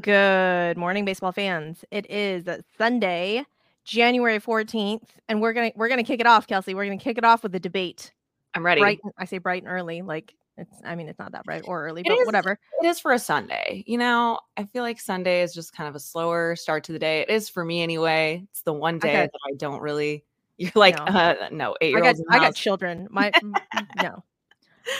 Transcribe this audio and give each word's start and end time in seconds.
Good 0.00 0.76
morning, 0.76 1.04
baseball 1.04 1.30
fans. 1.32 1.84
It 1.92 2.10
is 2.10 2.44
Sunday, 2.76 3.44
January 3.84 4.40
14th, 4.40 5.02
and 5.28 5.40
we're 5.40 5.52
gonna 5.52 5.70
we're 5.76 5.88
gonna 5.88 6.02
kick 6.02 6.18
it 6.20 6.26
off, 6.26 6.46
Kelsey. 6.48 6.74
We're 6.74 6.86
gonna 6.86 6.96
kick 6.98 7.18
it 7.18 7.24
off 7.24 7.44
with 7.44 7.52
the 7.52 7.60
debate. 7.60 8.12
I'm 8.54 8.66
ready. 8.66 8.80
Bright, 8.80 9.00
I 9.16 9.26
say 9.26 9.38
bright 9.38 9.62
and 9.62 9.70
early, 9.70 10.02
like 10.02 10.34
it's 10.56 10.74
I 10.84 10.96
mean 10.96 11.08
it's 11.08 11.20
not 11.20 11.30
that 11.32 11.44
bright 11.44 11.62
or 11.66 11.84
early, 11.86 12.00
It 12.00 12.08
but 12.08 12.18
is- 12.18 12.26
whatever. 12.26 12.58
It 12.82 12.86
is 12.86 12.98
for 12.98 13.12
a 13.12 13.18
Sunday. 13.18 13.84
You 13.86 13.98
know, 13.98 14.40
I 14.56 14.64
feel 14.64 14.82
like 14.82 14.98
Sunday 14.98 15.42
is 15.42 15.54
just 15.54 15.72
kind 15.72 15.88
of 15.88 15.94
a 15.94 16.00
slower 16.00 16.56
start 16.56 16.82
to 16.84 16.92
the 16.92 16.98
day. 16.98 17.20
It 17.20 17.30
is 17.30 17.48
for 17.48 17.64
me 17.64 17.80
anyway. 17.82 18.42
It's 18.50 18.62
the 18.62 18.72
one 18.72 18.98
day 18.98 19.10
Okay. 19.10 19.20
that 19.22 19.40
I 19.48 19.54
don't 19.56 19.80
really. 19.80 20.24
You're 20.58 20.72
like, 20.74 20.96
No. 20.98 21.04
uh, 21.04 21.48
no, 21.52 21.76
eight 21.80 21.94
I 21.94 21.98
year 21.98 22.06
olds. 22.08 22.22
I 22.28 22.38
got 22.40 22.54
children. 22.56 23.06
My 23.10 23.30
m- 23.40 23.54
m- 23.76 23.86
no. 24.02 24.24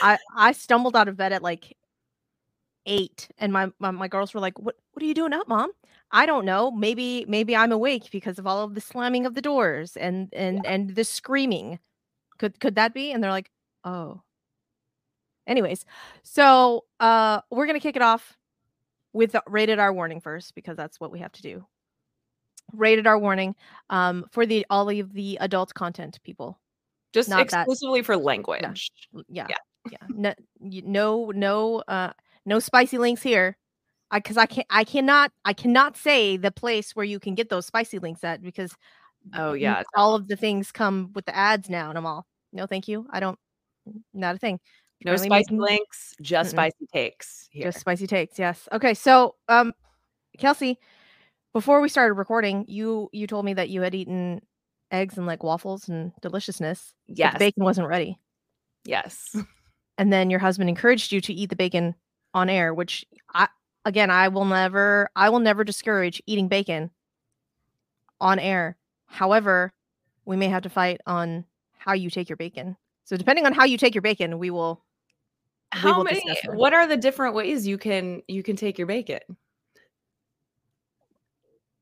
I 0.01 0.17
I 0.35 0.53
stumbled 0.53 0.95
out 0.95 1.09
of 1.09 1.17
bed 1.17 1.33
at 1.33 1.43
like 1.43 1.75
eight 2.85 3.29
and 3.37 3.51
my, 3.53 3.71
my 3.79 3.91
my 3.91 4.07
girls 4.07 4.33
were 4.33 4.39
like, 4.39 4.57
What 4.59 4.75
what 4.93 5.03
are 5.03 5.05
you 5.05 5.13
doing 5.13 5.33
up, 5.33 5.47
mom? 5.47 5.71
I 6.11 6.25
don't 6.25 6.45
know. 6.45 6.71
Maybe 6.71 7.25
maybe 7.27 7.55
I'm 7.55 7.71
awake 7.71 8.09
because 8.11 8.37
of 8.39 8.45
all 8.47 8.63
of 8.63 8.73
the 8.75 8.81
slamming 8.81 9.25
of 9.25 9.33
the 9.35 9.41
doors 9.41 9.95
and 9.97 10.29
and 10.33 10.65
and 10.65 10.95
the 10.95 11.03
screaming. 11.03 11.79
Could 12.37 12.59
could 12.59 12.75
that 12.75 12.93
be? 12.93 13.11
And 13.11 13.23
they're 13.23 13.31
like, 13.31 13.51
Oh. 13.83 14.21
Anyways, 15.47 15.85
so 16.23 16.85
uh 16.99 17.41
we're 17.49 17.65
gonna 17.65 17.79
kick 17.79 17.95
it 17.95 18.01
off 18.01 18.37
with 19.13 19.35
rated 19.47 19.79
R 19.79 19.91
warning 19.91 20.21
first 20.21 20.53
because 20.55 20.77
that's 20.77 20.99
what 20.99 21.11
we 21.11 21.19
have 21.19 21.31
to 21.33 21.41
do. 21.41 21.65
Rated 22.73 23.07
R 23.07 23.17
warning 23.17 23.55
um 23.89 24.25
for 24.31 24.45
the 24.45 24.65
all 24.69 24.89
of 24.89 25.13
the 25.13 25.37
adult 25.41 25.73
content 25.73 26.19
people. 26.23 26.59
just 27.13 27.27
not 27.29 27.49
that- 27.49 27.61
exclusively 27.61 28.01
for 28.01 28.15
language. 28.17 28.91
L- 29.15 29.23
yeah 29.27 29.47
Yeah. 29.49 29.55
yeah 29.91 29.97
no 30.09 30.33
no 30.61 31.31
no 31.35 31.83
uh 31.87 32.13
no 32.45 32.59
spicy 32.59 32.97
links 32.97 33.21
here. 33.21 33.57
I 34.13 34.19
because 34.19 34.35
i 34.37 34.45
can't 34.45 34.67
i 34.69 34.83
cannot 34.83 35.31
i 35.45 35.53
cannot 35.53 35.95
say 35.95 36.35
the 36.35 36.51
place 36.51 36.93
where 36.97 37.05
you 37.05 37.17
can 37.17 37.33
get 37.33 37.47
those 37.49 37.65
spicy 37.65 37.97
links 37.99 38.23
at 38.25 38.41
because 38.43 38.73
Oh 39.35 39.53
yeah, 39.53 39.83
all 39.95 40.15
of 40.15 40.27
the 40.27 40.35
things 40.35 40.71
come 40.71 41.11
with 41.13 41.25
the 41.25 41.35
ads 41.35 41.69
now 41.69 41.89
and 41.89 41.97
i'm 41.97 42.05
all 42.05 42.25
no 42.51 42.65
thank 42.65 42.87
you. 42.89 43.07
I 43.09 43.19
don't 43.21 43.39
not 44.13 44.35
a 44.35 44.37
thing. 44.37 44.59
No 45.05 45.13
Apparently 45.13 45.27
spicy 45.27 45.55
making- 45.55 45.59
links, 45.61 46.13
just 46.21 46.49
Mm-mm. 46.49 46.53
spicy 46.53 46.85
takes 46.93 47.47
here. 47.51 47.63
just 47.63 47.79
spicy 47.79 48.05
takes 48.07 48.37
yes. 48.37 48.67
Okay 48.73 48.93
so 48.93 49.35
um 49.47 49.73
kelsey 50.37 50.77
before 51.53 51.79
we 51.81 51.87
started 51.87 52.15
recording 52.15 52.65
you 52.67 53.07
you 53.13 53.27
told 53.27 53.45
me 53.45 53.53
that 53.53 53.69
you 53.69 53.81
had 53.81 53.95
eaten 53.95 54.41
eggs 54.91 55.17
and 55.17 55.25
like 55.25 55.41
waffles 55.43 55.87
and 55.87 56.11
deliciousness 56.21 56.93
yes, 57.07 57.31
the 57.33 57.39
bacon 57.39 57.63
wasn't 57.63 57.87
ready. 57.87 58.19
Yes. 58.83 59.35
and 59.97 60.11
then 60.11 60.29
your 60.29 60.39
husband 60.41 60.67
encouraged 60.69 61.13
you 61.13 61.21
to 61.21 61.33
eat 61.33 61.49
the 61.49 61.55
bacon 61.55 61.95
on 62.33 62.49
air 62.49 62.73
which 62.73 63.05
i 63.33 63.47
again 63.85 64.09
i 64.09 64.27
will 64.27 64.45
never 64.45 65.09
i 65.15 65.29
will 65.29 65.39
never 65.39 65.63
discourage 65.63 66.21
eating 66.25 66.47
bacon 66.47 66.89
on 68.19 68.39
air 68.39 68.77
however 69.07 69.73
we 70.25 70.35
may 70.37 70.47
have 70.47 70.63
to 70.63 70.69
fight 70.69 71.01
on 71.05 71.43
how 71.77 71.93
you 71.93 72.09
take 72.09 72.29
your 72.29 72.37
bacon 72.37 72.77
so 73.03 73.17
depending 73.17 73.45
on 73.45 73.53
how 73.53 73.65
you 73.65 73.77
take 73.77 73.95
your 73.95 74.01
bacon 74.01 74.39
we 74.39 74.49
will 74.49 74.83
we 75.73 75.79
How 75.79 75.97
will 75.97 76.03
many? 76.03 76.21
What 76.47 76.73
are 76.73 76.85
the 76.85 76.97
different 76.97 77.33
ways 77.33 77.65
you 77.65 77.77
can 77.77 78.21
you 78.27 78.43
can 78.43 78.57
take 78.57 78.77
your 78.77 78.87
bacon? 78.87 79.19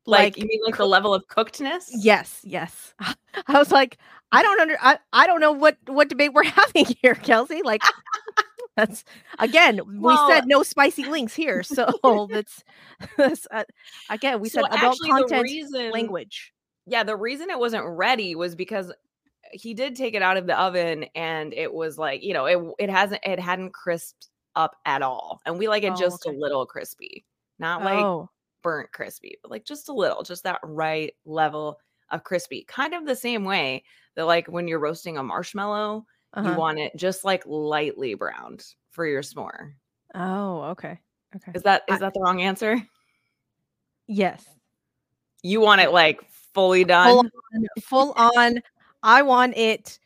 Like, 0.06 0.36
Like 0.36 0.38
you 0.38 0.46
mean 0.46 0.62
like 0.64 0.78
the 0.78 0.86
level 0.86 1.14
of 1.14 1.28
cookedness? 1.28 1.90
yes 1.92 2.40
yes 2.44 2.94
i 3.48 3.58
was 3.58 3.72
like 3.72 3.98
i 4.32 4.42
don't 4.42 4.60
under 4.60 4.78
I, 4.82 5.00
I 5.12 5.28
don't 5.28 5.40
know 5.40 5.52
what 5.52 5.78
what 5.88 6.08
debate 6.08 6.34
we're 6.34 6.44
having 6.62 6.86
here 7.02 7.16
kelsey 7.16 7.62
like 7.64 7.82
that's 8.80 9.04
again 9.40 9.82
we 9.88 10.00
Well- 10.00 10.28
said 10.30 10.48
no 10.48 10.64
spicy 10.64 11.06
links 11.06 11.34
here 11.36 11.64
so 11.64 11.86
that's, 12.32 12.64
that's 13.18 13.48
uh, 13.52 13.64
again 14.10 14.40
we 14.40 14.50
So 14.50 14.62
said 14.62 14.74
adult 14.78 14.98
content 15.06 15.44
reason- 15.44 15.92
language 15.92 16.54
Yeah, 16.86 17.04
the 17.04 17.16
reason 17.16 17.50
it 17.50 17.60
wasn't 17.60 17.86
ready 17.86 18.36
was 18.36 18.56
because 18.56 18.92
he 19.52 19.74
did 19.74 19.96
take 19.96 20.14
it 20.16 20.22
out 20.22 20.38
of 20.38 20.46
the 20.48 20.60
oven 20.60 21.06
and 21.16 21.54
it 21.54 21.74
was 21.74 21.98
like, 21.98 22.22
you 22.24 22.34
know, 22.34 22.46
it 22.46 22.60
it 22.80 22.90
hasn't 22.90 23.22
it 23.24 23.40
hadn't 23.40 23.74
crisped 23.74 24.28
up 24.56 24.76
at 24.86 25.02
all. 25.02 25.40
And 25.46 25.58
we 25.58 25.68
like 25.68 25.84
it 25.84 25.94
Oh, 25.94 25.96
just 25.96 26.26
okay. 26.26 26.36
a 26.36 26.40
little 26.40 26.66
crispy. 26.66 27.26
Not 27.58 27.84
like 27.84 28.00
oh 28.00 28.30
burnt 28.64 28.92
crispy, 28.92 29.38
but 29.42 29.52
like 29.52 29.66
just 29.66 29.90
a 29.90 29.94
little, 29.94 30.22
just 30.24 30.44
that 30.44 30.60
right 30.64 31.14
level 31.26 31.80
of 32.12 32.24
crispy. 32.24 32.66
Kind 32.68 32.94
of 32.94 33.06
the 33.06 33.16
same 33.16 33.44
way 33.46 33.84
that 34.16 34.26
like 34.26 34.48
when 34.48 34.68
you're 34.68 34.80
roasting 34.80 35.18
a 35.18 35.24
marshmallow, 35.24 36.06
uh-huh. 36.34 36.50
you 36.50 36.56
want 36.56 36.80
it 36.80 36.92
just 36.96 37.24
like 37.26 37.44
lightly 37.46 38.14
browned 38.14 38.64
for 38.92 39.06
your 39.06 39.22
s'more. 39.22 39.74
oh 40.16 40.62
okay 40.64 41.00
okay 41.36 41.52
Is 41.56 41.64
that 41.64 41.84
is 41.88 41.96
I- 41.96 42.00
that 42.00 42.14
the 42.14 42.22
wrong 42.22 42.42
answer? 42.42 42.82
yes 44.08 44.44
You 45.44 45.62
want 45.62 45.82
it 45.82 45.92
like 45.92 46.20
fully 46.54 46.84
done? 46.84 47.08
full 47.12 47.20
on, 47.20 47.68
full 47.82 48.12
on 48.14 48.62
i 49.04 49.22
want 49.22 49.56
it 49.58 50.00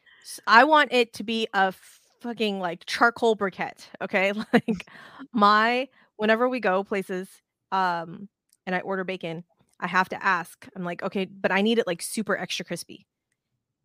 I 0.47 0.63
want 0.63 0.94
it 0.94 1.12
to 1.16 1.23
be 1.23 1.47
a 1.53 1.73
fucking 2.22 2.59
like 2.59 2.85
charcoal 2.85 3.35
briquette 3.35 3.88
okay 4.01 4.31
like 4.53 4.88
my 5.33 5.88
whenever 6.16 6.47
we 6.47 6.59
go 6.62 6.83
places 6.83 7.28
um 7.73 8.29
and 8.66 8.73
i 8.75 8.79
order 8.79 9.03
bacon 9.03 9.44
i 9.81 9.88
have 9.88 10.07
to 10.09 10.23
ask 10.23 10.66
i'm 10.75 10.83
like 10.85 11.03
okay 11.03 11.25
but 11.25 11.51
i 11.51 11.62
need 11.62 11.78
it 11.79 11.88
like 11.88 12.01
super 12.01 12.38
extra 12.38 12.63
crispy 12.63 13.06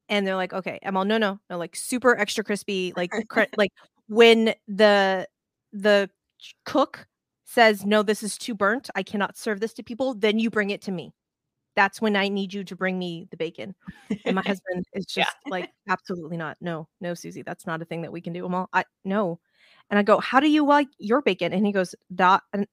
and 0.09 0.27
they're 0.27 0.37
like 0.37 0.53
okay 0.53 0.79
i'm 0.85 0.97
all 0.97 1.05
no 1.05 1.19
no 1.19 1.39
no 1.51 1.59
like 1.59 1.75
super 1.77 2.17
extra 2.17 2.45
crispy 2.45 2.93
like 2.97 3.11
cr- 3.29 3.43
like 3.57 3.73
when 4.09 4.55
the 4.67 5.27
the 5.73 6.09
cook 6.65 7.07
says 7.45 7.85
no 7.85 8.03
this 8.03 8.23
is 8.23 8.37
too 8.39 8.55
burnt 8.55 8.91
i 8.95 9.03
cannot 9.03 9.37
serve 9.37 9.61
this 9.61 9.73
to 9.73 9.83
people 9.83 10.15
then 10.15 10.39
you 10.39 10.51
bring 10.51 10.71
it 10.71 10.83
to 10.83 10.91
me 10.93 11.13
that's 11.77 12.01
when 12.01 12.17
i 12.17 12.29
need 12.29 12.53
you 12.53 12.65
to 12.65 12.77
bring 12.77 12.99
me 12.99 13.27
the 13.31 13.37
bacon 13.37 13.75
and 14.25 14.35
my 14.35 14.43
husband 14.47 14.85
is 14.95 15.07
Yeah. 15.17 15.25
just 15.25 15.37
like 15.47 15.71
absolutely 15.89 16.37
not 16.37 16.57
no 16.61 16.89
no 17.01 17.15
susie 17.15 17.43
that's 17.43 17.67
not 17.67 17.83
a 17.83 17.85
thing 17.85 18.03
that 18.03 18.13
we 18.13 18.21
can 18.21 18.33
do 18.33 18.45
i'm 18.45 18.55
all 18.55 18.69
i 18.73 18.85
no 19.05 19.39
and 19.91 19.99
i 19.99 20.03
go 20.03 20.19
how 20.19 20.41
do 20.41 20.49
you 20.51 20.67
like 20.67 20.89
your 20.99 21.23
bacon 21.23 21.53
and 21.53 21.65
he 21.65 21.73
goes 21.73 21.95
dot 22.15 22.43
and 22.53 22.67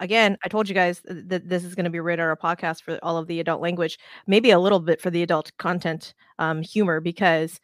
again 0.00 0.36
i 0.44 0.48
told 0.48 0.68
you 0.68 0.74
guys 0.74 1.00
that 1.04 1.48
this 1.48 1.64
is 1.64 1.74
going 1.74 1.84
to 1.84 1.90
be 1.90 2.00
rated 2.00 2.24
our 2.24 2.36
podcast 2.36 2.82
for 2.82 2.98
all 3.02 3.16
of 3.16 3.26
the 3.26 3.40
adult 3.40 3.60
language 3.60 3.98
maybe 4.26 4.50
a 4.50 4.58
little 4.58 4.80
bit 4.80 5.00
for 5.00 5.10
the 5.10 5.22
adult 5.22 5.52
content 5.58 6.14
um 6.38 6.62
humor 6.62 7.00
because 7.00 7.60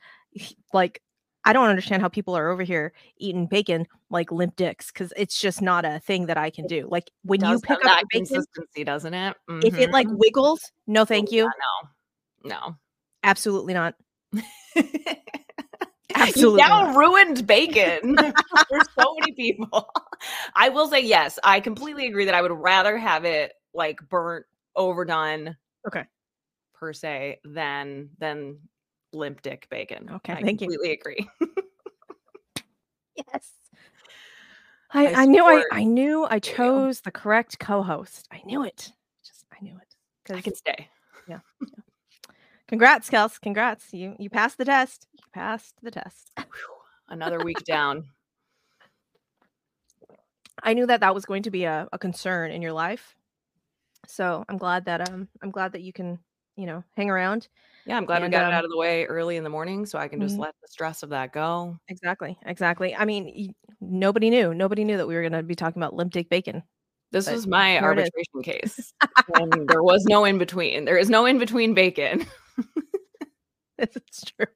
like 0.72 1.02
i 1.44 1.52
don't 1.52 1.68
understand 1.68 2.02
how 2.02 2.08
people 2.08 2.36
are 2.36 2.50
over 2.50 2.62
here 2.62 2.92
eating 3.18 3.46
bacon 3.46 3.86
like 4.10 4.30
limp 4.32 4.54
dicks 4.56 4.90
because 4.92 5.12
it's 5.16 5.40
just 5.40 5.60
not 5.62 5.84
a 5.84 6.00
thing 6.00 6.26
that 6.26 6.36
i 6.36 6.50
can 6.50 6.66
do 6.66 6.86
like 6.90 7.10
when 7.24 7.40
you 7.44 7.58
pick 7.60 7.84
up 7.84 7.98
bacon 8.10 8.26
consistency, 8.26 8.84
doesn't 8.84 9.14
it? 9.14 9.36
if 9.62 9.78
it 9.78 9.90
like 9.90 10.06
Mhm. 10.06 10.18
wiggles 10.18 10.72
no 10.86 11.04
thank 11.04 11.30
you 11.32 11.44
yeah, 12.44 12.48
no, 12.50 12.76
absolutely 13.22 13.74
not 13.74 13.94
no. 14.32 14.42
Absolutely 16.14 16.62
You 16.62 16.68
now 16.68 16.94
ruined 16.94 17.46
bacon 17.46 18.16
for 18.68 18.80
so 18.98 19.14
many 19.20 19.32
people. 19.32 19.88
I 20.54 20.68
will 20.68 20.88
say 20.88 21.00
yes. 21.00 21.38
I 21.44 21.60
completely 21.60 22.06
agree 22.06 22.24
that 22.26 22.34
I 22.34 22.42
would 22.42 22.52
rather 22.52 22.96
have 22.96 23.24
it 23.24 23.52
like 23.74 24.00
burnt, 24.08 24.46
overdone. 24.76 25.56
Okay. 25.86 26.04
Per 26.74 26.92
se, 26.92 27.40
than 27.44 28.10
than 28.18 28.58
limp 29.12 29.42
dick 29.42 29.66
bacon. 29.70 30.10
Okay, 30.10 30.32
I 30.32 30.42
thank 30.42 30.60
you. 30.60 30.68
completely 30.68 30.92
agree. 30.92 31.28
Yes. 33.14 33.50
I, 34.90 35.06
I 35.08 35.12
I 35.22 35.24
knew 35.26 35.44
I, 35.44 35.64
I 35.70 35.84
knew 35.84 36.24
I 36.24 36.36
you. 36.36 36.40
chose 36.40 37.00
the 37.02 37.10
correct 37.10 37.58
co-host. 37.58 38.26
I 38.32 38.40
knew 38.46 38.64
it. 38.64 38.92
Just 39.24 39.44
I 39.52 39.62
knew 39.62 39.76
it. 39.76 40.34
I 40.34 40.40
can 40.40 40.54
stay. 40.54 40.88
Congrats, 42.72 43.10
Kels. 43.10 43.38
Congrats. 43.38 43.92
You 43.92 44.16
you 44.18 44.30
passed 44.30 44.56
the 44.56 44.64
test. 44.64 45.06
You 45.12 45.24
passed 45.34 45.74
the 45.82 45.90
test. 45.90 46.30
Another 47.06 47.38
week 47.44 47.62
down. 47.64 48.04
I 50.62 50.72
knew 50.72 50.86
that 50.86 51.00
that 51.00 51.14
was 51.14 51.26
going 51.26 51.42
to 51.42 51.50
be 51.50 51.64
a, 51.64 51.86
a 51.92 51.98
concern 51.98 52.50
in 52.50 52.62
your 52.62 52.72
life. 52.72 53.14
So 54.06 54.44
I'm 54.48 54.56
glad 54.56 54.86
that 54.86 55.06
um 55.08 55.28
I'm 55.42 55.50
glad 55.50 55.72
that 55.72 55.82
you 55.82 55.92
can 55.92 56.18
you 56.56 56.64
know 56.64 56.82
hang 56.96 57.10
around. 57.10 57.48
Yeah, 57.84 57.98
I'm 57.98 58.06
glad 58.06 58.22
we 58.22 58.28
got 58.28 58.44
um, 58.46 58.52
it 58.52 58.54
out 58.56 58.64
of 58.64 58.70
the 58.70 58.78
way 58.78 59.04
early 59.04 59.36
in 59.36 59.44
the 59.44 59.50
morning 59.50 59.84
so 59.84 59.98
I 59.98 60.08
can 60.08 60.20
just 60.20 60.36
Mhm. 60.36 60.40
let 60.40 60.54
the 60.62 60.68
stress 60.68 61.02
of 61.02 61.10
that 61.10 61.32
go. 61.32 61.76
Exactly. 61.88 62.38
Exactly. 62.46 62.94
I 62.96 63.04
mean, 63.04 63.24
y- 63.36 63.54
nobody 63.80 64.30
knew. 64.30 64.54
Nobody 64.54 64.84
knew 64.84 64.96
that 64.96 65.06
we 65.06 65.14
were 65.14 65.20
going 65.22 65.32
to 65.32 65.42
be 65.42 65.54
talking 65.56 65.82
about 65.82 65.92
limp 65.94 66.12
dick 66.12 66.30
bacon. 66.30 66.62
This 67.10 67.30
was 67.30 67.46
my 67.46 67.72
here 67.72 67.92
it 67.92 67.98
is. 67.98 68.10
arbitration 68.14 68.42
case. 68.42 68.94
and 69.34 69.68
there 69.68 69.82
was 69.82 70.04
no 70.06 70.24
in 70.24 70.38
between. 70.38 70.84
There 70.86 70.96
is 70.96 71.10
no 71.10 71.26
in 71.26 71.38
between 71.38 71.74
bacon. 71.74 72.24
it's 73.78 74.24
true. 74.24 74.46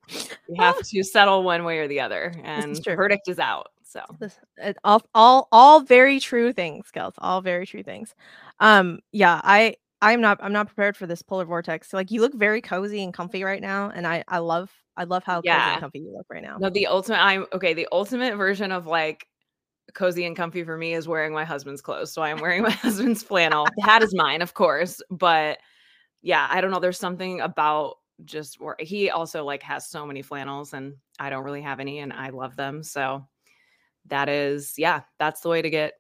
You 0.48 0.62
have 0.62 0.78
to 0.78 1.02
settle 1.02 1.43
one 1.43 1.64
way 1.64 1.78
or 1.78 1.88
the 1.88 2.00
other, 2.00 2.34
and 2.44 2.76
the 2.76 2.96
verdict 2.96 3.28
is 3.28 3.38
out. 3.38 3.69
So 3.84 4.02
This, 4.19 4.38
it, 4.56 4.76
all, 4.84 5.02
all, 5.14 5.48
all 5.52 5.81
very 5.81 6.20
true 6.20 6.52
things, 6.52 6.90
Kels. 6.94 7.14
All 7.19 7.40
very 7.40 7.66
true 7.66 7.82
things. 7.82 8.14
Um, 8.60 8.98
yeah, 9.12 9.40
I, 9.43 9.76
I'm 10.02 10.20
not, 10.20 10.38
I'm 10.43 10.52
not 10.52 10.66
prepared 10.66 10.96
for 10.96 11.06
this 11.06 11.22
polar 11.22 11.44
vortex. 11.44 11.88
So, 11.88 11.96
Like, 11.96 12.10
you 12.10 12.20
look 12.20 12.34
very 12.34 12.60
cozy 12.60 13.02
and 13.02 13.14
comfy 13.14 13.44
right 13.44 13.62
now, 13.62 13.90
and 13.94 14.06
I, 14.06 14.25
I 14.28 14.38
love, 14.38 14.70
I 14.96 15.04
love 15.04 15.25
how 15.25 15.37
cozy 15.37 15.48
and 15.48 15.81
comfy 15.81 16.00
you 16.00 16.12
look 16.12 16.26
right 16.31 16.43
now. 16.43 16.56
no, 16.58 16.69
the 16.69 16.87
ultimate. 16.87 17.22
I'm 17.22 17.46
okay. 17.52 17.75
The 17.75 17.88
ultimate 17.93 18.37
version 18.37 18.72
of 18.72 18.87
like 18.87 19.26
cozy 19.94 20.25
and 20.25 20.37
comfy 20.37 20.64
for 20.64 20.76
me 20.76 20.94
is 20.94 21.06
wearing 21.06 21.32
my 21.32 21.44
husband's 21.44 21.81
clothes. 21.81 22.12
So 22.12 22.22
I 22.22 22.31
am 22.31 22.40
wearing 22.40 22.62
my 22.62 22.70
husband's 22.82 23.22
flannel. 23.22 23.66
The 23.76 23.82
hat 23.84 24.02
is 24.02 24.14
mine, 24.14 24.43
of 24.43 24.54
course, 24.54 25.00
but 25.10 25.58
yeah, 26.26 26.44
I 26.50 26.61
don't 26.61 26.73
know. 26.73 26.81
There's 26.81 26.99
something 26.99 27.40
about 27.40 27.99
just 28.25 28.61
where 28.61 28.75
he 28.81 29.11
also 29.11 29.44
like 29.44 29.62
has 29.62 29.87
so 29.87 30.05
many 30.05 30.23
flannels 30.23 30.73
and 30.73 30.94
I 31.20 31.31
don't 31.31 31.44
really 31.44 31.62
have 31.62 31.78
any 31.78 32.00
and 32.00 32.12
I 32.12 32.31
love 32.31 32.56
them. 32.56 32.82
So 32.82 33.25
that 34.06 34.28
is, 34.28 34.75
yeah, 34.76 35.02
that's 35.20 35.43
the 35.43 35.50
way 35.50 35.62
to 35.62 35.70
get 35.70 35.93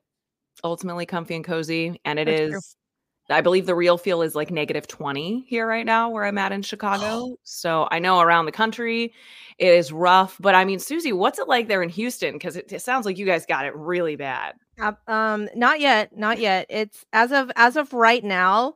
ultimately 0.64 1.06
comfy 1.06 1.36
and 1.36 1.44
cozy. 1.44 2.00
And 2.04 2.18
it 2.18 2.24
That's 2.24 2.40
is, 2.40 2.50
true. 2.50 3.36
I 3.36 3.40
believe 3.40 3.66
the 3.66 3.76
real 3.76 3.98
feel 3.98 4.22
is 4.22 4.34
like 4.34 4.50
negative 4.50 4.88
20 4.88 5.44
here 5.46 5.64
right 5.64 5.86
now 5.86 6.10
where 6.10 6.24
I'm 6.24 6.38
at 6.38 6.50
in 6.50 6.62
Chicago. 6.62 7.36
So 7.44 7.86
I 7.92 8.00
know 8.00 8.18
around 8.18 8.46
the 8.46 8.52
country 8.52 9.14
it 9.58 9.72
is 9.74 9.92
rough, 9.92 10.38
but 10.40 10.56
I 10.56 10.64
mean, 10.64 10.80
Susie, 10.80 11.12
what's 11.12 11.38
it 11.38 11.46
like 11.46 11.68
there 11.68 11.84
in 11.84 11.88
Houston? 11.90 12.32
Because 12.32 12.56
it, 12.56 12.72
it 12.72 12.82
sounds 12.82 13.06
like 13.06 13.16
you 13.16 13.26
guys 13.26 13.46
got 13.46 13.64
it 13.64 13.76
really 13.76 14.16
bad. 14.16 14.56
Uh, 14.80 14.92
um, 15.06 15.48
not 15.54 15.78
yet, 15.78 16.18
not 16.18 16.40
yet. 16.40 16.66
It's 16.68 17.04
as 17.12 17.30
of 17.30 17.52
as 17.54 17.76
of 17.76 17.92
right 17.92 18.24
now. 18.24 18.74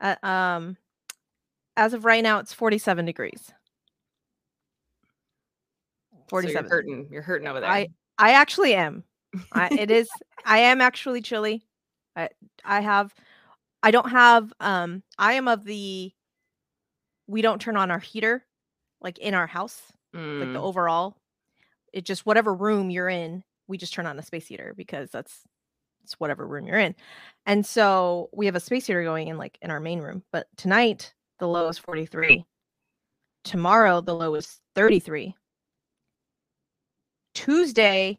Uh, 0.00 0.16
um, 0.22 0.76
as 1.76 1.94
of 1.94 2.04
right 2.04 2.22
now, 2.22 2.38
it's 2.38 2.52
47 2.52 3.04
degrees. 3.04 3.52
So 6.28 6.28
47. 6.28 6.62
you're 6.64 6.70
hurting. 6.70 7.08
You're 7.10 7.22
hurting 7.22 7.48
over 7.48 7.60
there. 7.60 7.70
I 7.70 7.88
I 8.18 8.32
actually 8.32 8.74
am. 8.74 9.04
I, 9.52 9.70
it 9.78 9.90
is. 9.90 10.08
I 10.44 10.58
am 10.58 10.80
actually 10.80 11.22
chilly. 11.22 11.62
I 12.16 12.28
I 12.64 12.80
have. 12.80 13.14
I 13.82 13.90
don't 13.90 14.10
have. 14.10 14.52
Um. 14.60 15.02
I 15.18 15.34
am 15.34 15.48
of 15.48 15.64
the. 15.64 16.12
We 17.26 17.42
don't 17.42 17.60
turn 17.60 17.76
on 17.76 17.90
our 17.90 17.98
heater, 17.98 18.44
like 19.00 19.18
in 19.18 19.34
our 19.34 19.46
house, 19.46 19.80
like 20.14 20.52
the 20.52 20.58
Mm, 20.58 20.62
overall. 20.62 21.16
It 21.92 22.04
just 22.04 22.26
whatever 22.26 22.54
room 22.54 22.90
you're 22.90 23.08
in, 23.08 23.44
we 23.66 23.78
just 23.78 23.94
turn 23.94 24.06
on 24.06 24.16
the 24.16 24.22
space 24.22 24.46
heater 24.46 24.74
because 24.76 25.10
that's 25.10 25.42
it's 26.08 26.18
whatever 26.18 26.46
room 26.46 26.66
you're 26.66 26.78
in. 26.78 26.94
And 27.44 27.64
so 27.64 28.30
we 28.32 28.46
have 28.46 28.54
a 28.54 28.60
space 28.60 28.86
heater 28.86 29.04
going 29.04 29.28
in 29.28 29.36
like 29.36 29.58
in 29.60 29.70
our 29.70 29.80
main 29.80 30.00
room. 30.00 30.22
But 30.32 30.46
tonight 30.56 31.14
the 31.38 31.46
low 31.46 31.68
is 31.68 31.78
43. 31.78 32.44
Tomorrow 33.44 34.00
the 34.00 34.14
low 34.14 34.34
is 34.34 34.60
33. 34.74 35.34
Tuesday 37.34 38.18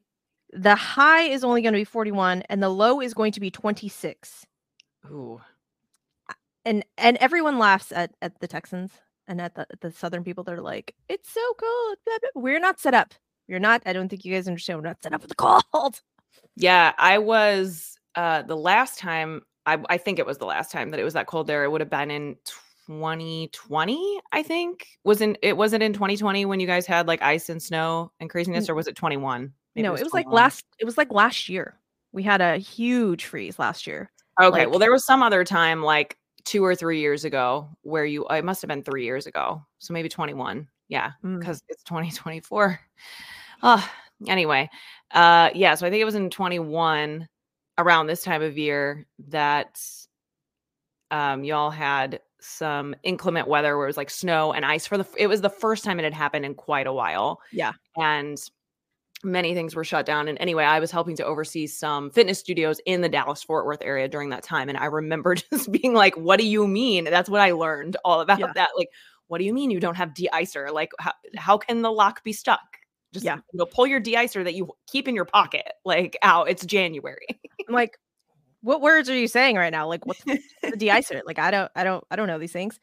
the 0.52 0.76
high 0.76 1.24
is 1.24 1.44
only 1.44 1.62
going 1.62 1.74
to 1.74 1.80
be 1.80 1.84
41 1.84 2.44
and 2.50 2.62
the 2.62 2.70
low 2.70 3.02
is 3.02 3.14
going 3.14 3.32
to 3.34 3.40
be 3.40 3.52
26. 3.52 4.46
ooh. 5.08 5.42
And 6.66 6.86
and 6.98 7.18
everyone 7.18 7.58
laughs 7.58 7.92
at 7.92 8.12
at 8.22 8.40
the 8.40 8.48
Texans 8.48 8.92
and 9.28 9.42
at 9.42 9.56
the 9.56 9.66
the 9.82 9.92
southern 9.92 10.24
people 10.24 10.44
that 10.44 10.54
are 10.54 10.62
like, 10.62 10.94
"It's 11.08 11.30
so 11.32 11.42
cold." 11.58 11.98
blah, 12.06 12.18
blah." 12.22 12.42
We're 12.42 12.60
not 12.60 12.80
set 12.80 12.94
up. 12.94 13.14
You're 13.48 13.60
not. 13.60 13.82
I 13.86 13.94
don't 13.94 14.10
think 14.10 14.26
you 14.26 14.34
guys 14.34 14.48
understand. 14.48 14.78
We're 14.80 14.90
not 14.90 15.02
set 15.02 15.14
up 15.14 15.22
for 15.22 15.28
the 15.28 15.36
cold. 15.74 16.02
Yeah, 16.56 16.94
I 16.98 17.18
was 17.18 17.98
uh 18.16 18.42
the 18.44 18.58
last 18.58 19.00
time 19.00 19.42
I 19.66 19.78
I 19.90 19.98
think 19.98 20.20
it 20.20 20.26
was 20.26 20.38
the 20.38 20.46
last 20.46 20.72
time 20.72 20.90
that 20.92 21.00
it 21.00 21.04
was 21.04 21.14
that 21.14 21.28
cold 21.28 21.48
there. 21.48 21.64
It 21.64 21.72
would 21.72 21.82
have 21.82 21.90
been 21.90 22.12
in 22.12 22.36
2020, 22.88 24.20
I 24.32 24.44
think. 24.44 24.88
Wasn't 25.04 25.38
it 25.42 25.56
wasn't 25.58 25.84
in 25.84 25.94
2020 25.94 26.46
when 26.46 26.60
you 26.60 26.68
guys 26.68 26.86
had 26.86 27.08
like 27.08 27.22
ice 27.22 27.50
and 27.50 27.62
snow 27.62 28.12
and 28.20 28.30
craziness, 28.30 28.70
or 28.70 28.76
was 28.76 28.88
it 28.88 28.96
21? 28.96 29.54
Maybe 29.76 29.84
no, 29.88 29.94
it 29.96 30.04
was 30.04 30.14
like 30.14 30.28
last. 30.28 30.66
It 30.80 30.86
was 30.86 30.98
like 30.98 31.12
last 31.12 31.50
year. 31.50 31.78
We 32.12 32.24
had 32.24 32.42
a 32.42 32.58
huge 32.58 33.26
freeze 33.26 33.60
last 33.60 33.86
year. 33.86 34.12
Okay, 34.42 34.60
like- 34.62 34.70
well, 34.70 34.80
there 34.80 34.92
was 34.92 35.06
some 35.06 35.22
other 35.22 35.44
time 35.44 35.84
like 35.84 36.18
two 36.46 36.64
or 36.66 36.74
three 36.76 37.00
years 37.00 37.26
ago 37.26 37.70
where 37.84 38.06
you 38.06 38.26
it 38.30 38.44
must 38.44 38.62
have 38.62 38.70
been 38.70 38.84
three 38.84 39.06
years 39.06 39.28
ago. 39.28 39.62
So 39.80 39.94
maybe 39.94 40.10
21. 40.10 40.68
Yeah, 40.88 41.12
Mm. 41.24 41.40
because 41.40 41.62
it's 41.70 41.84
2024. 41.84 42.80
Uh 43.62 43.86
anyway. 44.28 44.70
Uh 45.12 45.50
yeah, 45.56 45.76
so 45.76 45.88
I 45.88 45.90
think 45.90 46.02
it 46.02 46.06
was 46.06 46.16
in 46.16 46.30
21 46.30 47.28
around 47.78 48.08
this 48.08 48.24
time 48.24 48.42
of 48.42 48.58
year 48.58 49.06
that 49.30 49.80
um 51.12 51.44
y'all 51.44 51.72
had 51.72 52.20
some 52.42 52.96
inclement 53.04 53.48
weather 53.48 53.76
where 53.78 53.86
it 53.86 53.90
was 53.90 53.98
like 53.98 54.10
snow 54.10 54.54
and 54.54 54.66
ice 54.66 54.86
for 54.88 54.98
the 54.98 55.06
it 55.18 55.28
was 55.28 55.42
the 55.42 55.50
first 55.50 55.84
time 55.84 56.00
it 56.00 56.04
had 56.04 56.14
happened 56.14 56.46
in 56.46 56.56
quite 56.56 56.88
a 56.88 56.94
while. 56.94 57.42
Yeah. 57.52 57.74
And 57.98 58.38
many 59.24 59.54
things 59.54 59.76
were 59.76 59.84
shut 59.84 60.06
down. 60.06 60.30
And 60.30 60.38
anyway, 60.40 60.64
I 60.64 60.80
was 60.80 60.92
helping 60.92 61.18
to 61.18 61.26
oversee 61.26 61.68
some 61.68 62.10
fitness 62.10 62.40
studios 62.40 62.80
in 62.86 63.02
the 63.02 63.10
Dallas 63.10 63.44
Fort 63.44 63.66
Worth 63.66 63.82
area 63.82 64.08
during 64.08 64.30
that 64.30 64.44
time. 64.44 64.70
And 64.70 64.78
I 64.78 64.86
remember 64.86 65.36
just 65.54 65.72
being 65.74 65.94
like, 65.94 66.16
what 66.16 66.40
do 66.40 66.48
you 66.48 66.68
mean? 66.68 67.04
That's 67.04 67.30
what 67.30 67.42
I 67.42 67.52
learned 67.52 67.98
all 68.06 68.22
about 68.22 68.40
Yeah. 68.40 68.54
that. 68.56 68.70
Like, 68.78 68.88
what 69.28 69.40
do 69.40 69.44
you 69.44 69.54
mean 69.54 69.72
you 69.72 69.82
don't 69.82 69.98
have 69.98 70.14
de-icer? 70.14 70.72
Like, 70.72 70.92
how, 71.00 71.12
how 71.36 71.58
can 71.58 71.82
the 71.82 71.92
lock 71.92 72.24
be 72.24 72.32
stuck? 72.34 72.79
Just 73.14 73.26
Yeah. 73.26 73.36
you 73.36 73.58
know, 73.58 73.66
pull 73.66 73.88
your 73.88 74.00
de-icer 74.00 74.44
that 74.44 74.54
you 74.54 74.70
keep 74.88 75.08
in 75.08 75.16
your 75.16 75.26
pocket, 75.26 75.74
like 75.86 76.18
out. 76.22 76.50
It's 76.50 76.66
January. 76.66 77.26
I'm 77.68 77.74
like, 77.74 77.98
what 78.62 78.82
words 78.82 79.10
are 79.10 79.16
you 79.16 79.28
saying 79.28 79.56
right 79.56 79.72
now? 79.72 79.88
Like, 79.88 80.06
what's 80.06 80.24
the 80.24 80.40
de-icer? 80.78 81.22
Like, 81.26 81.40
I 81.40 81.52
don't, 81.52 81.72
I 81.76 81.84
don't, 81.84 82.04
I 82.12 82.16
don't 82.16 82.28
know 82.28 82.40
these 82.40 82.52
things. 82.52 82.80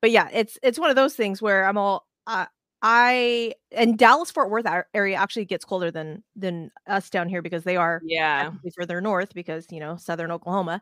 But 0.00 0.10
yeah, 0.10 0.28
it's 0.32 0.58
it's 0.62 0.78
one 0.78 0.90
of 0.90 0.96
those 0.96 1.14
things 1.14 1.42
where 1.42 1.66
I'm 1.66 1.76
all, 1.76 2.06
uh, 2.26 2.46
I 2.82 3.54
and 3.72 3.98
Dallas 3.98 4.30
Fort 4.30 4.50
Worth 4.50 4.66
area 4.94 5.16
actually 5.16 5.44
gets 5.44 5.64
colder 5.64 5.90
than 5.90 6.22
than 6.34 6.70
us 6.86 7.10
down 7.10 7.28
here 7.28 7.42
because 7.42 7.64
they 7.64 7.76
are 7.76 8.00
yeah. 8.02 8.52
further 8.78 9.00
north 9.02 9.34
because 9.34 9.66
you 9.70 9.80
know 9.80 9.96
southern 9.96 10.30
Oklahoma. 10.30 10.80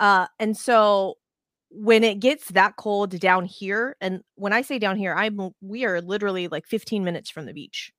Uh, 0.00 0.26
and 0.40 0.56
so 0.56 1.14
when 1.70 2.02
it 2.02 2.20
gets 2.20 2.48
that 2.48 2.76
cold 2.76 3.18
down 3.20 3.44
here, 3.44 3.96
and 4.00 4.22
when 4.34 4.52
I 4.52 4.62
say 4.62 4.78
down 4.78 4.96
here, 4.96 5.14
I'm 5.14 5.50
we 5.60 5.84
are 5.84 6.00
literally 6.00 6.48
like 6.48 6.66
15 6.66 7.04
minutes 7.04 7.30
from 7.30 7.46
the 7.46 7.52
beach. 7.52 7.92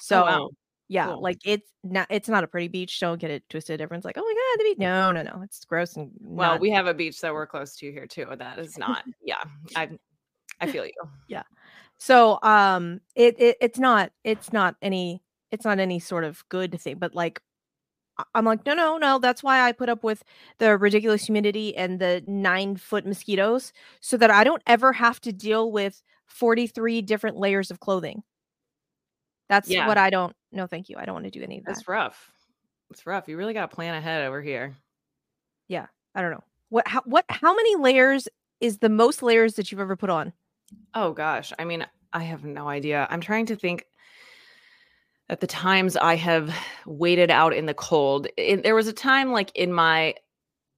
So 0.00 0.22
oh, 0.22 0.24
wow. 0.24 0.50
yeah, 0.88 1.06
Cool. 1.06 1.22
like 1.22 1.38
it's 1.44 1.70
not 1.82 2.06
it's 2.10 2.28
not 2.28 2.44
a 2.44 2.46
pretty 2.46 2.68
beach. 2.68 2.98
Don't 3.00 3.20
get 3.20 3.30
it 3.30 3.42
twisted. 3.48 3.80
Everyone's 3.80 4.04
like, 4.04 4.16
oh 4.18 4.22
my 4.22 4.34
god, 4.34 4.58
the 4.64 4.70
beach. 4.70 4.78
No, 4.78 5.12
no, 5.12 5.22
no. 5.22 5.42
It's 5.42 5.64
gross 5.64 5.96
and 5.96 6.10
Well, 6.20 6.52
not- 6.52 6.60
we 6.60 6.70
have 6.70 6.86
a 6.86 6.94
beach 6.94 7.20
that 7.20 7.32
we're 7.32 7.46
close 7.46 7.76
to 7.76 7.90
here 7.90 8.06
too. 8.06 8.26
That 8.36 8.58
is 8.58 8.76
not. 8.78 9.04
Yeah. 9.22 9.42
I 9.76 9.90
I 10.60 10.66
feel 10.70 10.84
you. 10.84 10.92
Yeah. 11.28 11.42
So 11.98 12.38
um 12.42 13.00
it, 13.14 13.36
it 13.40 13.56
it's 13.60 13.78
not 13.78 14.10
it's 14.24 14.52
not 14.52 14.76
any 14.82 15.22
it's 15.50 15.64
not 15.64 15.78
any 15.78 16.00
sort 16.00 16.24
of 16.24 16.42
good 16.48 16.80
thing, 16.80 16.98
but 16.98 17.14
like 17.14 17.40
I'm 18.34 18.44
like, 18.44 18.64
no, 18.64 18.74
no, 18.74 18.96
no. 18.96 19.18
That's 19.18 19.42
why 19.42 19.60
I 19.66 19.72
put 19.72 19.88
up 19.88 20.04
with 20.04 20.22
the 20.58 20.76
ridiculous 20.78 21.24
humidity 21.24 21.76
and 21.76 21.98
the 21.98 22.22
nine 22.28 22.76
foot 22.76 23.04
mosquitoes 23.06 23.72
so 24.00 24.16
that 24.18 24.30
I 24.30 24.44
don't 24.44 24.62
ever 24.68 24.92
have 24.92 25.20
to 25.22 25.32
deal 25.32 25.72
with 25.72 26.00
43 26.26 27.02
different 27.02 27.36
layers 27.38 27.72
of 27.72 27.80
clothing. 27.80 28.22
That's 29.48 29.68
Yeah. 29.68 29.86
what 29.86 29.98
I 29.98 30.10
don't 30.10 30.34
no 30.52 30.66
thank 30.66 30.88
you. 30.88 30.96
I 30.98 31.04
don't 31.04 31.14
want 31.14 31.24
to 31.24 31.30
do 31.30 31.42
any 31.42 31.58
of 31.58 31.64
that. 31.64 31.72
It's 31.72 31.88
rough. 31.88 32.30
It's 32.90 33.06
rough. 33.06 33.28
You 33.28 33.36
really 33.36 33.54
got 33.54 33.68
to 33.70 33.74
plan 33.74 33.94
ahead 33.94 34.24
over 34.24 34.40
here. 34.40 34.76
Yeah, 35.68 35.86
I 36.14 36.22
don't 36.22 36.30
know. 36.30 36.44
What 36.68 36.86
how 36.88 37.02
what 37.04 37.24
how 37.28 37.54
many 37.54 37.76
layers 37.76 38.28
is 38.60 38.78
the 38.78 38.88
most 38.88 39.22
layers 39.22 39.54
that 39.54 39.70
you've 39.70 39.80
ever 39.80 39.96
put 39.96 40.10
on? 40.10 40.32
Oh 40.94 41.12
gosh. 41.12 41.52
I 41.58 41.64
mean, 41.64 41.86
I 42.12 42.22
have 42.22 42.44
no 42.44 42.68
idea. 42.68 43.06
I'm 43.10 43.20
trying 43.20 43.46
to 43.46 43.56
think 43.56 43.84
at 45.28 45.40
the 45.40 45.46
times 45.46 45.96
I 45.96 46.16
have 46.16 46.54
waited 46.86 47.30
out 47.30 47.54
in 47.54 47.66
the 47.66 47.74
cold. 47.74 48.26
In, 48.36 48.62
there 48.62 48.74
was 48.74 48.88
a 48.88 48.92
time 48.92 49.32
like 49.32 49.50
in 49.54 49.72
my 49.72 50.14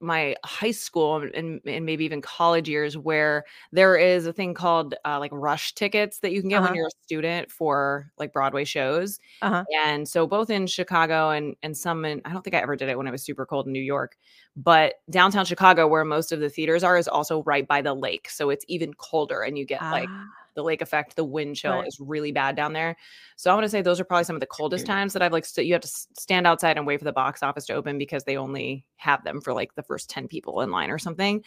my 0.01 0.37
high 0.45 0.71
school 0.71 1.17
and, 1.35 1.61
and 1.67 1.87
maybe 1.87 2.05
even 2.05 2.21
college 2.23 2.69
years 2.69 2.97
where 2.97 3.45
there 3.73 3.97
is 3.97 4.27
a 4.27 4.33
thing 4.33 4.55
called 4.55 4.95
uh, 5.05 5.19
like 5.19 5.31
rush 5.33 5.75
tickets 5.75 6.19
that 6.21 6.33
you 6.33 6.41
can 6.41 6.49
get 6.51 6.63
when 6.63 6.73
Uh-huh. 6.73 6.75
you're 6.75 6.87
a 6.89 7.03
student 7.05 7.51
for 7.51 8.11
like 8.19 8.33
Broadway 8.33 8.65
shows. 8.65 9.19
Uh-huh. 9.43 9.67
And 9.85 10.09
so 10.09 10.27
both 10.27 10.49
in 10.51 10.67
Chicago 10.69 11.31
and 11.31 11.57
and 11.63 11.77
some 11.77 12.05
in 12.05 12.23
I 12.25 12.33
don't 12.33 12.43
think 12.43 12.55
I 12.55 12.61
ever 12.61 12.77
did 12.77 12.89
it 12.89 12.97
when 12.97 13.07
it 13.09 13.11
was 13.11 13.23
super 13.25 13.45
cold 13.47 13.67
in 13.67 13.73
New 13.73 13.83
York, 13.83 14.17
but 14.57 14.95
downtown 15.11 15.45
Chicago 15.45 15.89
where 15.89 16.05
most 16.05 16.31
of 16.33 16.41
the 16.41 16.49
theaters 16.51 16.85
are 16.85 16.97
is 16.97 17.09
also 17.09 17.43
right 17.43 17.67
by 17.67 17.83
the 17.83 17.95
lake. 17.95 18.29
So 18.31 18.51
it's 18.51 18.65
even 18.69 18.95
colder 18.95 19.43
and 19.43 19.59
you 19.59 19.65
get 19.65 19.83
like 19.91 20.13
Ah, 20.13 20.46
the 20.57 20.65
lake 20.65 20.83
effect, 20.83 21.15
the 21.15 21.25
wind 21.25 21.55
chill 21.55 21.75
Right. 21.75 21.87
is 21.87 22.01
really 22.01 22.33
bad 22.33 22.57
down 22.57 22.73
there. 22.73 22.97
So 23.37 23.51
I'm 23.53 23.57
going 23.57 23.63
to 23.65 23.69
say 23.69 23.81
those 23.83 24.01
are 24.01 24.05
probably 24.05 24.25
some 24.25 24.35
of 24.37 24.41
the 24.41 24.47
coldest 24.47 24.87
times 24.87 25.13
that 25.13 25.23
I've 25.23 25.33
like 25.33 25.45
st- 25.45 25.67
you 25.69 25.73
have 25.75 25.83
to 25.83 25.89
stand 26.19 26.47
outside 26.49 26.77
and 26.77 26.87
wait 26.87 26.99
for 26.99 27.05
the 27.05 27.13
box 27.13 27.43
office 27.45 27.67
to 27.67 27.75
open 27.75 27.99
because 27.99 28.25
they 28.25 28.37
only 28.37 28.85
have 28.97 29.23
them 29.23 29.41
for 29.41 29.55
like 29.55 29.75
the 29.77 29.85
first 29.85 30.11
10 30.11 30.27
people 30.27 30.61
in 30.63 30.71
line 30.73 30.91
or 30.91 30.99
something. 30.99 31.45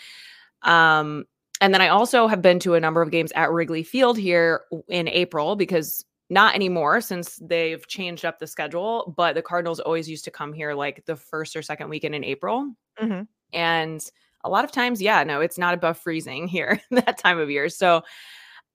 Um 0.63 1.25
and 1.61 1.73
then 1.73 1.81
I 1.81 1.89
also 1.89 2.27
have 2.27 2.41
been 2.41 2.59
to 2.59 2.75
a 2.75 2.79
number 2.79 3.01
of 3.01 3.11
games 3.11 3.33
at 3.35 3.51
Wrigley 3.51 3.83
Field 3.83 4.17
here 4.17 4.61
in 4.87 5.09
April 5.09 5.57
because 5.57 6.05
not 6.29 6.55
anymore 6.55 7.01
since 7.01 7.37
they've 7.41 7.85
changed 7.87 8.23
up 8.23 8.39
the 8.39 8.47
schedule, 8.47 9.13
but 9.17 9.33
the 9.35 9.41
Cardinals 9.41 9.79
always 9.81 10.09
used 10.09 10.23
to 10.25 10.31
come 10.31 10.53
here 10.53 10.73
like 10.73 11.03
the 11.05 11.17
first 11.17 11.55
or 11.57 11.61
second 11.61 11.89
weekend 11.89 12.15
in 12.15 12.23
April. 12.23 12.71
mhm. 13.01 13.27
And 13.51 14.01
a 14.45 14.49
lot 14.49 14.63
of 14.63 14.71
times, 14.71 15.01
yeah, 15.01 15.21
no, 15.25 15.41
it's 15.41 15.57
not 15.57 15.73
above 15.73 15.97
freezing 15.97 16.47
here 16.55 16.79
that 16.91 17.17
time 17.17 17.39
of 17.39 17.49
year. 17.49 17.67
So 17.67 18.03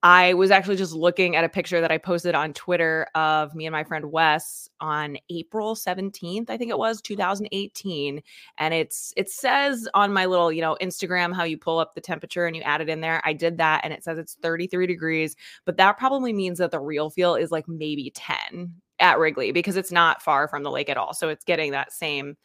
I 0.04 0.34
was 0.34 0.50
actually 0.50 0.76
just 0.76 0.92
looking 0.92 1.34
at 1.34 1.44
a 1.44 1.48
picture 1.48 1.80
that 1.80 1.90
I 1.90 1.96
posted 1.96 2.34
on 2.34 2.52
Twitter 2.52 3.06
of 3.14 3.54
me 3.54 3.64
and 3.64 3.72
my 3.72 3.84
friend 3.84 4.12
Wes 4.12 4.68
on 4.78 5.16
April 5.30 5.74
17th, 5.74 6.50
I 6.50 6.58
think 6.58 6.70
it 6.70 6.76
was 6.76 7.00
2018. 7.00 8.22
And 8.58 8.74
it's 8.74 9.14
it 9.16 9.30
says 9.30 9.88
on 9.94 10.12
my 10.12 10.26
little, 10.26 10.52
you 10.52 10.60
know, 10.60 10.76
Instagram 10.82 11.34
how 11.34 11.44
you 11.44 11.56
pull 11.56 11.78
up 11.78 11.94
the 11.94 12.02
temperature 12.02 12.44
and 12.44 12.54
you 12.54 12.60
add 12.60 12.82
it 12.82 12.90
in 12.90 13.00
there. 13.00 13.22
I 13.24 13.32
did 13.32 13.56
that 13.56 13.80
and 13.82 13.94
it 13.94 14.04
says 14.04 14.18
it's 14.18 14.34
33 14.34 14.86
degrees, 14.86 15.36
but 15.64 15.78
that 15.78 15.96
probably 15.96 16.34
means 16.34 16.58
that 16.58 16.70
the 16.70 16.80
real 16.80 17.08
feel 17.08 17.34
is 17.34 17.50
like 17.50 17.66
maybe 17.66 18.12
10 18.14 18.74
at 19.00 19.18
Wrigley 19.18 19.52
because 19.52 19.78
it's 19.78 19.90
not 19.90 20.20
far 20.20 20.48
from 20.48 20.64
the 20.64 20.70
lake 20.70 20.90
at 20.90 20.98
all. 20.98 21.14
So 21.14 21.30
it's 21.30 21.44
getting 21.44 21.72
that 21.72 21.94
same 21.94 22.36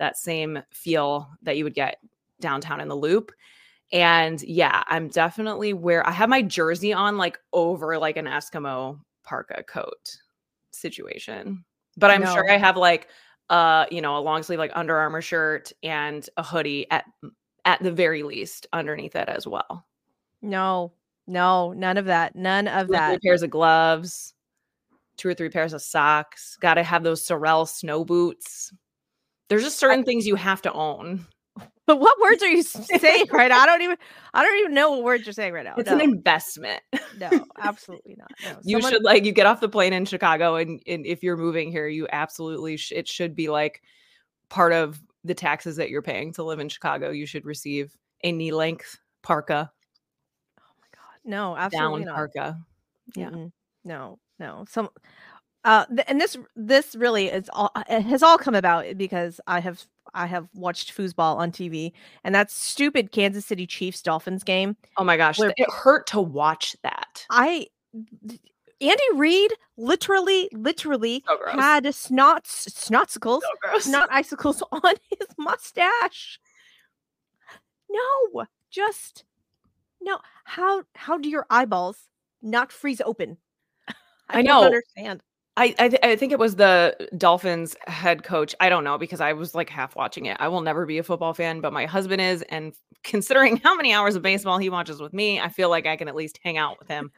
that 0.00 0.16
same 0.16 0.60
feel 0.72 1.30
that 1.42 1.56
you 1.56 1.62
would 1.62 1.74
get 1.74 1.98
downtown 2.40 2.80
in 2.80 2.88
the 2.88 2.96
loop. 2.96 3.30
And 3.92 4.42
yeah, 4.42 4.82
I'm 4.88 5.08
definitely 5.08 5.72
where 5.72 6.06
I 6.06 6.10
have 6.10 6.28
my 6.28 6.42
jersey 6.42 6.92
on 6.92 7.16
like 7.16 7.38
over 7.52 7.98
like 7.98 8.16
an 8.16 8.26
Eskimo 8.26 9.00
parka 9.24 9.62
coat 9.62 10.16
situation. 10.72 11.64
But 11.96 12.10
I'm 12.10 12.20
No. 12.22 12.32
sure 12.34 12.50
I 12.50 12.58
have 12.58 12.76
like 12.76 13.08
uh, 13.50 13.86
you 13.90 14.02
know, 14.02 14.18
a 14.18 14.20
long 14.20 14.42
sleeve 14.42 14.58
like 14.58 14.72
Under 14.74 14.94
Armour 14.96 15.22
shirt 15.22 15.72
and 15.82 16.28
a 16.36 16.42
hoodie 16.42 16.86
at 16.90 17.06
at 17.64 17.82
the 17.82 17.90
very 17.92 18.22
least 18.22 18.66
underneath 18.74 19.16
it 19.16 19.28
as 19.28 19.46
well. 19.46 19.86
No, 20.42 20.92
no, 21.26 21.72
none 21.72 21.96
of 21.96 22.04
that. 22.06 22.36
None 22.36 22.68
of 22.68 22.88
Two 22.88 22.92
that. 22.92 23.22
pairs 23.22 23.42
of 23.42 23.48
gloves, 23.50 24.34
two 25.16 25.28
or 25.28 25.34
three 25.34 25.48
pairs 25.48 25.72
of 25.72 25.82
socks. 25.82 26.56
Got 26.60 26.74
to 26.74 26.82
have 26.82 27.02
those 27.04 27.24
Sorel 27.24 27.66
snow 27.66 28.04
boots. 28.04 28.72
There's 29.48 29.62
just 29.64 29.78
certain 29.78 30.04
things 30.04 30.26
you 30.26 30.34
have 30.36 30.60
to 30.62 30.72
own. 30.72 31.26
But 31.88 31.98
what 32.00 32.20
words 32.20 32.42
are 32.42 32.48
you 32.48 32.62
saying 33.00 33.26
right 33.32 33.48
now? 33.48 33.60
I 33.60 33.66
don't 33.66 33.80
even 33.82 33.96
I 34.34 34.44
don't 34.44 34.58
even 34.60 34.74
know 34.74 34.90
what 34.92 35.02
words 35.04 35.26
you're 35.26 35.32
saying 35.32 35.54
right 35.54 35.64
now. 35.64 35.74
It's 35.78 35.88
no, 35.90 35.94
an 35.96 36.02
investment. 36.02 36.82
no, 37.18 37.30
absolutely 37.58 38.14
not. 38.18 38.30
No. 38.44 38.58
you 38.62 38.76
Someone- 38.76 38.92
should 38.92 39.02
like 39.04 39.24
you 39.24 39.32
get 39.32 39.46
off 39.46 39.60
the 39.60 39.68
plane 39.70 39.92
in 39.94 40.04
Chicago 40.04 40.56
and, 40.56 40.82
and 40.86 41.06
if 41.06 41.22
you're 41.22 41.36
moving 41.38 41.70
here, 41.72 41.88
you 41.88 42.06
absolutely 42.12 42.76
sh- 42.76 42.92
it 42.94 43.08
should 43.08 43.34
be 43.34 43.48
like 43.48 43.82
part 44.50 44.72
of 44.74 45.00
the 45.24 45.34
taxes 45.34 45.76
that 45.76 45.88
you're 45.90 46.02
paying 46.02 46.32
to 46.34 46.42
live 46.44 46.60
in 46.60 46.68
Chicago. 46.68 47.10
You 47.10 47.24
should 47.26 47.44
receive 47.46 47.96
a 48.22 48.32
knee 48.32 48.52
length 48.52 48.98
parka, 49.22 49.70
Oh 50.60 50.62
my 50.80 50.86
god. 50.94 51.20
no, 51.24 51.56
absolutely 51.56 52.00
down 52.00 52.06
not. 52.06 52.14
parka. 52.14 52.58
Yeah. 53.16 53.30
Mm-mm. 53.30 53.52
No, 53.84 54.18
no. 54.38 54.66
Some 54.68 54.90
uh 55.68 55.84
th- 55.86 56.04
and 56.08 56.18
this 56.18 56.36
this 56.56 56.96
really 56.96 57.26
is 57.26 57.50
all 57.52 57.70
it 57.90 58.00
has 58.00 58.22
all 58.22 58.38
come 58.38 58.54
about 58.54 58.96
because 58.96 59.38
I 59.46 59.60
have 59.60 59.84
I 60.14 60.26
have 60.26 60.48
watched 60.54 60.96
foosball 60.96 61.36
on 61.36 61.52
TV 61.52 61.92
and 62.24 62.34
that 62.34 62.50
stupid 62.50 63.12
Kansas 63.12 63.44
City 63.44 63.66
Chiefs 63.66 64.00
Dolphins 64.00 64.42
game. 64.42 64.76
Oh 64.96 65.04
my 65.04 65.18
gosh, 65.18 65.38
Where- 65.38 65.52
it 65.54 65.70
hurt 65.70 66.06
to 66.08 66.20
watch 66.22 66.74
that. 66.82 67.26
I 67.30 67.66
Andy 68.80 69.02
Reid 69.14 69.52
literally 69.76 70.48
literally 70.52 71.22
So 71.26 71.38
had 71.50 71.84
snots 71.84 72.68
snotsicles, 72.70 73.40
So 73.80 74.06
icicles 74.10 74.62
on 74.72 74.94
his 75.10 75.28
mustache. 75.36 76.40
No, 77.90 78.46
just 78.70 79.24
no. 80.00 80.18
How 80.44 80.84
how 80.94 81.18
do 81.18 81.28
your 81.28 81.44
eyeballs 81.50 81.98
not 82.40 82.72
freeze 82.72 83.02
open? 83.04 83.36
I 84.30 84.42
don't 84.42 84.44
know. 84.44 84.64
understand. 84.64 85.22
I 85.58 85.74
I, 85.78 85.88
th- 85.88 86.02
I 86.04 86.14
think 86.16 86.32
it 86.32 86.38
was 86.38 86.54
the 86.56 87.08
Dolphins 87.16 87.76
head 87.88 88.22
coach. 88.22 88.54
I 88.60 88.68
don't 88.68 88.84
know 88.84 88.96
because 88.96 89.20
I 89.20 89.32
was 89.32 89.54
like 89.54 89.68
half 89.68 89.96
watching 89.96 90.26
it. 90.26 90.36
I 90.40 90.48
will 90.48 90.60
never 90.60 90.86
be 90.86 90.98
a 90.98 91.02
football 91.02 91.34
fan, 91.34 91.60
but 91.60 91.72
my 91.72 91.84
husband 91.86 92.20
is, 92.22 92.42
and 92.42 92.74
considering 93.04 93.56
how 93.56 93.74
many 93.74 93.92
hours 93.92 94.16
of 94.16 94.22
baseball 94.22 94.58
he 94.58 94.68
watches 94.68 95.00
with 95.00 95.12
me, 95.12 95.40
I 95.40 95.48
feel 95.48 95.70
like 95.70 95.86
I 95.86 95.96
can 95.96 96.08
at 96.08 96.14
least 96.14 96.38
hang 96.42 96.58
out 96.58 96.78
with 96.78 96.88
him, 96.88 97.10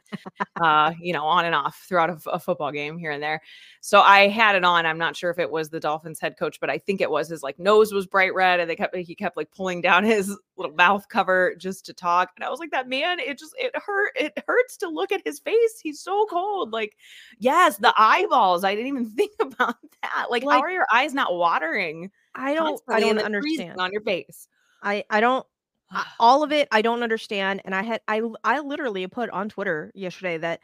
uh, 0.61 0.93
you 1.01 1.11
know, 1.13 1.25
on 1.25 1.45
and 1.45 1.55
off 1.55 1.85
throughout 1.87 2.21
a 2.27 2.39
football 2.39 2.71
game 2.71 2.97
here 2.97 3.11
and 3.11 3.21
there. 3.21 3.41
So 3.81 3.99
I 4.01 4.27
had 4.27 4.55
it 4.55 4.63
on. 4.63 4.85
I'm 4.85 4.97
not 4.97 5.15
sure 5.15 5.31
if 5.31 5.39
it 5.39 5.49
was 5.49 5.69
the 5.69 5.79
Dolphins 5.79 6.19
head 6.19 6.37
coach, 6.37 6.59
but 6.59 6.69
I 6.69 6.77
think 6.77 7.01
it 7.01 7.09
was. 7.09 7.29
His 7.29 7.43
like 7.43 7.59
nose 7.59 7.91
was 7.91 8.05
bright 8.07 8.33
red, 8.33 8.59
and 8.59 8.69
they 8.69 8.75
kept 8.75 8.95
he 8.95 9.15
kept 9.15 9.37
like 9.37 9.51
pulling 9.51 9.81
down 9.81 10.03
his 10.05 10.37
little 10.55 10.75
mouth 10.75 11.07
cover 11.09 11.55
just 11.57 11.85
to 11.87 11.93
talk. 11.93 12.29
And 12.35 12.43
I 12.43 12.49
was 12.49 12.59
like, 12.59 12.71
that 12.71 12.87
man, 12.87 13.19
it 13.19 13.37
just 13.37 13.53
it 13.57 13.71
hurt. 13.75 14.11
It 14.15 14.37
hurts 14.47 14.77
to 14.77 14.89
look 14.89 15.11
at 15.11 15.21
his 15.25 15.39
face. 15.39 15.79
He's 15.81 15.99
so 15.99 16.25
cold. 16.29 16.71
Like 16.71 16.95
Yes, 17.39 17.77
the 17.77 17.93
eyeballs. 17.97 18.63
I 18.63 18.75
didn't 18.75 18.87
even 18.87 19.09
think 19.15 19.31
about 19.39 19.75
that. 20.01 20.27
Like, 20.29 20.43
Like- 20.43 20.57
how 20.57 20.61
are 20.61 20.71
your 20.71 20.87
eyes 20.93 21.13
not 21.13 21.33
watering? 21.35 22.11
I 22.35 22.53
don't. 22.53 22.79
I 22.87 22.99
don't 22.99 23.19
understand. 23.19 23.79
on 23.79 23.91
your 23.91 24.01
face. 24.01 24.47
I 24.83 25.03
I 25.09 25.19
don't. 25.19 25.45
I- 25.91 26.05
all 26.19 26.43
of 26.43 26.51
it 26.51 26.67
I 26.71 26.81
don't 26.81 27.03
understand 27.03 27.61
and 27.65 27.75
I 27.75 27.83
had 27.83 28.01
i 28.07 28.21
i 28.43 28.59
literally 28.59 29.05
put 29.07 29.29
on 29.31 29.49
Twitter 29.49 29.91
yesterday 29.93 30.37
that 30.37 30.61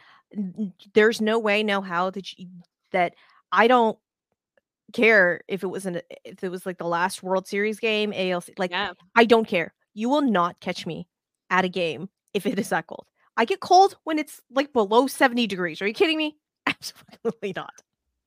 there's 0.93 1.21
no 1.21 1.37
way 1.39 1.63
no 1.63 1.81
how 1.81 2.09
that 2.11 2.37
you, 2.37 2.47
that 2.91 3.13
I 3.51 3.67
don't 3.67 3.97
care 4.93 5.41
if 5.47 5.63
it 5.63 5.67
was 5.67 5.85
an 5.85 6.01
if 6.23 6.43
it 6.43 6.49
was 6.49 6.65
like 6.65 6.77
the 6.77 6.87
last 6.87 7.21
World 7.23 7.47
Series 7.47 7.79
game 7.79 8.13
ALC 8.13 8.49
like 8.57 8.71
yeah, 8.71 8.93
I 9.15 9.25
don't 9.25 9.47
care. 9.47 9.73
You 9.93 10.09
will 10.09 10.21
not 10.21 10.59
catch 10.59 10.85
me 10.85 11.07
at 11.49 11.65
a 11.65 11.69
game 11.69 12.09
if 12.33 12.45
it 12.45 12.57
is 12.59 12.69
that 12.69 12.87
cold. 12.87 13.07
I 13.35 13.45
get 13.45 13.59
cold 13.59 13.97
when 14.03 14.17
it's 14.19 14.41
like 14.51 14.71
below 14.73 15.07
70 15.07 15.45
degrees. 15.47 15.81
Are 15.81 15.87
you 15.87 15.93
kidding 15.93 16.17
me? 16.17 16.37
Absolutely 16.65 17.53
not. 17.55 17.73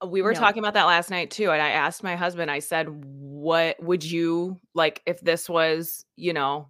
Uh, 0.02 0.06
we 0.06 0.22
were 0.22 0.32
No. 0.32 0.38
talking 0.40 0.60
about 0.62 0.74
that 0.74 0.84
last 0.84 1.10
night 1.10 1.30
too, 1.30 1.50
and 1.50 1.60
I 1.62 1.70
asked 1.70 2.02
my 2.02 2.16
husband. 2.16 2.50
I 2.50 2.58
said, 2.60 2.88
"What 2.88 3.82
would 3.82 4.04
you 4.04 4.60
like 4.74 5.02
if 5.06 5.20
this 5.20 5.48
was, 5.48 6.04
you 6.16 6.32
know, 6.32 6.68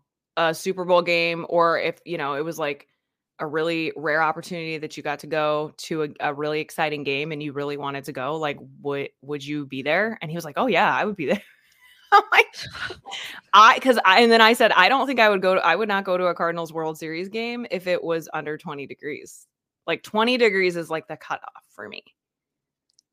a 0.48 0.54
Super 0.54 0.84
Bowl 0.84 1.02
game, 1.02 1.44
or 1.48 1.78
if 1.78 2.00
you 2.04 2.18
know 2.18 2.34
it 2.34 2.44
was 2.44 2.58
like 2.58 2.86
a 3.38 3.46
really 3.46 3.92
rare 3.96 4.22
opportunity 4.22 4.78
that 4.78 4.96
you 4.96 5.02
got 5.02 5.20
to 5.20 5.26
go 5.26 5.72
to 5.76 6.04
a, 6.04 6.08
a 6.20 6.34
really 6.34 6.60
exciting 6.60 7.04
game 7.04 7.32
and 7.32 7.42
you 7.42 7.52
really 7.52 7.76
wanted 7.76 8.04
to 8.04 8.12
go? 8.12 8.36
Like, 8.36 8.58
would 8.82 9.10
would 9.22 9.44
you 9.44 9.66
be 9.66 9.82
there?" 9.82 10.18
And 10.22 10.30
he 10.30 10.36
was 10.36 10.44
like, 10.44 10.56
"Oh 10.56 10.66
yeah, 10.66 10.94
I 10.94 11.04
would 11.04 11.16
be 11.16 11.26
there." 11.26 11.42
I'm 12.12 12.22
like, 12.32 12.46
I 13.52 13.74
because 13.74 13.98
I 14.04 14.20
and 14.20 14.32
then 14.32 14.40
I 14.40 14.54
said 14.54 14.72
I 14.72 14.88
don't 14.88 15.06
think 15.06 15.20
I 15.20 15.28
would 15.28 15.42
go 15.42 15.54
to 15.54 15.60
I 15.60 15.76
would 15.76 15.88
not 15.88 16.04
go 16.04 16.16
to 16.16 16.26
a 16.26 16.34
Cardinals 16.34 16.72
World 16.72 16.98
Series 16.98 17.28
game 17.28 17.66
if 17.70 17.86
it 17.86 18.02
was 18.02 18.28
under 18.32 18.56
20 18.56 18.86
degrees. 18.86 19.46
Like 19.86 20.02
20 20.02 20.36
degrees 20.36 20.76
is 20.76 20.90
like 20.90 21.08
the 21.08 21.16
cutoff 21.16 21.64
for 21.74 21.88
me. 21.88 22.02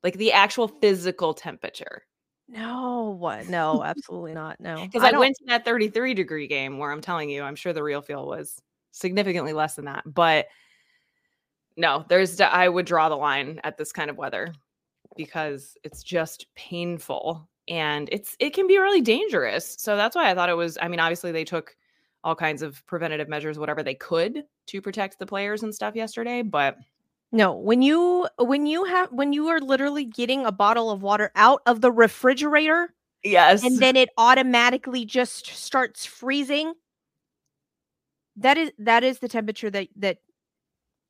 Like 0.02 0.14
the 0.14 0.32
actual 0.32 0.68
physical 0.68 1.34
temperature. 1.34 2.02
No 2.48 3.16
what 3.18 3.46
no 3.48 3.82
absolutely 3.84 4.32
not 4.32 4.58
no 4.60 4.82
Because 4.82 5.02
I, 5.02 5.10
don't- 5.10 5.20
went 5.20 5.36
to 5.36 5.44
that 5.46 5.64
33 5.64 6.14
degree 6.14 6.46
game 6.46 6.78
where 6.78 6.90
I'm 6.90 7.00
telling 7.00 7.30
you, 7.30 7.42
I'm 7.42 7.56
sure 7.56 7.72
the 7.72 7.82
real 7.82 8.02
feel 8.02 8.26
was 8.26 8.60
significantly 8.90 9.52
less 9.52 9.74
than 9.74 9.84
that. 9.84 10.02
But 10.06 10.46
no, 11.76 12.04
there's 12.08 12.40
I 12.40 12.68
would 12.68 12.86
draw 12.86 13.08
the 13.08 13.16
line 13.16 13.60
at 13.64 13.76
this 13.76 13.92
kind 13.92 14.10
of 14.10 14.16
weather 14.16 14.52
because 15.16 15.76
it's 15.84 16.02
just 16.02 16.46
painful 16.56 17.48
and 17.68 18.08
it's 18.10 18.34
it 18.40 18.50
can 18.54 18.66
be 18.66 18.78
really 18.78 19.00
dangerous. 19.00 19.76
So 19.78 19.96
that's 19.96 20.16
why 20.16 20.30
I 20.30 20.34
thought 20.34 20.48
it 20.48 20.56
was. 20.56 20.76
I 20.80 20.88
mean, 20.88 21.00
obviously 21.00 21.30
they 21.32 21.44
took 21.44 21.76
all 22.24 22.34
kinds 22.34 22.62
of 22.62 22.84
preventative 22.86 23.28
measures, 23.28 23.58
whatever 23.58 23.82
they 23.82 23.94
could 23.94 24.42
to 24.66 24.82
protect 24.82 25.18
the 25.18 25.26
players 25.26 25.62
and 25.62 25.72
stuff 25.74 25.94
yesterday. 25.94 26.42
But 26.42 26.76
No, 27.30 27.52
when 27.52 27.82
you 27.82 28.26
when 28.38 28.66
you 28.66 28.84
have 28.84 29.12
when 29.12 29.32
you 29.32 29.48
are 29.48 29.60
literally 29.60 30.04
getting 30.04 30.46
a 30.46 30.52
bottle 30.52 30.90
of 30.90 31.02
water 31.02 31.30
out 31.34 31.60
of 31.66 31.80
the 31.82 31.92
refrigerator 31.92 32.94
yes, 33.22 33.62
and 33.62 33.78
then 33.78 33.96
it 33.96 34.08
automatically 34.16 35.04
just 35.04 35.46
starts 35.46 36.06
freezing, 36.06 36.72
that 38.36 38.56
is 38.56 38.72
that 38.78 39.04
is 39.04 39.18
the 39.18 39.28
temperature 39.28 39.68
that 39.68 39.88
that 39.96 40.18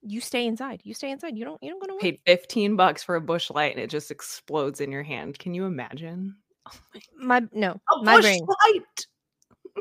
you 0.02 0.20
stay 0.20 0.46
inside. 0.46 0.80
You 0.84 0.94
stay 0.94 1.10
inside. 1.10 1.36
You 1.36 1.44
don't 1.44 1.62
you 1.62 1.70
don't 1.70 1.80
go 1.80 1.86
to 1.86 1.98
paid 2.00 2.18
15 2.26 2.74
bucks 2.74 3.02
for 3.04 3.14
a 3.14 3.20
Busch 3.20 3.50
Light 3.50 3.74
and 3.74 3.82
it 3.82 3.90
just 3.90 4.10
explodes 4.10 4.80
in 4.80 4.90
your 4.90 5.02
hand. 5.04 5.38
Can 5.38 5.54
you 5.54 5.64
imagine? 5.66 6.36
Oh 6.94 7.00
my 7.20 7.42
no, 7.52 7.80
A 7.92 8.02
my 8.02 8.16
bush 8.16 8.22
brain 8.24 8.46
light. 8.46 9.06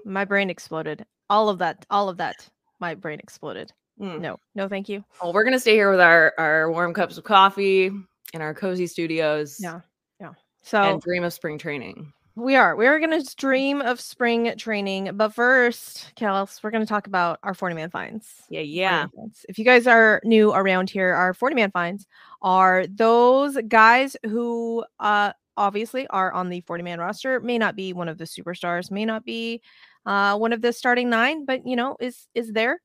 my 0.05 0.25
brain 0.25 0.49
exploded. 0.49 1.05
All 1.29 1.49
of 1.49 1.59
that, 1.59 1.85
all 1.89 2.09
of 2.09 2.17
that, 2.17 2.47
my 2.79 2.95
brain 2.95 3.19
exploded. 3.19 3.71
Mm. 3.99 4.21
No, 4.21 4.37
no, 4.55 4.67
thank 4.67 4.89
you. 4.89 5.03
Well, 5.21 5.33
we're 5.33 5.43
gonna 5.43 5.59
stay 5.59 5.73
here 5.73 5.89
with 5.89 5.99
our 5.99 6.33
our 6.37 6.71
warm 6.71 6.93
cups 6.93 7.17
of 7.17 7.23
coffee 7.23 7.91
in 8.33 8.41
our 8.41 8.53
cozy 8.53 8.87
studios. 8.87 9.57
Yeah, 9.59 9.81
yeah. 10.19 10.33
So 10.63 10.81
And 10.81 11.01
dream 11.01 11.23
of 11.23 11.33
spring 11.33 11.57
training. 11.57 12.13
We 12.37 12.55
are. 12.55 12.75
We're 12.75 12.99
going 12.99 13.19
to 13.19 13.35
dream 13.35 13.81
of 13.81 13.99
spring 13.99 14.53
training. 14.59 15.09
But 15.15 15.33
first, 15.33 16.13
Kels, 16.15 16.61
we're 16.61 16.69
going 16.69 16.83
to 16.83 16.87
talk 16.87 17.07
about 17.07 17.39
our 17.41 17.55
40 17.55 17.73
man 17.73 17.89
finds. 17.89 18.43
Yeah, 18.47 18.59
yeah. 18.59 19.07
If 19.49 19.57
you 19.57 19.65
guys 19.65 19.87
are 19.87 20.21
new 20.23 20.53
around 20.53 20.91
here, 20.91 21.15
our 21.15 21.33
40 21.33 21.55
man 21.55 21.71
finds 21.71 22.05
are 22.43 22.85
those 22.85 23.57
guys 23.67 24.15
who 24.23 24.85
uh, 24.99 25.33
obviously 25.57 26.05
are 26.09 26.31
on 26.31 26.49
the 26.49 26.61
40 26.61 26.83
man 26.83 26.99
roster, 26.99 27.39
may 27.39 27.57
not 27.57 27.75
be 27.75 27.91
one 27.91 28.07
of 28.07 28.19
the 28.19 28.25
superstars, 28.25 28.91
may 28.91 29.03
not 29.03 29.25
be 29.25 29.59
uh, 30.05 30.37
one 30.37 30.53
of 30.53 30.61
the 30.61 30.71
starting 30.71 31.09
nine, 31.09 31.43
but 31.43 31.65
you 31.65 31.75
know, 31.75 31.97
is 31.99 32.27
is 32.35 32.51
there 32.51 32.79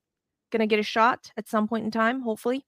going 0.52 0.60
to 0.60 0.66
get 0.66 0.78
a 0.78 0.84
shot 0.84 1.32
at 1.36 1.48
some 1.48 1.66
point 1.66 1.84
in 1.84 1.90
time, 1.90 2.20
hopefully. 2.20 2.64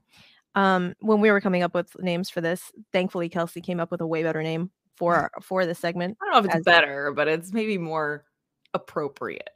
Um, 0.56 0.94
when 1.00 1.20
we 1.20 1.30
were 1.30 1.40
coming 1.40 1.62
up 1.62 1.74
with 1.74 1.96
names 2.00 2.30
for 2.30 2.40
this, 2.40 2.72
thankfully 2.92 3.28
Kelsey 3.28 3.60
came 3.60 3.80
up 3.80 3.90
with 3.90 4.00
a 4.00 4.06
way 4.06 4.22
better 4.22 4.42
name 4.42 4.70
for 4.96 5.16
our, 5.16 5.30
for 5.42 5.66
this 5.66 5.78
segment. 5.78 6.16
I 6.22 6.24
don't 6.26 6.44
know 6.44 6.50
if 6.50 6.56
it's 6.56 6.64
better, 6.64 7.12
but 7.12 7.28
it's 7.28 7.52
maybe 7.52 7.78
more 7.78 8.24
appropriate. 8.72 9.50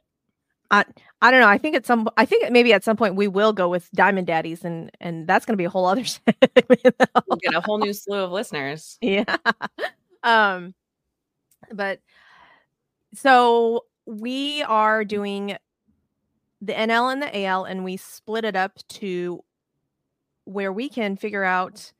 I 0.71 0.85
I 1.21 1.31
don't 1.31 1.39
know. 1.39 1.47
I 1.47 1.57
think 1.57 1.75
at 1.75 1.85
some 1.85 2.07
I 2.17 2.25
think 2.25 2.51
maybe 2.51 2.73
at 2.73 2.83
some 2.83 2.95
point 2.95 3.15
we 3.15 3.27
will 3.27 3.53
go 3.53 3.69
with 3.69 3.89
Diamond 3.91 4.27
Daddies 4.27 4.63
and 4.63 4.91
and 4.99 5.27
that's 5.27 5.45
going 5.45 5.53
to 5.53 5.57
be 5.57 5.65
a 5.65 5.69
whole 5.69 5.85
other 5.85 6.05
segment. 6.05 6.51
We'll 7.27 7.37
get 7.41 7.55
a 7.55 7.61
whole 7.61 7.79
new 7.79 7.93
slew 7.93 8.19
of 8.19 8.31
listeners. 8.31 8.97
yeah. 9.01 9.37
Um 10.23 10.75
but 11.71 11.99
so 13.15 13.85
we 14.05 14.63
are 14.63 15.03
doing 15.03 15.57
the 16.61 16.73
NL 16.73 17.11
and 17.11 17.21
the 17.21 17.45
AL 17.45 17.65
and 17.65 17.83
we 17.83 17.97
split 17.97 18.45
it 18.45 18.55
up 18.55 18.79
to 18.89 19.43
where 20.45 20.73
we 20.73 20.89
can 20.89 21.15
figure 21.15 21.43
out 21.43 21.91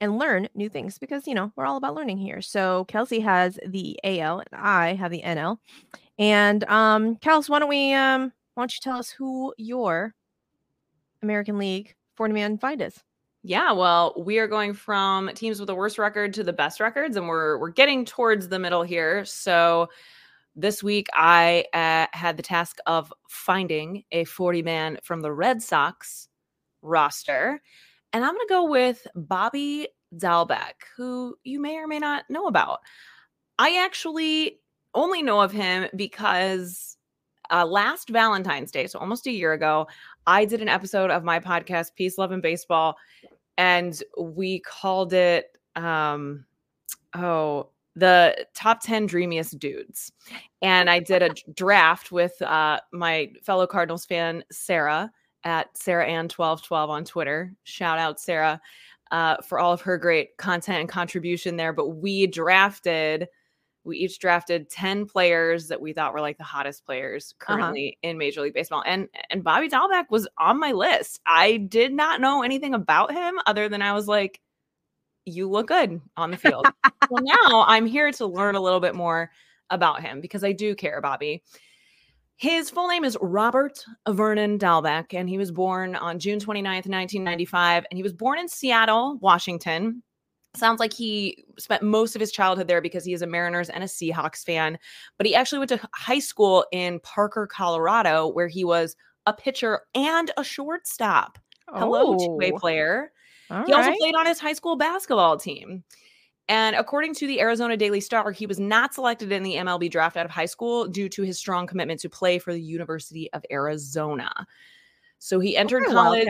and 0.00 0.18
learn 0.18 0.48
new 0.54 0.68
things 0.68 0.98
because 0.98 1.26
you 1.26 1.34
know 1.34 1.52
we're 1.56 1.66
all 1.66 1.76
about 1.76 1.94
learning 1.94 2.18
here. 2.18 2.40
So 2.40 2.84
Kelsey 2.86 3.20
has 3.20 3.58
the 3.66 3.98
AL 4.04 4.40
and 4.40 4.60
I 4.60 4.94
have 4.94 5.10
the 5.10 5.22
NL. 5.22 5.58
And 6.18 6.64
um, 6.64 7.16
Kels, 7.16 7.48
why 7.48 7.58
don't 7.58 7.68
we 7.68 7.92
um, 7.92 8.32
why 8.54 8.62
don't 8.62 8.74
you 8.74 8.80
tell 8.82 8.98
us 8.98 9.10
who 9.10 9.54
your 9.56 10.14
American 11.22 11.58
League 11.58 11.94
40 12.16 12.34
man 12.34 12.58
find 12.58 12.82
is? 12.82 13.02
Yeah, 13.44 13.72
well, 13.72 14.14
we 14.16 14.38
are 14.38 14.48
going 14.48 14.74
from 14.74 15.30
teams 15.34 15.60
with 15.60 15.68
the 15.68 15.74
worst 15.74 15.96
record 15.96 16.34
to 16.34 16.44
the 16.44 16.52
best 16.52 16.80
records, 16.80 17.16
and 17.16 17.28
we're 17.28 17.58
we're 17.58 17.70
getting 17.70 18.04
towards 18.04 18.48
the 18.48 18.58
middle 18.58 18.82
here. 18.82 19.24
So 19.24 19.88
this 20.58 20.82
week, 20.82 21.06
I 21.14 21.64
uh, 21.72 22.06
had 22.16 22.36
the 22.36 22.42
task 22.42 22.78
of 22.86 23.12
finding 23.28 24.02
a 24.10 24.24
40 24.24 24.62
man 24.62 24.98
from 25.04 25.20
the 25.20 25.32
Red 25.32 25.62
Sox 25.62 26.28
roster, 26.82 27.62
and 28.12 28.24
I'm 28.24 28.34
going 28.34 28.46
to 28.46 28.52
go 28.52 28.64
with 28.64 29.06
Bobby 29.14 29.88
Dalbec, 30.16 30.74
who 30.96 31.36
you 31.44 31.60
may 31.60 31.76
or 31.76 31.86
may 31.86 32.00
not 32.00 32.24
know 32.28 32.46
about. 32.46 32.80
I 33.58 33.76
actually 33.84 34.58
only 34.94 35.22
know 35.22 35.40
of 35.40 35.52
him 35.52 35.88
because 35.94 36.96
uh, 37.52 37.64
last 37.64 38.08
Valentine's 38.08 38.72
Day, 38.72 38.88
so 38.88 38.98
almost 38.98 39.28
a 39.28 39.32
year 39.32 39.52
ago, 39.52 39.86
I 40.26 40.44
did 40.44 40.60
an 40.60 40.68
episode 40.68 41.10
of 41.10 41.22
my 41.22 41.38
podcast, 41.38 41.94
Peace, 41.94 42.18
Love, 42.18 42.32
and 42.32 42.42
Baseball, 42.42 42.96
and 43.56 44.02
we 44.20 44.58
called 44.60 45.12
it, 45.12 45.56
um, 45.76 46.44
oh, 47.14 47.68
the 47.98 48.46
top 48.54 48.82
10 48.82 49.06
dreamiest 49.06 49.58
dudes. 49.58 50.12
And 50.62 50.88
I 50.88 51.00
did 51.00 51.22
a 51.22 51.30
draft 51.54 52.12
with 52.12 52.40
uh, 52.42 52.80
my 52.92 53.32
fellow 53.42 53.66
Cardinals 53.66 54.06
fan, 54.06 54.44
Sarah, 54.50 55.10
at 55.44 55.76
Sarah 55.76 56.06
Ann 56.06 56.28
1212 56.28 56.90
on 56.90 57.04
Twitter. 57.04 57.52
Shout 57.64 57.98
out, 57.98 58.20
Sarah, 58.20 58.60
uh, 59.10 59.36
for 59.38 59.58
all 59.58 59.72
of 59.72 59.80
her 59.82 59.98
great 59.98 60.36
content 60.36 60.80
and 60.80 60.88
contribution 60.88 61.56
there. 61.56 61.72
But 61.72 61.88
we 61.88 62.26
drafted 62.26 63.28
we 63.84 63.96
each 63.96 64.18
drafted 64.18 64.68
10 64.68 65.06
players 65.06 65.68
that 65.68 65.80
we 65.80 65.92
thought 65.92 66.12
were 66.12 66.20
like 66.20 66.36
the 66.36 66.44
hottest 66.44 66.84
players 66.84 67.34
uh-huh. 67.40 67.56
currently 67.56 67.98
uh-huh. 68.02 68.10
in 68.10 68.18
Major 68.18 68.42
League 68.42 68.54
Baseball. 68.54 68.82
And 68.86 69.08
and 69.30 69.42
Bobby 69.42 69.68
Dalbec 69.68 70.10
was 70.10 70.28
on 70.38 70.60
my 70.60 70.72
list. 70.72 71.20
I 71.26 71.56
did 71.56 71.92
not 71.92 72.20
know 72.20 72.42
anything 72.42 72.74
about 72.74 73.12
him 73.12 73.38
other 73.46 73.68
than 73.68 73.82
I 73.82 73.94
was 73.94 74.06
like, 74.06 74.40
you 75.28 75.48
look 75.48 75.68
good 75.68 76.00
on 76.16 76.30
the 76.30 76.36
field. 76.36 76.66
well, 77.10 77.22
now 77.22 77.64
I'm 77.66 77.86
here 77.86 78.10
to 78.12 78.26
learn 78.26 78.54
a 78.54 78.60
little 78.60 78.80
bit 78.80 78.94
more 78.94 79.30
about 79.70 80.00
him 80.02 80.20
because 80.20 80.44
I 80.44 80.52
do 80.52 80.74
care, 80.74 81.00
Bobby. 81.00 81.42
His 82.36 82.70
full 82.70 82.86
name 82.86 83.04
is 83.04 83.18
Robert 83.20 83.84
Vernon 84.08 84.58
Dalbec, 84.58 85.12
and 85.12 85.28
he 85.28 85.38
was 85.38 85.50
born 85.50 85.96
on 85.96 86.20
June 86.20 86.38
29th, 86.38 86.86
1995. 86.86 87.84
And 87.90 87.98
he 87.98 88.02
was 88.02 88.12
born 88.12 88.38
in 88.38 88.48
Seattle, 88.48 89.18
Washington. 89.20 90.04
Sounds 90.54 90.78
like 90.78 90.92
he 90.92 91.44
spent 91.58 91.82
most 91.82 92.14
of 92.14 92.20
his 92.20 92.30
childhood 92.30 92.68
there 92.68 92.80
because 92.80 93.04
he 93.04 93.12
is 93.12 93.22
a 93.22 93.26
Mariners 93.26 93.70
and 93.70 93.82
a 93.82 93.88
Seahawks 93.88 94.44
fan. 94.44 94.78
But 95.16 95.26
he 95.26 95.34
actually 95.34 95.58
went 95.58 95.70
to 95.70 95.80
high 95.94 96.20
school 96.20 96.64
in 96.70 97.00
Parker, 97.00 97.48
Colorado, 97.48 98.28
where 98.28 98.48
he 98.48 98.64
was 98.64 98.94
a 99.26 99.32
pitcher 99.32 99.80
and 99.96 100.30
a 100.36 100.44
shortstop. 100.44 101.38
Hello, 101.68 102.14
oh. 102.14 102.18
two-way 102.18 102.52
player. 102.52 103.12
All 103.50 103.64
he 103.64 103.72
right. 103.72 103.86
also 103.86 103.98
played 103.98 104.14
on 104.14 104.26
his 104.26 104.38
high 104.38 104.52
school 104.52 104.76
basketball 104.76 105.36
team. 105.36 105.84
And 106.48 106.76
according 106.76 107.14
to 107.14 107.26
the 107.26 107.40
Arizona 107.40 107.76
Daily 107.76 108.00
Star, 108.00 108.30
he 108.30 108.46
was 108.46 108.58
not 108.58 108.94
selected 108.94 109.32
in 109.32 109.42
the 109.42 109.56
MLB 109.56 109.90
draft 109.90 110.16
out 110.16 110.24
of 110.24 110.30
high 110.30 110.46
school 110.46 110.88
due 110.88 111.08
to 111.10 111.22
his 111.22 111.38
strong 111.38 111.66
commitment 111.66 112.00
to 112.00 112.08
play 112.08 112.38
for 112.38 112.54
the 112.54 112.60
University 112.60 113.30
of 113.32 113.44
Arizona. 113.50 114.32
So 115.18 115.40
he 115.40 115.56
entered 115.56 115.82
okay, 115.84 115.92
college. 115.92 116.28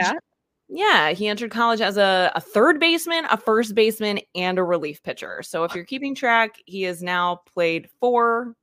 Yeah, 0.68 1.12
he 1.12 1.28
entered 1.28 1.50
college 1.50 1.80
as 1.80 1.96
a, 1.96 2.32
a 2.34 2.40
third 2.40 2.80
baseman, 2.80 3.24
a 3.30 3.36
first 3.36 3.74
baseman, 3.74 4.20
and 4.34 4.58
a 4.58 4.64
relief 4.64 5.02
pitcher. 5.02 5.42
So 5.42 5.64
if 5.64 5.74
you're 5.74 5.84
keeping 5.84 6.14
track, 6.14 6.56
he 6.66 6.82
has 6.82 7.02
now 7.02 7.42
played 7.54 7.88
four 8.00 8.54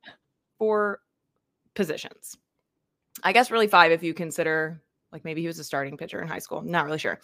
four 0.60 1.00
positions. 1.74 2.38
I 3.24 3.32
guess 3.32 3.50
really 3.50 3.68
five 3.68 3.92
if 3.92 4.04
you 4.04 4.14
consider 4.14 4.82
like 5.12 5.24
maybe 5.24 5.41
he 5.41 5.48
was 5.48 5.58
a 5.60 5.63
starting 5.63 5.98
pitcher 5.98 6.22
in 6.22 6.28
high 6.28 6.39
school. 6.39 6.62
Not 6.62 6.86
really 6.86 7.00
sure. 7.00 7.20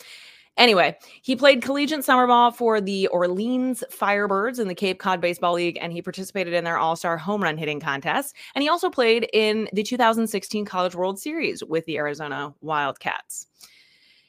Anyway, 0.58 0.98
he 1.22 1.36
played 1.36 1.62
collegiate 1.62 2.04
summer 2.04 2.28
ball 2.28 2.52
for 2.52 2.82
the 2.82 3.08
Orleans 3.08 3.84
Firebirds 3.90 4.60
in 4.60 4.68
the 4.68 4.76
Cape 4.76 5.00
Cod 5.00 5.22
Baseball 5.22 5.54
League, 5.54 5.78
and 5.82 5.94
he 5.94 6.02
participated 6.02 6.54
in 6.54 6.64
their 6.64 6.78
All 6.78 6.96
Star 6.96 7.18
home 7.18 7.42
run 7.42 7.58
hitting 7.58 7.80
contest. 7.80 8.36
And 8.54 8.62
he 8.62 8.70
also 8.70 8.90
played 8.90 9.28
in 9.34 9.70
the 9.74 9.84
2016 9.84 10.66
College 10.66 10.94
World 10.94 11.20
Series 11.20 11.64
with 11.64 11.86
the 11.86 11.98
Arizona 11.98 12.54
Wildcats. 12.62 13.48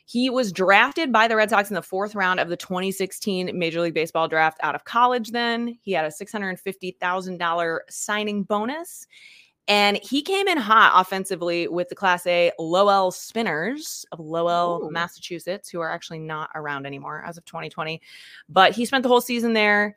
He 0.04 0.28
was 0.30 0.52
drafted 0.52 1.10
by 1.10 1.26
the 1.26 1.36
Red 1.36 1.50
Sox 1.50 1.70
in 1.70 1.74
the 1.74 1.82
fourth 1.82 2.14
round 2.14 2.38
of 2.38 2.48
the 2.48 2.56
2016 2.56 3.50
Major 3.58 3.80
League 3.80 3.94
Baseball 3.94 4.28
draft 4.28 4.58
out 4.62 4.74
of 4.74 4.84
college. 4.84 5.30
Then 5.30 5.78
he 5.80 5.92
had 5.92 6.04
a 6.04 6.08
$650,000 6.08 7.78
signing 7.88 8.42
bonus. 8.42 9.06
And 9.68 9.98
he 10.02 10.22
came 10.22 10.48
in 10.48 10.58
hot 10.58 10.92
offensively 10.94 11.68
with 11.68 11.88
the 11.88 11.94
Class 11.94 12.26
A 12.26 12.50
Lowell 12.58 13.12
Spinners 13.12 14.04
of 14.10 14.18
Lowell, 14.18 14.82
Ooh. 14.84 14.90
Massachusetts, 14.90 15.68
who 15.68 15.80
are 15.80 15.90
actually 15.90 16.18
not 16.18 16.50
around 16.54 16.84
anymore 16.84 17.22
as 17.24 17.38
of 17.38 17.44
2020. 17.44 18.00
But 18.48 18.72
he 18.72 18.84
spent 18.84 19.02
the 19.04 19.08
whole 19.08 19.20
season 19.20 19.52
there 19.52 19.96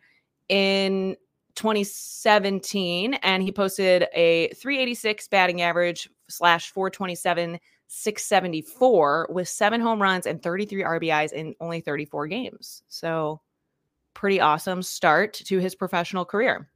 in 0.49 1.15
2017, 1.55 3.15
and 3.15 3.41
he 3.41 3.51
posted 3.51 4.07
a 4.13 4.49
386 4.49 5.27
batting 5.29 5.61
average 5.61 6.09
slash 6.27 6.71
427 6.71 7.59
674 7.87 9.29
with 9.31 9.47
seven 9.47 9.79
home 9.79 10.01
runs 10.01 10.25
and 10.25 10.41
33 10.41 10.83
RBIs 10.83 11.33
in 11.33 11.55
only 11.59 11.81
34 11.81 12.27
games. 12.27 12.83
So, 12.87 13.41
pretty 14.13 14.39
awesome 14.39 14.81
start 14.81 15.33
to 15.33 15.59
his 15.59 15.75
professional 15.75 16.25
career. 16.25 16.69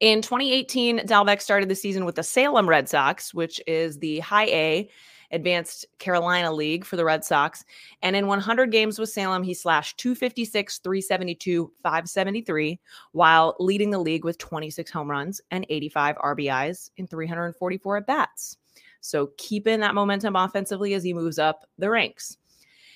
In 0.00 0.22
2018, 0.22 1.00
Dalbec 1.00 1.40
started 1.40 1.68
the 1.68 1.74
season 1.74 2.04
with 2.04 2.14
the 2.14 2.22
Salem 2.22 2.68
Red 2.68 2.88
Sox, 2.88 3.32
which 3.32 3.60
is 3.66 3.98
the 3.98 4.20
high 4.20 4.46
A 4.46 4.90
Advanced 5.32 5.86
Carolina 5.98 6.52
League 6.52 6.84
for 6.84 6.96
the 6.96 7.04
Red 7.04 7.24
Sox. 7.24 7.64
And 8.02 8.14
in 8.14 8.26
100 8.26 8.70
games 8.70 8.98
with 8.98 9.10
Salem, 9.10 9.42
he 9.42 9.54
slashed 9.54 9.98
256, 9.98 10.78
372, 10.78 11.72
573, 11.82 12.80
while 13.12 13.56
leading 13.58 13.90
the 13.90 13.98
league 13.98 14.24
with 14.24 14.38
26 14.38 14.90
home 14.90 15.10
runs 15.10 15.40
and 15.50 15.66
85 15.68 16.16
RBIs 16.16 16.90
in 16.96 17.06
344 17.06 17.96
at 17.96 18.06
bats. 18.06 18.56
So 19.00 19.30
keeping 19.38 19.80
that 19.80 19.94
momentum 19.94 20.36
offensively 20.36 20.94
as 20.94 21.04
he 21.04 21.14
moves 21.14 21.38
up 21.38 21.64
the 21.78 21.90
ranks. 21.90 22.38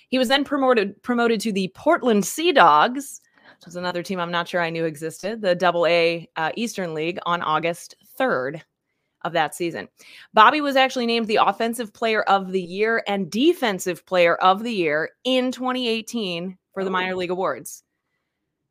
He 0.09 0.19
was 0.19 0.29
then 0.29 0.45
promoted 0.45 1.01
promoted 1.03 1.41
to 1.43 1.53
the 1.53 1.69
Portland 1.75 2.27
Sea 2.27 2.51
Dogs, 2.51 3.21
which 3.61 3.69
is 3.69 3.77
another 3.77 4.03
team 4.03 4.19
I'm 4.19 4.31
not 4.31 4.49
sure 4.49 4.61
I 4.61 4.71
knew 4.71 4.87
existed, 4.87 5.43
the 5.43 5.55
Double 5.55 5.87
A 5.87 6.29
uh, 6.37 6.51
Eastern 6.57 6.95
League 6.95 7.19
on 7.27 7.43
August 7.43 7.95
3rd 8.19 8.63
of 9.23 9.33
that 9.35 9.55
season. 9.55 9.87
Bobby 10.33 10.63
was 10.63 10.77
actually 10.77 11.07
named 11.07 11.27
the 11.27 11.41
Offensive 11.43 11.93
Player 11.93 12.23
of 12.23 12.53
the 12.53 12.63
Year 12.63 13.03
and 13.07 13.31
Defensive 13.31 14.07
Player 14.07 14.37
of 14.37 14.63
the 14.63 14.73
Year 14.73 15.11
in 15.25 15.53
2018 15.53 16.57
for 16.73 16.85
the 16.85 16.91
minor 16.91 17.15
league 17.15 17.31
awards 17.31 17.83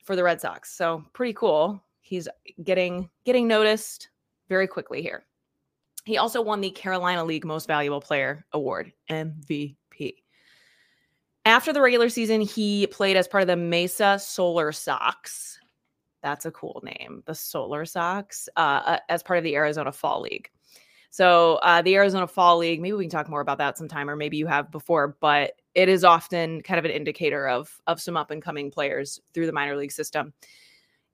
for 0.03 0.15
the 0.15 0.23
Red 0.23 0.41
Sox. 0.41 0.71
So 0.75 1.05
pretty 1.13 1.33
cool. 1.33 1.83
He's 2.01 2.27
getting 2.63 3.09
getting 3.25 3.47
noticed 3.47 4.09
very 4.47 4.65
quickly 4.65 5.03
here. 5.03 5.23
He 6.05 6.17
also 6.17 6.41
won 6.41 6.61
the 6.61 6.71
Carolina 6.71 7.23
League 7.23 7.45
Most 7.45 7.67
Valuable 7.67 8.01
Player 8.01 8.43
Award, 8.53 8.91
MVP. 9.11 9.75
After 11.49 11.73
the 11.73 11.81
regular 11.81 12.09
season, 12.09 12.41
he 12.41 12.85
played 12.85 13.17
as 13.17 13.27
part 13.27 13.41
of 13.41 13.47
the 13.47 13.55
Mesa 13.55 14.19
Solar 14.21 14.71
Sox. 14.71 15.57
That's 16.21 16.45
a 16.45 16.51
cool 16.51 16.83
name, 16.83 17.23
the 17.25 17.33
Solar 17.33 17.85
Sox, 17.85 18.47
uh, 18.55 18.81
uh, 18.85 18.99
as 19.09 19.23
part 19.23 19.39
of 19.39 19.43
the 19.43 19.55
Arizona 19.55 19.91
Fall 19.91 20.21
League. 20.21 20.51
So, 21.09 21.55
uh, 21.63 21.81
the 21.81 21.95
Arizona 21.95 22.27
Fall 22.27 22.59
League, 22.59 22.79
maybe 22.79 22.93
we 22.93 23.05
can 23.05 23.09
talk 23.09 23.27
more 23.27 23.41
about 23.41 23.57
that 23.57 23.79
sometime, 23.79 24.11
or 24.11 24.15
maybe 24.15 24.37
you 24.37 24.45
have 24.45 24.69
before, 24.69 25.17
but 25.21 25.53
it 25.73 25.89
is 25.89 26.03
often 26.03 26.61
kind 26.61 26.77
of 26.77 26.85
an 26.85 26.91
indicator 26.91 27.47
of, 27.49 27.81
of 27.87 27.99
some 27.99 28.15
up 28.15 28.29
and 28.29 28.43
coming 28.43 28.69
players 28.69 29.19
through 29.33 29.47
the 29.47 29.51
minor 29.51 29.75
league 29.75 29.91
system. 29.91 30.33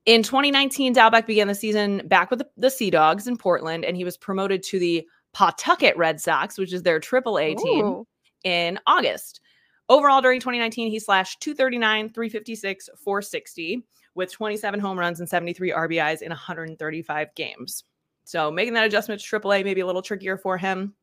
In 0.06 0.22
2019, 0.22 0.96
Dalbec 0.96 1.28
began 1.28 1.48
the 1.48 1.56
season 1.56 2.06
back 2.10 2.30
with 2.30 2.40
the, 2.40 2.50
the 2.58 2.70
Sea 2.70 2.90
Dogs 2.90 3.26
in 3.26 3.38
Portland, 3.38 3.86
and 3.86 3.96
he 3.96 4.04
was 4.04 4.18
promoted 4.18 4.64
to 4.64 4.80
the 4.80 5.08
Pawtucket 5.32 5.96
Red 5.96 6.20
Sox, 6.20 6.58
which 6.58 6.74
is 6.74 6.84
their 6.84 7.00
AAA 7.00 7.58
team, 7.58 8.04
in 8.44 8.78
August. 8.86 9.40
Overall, 9.88 10.22
during 10.22 10.40
2019, 10.40 10.90
he 10.90 11.00
slashed 11.00 11.42
239, 11.42 12.10
356, 12.10 12.90
460 12.98 13.84
with 14.16 14.32
27 14.32 14.80
home 14.80 14.98
runs 14.98 15.20
and 15.20 15.30
73 15.30 15.72
RBIs 15.72 16.22
in 16.22 16.30
135 16.30 17.36
games. 17.36 17.84
So 18.24 18.50
making 18.50 18.74
that 18.74 18.86
adjustment 18.86 19.22
to 19.22 19.40
AAA 19.40 19.64
may 19.64 19.74
be 19.74 19.82
a 19.82 19.86
little 19.86 20.02
trickier 20.02 20.38
for 20.38 20.58
him, 20.58 20.96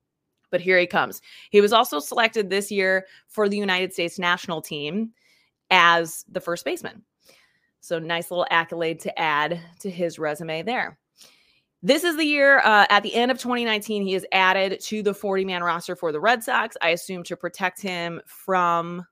but 0.51 0.61
here 0.61 0.79
he 0.79 0.87
comes. 0.87 1.23
He 1.51 1.61
was 1.61 1.73
also 1.73 2.01
selected 2.01 2.51
this 2.51 2.71
year 2.71 3.07
for 3.29 3.49
the 3.49 3.57
United 3.57 3.92
States 3.92 4.18
national 4.18 4.61
team 4.61 5.12
as 5.71 6.25
the 6.29 6.40
first 6.40 6.64
baseman. 6.64 7.03
So, 7.81 7.99
nice 7.99 8.31
little 8.31 8.47
accolade 8.51 9.01
to 9.01 9.18
add 9.18 9.61
to 9.81 9.90
his 9.90 10.18
resume 10.18 10.62
there. 10.62 10.99
This 11.85 12.05
is 12.05 12.16
the 12.16 12.25
year 12.25 12.61
uh, 12.61 12.87
at 12.90 13.03
the 13.03 13.12
end 13.12 13.33
of 13.33 13.38
2019, 13.38 14.07
he 14.07 14.14
is 14.14 14.25
added 14.31 14.79
to 14.83 15.03
the 15.03 15.12
40 15.12 15.45
man 15.45 15.64
roster 15.64 15.97
for 15.97 16.12
the 16.12 16.21
Red 16.21 16.45
Sox. 16.45 16.77
I 16.81 16.90
assume 16.90 17.25
to 17.25 17.37
protect 17.37 17.83
him 17.83 18.21
from 18.25 19.05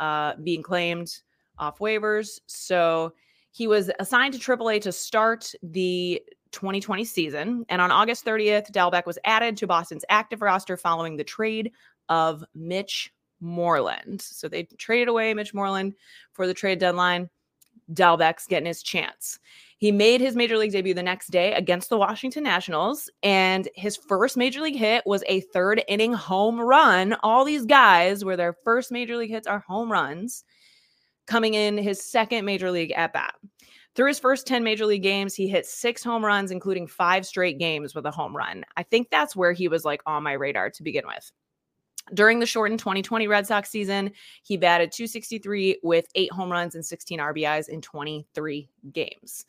uh, 0.00 0.34
being 0.42 0.62
claimed 0.62 1.20
off 1.58 1.78
waivers. 1.80 2.40
So 2.46 3.12
he 3.50 3.66
was 3.66 3.90
assigned 4.00 4.32
to 4.34 4.40
AAA 4.40 4.80
to 4.82 4.92
start 4.92 5.52
the 5.62 6.22
2020 6.52 7.04
season. 7.04 7.66
And 7.68 7.82
on 7.82 7.90
August 7.90 8.24
30th, 8.24 8.70
Dalbec 8.70 9.04
was 9.04 9.18
added 9.24 9.58
to 9.58 9.66
Boston's 9.66 10.04
active 10.08 10.40
roster 10.40 10.78
following 10.78 11.16
the 11.16 11.24
trade 11.24 11.72
of 12.08 12.42
Mitch 12.54 13.12
Moreland. 13.40 14.22
So 14.22 14.48
they 14.48 14.62
traded 14.78 15.08
away 15.08 15.34
Mitch 15.34 15.52
Moreland 15.52 15.94
for 16.32 16.46
the 16.46 16.54
trade 16.54 16.78
deadline. 16.78 17.28
Dalbec's 17.92 18.46
getting 18.46 18.66
his 18.66 18.82
chance. 18.82 19.38
He 19.84 19.92
made 19.92 20.22
his 20.22 20.34
major 20.34 20.56
league 20.56 20.72
debut 20.72 20.94
the 20.94 21.02
next 21.02 21.26
day 21.26 21.52
against 21.52 21.90
the 21.90 21.98
Washington 21.98 22.42
Nationals, 22.42 23.10
and 23.22 23.68
his 23.74 23.98
first 23.98 24.34
major 24.34 24.62
league 24.62 24.78
hit 24.78 25.02
was 25.04 25.22
a 25.26 25.42
third 25.42 25.84
inning 25.86 26.14
home 26.14 26.58
run. 26.58 27.14
All 27.22 27.44
these 27.44 27.66
guys, 27.66 28.24
where 28.24 28.38
their 28.38 28.56
first 28.64 28.90
major 28.90 29.14
league 29.18 29.28
hits 29.28 29.46
are 29.46 29.58
home 29.58 29.92
runs, 29.92 30.42
coming 31.26 31.52
in 31.52 31.76
his 31.76 32.02
second 32.02 32.46
major 32.46 32.70
league 32.70 32.92
at 32.92 33.12
bat. 33.12 33.34
Through 33.94 34.06
his 34.06 34.18
first 34.18 34.46
10 34.46 34.64
major 34.64 34.86
league 34.86 35.02
games, 35.02 35.34
he 35.34 35.48
hit 35.48 35.66
six 35.66 36.02
home 36.02 36.24
runs, 36.24 36.50
including 36.50 36.86
five 36.86 37.26
straight 37.26 37.58
games 37.58 37.94
with 37.94 38.06
a 38.06 38.10
home 38.10 38.34
run. 38.34 38.64
I 38.78 38.84
think 38.84 39.10
that's 39.10 39.36
where 39.36 39.52
he 39.52 39.68
was 39.68 39.84
like 39.84 40.00
on 40.06 40.22
my 40.22 40.32
radar 40.32 40.70
to 40.70 40.82
begin 40.82 41.06
with. 41.06 41.30
During 42.14 42.38
the 42.38 42.46
shortened 42.46 42.78
2020 42.78 43.28
Red 43.28 43.46
Sox 43.46 43.68
season, 43.68 44.12
he 44.44 44.56
batted 44.56 44.92
263 44.92 45.80
with 45.82 46.06
eight 46.14 46.32
home 46.32 46.50
runs 46.50 46.74
and 46.74 46.86
16 46.86 47.18
RBIs 47.18 47.68
in 47.68 47.82
23 47.82 48.70
games. 48.90 49.44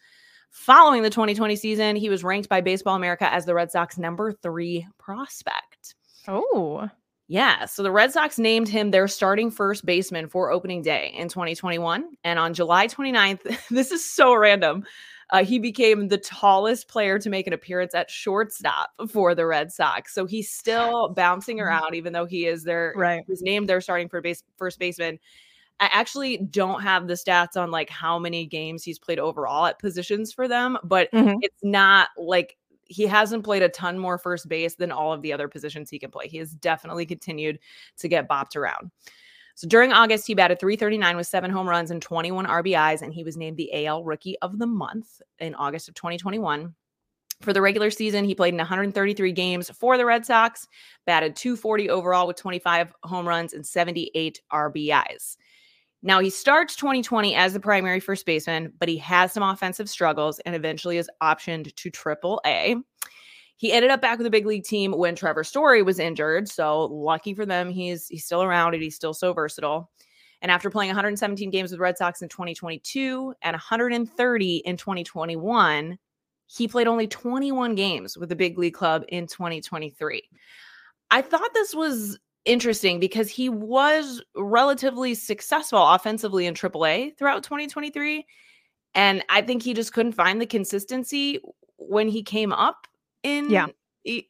Following 0.55 1.03
the 1.03 1.09
2020 1.09 1.57
season, 1.57 1.95
he 1.97 2.09
was 2.09 2.23
ranked 2.23 2.47
by 2.47 2.61
Baseball 2.61 2.95
America 2.95 3.31
as 3.31 3.45
the 3.45 3.53
Red 3.53 3.71
Sox 3.71 3.97
number 3.97 4.31
three 4.31 4.87
prospect. 4.97 5.95
Oh. 6.29 6.89
Yeah. 7.27 7.65
So 7.65 7.83
the 7.83 7.91
Red 7.91 8.13
Sox 8.13 8.39
named 8.39 8.69
him 8.69 8.89
their 8.89 9.09
starting 9.09 9.51
first 9.51 9.85
baseman 9.85 10.29
for 10.29 10.49
opening 10.51 10.81
day 10.81 11.13
in 11.15 11.27
2021. 11.27 12.05
And 12.23 12.39
on 12.39 12.53
July 12.53 12.87
29th, 12.87 13.57
this 13.69 13.91
is 13.91 14.09
so 14.09 14.33
random. 14.33 14.85
Uh, 15.31 15.43
he 15.43 15.59
became 15.59 16.07
the 16.07 16.19
tallest 16.19 16.87
player 16.87 17.19
to 17.19 17.29
make 17.29 17.47
an 17.47 17.53
appearance 17.53 17.93
at 17.93 18.09
shortstop 18.09 18.91
for 19.09 19.35
the 19.35 19.45
Red 19.45 19.73
Sox. 19.73 20.13
So 20.13 20.25
he's 20.25 20.49
still 20.49 21.09
bouncing 21.09 21.57
Mm-hmm. 21.57 21.67
around, 21.67 21.95
even 21.95 22.13
though 22.13 22.25
he 22.25 22.45
is 22.45 22.63
their 22.63 22.93
Right. 22.95 23.23
He's 23.27 23.41
named 23.41 23.67
their 23.67 23.81
starting 23.81 24.07
for 24.07 24.21
base 24.21 24.41
first 24.57 24.79
baseman. 24.79 25.19
I 25.79 25.89
actually 25.91 26.38
don't 26.38 26.81
have 26.81 27.07
the 27.07 27.15
stats 27.15 27.57
on 27.57 27.69
like 27.71 27.89
how 27.89 28.17
many 28.17 28.45
games 28.45 28.83
he's 28.83 28.99
played 28.99 29.19
overall 29.19 29.65
at 29.65 29.79
positions 29.79 30.31
for 30.31 30.47
them, 30.47 30.77
but 30.83 31.11
Mhm. 31.11 31.39
it's 31.41 31.63
not 31.63 32.09
like 32.17 32.57
he 32.85 33.03
hasn't 33.07 33.43
played 33.43 33.63
a 33.63 33.69
ton 33.69 33.97
more 33.97 34.17
first 34.17 34.47
base 34.47 34.75
than 34.75 34.91
all 34.91 35.11
of 35.11 35.21
the 35.21 35.33
other 35.33 35.47
positions 35.47 35.89
he 35.89 35.99
can 35.99 36.11
play. 36.11 36.27
He 36.27 36.38
has 36.38 36.51
definitely 36.53 37.05
continued 37.05 37.59
to 37.97 38.07
get 38.07 38.29
bopped 38.29 38.55
around. 38.55 38.91
So 39.55 39.67
during 39.67 39.91
August, 39.91 40.27
he 40.27 40.33
batted 40.35 40.59
339 40.59 41.15
with 41.17 41.27
seven 41.27 41.49
home 41.49 41.67
runs 41.67 41.89
and 41.89 42.01
21 42.01 42.45
RBIs, 42.45 43.01
and 43.01 43.13
he 43.13 43.23
was 43.23 43.38
named 43.38 43.57
the 43.57 43.73
AL 43.85 44.03
Rookie 44.03 44.38
of 44.41 44.59
the 44.59 44.67
Month 44.67 45.21
in 45.39 45.55
August 45.55 45.88
of 45.89 45.95
2021. 45.95 46.75
For 47.41 47.53
the 47.53 47.61
regular 47.61 47.89
season, 47.89 48.23
he 48.25 48.35
played 48.35 48.53
in 48.53 48.59
133 48.59 49.31
games 49.31 49.69
for 49.69 49.97
the 49.97 50.05
Red 50.05 50.25
Sox, 50.25 50.67
batted 51.05 51.35
240 51.35 51.89
overall 51.89 52.27
with 52.27 52.38
25 52.38 52.93
home 53.03 53.27
runs 53.27 53.53
and 53.53 53.65
78 53.65 54.41
RBIs. 54.51 55.38
Now 56.01 56.19
he 56.19 56.29
starts 56.29 56.75
2020 56.75 57.36
as 57.36 57.53
the 57.53 57.60
primary 57.60 57.99
first 57.99 58.25
baseman, 58.25 58.73
but 58.79 58.89
he 58.89 58.97
has 58.97 59.34
some 59.34 59.43
offensive 59.43 59.89
struggles 59.89 60.39
and 60.39 60.55
eventually 60.55 60.97
is 60.97 61.10
optioned 61.21 61.73
to 61.75 61.89
triple 61.89 62.41
A. 62.45 62.75
He 63.58 63.71
ended 63.71 63.89
up 63.89 64.01
back 64.01 64.17
with 64.17 64.25
the 64.25 64.31
big 64.31 64.45
league 64.45 64.65
team 64.65 64.91
when 64.91 65.15
Trevor 65.15 65.43
Story 65.43 65.81
was 65.81 65.97
injured. 65.97 66.49
So 66.49 66.86
lucky 66.86 67.34
for 67.34 67.45
them, 67.45 67.69
he's 67.69 68.08
he's 68.08 68.25
still 68.25 68.43
around 68.43 68.73
and 68.73 68.84
he's 68.84 68.95
still 68.95 69.13
so 69.13 69.34
versatile. 69.34 69.89
And 70.41 70.51
after 70.51 70.69
playing 70.69 70.89
117 70.89 71.49
games 71.49 71.71
with 71.71 71.79
Red 71.79 71.97
Sox 71.97 72.21
in 72.21 72.29
2022 72.29 73.34
and 73.41 73.53
130 73.53 74.58
in 74.58 74.77
2021, 74.77 75.97
he 76.47 76.67
played 76.67 76.88
only 76.88 77.08
21 77.08 77.75
games 77.75 78.17
with 78.17 78.29
the 78.29 78.36
big 78.36 78.58
league 78.58 78.73
club 78.73 79.03
in 79.08 79.25
2023. 79.25 80.21
I 81.10 81.21
thought 81.21 81.53
this 81.53 81.73
was 81.73 82.19
interesting 82.45 82.99
because 82.99 83.29
he 83.29 83.49
was 83.49 84.21
relatively 84.36 85.13
successful 85.13 85.79
offensively 85.79 86.45
in 86.45 86.53
AAA 86.53 87.17
throughout 87.17 87.43
2023. 87.43 88.25
And 88.93 89.23
I 89.29 89.41
think 89.41 89.63
he 89.63 89.73
just 89.73 89.93
couldn't 89.93 90.13
find 90.13 90.39
the 90.39 90.45
consistency 90.45 91.41
when 91.77 92.08
he 92.08 92.23
came 92.23 92.53
up 92.53 92.88
in 93.23 93.49
Yeah. 93.49 93.67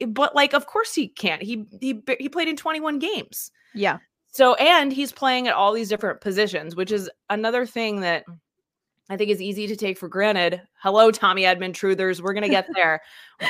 But 0.07 0.33
like, 0.35 0.53
of 0.53 0.67
course 0.67 0.95
he 0.95 1.09
can't. 1.09 1.41
He 1.41 1.65
he 1.81 2.01
he 2.17 2.29
played 2.29 2.47
in 2.47 2.55
21 2.55 2.97
games. 2.99 3.51
Yeah. 3.73 3.97
So 4.27 4.55
and 4.55 4.91
he's 4.91 5.11
playing 5.11 5.47
at 5.47 5.53
all 5.53 5.73
these 5.73 5.89
different 5.89 6.21
positions, 6.21 6.75
which 6.75 6.91
is 6.91 7.09
another 7.29 7.65
thing 7.65 7.99
that 8.01 8.25
I 9.09 9.17
think 9.17 9.29
is 9.29 9.41
easy 9.41 9.67
to 9.67 9.75
take 9.75 9.97
for 9.97 10.07
granted. 10.07 10.61
Hello, 10.81 11.11
Tommy 11.11 11.43
Edman 11.43 11.73
Truthers. 11.73 12.21
We're 12.21 12.33
gonna 12.33 12.49
get 12.49 12.67
there. 12.73 13.01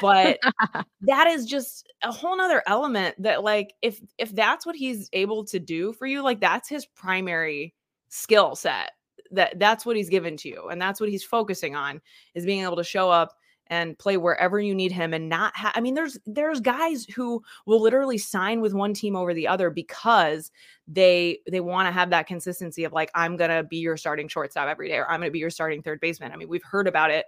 but 0.01 0.37
that 1.01 1.27
is 1.27 1.45
just 1.45 1.91
a 2.03 2.11
whole 2.11 2.37
nother 2.37 2.61
element 2.67 3.15
that 3.21 3.43
like 3.43 3.73
if 3.81 4.01
if 4.17 4.35
that's 4.35 4.65
what 4.65 4.75
he's 4.75 5.09
able 5.13 5.45
to 5.45 5.59
do 5.59 5.93
for 5.93 6.05
you, 6.05 6.21
like 6.21 6.41
that's 6.41 6.67
his 6.67 6.85
primary 6.85 7.73
skill 8.09 8.55
set. 8.55 8.91
That 9.31 9.57
that's 9.57 9.85
what 9.85 9.95
he's 9.95 10.09
given 10.09 10.35
to 10.37 10.49
you. 10.49 10.67
And 10.69 10.81
that's 10.81 10.99
what 10.99 11.09
he's 11.09 11.23
focusing 11.23 11.75
on 11.75 12.01
is 12.33 12.45
being 12.45 12.63
able 12.63 12.75
to 12.75 12.83
show 12.83 13.09
up 13.09 13.35
and 13.67 13.97
play 13.97 14.17
wherever 14.17 14.59
you 14.59 14.75
need 14.75 14.91
him 14.91 15.13
and 15.13 15.29
not 15.29 15.55
ha- 15.55 15.71
I 15.75 15.81
mean 15.81 15.95
there's 15.95 16.17
there's 16.25 16.59
guys 16.59 17.05
who 17.05 17.43
will 17.65 17.81
literally 17.81 18.17
sign 18.17 18.61
with 18.61 18.73
one 18.73 18.93
team 18.93 19.15
over 19.15 19.33
the 19.33 19.47
other 19.47 19.69
because 19.69 20.51
they 20.87 21.39
they 21.49 21.59
want 21.59 21.87
to 21.87 21.91
have 21.91 22.09
that 22.11 22.27
consistency 22.27 22.83
of 22.83 22.93
like 22.93 23.11
I'm 23.15 23.37
going 23.37 23.49
to 23.49 23.63
be 23.63 23.77
your 23.77 23.97
starting 23.97 24.27
shortstop 24.27 24.67
every 24.67 24.89
day 24.89 24.97
or 24.97 25.09
I'm 25.09 25.19
going 25.19 25.29
to 25.29 25.33
be 25.33 25.39
your 25.39 25.49
starting 25.49 25.81
third 25.81 25.99
baseman. 25.99 26.31
I 26.31 26.35
mean 26.35 26.49
we've 26.49 26.63
heard 26.63 26.87
about 26.87 27.11
it 27.11 27.25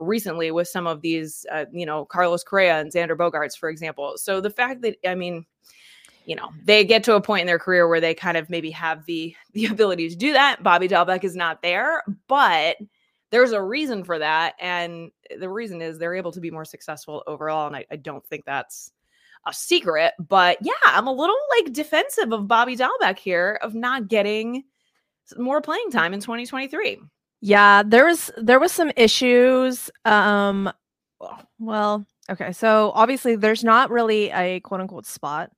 recently 0.00 0.50
with 0.50 0.68
some 0.68 0.86
of 0.86 1.02
these 1.02 1.46
uh, 1.52 1.66
you 1.72 1.86
know 1.86 2.04
Carlos 2.04 2.44
Correa 2.44 2.80
and 2.80 2.92
Xander 2.92 3.16
Bogaerts 3.16 3.56
for 3.56 3.68
example. 3.68 4.14
So 4.16 4.40
the 4.40 4.50
fact 4.50 4.82
that 4.82 4.96
I 5.06 5.14
mean 5.14 5.44
you 6.24 6.34
know 6.34 6.48
they 6.64 6.84
get 6.84 7.04
to 7.04 7.14
a 7.14 7.20
point 7.20 7.42
in 7.42 7.46
their 7.46 7.58
career 7.58 7.86
where 7.86 8.00
they 8.00 8.14
kind 8.14 8.38
of 8.38 8.48
maybe 8.48 8.70
have 8.70 9.04
the 9.04 9.34
the 9.52 9.66
ability 9.66 10.08
to 10.08 10.16
do 10.16 10.32
that. 10.32 10.62
Bobby 10.62 10.88
Dalbec 10.88 11.24
is 11.24 11.36
not 11.36 11.60
there, 11.60 12.02
but 12.26 12.76
there's 13.30 13.52
a 13.52 13.62
reason 13.62 14.04
for 14.04 14.18
that 14.18 14.54
and 14.60 15.10
the 15.38 15.48
reason 15.48 15.82
is 15.82 15.98
they're 15.98 16.14
able 16.14 16.32
to 16.32 16.40
be 16.40 16.50
more 16.50 16.64
successful 16.64 17.22
overall 17.26 17.66
and 17.66 17.76
I, 17.76 17.84
I 17.90 17.96
don't 17.96 18.24
think 18.26 18.44
that's 18.44 18.92
a 19.46 19.52
secret 19.52 20.14
but 20.18 20.56
yeah 20.62 20.72
i'm 20.86 21.06
a 21.06 21.12
little 21.12 21.36
like 21.50 21.72
defensive 21.72 22.32
of 22.32 22.48
bobby 22.48 22.76
dalbec 22.76 23.18
here 23.18 23.58
of 23.62 23.74
not 23.74 24.08
getting 24.08 24.64
more 25.36 25.60
playing 25.60 25.90
time 25.90 26.14
in 26.14 26.20
2023 26.20 26.98
Yeah, 27.40 27.82
there 27.82 28.06
was 28.06 28.30
there 28.38 28.58
was 28.58 28.72
some 28.72 28.90
issues. 28.96 29.90
Um 30.06 30.72
well, 31.58 32.06
okay. 32.30 32.52
So 32.52 32.90
obviously 32.94 33.36
there's 33.36 33.62
not 33.62 33.90
really 33.90 34.30
a 34.30 34.60
quote 34.60 34.80
unquote 34.80 35.04
spot 35.04 35.50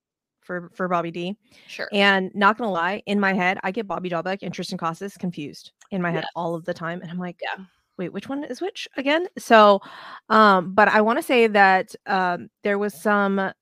for 0.47 0.71
for 0.75 0.89
Bobby 0.89 1.11
D. 1.11 1.37
sure 1.67 1.89
And 1.93 2.31
not 2.35 2.57
gonna 2.57 2.71
lie, 2.71 3.03
in 3.07 3.21
my 3.21 3.35
head, 3.35 3.59
I 3.63 3.71
get 3.73 3.87
Bobby 3.87 4.09
Dalbec 4.09 4.39
and 4.43 4.55
Triston 4.55 4.79
Casas 4.79 5.17
confused 5.19 5.73
in 5.91 6.01
my 6.01 6.11
head 6.11 6.23
Yes. 6.25 6.33
all 6.37 6.55
of 6.55 6.65
the 6.65 6.73
time. 6.75 7.03
And 7.03 7.11
I'm 7.11 7.19
like, 7.19 7.41
Yeah. 7.43 7.65
wait, 7.99 8.13
which 8.13 8.29
one 8.29 8.45
is 8.45 8.61
which 8.61 8.89
again? 8.97 9.27
So 9.39 9.81
um, 10.29 10.73
but 10.75 10.89
I 10.89 11.01
want 11.03 11.19
to 11.19 11.23
say 11.23 11.49
that 11.49 11.95
um 12.07 12.49
there 12.63 12.79
was 12.79 12.95
some 12.95 13.53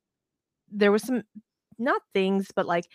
there 0.70 0.92
was 0.92 1.03
some 1.03 1.23
not 1.79 2.03
things, 2.12 2.51
but 2.55 2.66
like 2.66 2.87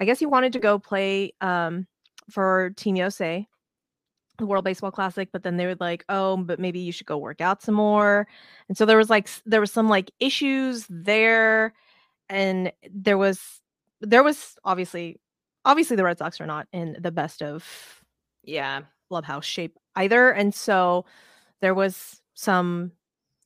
I 0.00 0.04
guess 0.04 0.18
he 0.18 0.26
wanted 0.26 0.52
to 0.54 0.58
go 0.58 0.78
play 0.78 1.32
um 1.40 1.86
for 2.30 2.70
Team 2.76 2.96
USA, 2.96 3.46
the 4.38 4.46
World 4.46 4.64
Baseball 4.64 4.90
Classic, 4.90 5.28
but 5.32 5.42
then 5.42 5.56
they 5.56 5.66
would 5.66 5.80
like, 5.80 6.04
oh, 6.08 6.36
but 6.38 6.58
maybe 6.58 6.80
you 6.80 6.90
should 6.92 7.06
go 7.06 7.18
work 7.18 7.40
out 7.40 7.62
some 7.62 7.74
more. 7.76 8.26
And 8.68 8.76
so 8.78 8.86
there 8.86 8.96
was 8.98 9.10
like 9.10 9.28
there 9.46 9.60
was 9.60 9.70
some 9.72 9.88
like 9.88 10.10
issues 10.20 10.86
there, 10.88 11.74
and 12.28 12.72
there 12.90 13.18
was 13.18 13.60
there 14.00 14.22
was 14.22 14.56
obviously 14.64 15.20
obviously 15.64 15.96
the 15.96 16.04
Red 16.04 16.18
Sox 16.18 16.40
are 16.40 16.46
not 16.46 16.66
in 16.72 16.96
the 17.00 17.10
best 17.12 17.42
of 17.42 18.02
yeah 18.42 18.82
clubhouse 19.08 19.44
shape 19.44 19.76
either. 19.96 20.30
And 20.30 20.54
so 20.54 21.04
there 21.60 21.74
was 21.74 22.20
some 22.34 22.92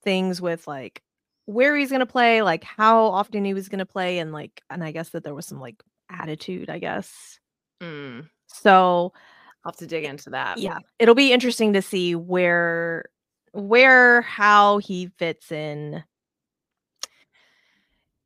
things 0.05 0.41
with 0.41 0.67
like 0.67 1.03
where 1.47 1.77
he's 1.77 1.91
gonna 1.91 2.07
play, 2.07 2.43
like 2.43 2.65
how 2.65 3.05
often 3.07 3.45
he 3.45 3.55
was 3.55 3.69
gonna 3.69 3.87
play, 3.87 4.19
and 4.19 4.33
like 4.33 4.63
and 4.71 4.83
I 4.85 4.93
guess 4.93 5.11
that 5.11 5.25
there 5.25 5.35
was 5.35 5.47
some 5.47 5.61
like 5.61 5.83
attitude, 6.11 6.71
I 6.71 6.79
guess. 6.79 7.39
Mm, 7.83 8.29
So 8.49 9.13
i'll 9.65 9.73
have 9.73 9.77
to 9.77 9.87
dig 9.87 10.05
into 10.05 10.31
that 10.31 10.59
yeah, 10.59 10.79
it'll 10.99 11.15
be 11.17 11.33
interesting 11.33 11.73
to 11.75 11.83
see 11.83 12.15
where 12.15 13.05
where 13.53 14.23
how 14.23 14.79
he 14.79 15.09
fits 15.19 15.51
in. 15.53 16.03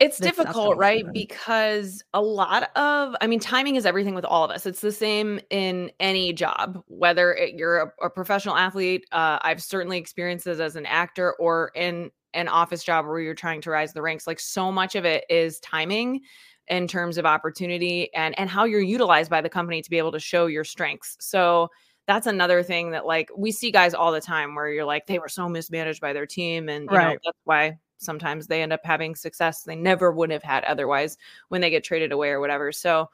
It's 0.02 0.18
difficult, 0.18 0.76
right? 0.78 1.04
Because 1.12 2.02
a 2.12 2.20
lot 2.20 2.76
of, 2.76 3.14
I 3.20 3.26
mean, 3.26 3.38
timing 3.38 3.76
is 3.76 3.86
everything 3.86 4.14
with 4.14 4.24
all 4.24 4.44
of 4.44 4.50
us. 4.50 4.66
It's 4.66 4.80
the 4.80 4.92
same 4.92 5.38
in 5.50 5.92
any 6.00 6.32
job, 6.32 6.82
whether 6.88 7.32
it, 7.34 7.54
you're 7.54 7.82
a, 7.82 8.06
a 8.06 8.10
professional 8.10 8.56
athlete. 8.56 9.06
Uh, 9.12 9.38
I've 9.42 9.62
certainly 9.62 9.98
experienced 9.98 10.44
this 10.44 10.58
as 10.58 10.74
an 10.76 10.86
actor 10.86 11.34
or 11.34 11.70
in 11.74 12.10
an 12.34 12.48
office 12.48 12.82
job 12.82 13.06
where 13.06 13.20
you're 13.20 13.34
trying 13.34 13.60
to 13.60 13.70
rise 13.70 13.92
the 13.92 14.02
ranks. 14.02 14.26
Like 14.26 14.40
so 14.40 14.72
much 14.72 14.96
of 14.96 15.04
it 15.04 15.24
is 15.30 15.60
timing 15.60 16.22
in 16.68 16.88
terms 16.88 17.18
of 17.18 17.26
opportunity 17.26 18.12
and 18.14 18.38
and 18.38 18.48
how 18.48 18.64
you're 18.64 18.80
utilized 18.80 19.30
by 19.30 19.40
the 19.40 19.48
company 19.48 19.82
to 19.82 19.90
be 19.90 19.98
able 19.98 20.12
to 20.12 20.20
show 20.20 20.46
your 20.46 20.64
strengths. 20.64 21.16
So 21.20 21.68
that's 22.06 22.26
another 22.26 22.62
thing 22.62 22.90
that 22.90 23.06
like 23.06 23.30
we 23.36 23.52
see 23.52 23.70
guys 23.70 23.94
all 23.94 24.10
the 24.10 24.20
time 24.20 24.54
where 24.54 24.68
you're 24.68 24.84
like 24.84 25.06
they 25.06 25.18
were 25.18 25.28
so 25.28 25.48
mismanaged 25.48 26.00
by 26.00 26.12
their 26.12 26.26
team 26.26 26.68
and 26.68 26.84
you 26.84 26.90
know 26.90 26.96
Right. 26.96 27.18
that's 27.24 27.38
why 27.44 27.78
sometimes 28.02 28.46
they 28.46 28.62
end 28.62 28.72
up 28.72 28.80
having 28.84 29.14
success 29.14 29.62
they 29.62 29.76
never 29.76 30.10
would 30.12 30.30
have 30.30 30.42
had 30.42 30.64
otherwise 30.64 31.16
when 31.48 31.60
they 31.60 31.70
get 31.70 31.84
traded 31.84 32.12
away 32.12 32.30
or 32.30 32.40
whatever. 32.40 32.72
So 32.72 33.10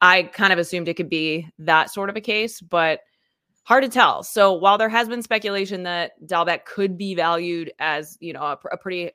I 0.00 0.24
kind 0.24 0.52
of 0.52 0.58
assumed 0.58 0.88
it 0.88 0.94
could 0.94 1.08
be 1.08 1.48
that 1.58 1.90
sort 1.90 2.10
of 2.10 2.16
a 2.16 2.20
case, 2.20 2.60
but 2.60 3.00
hard 3.64 3.84
to 3.84 3.90
tell. 3.90 4.22
So 4.22 4.52
while 4.52 4.78
there 4.78 4.88
has 4.88 5.08
been 5.08 5.22
speculation 5.22 5.82
that 5.82 6.12
Dalbec 6.24 6.64
could 6.64 6.96
be 6.96 7.14
valued 7.14 7.72
as, 7.78 8.16
you 8.20 8.32
know, 8.32 8.42
a, 8.42 8.58
a 8.72 8.78
pretty 8.78 9.10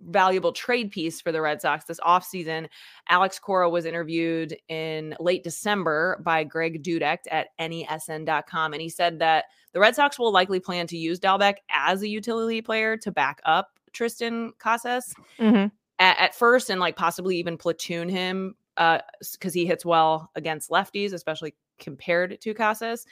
valuable 0.00 0.52
trade 0.52 0.90
piece 0.90 1.20
for 1.20 1.32
the 1.32 1.40
Red 1.40 1.60
Sox 1.60 1.84
this 1.84 2.00
offseason, 2.00 2.68
Alex 3.08 3.38
Cora 3.38 3.68
was 3.68 3.84
interviewed 3.84 4.56
in 4.68 5.14
late 5.20 5.44
December 5.44 6.20
by 6.24 6.44
Greg 6.44 6.82
Dudek 6.82 7.18
at 7.30 7.48
NESN.com. 7.60 8.72
And 8.72 8.80
he 8.82 8.88
said 8.88 9.18
that 9.18 9.46
the 9.72 9.80
Red 9.80 9.94
Sox 9.94 10.18
will 10.18 10.32
likely 10.32 10.60
plan 10.60 10.86
to 10.88 10.96
use 10.96 11.20
Dalbec 11.20 11.56
as 11.70 12.02
a 12.02 12.08
utility 12.08 12.62
player 12.62 12.96
to 12.98 13.10
back 13.10 13.40
up 13.44 13.71
Triston 13.92 14.50
Casas 14.58 15.14
Mhm. 15.38 15.70
at, 15.98 16.18
at 16.18 16.34
first 16.34 16.70
and 16.70 16.80
like 16.80 16.96
possibly 16.96 17.36
even 17.36 17.56
platoon 17.56 18.08
him 18.08 18.54
uh 18.76 18.98
because 19.32 19.52
he 19.52 19.66
hits 19.66 19.84
well 19.84 20.30
against 20.34 20.70
lefties 20.70 21.12
especially 21.12 21.54
compared 21.78 22.40
to 22.40 22.54
casas 22.54 23.04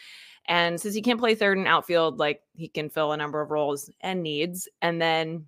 and 0.47 0.81
since 0.81 0.95
he 0.95 1.03
can't 1.03 1.21
play 1.21 1.35
third 1.35 1.59
and 1.59 1.67
outfield 1.67 2.19
like 2.19 2.41
he 2.55 2.69
can 2.69 2.89
fill 2.89 3.13
a 3.13 3.17
number 3.17 3.41
of 3.43 3.51
roles 3.51 3.91
and 4.01 4.23
needs 4.23 4.69
and 4.81 5.03
then 5.03 5.47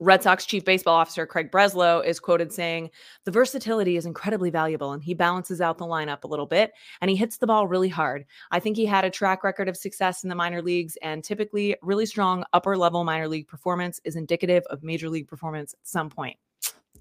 red 0.00 0.22
sox 0.22 0.44
chief 0.46 0.64
baseball 0.64 0.94
officer 0.94 1.26
craig 1.26 1.50
breslow 1.50 2.04
is 2.04 2.18
quoted 2.18 2.52
saying 2.52 2.90
the 3.24 3.30
versatility 3.30 3.96
is 3.96 4.06
incredibly 4.06 4.50
valuable 4.50 4.92
and 4.92 5.02
he 5.02 5.14
balances 5.14 5.60
out 5.60 5.78
the 5.78 5.84
lineup 5.84 6.24
a 6.24 6.26
little 6.26 6.46
bit 6.46 6.72
and 7.00 7.10
he 7.10 7.16
hits 7.16 7.36
the 7.36 7.46
ball 7.46 7.66
really 7.66 7.88
hard 7.88 8.24
i 8.50 8.58
think 8.58 8.76
he 8.76 8.86
had 8.86 9.04
a 9.04 9.10
track 9.10 9.44
record 9.44 9.68
of 9.68 9.76
success 9.76 10.22
in 10.22 10.28
the 10.28 10.34
minor 10.34 10.62
leagues 10.62 10.96
and 11.02 11.22
typically 11.22 11.76
really 11.82 12.06
strong 12.06 12.44
upper 12.52 12.76
level 12.76 13.04
minor 13.04 13.28
league 13.28 13.46
performance 13.46 14.00
is 14.04 14.16
indicative 14.16 14.64
of 14.70 14.82
major 14.82 15.08
league 15.08 15.28
performance 15.28 15.74
at 15.74 15.86
some 15.86 16.10
point 16.10 16.36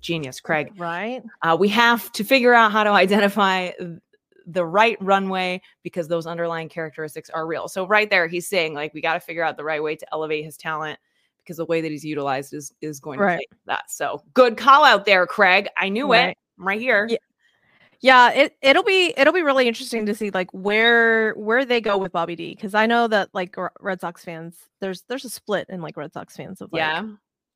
genius 0.02 0.40
craig 0.40 0.72
Right. 0.78 1.24
uh, 1.42 1.58
we 1.60 1.70
have 1.70 2.12
to 2.12 2.24
figure 2.24 2.54
out 2.54 2.72
how 2.72 2.84
to 2.84 2.92
identify 2.92 3.72
the 4.46 4.66
right 4.66 4.98
runway 5.02 5.62
because 5.84 6.08
those 6.08 6.28
underlying 6.28 6.68
characteristics 6.68 7.30
are 7.30 7.48
real. 7.48 7.70
So 7.70 7.88
right 7.88 8.10
there, 8.10 8.28
he's 8.28 8.46
saying 8.46 8.74
like 8.74 8.94
we 8.94 9.00
got 9.00 9.14
to 9.14 9.22
figure 9.22 9.42
out 9.42 9.56
the 9.56 9.64
right 9.64 9.82
way 9.82 9.96
to 9.96 10.06
elevate 10.12 10.44
his 10.44 10.58
talent 10.58 11.00
because 11.44 11.58
the 11.58 11.66
way 11.66 11.82
that 11.82 11.92
he's 11.92 12.06
utilized 12.06 12.54
is 12.54 12.74
is 12.82 13.00
going 13.00 13.20
to 13.20 13.26
Right. 13.26 13.48
into 13.52 13.64
that. 13.68 13.90
So 13.92 14.24
good 14.34 14.58
call 14.58 14.84
out 14.84 15.06
there, 15.06 15.26
Craig. 15.28 15.68
I 15.78 15.90
knew 15.90 16.12
it 16.14 16.18
Right. 16.18 16.38
right 16.58 16.82
here. 16.82 17.08
Yeah. 17.10 17.18
Yeah, 18.02 18.32
it 18.32 18.58
it'll 18.62 18.84
be 18.84 19.14
it'll 19.16 19.32
be 19.34 19.44
really 19.44 19.66
interesting 19.66 20.06
to 20.08 20.14
see 20.16 20.30
like 20.32 20.50
where 20.52 21.32
where 21.36 21.64
they 21.64 21.80
go 21.80 21.98
with 21.98 22.12
Bobby 22.12 22.36
D 22.36 22.54
because 22.54 22.76
I 22.76 22.86
know 22.86 23.08
that 23.08 23.30
like 23.34 23.56
Red 23.80 24.02
Sox 24.02 24.26
fans 24.26 24.58
there's 24.82 25.04
there's 25.08 25.24
a 25.24 25.30
split 25.30 25.68
in 25.70 25.82
like 25.82 25.96
Red 25.96 26.12
Sox 26.12 26.36
fans 26.36 26.60
of 26.60 26.74
like 26.74 26.80
Yeah. 26.82 27.08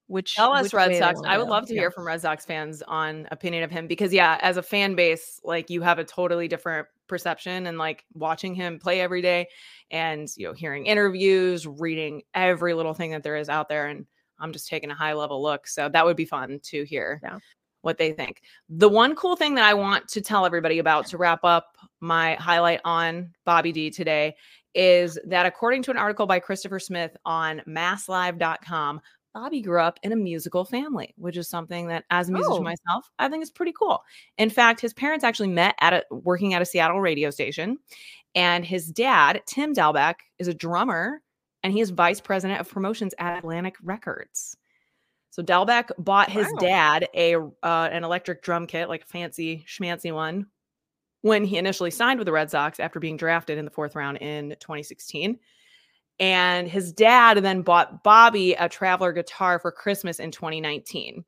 which 0.08 0.36
Tell 0.36 0.54
us, 0.54 0.64
which 0.64 0.74
Red 0.74 0.96
Sox. 0.98 1.20
I 1.26 1.38
would 1.38 1.50
love 1.50 1.68
to 1.68 1.74
Yeah. 1.74 1.82
hear 1.82 1.92
from 1.92 2.08
Red 2.08 2.22
Sox 2.22 2.46
fans 2.46 2.82
on 2.84 3.28
opinion 3.30 3.64
of 3.64 3.72
him 3.72 3.88
because, 3.88 4.14
yeah, 4.14 4.38
as 4.42 4.56
a 4.56 4.64
fan 4.64 4.96
base, 4.96 5.42
like 5.44 5.70
you 5.70 5.82
have 5.82 6.00
a 6.00 6.06
totally 6.06 6.48
different 6.48 6.88
perception 7.08 7.68
and 7.68 7.78
like 7.78 8.06
watching 8.14 8.54
him 8.56 8.80
play 8.80 9.02
every 9.02 9.22
day 9.22 9.48
and, 9.92 10.28
you 10.36 10.48
know, 10.48 10.54
hearing 10.54 10.86
interviews, 10.86 11.66
reading 11.68 12.22
every 12.34 12.74
little 12.74 12.94
thing 12.94 13.12
that 13.12 13.24
there 13.24 13.38
is 13.38 13.50
out 13.50 13.70
there. 13.70 13.88
And 13.88 14.06
I'm 14.40 14.54
just 14.54 14.68
taking 14.68 14.92
a 14.92 14.96
high 14.96 15.14
level 15.14 15.42
look. 15.42 15.68
So 15.68 15.90
that 15.90 16.06
would 16.06 16.18
be 16.18 16.26
fun 16.26 16.60
to 16.64 16.84
hear 16.84 17.20
Yeah. 17.24 17.40
what 17.82 17.98
they 17.98 18.12
think. 18.12 18.42
The 18.70 18.90
one 18.90 19.16
cool 19.16 19.36
thing 19.36 19.56
that 19.56 19.66
I 19.66 19.74
want 19.74 20.08
to 20.10 20.22
tell 20.22 20.46
everybody 20.46 20.80
about 20.80 21.08
to 21.08 21.18
wrap 21.18 21.44
up 21.44 21.76
my 22.02 22.36
highlight 22.36 22.82
on 22.86 23.34
Bobby 23.46 23.72
D 23.72 23.90
today 23.90 24.36
is 24.76 25.18
that 25.26 25.48
according 25.48 25.82
to 25.84 25.92
an 25.92 25.98
article 25.98 26.28
by 26.28 26.40
Christopher 26.40 26.80
Smith 26.80 27.18
on 27.26 27.62
masslive.com, 27.68 29.02
Bobby 29.34 29.62
grew 29.62 29.80
up 29.82 30.00
in 30.04 30.12
a 30.12 30.16
musical 30.16 30.66
family, 30.66 31.14
which 31.18 31.38
is 31.38 31.48
something 31.48 31.88
that 31.88 32.06
as 32.10 32.30
a 32.30 32.32
musician 32.32 32.62
Oh. 32.62 32.64
myself, 32.64 33.10
I 33.20 33.30
think 33.30 33.44
is 33.44 33.52
pretty 33.52 33.74
cool. 33.74 34.04
In 34.38 34.50
fact, 34.50 34.80
his 34.82 34.94
parents 34.94 35.24
actually 35.24 35.50
met 35.50 35.76
at 35.80 35.94
a 35.94 36.04
working 36.16 36.54
at 36.54 36.62
a 36.62 36.66
Seattle 36.66 37.02
radio 37.02 37.30
station. 37.30 37.78
And 38.36 38.66
his 38.66 38.88
dad, 38.88 39.42
Tim 39.46 39.74
Dalbec, 39.74 40.16
is 40.40 40.48
a 40.48 40.54
drummer 40.54 41.22
and 41.64 41.74
he 41.74 41.82
is 41.82 41.90
vice 41.92 42.20
president 42.22 42.60
of 42.60 42.70
promotions 42.70 43.14
at 43.20 43.38
Atlantic 43.38 43.76
Records. 43.84 44.56
So 45.32 45.44
Dalbec 45.44 45.92
bought 46.00 46.32
his 46.32 46.48
Wow. 46.54 46.60
dad 46.60 47.08
a 47.14 47.36
uh, 47.36 47.90
an 47.92 48.04
electric 48.04 48.42
drum 48.42 48.66
kit, 48.68 48.90
like 48.90 49.04
a 49.04 49.08
fancy 49.08 49.66
schmancy 49.68 50.12
one, 50.14 50.48
when 51.22 51.44
he 51.44 51.58
initially 51.58 51.92
signed 51.92 52.20
with 52.20 52.26
the 52.26 52.32
Red 52.32 52.50
Sox 52.52 52.80
after 52.80 53.00
being 53.00 53.18
drafted 53.18 53.58
in 53.58 53.66
the 53.66 53.72
fourth 53.72 53.96
round 53.96 54.18
in 54.20 54.56
2016. 54.60 55.40
And 56.20 56.68
his 56.68 56.92
dad 56.92 57.38
then 57.44 57.62
bought 57.62 58.04
Bobby 58.04 58.54
a 58.54 58.68
traveler 58.68 59.14
guitar 59.14 59.60
for 59.60 59.72
Christmas 59.72 60.20
in 60.20 60.32
2019. 60.32 61.24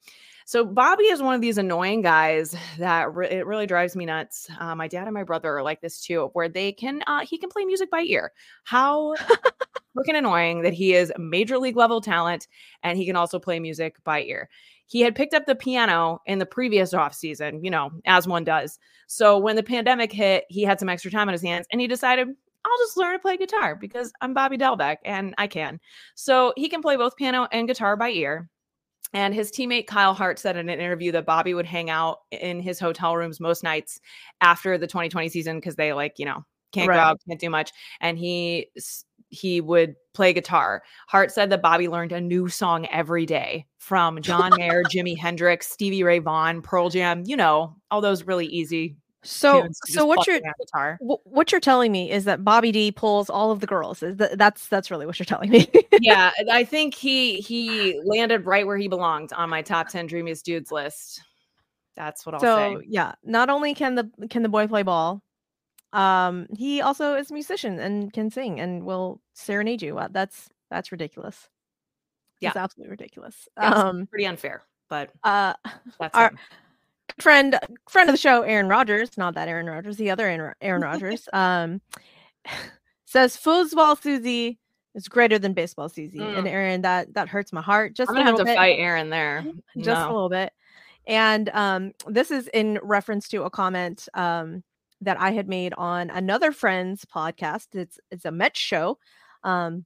So 0.45 0.65
Bobby 0.65 1.03
is 1.03 1.21
one 1.21 1.35
of 1.35 1.41
these 1.41 1.59
annoying 1.59 2.01
guys 2.01 2.55
that 2.79 3.13
re- 3.13 3.29
it 3.29 3.45
really 3.45 3.67
drives 3.67 3.95
me 3.95 4.07
nuts. 4.07 4.49
Uh, 4.59 4.73
my 4.73 4.87
dad 4.87 5.03
and 5.05 5.13
my 5.13 5.23
brother 5.23 5.55
are 5.55 5.61
like 5.61 5.79
this 5.79 6.01
too, 6.01 6.31
where 6.33 6.49
they 6.49 6.71
can 6.71 7.03
uh, 7.05 7.23
he 7.23 7.37
can 7.37 7.49
play 7.49 7.65
music 7.65 7.91
by 7.91 8.01
ear. 8.01 8.31
How 8.63 9.13
freaking 9.95 10.17
annoying 10.17 10.63
that 10.63 10.73
he 10.73 10.95
is 10.95 11.13
major 11.19 11.59
league 11.59 11.77
level 11.77 12.01
talent 12.01 12.47
and 12.81 12.97
he 12.97 13.05
can 13.05 13.15
also 13.15 13.37
play 13.37 13.59
music 13.59 14.03
by 14.03 14.23
ear. 14.23 14.49
He 14.87 15.01
had 15.01 15.13
picked 15.13 15.35
up 15.35 15.45
the 15.45 15.53
piano 15.53 16.19
in 16.25 16.39
the 16.39 16.47
previous 16.47 16.95
off 16.95 17.13
season, 17.13 17.63
you 17.63 17.69
know, 17.69 17.91
as 18.07 18.27
one 18.27 18.43
does. 18.43 18.79
So 19.05 19.37
when 19.37 19.55
the 19.55 19.61
pandemic 19.61 20.11
hit, 20.11 20.45
he 20.49 20.63
had 20.63 20.79
some 20.79 20.89
extra 20.89 21.11
time 21.11 21.29
on 21.29 21.33
his 21.33 21.43
hands 21.43 21.67
and 21.71 21.79
he 21.79 21.85
decided, 21.85 22.29
I'll 22.65 22.77
just 22.79 22.97
learn 22.97 23.13
to 23.13 23.19
play 23.19 23.37
guitar 23.37 23.75
because 23.75 24.11
I'm 24.21 24.33
Bobby 24.33 24.57
Dalbec 24.57 24.97
and 25.05 25.33
I 25.37 25.47
can. 25.47 25.79
So 26.15 26.53
he 26.57 26.69
can 26.69 26.81
play 26.81 26.97
both 26.97 27.15
piano 27.15 27.47
and 27.51 27.67
guitar 27.67 27.95
by 27.95 28.09
ear. 28.09 28.49
And 29.13 29.33
his 29.33 29.51
teammate 29.51 29.87
Kyle 29.87 30.13
Hart 30.13 30.37
said 30.37 30.55
in 30.55 30.69
an 30.69 30.79
interview 30.79 31.11
that 31.13 31.25
Bobby 31.25 31.53
would 31.55 31.65
hang 31.65 31.89
out 31.89 32.19
in 32.31 32.61
his 32.61 32.79
hotel 32.79 33.15
rooms 33.15 33.39
most 33.39 33.63
nights 33.63 33.99
after 34.41 34.77
the 34.77 34.85
2020 34.87 35.29
season 35.29 35.57
because 35.57 35.75
they 35.75 35.93
like, 35.93 36.19
you 36.19 36.25
know, 36.25 36.45
can't 36.71 36.87
Right. 36.87 36.97
go 36.97 37.01
out, 37.01 37.21
can't 37.27 37.39
do 37.39 37.49
much. 37.49 37.71
And 38.01 38.17
he 38.19 38.67
he 39.31 39.61
would 39.61 39.95
play 40.13 40.33
guitar. 40.33 40.83
Hart 41.07 41.31
said 41.31 41.49
that 41.51 41.61
Bobby 41.61 41.87
learned 41.87 42.11
a 42.11 42.21
new 42.21 42.49
song 42.49 42.87
every 42.87 43.25
day 43.25 43.65
from 43.77 44.21
John 44.21 44.51
Mayer, 44.57 44.83
Jimi 44.83 45.17
Hendrix, 45.17 45.67
Stevie 45.67 46.03
Ray 46.03 46.19
Vaughan, 46.19 46.61
Pearl 46.61 46.89
Jam, 46.89 47.23
you 47.25 47.37
know, 47.37 47.75
all 47.91 48.01
those 48.01 48.23
really 48.23 48.47
easy 48.47 48.95
So 49.23 49.67
so 49.85 50.05
what 50.05 50.25
you're 50.25 50.37
in 50.37 50.45
on 50.45 50.53
guitar. 50.59 50.97
wh- 51.01 51.25
what 51.27 51.51
you're 51.51 51.59
telling 51.59 51.91
me 51.91 52.09
is 52.09 52.23
that 52.25 52.45
Bobby 52.45 52.71
D 52.71 52.91
pulls 52.91 53.29
all 53.29 53.51
of 53.51 53.59
the 53.59 53.67
girls. 53.67 54.01
Is 54.01 54.15
that, 54.17 54.37
that's 54.37 54.67
that's 54.67 54.89
really 54.89 55.05
what 55.05 55.19
you're 55.19 55.25
telling 55.25 55.49
me. 55.49 55.69
yeah, 55.99 56.31
I 56.49 56.63
think 56.63 56.93
he 56.93 57.41
he 57.41 57.99
landed 58.05 58.45
right 58.45 58.65
where 58.65 58.77
he 58.77 58.87
belonged 58.87 59.33
on 59.33 59.49
my 59.49 59.61
top 59.61 59.89
10 59.89 60.07
dreamiest 60.07 60.45
dudes 60.45 60.71
list. 60.71 61.21
That's 61.97 62.25
what 62.25 62.35
I'll 62.35 62.39
so 62.41 62.79
say. 62.79 62.85
yeah, 62.87 63.13
not 63.23 63.49
only 63.49 63.73
can 63.73 63.95
the 63.95 64.09
can 64.29 64.41
the 64.41 64.47
boy 64.49 64.67
play 64.67 64.83
ball, 64.83 65.21
um, 65.91 66.47
he 66.57 66.79
also 66.79 67.15
is 67.15 67.29
a 67.29 67.33
musician 67.33 67.77
and 67.79 68.13
can 68.13 68.29
sing 68.29 68.59
and 68.61 68.83
will 68.85 69.19
serenade 69.33 69.81
you. 69.81 69.97
Uh, 69.97 70.07
That's 70.09 70.47
that's 70.69 70.93
ridiculous. 70.93 71.49
Yeah. 72.39 72.49
It's 72.49 72.57
absolutely 72.57 72.91
ridiculous. 72.91 73.49
Yes. 73.59 73.75
Um, 73.75 74.07
Pretty 74.07 74.25
unfair, 74.27 74.63
but 74.89 75.09
uh, 75.25 75.55
that's 75.99 76.15
Our- 76.15 76.29
him. 76.29 76.37
Friend 77.19 77.57
friend 77.89 78.09
of 78.09 78.13
the 78.13 78.19
show, 78.19 78.41
Aaron 78.43 78.67
Rodgers, 78.69 79.17
not 79.17 79.35
that 79.35 79.47
Aaron 79.47 79.65
Rodgers, 79.67 79.97
the 79.97 80.11
other 80.11 80.27
Aaron, 80.27 80.53
Aaron 80.61 80.81
Rodgers, 80.81 81.27
um, 81.33 81.81
says 83.05 83.35
foosball 83.37 84.01
Susie 84.01 84.59
is 84.95 85.07
greater 85.07 85.37
than 85.39 85.53
baseball 85.53 85.89
Susie, 85.89 86.19
and 86.19 86.45
Mm. 86.45 86.49
Aaron, 86.49 86.81
that 86.81 87.13
that 87.13 87.27
hurts 87.29 87.53
my 87.53 87.61
heart 87.61 87.93
just 87.95 88.09
I'm 88.09 88.15
gonna 88.15 88.25
have 88.25 88.33
little 88.35 88.45
to 88.45 88.51
bit. 88.51 88.57
fight 88.57 88.79
Aaron 88.79 89.09
there. 89.09 89.43
just 89.77 90.01
a 90.01 90.07
little 90.11 90.29
bit. 90.29 90.51
And 91.07 91.49
um, 91.49 91.93
this 92.07 92.29
is 92.31 92.47
in 92.53 92.79
reference 92.83 93.27
to 93.29 93.43
a 93.43 93.49
comment 93.49 94.07
um, 94.13 94.63
that 95.01 95.19
I 95.19 95.31
had 95.31 95.47
made 95.47 95.73
on 95.75 96.09
another 96.11 96.51
friend's 96.51 97.05
podcast. 97.05 97.73
It's 97.73 97.99
it's 98.11 98.25
a 98.25 98.31
Met 98.31 98.55
show, 98.57 98.99
um, 99.43 99.85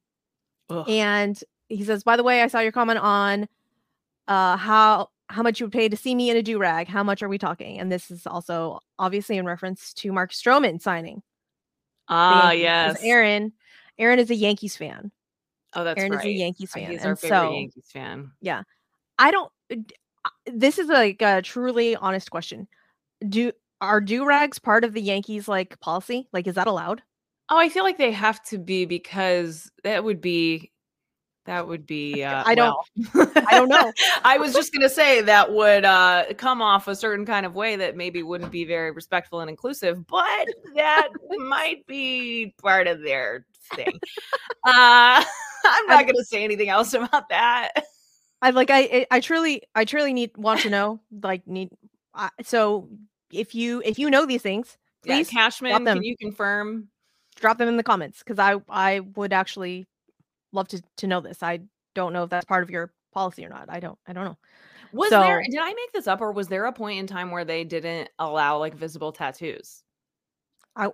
and 0.88 1.40
he 1.70 1.84
says, 1.84 2.04
"By 2.04 2.18
the 2.18 2.24
way, 2.24 2.42
I 2.42 2.48
saw 2.48 2.60
your 2.60 2.72
comment 2.74 3.00
on 3.00 3.48
uh, 4.28 4.58
how 4.58 5.10
how 5.34 5.44
much 5.44 5.60
you 5.60 5.66
would 5.66 5.74
pay 5.74 5.90
to 5.90 5.98
see 5.98 6.16
me 6.16 6.30
in 6.30 6.38
a 6.38 6.44
do 6.44 6.58
rag. 6.58 6.88
How 6.88 7.04
much 7.04 7.22
are 7.24 7.30
we 7.30 7.38
talking?" 7.38 7.80
And 7.80 7.92
this 7.92 8.10
is 8.12 8.26
also 8.28 8.80
obviously 9.00 9.38
in 9.38 9.46
reference 9.46 9.94
to 9.96 10.12
Mark 10.14 10.32
Stroman 10.32 10.82
signing. 10.82 11.22
Ah, 12.08 12.52
Yankees, 12.52 12.62
yes. 12.62 12.98
Aaron. 13.04 13.54
Aaron 13.98 14.20
is 14.20 14.30
a 14.30 14.36
Yankees 14.36 14.76
fan. 14.78 15.12
Oh, 15.74 15.84
that's 15.84 16.00
Aaron 16.00 16.14
right. 16.14 16.20
is 16.20 16.26
a 16.26 16.32
Yankees 16.32 16.72
Uh, 16.76 16.80
fan, 16.80 16.92
He's 16.92 17.06
our 17.06 17.16
favorite 17.16 17.38
so 17.38 17.54
Yankees 17.54 17.90
fan. 17.92 18.32
Yeah, 18.42 18.64
I 19.18 19.32
don't. 19.32 19.52
uh, 19.72 19.76
uh, 20.26 20.30
This 20.46 20.78
is 20.78 20.88
like 20.88 21.22
a 21.22 21.42
truly 21.42 21.96
honest 21.96 22.30
question. 22.30 22.68
Do 23.28 23.52
are 23.82 24.02
do 24.02 24.26
rags 24.26 24.60
part 24.60 24.84
of 24.84 24.94
the 24.94 25.02
Yankees 25.02 25.48
like 25.48 25.80
policy? 25.80 26.28
Like, 26.34 26.48
is 26.48 26.56
that 26.56 26.68
allowed? 26.68 27.02
Oh, 27.50 27.58
I 27.58 27.70
feel 27.70 27.84
like 27.84 27.98
they 27.98 28.12
have 28.12 28.44
to 28.46 28.58
be 28.58 28.86
because 28.86 29.72
that 29.84 30.04
would 30.04 30.22
be 30.22 30.72
That 31.46 31.68
would 31.68 31.86
be. 31.86 32.24
Uh, 32.24 32.44
I 32.46 32.56
don't. 32.56 32.76
well. 33.14 33.32
I 33.48 33.58
don't 33.60 33.68
know. 33.70 33.92
I 34.24 34.38
was 34.38 34.54
just 34.54 34.72
gonna 34.74 34.90
say 34.90 35.22
that 35.22 35.52
would 35.52 35.84
uh, 35.86 36.26
come 36.38 36.62
off 36.62 36.88
a 36.88 36.96
certain 36.96 37.26
kind 37.26 37.46
of 37.46 37.54
way 37.56 37.76
that 37.76 37.98
maybe 37.98 38.24
wouldn't 38.24 38.52
be 38.52 38.64
very 38.66 38.92
respectful 38.92 39.42
and 39.42 39.50
inclusive, 39.50 40.06
but 40.08 40.48
that 40.76 41.10
might 41.40 41.86
be 41.88 42.54
part 42.62 42.88
of 42.88 43.02
their 43.02 43.46
thing. 43.76 44.00
Uh, 44.66 45.24
I'm 45.66 45.88
not 45.88 45.98
I'm- 45.98 46.06
gonna 46.06 46.24
say 46.24 46.44
anything 46.44 46.70
else 46.70 46.94
about 46.94 47.28
that. 47.30 47.72
I 48.42 48.50
like 48.52 48.70
I 48.72 49.06
I 49.12 49.20
truly 49.20 49.64
I 49.76 49.86
truly 49.86 50.14
need 50.14 50.32
want 50.38 50.62
to 50.62 50.70
know 50.70 51.00
like 51.22 51.48
need 51.48 51.70
uh, 52.14 52.30
so 52.44 52.90
if 53.32 53.56
you 53.56 53.82
if 53.86 53.98
you 54.00 54.10
know 54.10 54.26
these 54.26 54.42
things 54.42 54.78
Yeah, 55.06 55.16
please 55.16 55.30
Cashman, 55.30 55.84
them. 55.84 55.98
can 55.98 56.04
you 56.04 56.16
confirm? 56.18 56.90
drop 57.38 57.58
them 57.58 57.68
in 57.68 57.78
the 57.78 57.84
comments 57.84 58.20
because 58.20 58.38
I 58.40 58.62
I 58.70 59.00
would 59.16 59.34
actually 59.34 59.88
love 60.54 60.68
to 60.70 60.82
to 60.98 61.08
know 61.08 61.20
this. 61.20 61.44
I 61.44 61.62
don't 61.96 62.14
know 62.14 62.24
if 62.24 62.30
that's 62.30 62.46
part 62.46 62.64
of 62.64 62.70
your 62.70 62.94
policy 63.12 63.46
or 63.46 63.50
not. 63.50 63.66
I 63.70 63.80
don't 63.80 63.98
I 64.08 64.14
don't 64.14 64.26
know. 64.26 64.38
Was 64.94 65.10
there? 65.10 65.44
Did 65.50 65.60
I 65.60 65.70
make 65.70 65.92
this 65.92 66.08
up, 66.08 66.22
or 66.22 66.32
was 66.32 66.48
there 66.48 66.66
a 66.66 66.72
point 66.72 67.00
in 67.00 67.08
time 67.08 67.32
where 67.32 67.44
they 67.44 67.64
didn't 67.64 68.10
allow 68.20 68.60
like 68.60 68.76
visible 68.76 69.12
tattoos? 69.12 69.84
I 70.76 70.90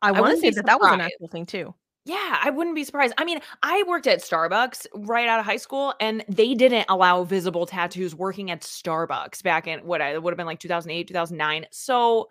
I 0.00 0.12
want 0.12 0.34
to 0.34 0.40
say 0.40 0.50
that 0.50 0.66
that 0.66 0.80
was 0.80 0.92
an 0.92 1.00
actual 1.00 1.28
thing 1.28 1.46
too. 1.46 1.74
Yeah, 2.04 2.38
I 2.42 2.48
wouldn't 2.48 2.74
be 2.74 2.84
surprised. 2.84 3.12
I 3.18 3.24
mean, 3.26 3.40
I 3.62 3.84
worked 3.86 4.06
at 4.06 4.20
Starbucks 4.20 4.86
right 4.94 5.28
out 5.28 5.40
of 5.40 5.44
high 5.44 5.58
school, 5.58 5.92
and 6.00 6.24
they 6.26 6.54
didn't 6.54 6.86
allow 6.88 7.22
visible 7.24 7.66
tattoos 7.66 8.14
working 8.14 8.50
at 8.50 8.62
Starbucks 8.62 9.42
back 9.42 9.66
in 9.66 9.80
what 9.80 10.00
I 10.00 10.14
it 10.14 10.22
would 10.22 10.32
have 10.32 10.38
been 10.38 10.46
like 10.46 10.58
2008, 10.58 11.06
2009. 11.06 11.66
So 11.70 12.28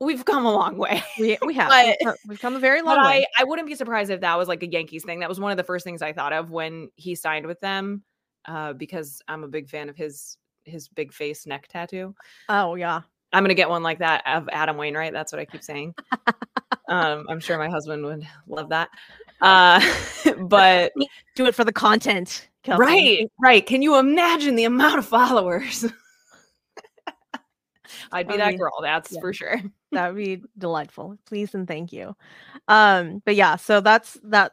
we've 0.00 0.24
come 0.24 0.44
a 0.46 0.52
long 0.52 0.76
way. 0.78 1.02
We 1.18 1.38
we 1.44 1.54
have 1.60 1.68
But- 1.70 2.16
we've, 2.28 2.40
come, 2.40 2.56
a 2.56 2.58
very 2.58 2.82
long 2.82 2.96
But 2.96 3.06
I, 3.06 3.10
way. 3.18 3.26
I 3.38 3.44
wouldn't 3.44 3.68
be 3.68 3.74
surprised 3.74 4.10
if 4.10 4.20
that 4.20 4.36
was 4.36 4.48
like 4.48 4.62
a 4.62 4.68
Yankees 4.68 5.04
thing. 5.04 5.20
That 5.20 5.28
was 5.28 5.40
one 5.40 5.50
of 5.50 5.56
the 5.56 5.64
first 5.64 5.84
things 5.84 6.02
I 6.02 6.12
thought 6.12 6.32
of 6.32 6.50
when 6.50 6.90
he 6.96 7.14
signed 7.14 7.46
with 7.46 7.60
them, 7.60 8.02
uh, 8.46 8.72
because 8.74 9.20
I'm 9.28 9.44
a 9.44 9.48
big 9.48 9.68
fan 9.68 9.88
of 9.88 9.96
his 9.96 10.38
his 10.64 10.88
big 10.88 11.12
face 11.12 11.46
neck 11.46 11.68
tattoo. 11.68 12.14
Oh 12.48 12.74
yeah. 12.74 13.02
I'm 13.32 13.42
gonna 13.42 13.54
get 13.54 13.68
one 13.68 13.82
like 13.82 13.98
that 13.98 14.22
of 14.26 14.48
Adam 14.52 14.76
Wainwright. 14.76 15.12
That's 15.12 15.32
what 15.32 15.40
I 15.40 15.44
keep 15.44 15.62
saying. 15.62 15.94
um, 16.88 17.26
I'm 17.28 17.40
sure 17.40 17.58
my 17.58 17.68
husband 17.68 18.04
would 18.04 18.26
love 18.46 18.68
that. 18.70 18.88
Uh, 19.40 19.80
but 20.42 20.92
Do 21.36 21.46
it 21.46 21.54
for 21.54 21.64
the 21.64 21.72
content. 21.72 22.48
Kelsey. 22.62 22.80
right, 22.80 23.30
right. 23.40 23.64
Can 23.66 23.82
you 23.82 23.96
imagine 23.98 24.56
the 24.56 24.64
amount 24.64 24.98
of 24.98 25.06
followers? 25.06 25.84
I'd 28.12 28.28
be 28.28 28.34
I 28.34 28.36
that 28.38 28.48
mean, 28.50 28.58
girl. 28.58 28.78
That's 28.82 29.12
yeah. 29.12 29.20
for 29.20 29.32
sure. 29.32 29.60
That 29.92 30.08
would 30.12 30.22
be 30.22 30.42
delightful. 30.58 31.16
Please 31.26 31.54
and 31.54 31.66
thank 31.66 31.92
you. 31.92 32.14
Um, 32.68 33.22
but 33.24 33.34
yeah, 33.34 33.56
so 33.56 33.80
that's 33.80 34.18
that. 34.24 34.52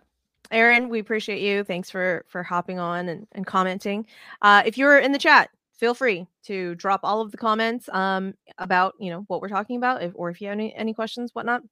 Aaron, 0.52 0.89
we 0.89 1.00
appreciate 1.00 1.41
you. 1.41 1.63
Thanks 1.63 1.89
for 1.89 2.26
for 2.30 2.43
hopping 2.43 2.80
on 2.80 3.10
and, 3.10 3.28
and 3.32 3.46
commenting. 3.46 4.06
Uh, 4.41 4.63
if 4.65 4.78
you're 4.78 5.00
in 5.00 5.12
the 5.12 5.17
chat, 5.17 5.50
feel 5.74 5.93
free 5.93 6.28
to 6.43 6.76
drop 6.76 7.02
all 7.04 7.22
of 7.22 7.32
the 7.32 7.38
comments 7.38 7.89
um 7.89 8.36
about 8.58 8.93
you 9.00 9.10
know 9.10 9.26
what 9.28 9.41
we're 9.41 9.50
talking 9.50 9.78
about, 9.78 10.04
if, 10.04 10.12
or 10.15 10.30
if 10.30 10.39
you 10.39 10.48
have 10.48 10.54
any 10.54 10.74
any 10.76 10.93
questions, 10.93 11.32
whatnot. 11.34 11.63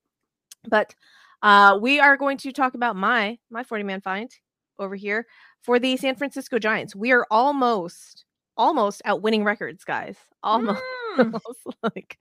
But 0.67 0.95
uh, 1.41 1.77
we 1.81 1.99
are 1.99 2.17
going 2.17 2.37
to 2.39 2.51
talk 2.51 2.73
about 2.73 2.95
my 2.95 3.37
my 3.49 3.63
40 3.63 3.83
man 3.83 4.01
find 4.01 4.31
over 4.79 4.95
here 4.95 5.27
for 5.61 5.79
the 5.79 5.97
San 5.97 6.15
Francisco 6.15 6.59
Giants. 6.59 6.95
We 6.95 7.11
are 7.11 7.25
almost 7.31 8.25
almost 8.57 9.01
at 9.05 9.21
winning 9.21 9.43
records, 9.43 9.83
guys. 9.83 10.17
Almost 10.43 10.81
Mm. 11.17 11.33
like 11.83 12.17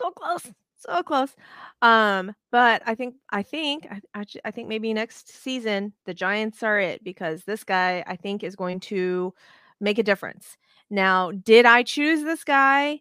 so 0.00 0.10
close 0.10 0.50
so 0.76 1.02
close. 1.02 1.34
Um 1.82 2.34
but 2.52 2.82
i 2.86 2.94
think 2.94 3.14
i 3.30 3.42
think 3.42 3.86
I, 4.14 4.24
I 4.44 4.50
think 4.50 4.68
maybe 4.68 4.92
next 4.92 5.28
season 5.42 5.92
the 6.04 6.14
giants 6.14 6.62
are 6.62 6.78
it 6.78 7.02
because 7.02 7.44
this 7.44 7.64
guy 7.64 8.04
i 8.06 8.16
think 8.16 8.42
is 8.44 8.56
going 8.56 8.80
to 8.80 9.32
make 9.80 9.98
a 9.98 10.02
difference. 10.02 10.56
Now 10.90 11.30
did 11.32 11.66
i 11.66 11.82
choose 11.82 12.22
this 12.22 12.44
guy? 12.44 13.00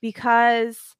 Because 0.00 0.94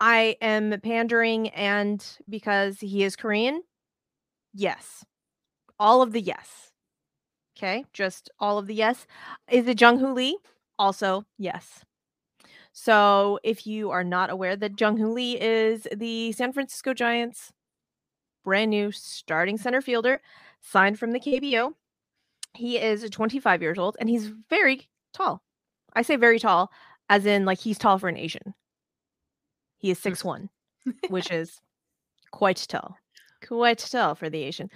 i 0.00 0.36
am 0.40 0.80
pandering 0.82 1.48
and 1.50 2.04
because 2.28 2.78
he 2.80 3.02
is 3.02 3.16
korean? 3.16 3.62
Yes. 4.54 5.04
All 5.78 6.02
of 6.02 6.12
the 6.12 6.20
yes. 6.20 6.72
Okay 7.58 7.84
just 7.92 8.30
all 8.38 8.58
of 8.58 8.66
the 8.66 8.74
yes. 8.74 9.06
Is 9.50 9.66
it 9.66 9.80
jung 9.80 9.98
hoo 9.98 10.12
lee? 10.14 10.38
Also 10.78 11.24
yes 11.38 11.84
so, 12.80 13.40
if 13.42 13.66
you 13.66 13.90
are 13.90 14.04
not 14.04 14.30
aware 14.30 14.54
that 14.54 14.80
Jung 14.80 14.96
Hoo 14.98 15.12
Lee 15.12 15.36
is 15.40 15.88
the 15.92 16.30
San 16.30 16.52
Francisco 16.52 16.94
Giants 16.94 17.52
brand 18.44 18.70
new 18.70 18.92
starting 18.92 19.58
center 19.58 19.80
fielder 19.80 20.20
signed 20.60 20.96
from 20.96 21.10
the 21.10 21.18
KBO, 21.18 21.72
he 22.54 22.78
is 22.78 23.04
25 23.10 23.62
years 23.62 23.78
old 23.78 23.96
and 23.98 24.08
he's 24.08 24.30
very 24.48 24.88
tall. 25.12 25.42
I 25.94 26.02
say 26.02 26.14
very 26.14 26.38
tall 26.38 26.70
as 27.08 27.26
in 27.26 27.44
like 27.44 27.58
he's 27.58 27.78
tall 27.78 27.98
for 27.98 28.08
an 28.08 28.16
Asian. 28.16 28.54
He 29.78 29.90
is 29.90 30.00
hmm. 30.00 30.10
6'1, 30.10 30.48
which 31.08 31.32
is 31.32 31.60
quite 32.30 32.64
tall. 32.68 32.96
Quite 33.44 33.78
tall 33.78 34.14
for 34.14 34.30
the 34.30 34.44
Asian. 34.44 34.70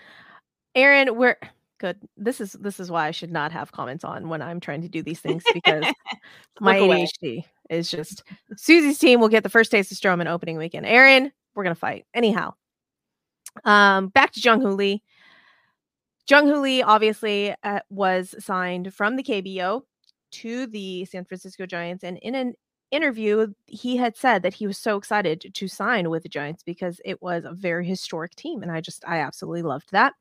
Aaron, 0.75 1.15
we're 1.15 1.37
good. 1.83 1.99
This 2.17 2.41
is 2.41 2.53
this 2.53 2.81
is 2.81 2.91
why 2.91 3.09
I 3.09 3.11
should 3.11 3.33
not 3.33 3.53
have 3.53 3.73
comments 3.73 4.05
on 4.05 4.29
when 4.29 4.41
I'm 4.41 4.61
trying 4.61 4.83
to 4.83 4.89
do 4.89 5.03
these 5.03 5.21
things 5.21 5.43
because 5.53 5.85
my 6.61 6.79
Look 6.79 6.87
away. 6.87 7.09
ADHD 7.23 7.45
is 7.69 7.91
just 7.91 8.23
Suzy's 8.57 8.99
team 8.99 9.21
will 9.21 9.29
get 9.29 9.43
the 9.43 9.51
first 9.51 9.71
taste 9.71 9.93
of 9.93 9.99
Stroman 9.99 10.31
opening 10.31 10.57
weekend. 10.57 10.87
Aaron, 10.87 11.33
we're 11.55 11.65
gonna 11.65 11.75
fight 11.75 12.07
anyhow. 12.15 12.55
Um, 13.65 14.09
back 14.09 14.33
to 14.33 14.41
Jung 14.41 14.63
Hoo 14.63 14.71
Lee. 14.71 15.03
Jung 16.31 16.47
Hoo 16.47 16.61
Lee 16.61 16.83
obviously 16.83 17.55
uh, 17.65 17.81
was 17.91 18.35
signed 18.39 18.95
from 18.95 19.17
the 19.17 19.25
KBO 19.25 19.83
to 20.31 20.67
the 20.69 21.05
San 21.07 21.25
Francisco 21.25 21.67
Giants, 21.67 22.05
and 22.05 22.17
in 22.19 22.37
an 22.37 22.55
interview, 22.93 23.53
he 23.67 23.97
had 23.97 24.17
said 24.17 24.43
that 24.43 24.55
he 24.55 24.67
was 24.67 24.79
so 24.79 24.97
excited 24.97 25.51
to 25.53 25.67
sign 25.69 26.11
with 26.11 26.23
the 26.23 26.29
Giants 26.29 26.63
because 26.63 27.01
it 27.05 27.21
was 27.21 27.45
a 27.45 27.53
very 27.53 27.87
historic 27.87 28.37
team, 28.37 28.63
and 28.63 28.71
I 28.71 28.81
just 28.81 29.03
I 29.07 29.19
absolutely 29.19 29.63
loved 29.63 29.91
that. 29.91 30.15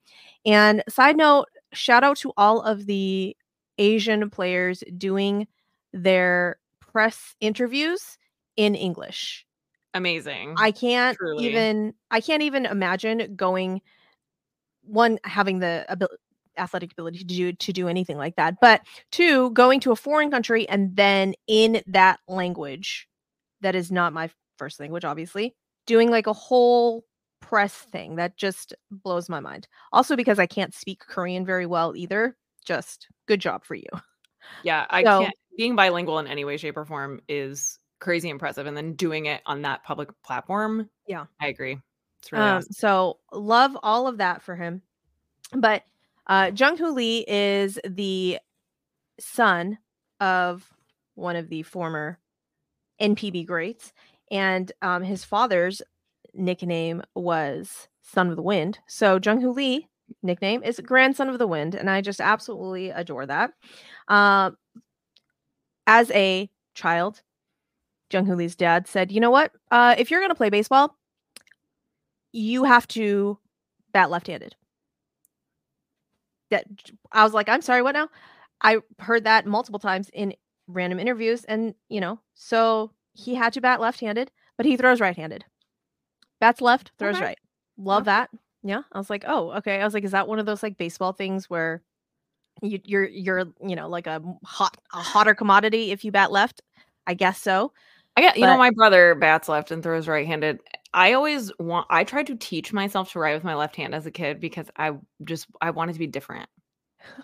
And 0.45 0.83
side 0.89 1.17
note, 1.17 1.45
shout 1.73 2.03
out 2.03 2.17
to 2.17 2.33
all 2.37 2.61
of 2.61 2.87
the 2.87 3.37
Asian 3.77 4.29
players 4.29 4.83
doing 4.97 5.47
their 5.93 6.57
press 6.79 7.35
interviews 7.39 8.17
in 8.55 8.75
English. 8.75 9.45
Amazing. 9.93 10.55
I 10.57 10.71
can't 10.71 11.17
Truly. 11.17 11.47
even 11.47 11.93
I 12.09 12.21
can't 12.21 12.43
even 12.43 12.65
imagine 12.65 13.35
going 13.35 13.81
one 14.83 15.19
having 15.23 15.59
the 15.59 15.85
abil- 15.89 16.09
athletic 16.57 16.91
ability 16.91 17.19
to 17.19 17.23
do 17.23 17.53
to 17.53 17.73
do 17.73 17.87
anything 17.87 18.17
like 18.17 18.35
that, 18.35 18.55
but 18.61 18.81
two 19.11 19.51
going 19.51 19.79
to 19.81 19.91
a 19.91 19.95
foreign 19.95 20.31
country 20.31 20.67
and 20.69 20.95
then 20.95 21.33
in 21.47 21.81
that 21.87 22.19
language 22.27 23.07
that 23.61 23.75
is 23.75 23.91
not 23.91 24.13
my 24.13 24.29
first 24.57 24.79
language 24.79 25.05
obviously, 25.05 25.55
doing 25.85 26.09
like 26.09 26.27
a 26.27 26.33
whole 26.33 27.03
press 27.41 27.73
thing 27.73 28.15
that 28.17 28.37
just 28.37 28.73
blows 28.91 29.27
my 29.29 29.39
mind. 29.39 29.67
Also 29.91 30.15
because 30.15 30.39
I 30.39 30.45
can't 30.45 30.73
speak 30.73 30.99
Korean 30.99 31.45
very 31.45 31.65
well 31.65 31.95
either. 31.95 32.35
Just 32.65 33.07
good 33.27 33.39
job 33.41 33.63
for 33.65 33.75
you. 33.75 33.87
yeah, 34.63 34.85
I 34.89 35.03
So- 35.03 35.21
can't. 35.23 35.35
Being 35.57 35.75
bilingual 35.75 36.17
in 36.19 36.27
any 36.27 36.45
way, 36.45 36.55
shape, 36.55 36.77
or 36.77 36.85
form 36.85 37.19
is 37.27 37.77
crazy 37.99 38.29
impressive, 38.29 38.67
and 38.67 38.75
then 38.75 38.93
doing 38.93 39.25
it 39.25 39.41
on 39.45 39.63
that 39.63 39.83
public 39.83 40.09
platform. 40.23 40.89
Yeah. 41.07 41.25
I 41.41 41.47
agree. 41.47 41.77
It's 42.21 42.31
really 42.31 42.45
um, 42.45 42.57
awesome. 42.57 42.71
So 42.71 43.17
love 43.33 43.77
all 43.83 44.07
of 44.07 44.19
that 44.19 44.41
for 44.41 44.55
him. 44.55 44.81
But 45.53 45.83
uh, 46.27 46.51
Jung 46.55 46.77
Hoo 46.77 46.91
Lee 46.91 47.25
is 47.27 47.79
the 47.83 48.39
son 49.19 49.77
of 50.19 50.71
one 51.15 51.35
of 51.35 51.49
the 51.49 51.63
former 51.63 52.19
NPB 53.01 53.45
greats, 53.45 53.93
and 54.29 54.71
um, 54.81 55.03
his 55.03 55.23
father's 55.23 55.81
nickname 56.33 57.01
was 57.15 57.87
Son 58.01 58.29
of 58.29 58.35
the 58.35 58.41
Wind. 58.41 58.79
So 58.87 59.19
Jung 59.23 59.41
Hoo 59.41 59.51
Lee 59.51 59.87
nickname 60.23 60.63
is 60.63 60.79
Grandson 60.79 61.29
of 61.29 61.39
the 61.39 61.47
Wind, 61.47 61.75
and 61.75 61.89
I 61.89 62.01
just 62.01 62.21
absolutely 62.21 62.89
adore 62.89 63.25
that. 63.25 63.53
Um, 64.07 64.57
as 65.87 66.11
a 66.11 66.49
child, 66.75 67.21
Jung 68.11 68.25
Hoo 68.25 68.35
Lee's 68.35 68.55
dad 68.55 68.87
said, 68.87 69.11
"You 69.11 69.19
know 69.19 69.31
what? 69.31 69.51
Uh, 69.71 69.95
if 69.97 70.11
you're 70.11 70.19
going 70.19 70.29
to 70.29 70.35
play 70.35 70.49
baseball, 70.49 70.95
you 72.31 72.63
have 72.63 72.87
to 72.89 73.37
bat 73.93 74.09
left-handed." 74.09 74.55
That 76.51 76.65
I 77.13 77.23
was 77.23 77.33
like, 77.33 77.49
"I'm 77.49 77.61
sorry, 77.61 77.81
what 77.81 77.93
now?" 77.93 78.09
I 78.63 78.79
heard 78.99 79.23
that 79.25 79.45
multiple 79.47 79.79
times 79.79 80.09
in 80.13 80.35
random 80.67 80.99
interviews, 80.99 81.45
and 81.45 81.75
you 81.89 82.01
know, 82.01 82.19
so 82.35 82.91
he 83.13 83.35
had 83.35 83.53
to 83.53 83.61
bat 83.61 83.81
left-handed, 83.81 84.31
but 84.57 84.65
he 84.67 84.77
throws 84.77 85.01
right-handed. 85.01 85.45
Bats 86.41 86.61
left, 86.61 86.91
throws 86.99 87.15
Okay. 87.17 87.25
right. 87.27 87.39
Love 87.77 88.05
that. 88.05 88.29
Yeah, 88.63 88.83
I 88.93 88.97
was 88.99 89.09
like, 89.11 89.25
"Oh, 89.27 89.51
okay." 89.59 89.81
I 89.81 89.85
was 89.85 89.93
like, 89.95 90.03
"Is 90.05 90.11
that 90.13 90.27
one 90.29 90.39
of 90.39 90.45
those 90.47 90.63
like 90.63 90.77
baseball 90.77 91.13
things 91.13 91.49
where 91.49 91.83
you, 92.63 92.79
you're 92.85 93.07
you're 93.07 93.45
you 93.61 93.75
know 93.77 93.89
like 93.89 94.07
a 94.07 94.21
hot 94.45 94.77
a 94.93 94.99
hotter 95.03 95.35
commodity 95.35 95.91
if 95.91 96.05
you 96.05 96.11
bat 96.13 96.31
left?" 96.31 96.61
I 97.07 97.15
guess 97.15 97.41
so. 97.41 97.73
I 98.17 98.21
get, 98.21 98.37
you 98.37 98.47
know, 98.47 98.57
my 98.57 98.71
brother 98.71 99.15
bats 99.15 99.49
left 99.49 99.71
and 99.71 99.83
throws 99.83 100.07
right 100.07 100.27
handed. 100.27 100.59
I 100.93 101.13
always 101.13 101.51
want 101.59 101.87
I 101.89 102.03
tried 102.03 102.27
to 102.27 102.35
teach 102.35 102.73
myself 102.73 103.11
to 103.13 103.19
write 103.19 103.33
with 103.35 103.43
my 103.43 103.55
left 103.55 103.75
hand 103.75 103.95
as 103.95 104.05
a 104.05 104.11
kid 104.11 104.39
because 104.39 104.67
I 104.77 104.91
just 105.23 105.47
I 105.61 105.71
wanted 105.71 105.93
to 105.93 105.99
be 105.99 106.07
different. 106.07 106.49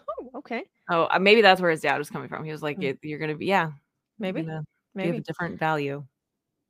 Oh, 0.09 0.29
okay. 0.35 0.63
Oh, 0.89 1.07
uh, 1.11 1.19
maybe 1.19 1.41
that's 1.41 1.59
where 1.61 1.71
his 1.71 1.81
dad 1.81 1.97
was 1.97 2.09
coming 2.09 2.29
from. 2.29 2.43
He 2.45 2.51
was 2.51 2.63
like, 2.63 2.77
Mm. 2.77 2.83
"You- 2.83 2.97
"You're 3.03 3.19
gonna 3.19 3.35
be 3.35 3.45
yeah, 3.47 3.71
Maybe. 4.19 4.47
Maybe. 4.95 5.17
a 5.17 5.21
different 5.21 5.59
value." 5.59 6.05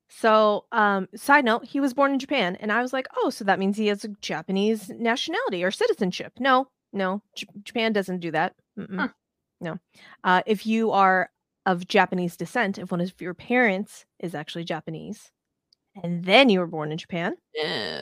So, 0.10 0.66
um, 0.72 1.08
side 1.16 1.44
note, 1.46 1.66
he 1.66 1.80
was 1.82 1.94
born 1.94 2.14
in 2.14 2.20
Japan, 2.20 2.56
and 2.62 2.72
I 2.72 2.82
was 2.82 2.94
like, 2.94 3.08
oh, 3.18 3.30
so 3.30 3.44
that 3.44 3.60
means 3.60 3.76
he 3.76 3.88
has 3.88 4.06
a 4.06 4.10
Japanese 4.22 4.90
nationality 4.90 5.66
or 5.66 5.70
citizenship. 5.72 6.32
No, 6.40 6.68
no, 6.94 7.22
J- 7.36 7.46
Japan 7.64 7.92
doesn't 7.92 8.20
do 8.22 8.32
that. 8.32 8.56
Huh. 8.78 9.10
No. 9.60 9.78
Uh, 10.24 10.44
if 10.46 10.66
you 10.66 10.92
are 10.92 11.30
of 11.66 11.88
Japanese 11.90 12.38
descent, 12.38 12.78
if 12.78 12.90
one 12.90 13.02
of 13.02 13.14
your 13.20 13.34
parents 13.34 14.06
is 14.20 14.34
actually 14.34 14.64
Japanese, 14.64 15.30
and 16.04 16.24
then 16.24 16.50
you 16.50 16.60
were 16.60 16.68
born 16.68 16.92
in 16.92 16.98
Japan, 16.98 17.36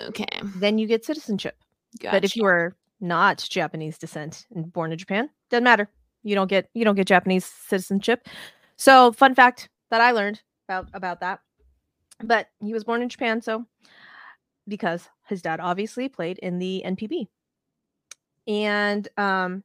Okay, 0.09 0.27
then 0.55 0.77
you 0.77 0.87
get 0.87 1.05
citizenship. 1.05 1.57
But 2.11 2.23
if 2.25 2.35
you 2.35 2.45
are 2.45 2.75
not 2.99 3.45
Japanese 3.49 3.97
descent 3.97 4.45
and 4.53 4.71
born 4.71 4.91
in 4.91 4.97
Japan, 4.97 5.29
doesn't 5.49 5.63
matter. 5.63 5.89
You 6.23 6.35
don't 6.35 6.47
get 6.49 6.69
you 6.73 6.83
don't 6.83 6.95
get 6.95 7.07
Japanese 7.07 7.45
citizenship. 7.45 8.27
So, 8.77 9.11
fun 9.11 9.35
fact 9.35 9.69
that 9.91 10.01
I 10.01 10.11
learned 10.11 10.41
about 10.67 10.89
about 10.93 11.19
that. 11.21 11.39
But 12.23 12.47
he 12.61 12.73
was 12.73 12.83
born 12.83 13.01
in 13.01 13.09
Japan, 13.09 13.41
so 13.41 13.65
because 14.67 15.09
his 15.27 15.41
dad 15.41 15.59
obviously 15.59 16.09
played 16.09 16.39
in 16.39 16.59
the 16.59 16.81
NPB. 16.85 17.27
And 18.47 19.07
um 19.17 19.63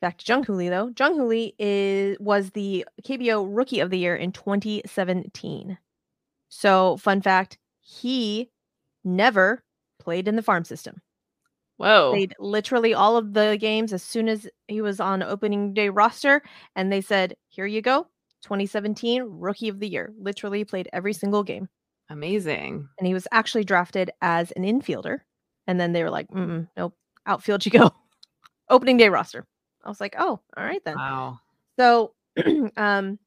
back 0.00 0.18
to 0.18 0.24
Jung 0.26 0.44
Hoo 0.44 0.54
Lee 0.54 0.68
though. 0.68 0.92
Jung 0.98 1.16
Hoo 1.16 1.26
Lee 1.26 1.54
is 1.58 2.16
was 2.20 2.50
the 2.50 2.84
KBO 3.02 3.46
Rookie 3.48 3.80
of 3.80 3.90
the 3.90 3.98
Year 3.98 4.16
in 4.16 4.32
2017. 4.32 5.78
So, 6.48 6.96
fun 6.98 7.22
fact, 7.22 7.58
he 7.80 8.50
never 9.04 9.62
played 10.00 10.28
in 10.28 10.36
the 10.36 10.42
farm 10.42 10.64
system. 10.64 11.00
whoa, 11.76 12.10
Played 12.12 12.34
literally 12.38 12.94
all 12.94 13.16
of 13.16 13.32
the 13.34 13.56
games 13.60 13.92
as 13.92 14.02
soon 14.02 14.28
as 14.28 14.48
he 14.68 14.80
was 14.82 15.00
on 15.00 15.22
opening 15.22 15.74
day 15.74 15.88
roster 15.88 16.42
and 16.76 16.92
they 16.92 17.00
said, 17.00 17.36
"Here 17.48 17.66
you 17.66 17.82
go. 17.82 18.06
2017 18.42 19.22
Rookie 19.24 19.68
of 19.68 19.80
the 19.80 19.88
Year." 19.88 20.12
Literally 20.18 20.64
played 20.64 20.88
every 20.92 21.12
single 21.12 21.42
game. 21.44 21.68
amazing. 22.10 22.88
And 22.98 23.06
he 23.06 23.14
was 23.14 23.26
actually 23.32 23.64
drafted 23.64 24.10
as 24.20 24.50
an 24.52 24.64
infielder. 24.64 25.20
And 25.66 25.80
then 25.80 25.92
they 25.92 26.02
were 26.02 26.10
like, 26.10 26.28
Mm-mm, 26.28 26.68
"Nope, 26.76 26.94
outfield 27.26 27.64
you 27.66 27.72
go." 27.72 27.90
opening 28.70 28.96
day 28.96 29.08
roster. 29.08 29.46
I 29.84 29.88
was 29.88 30.00
like, 30.00 30.14
"Oh, 30.18 30.40
all 30.56 30.64
right 30.64 30.84
then." 30.84 30.96
Wow, 30.96 31.40
So, 31.78 32.14
um, 32.76 33.18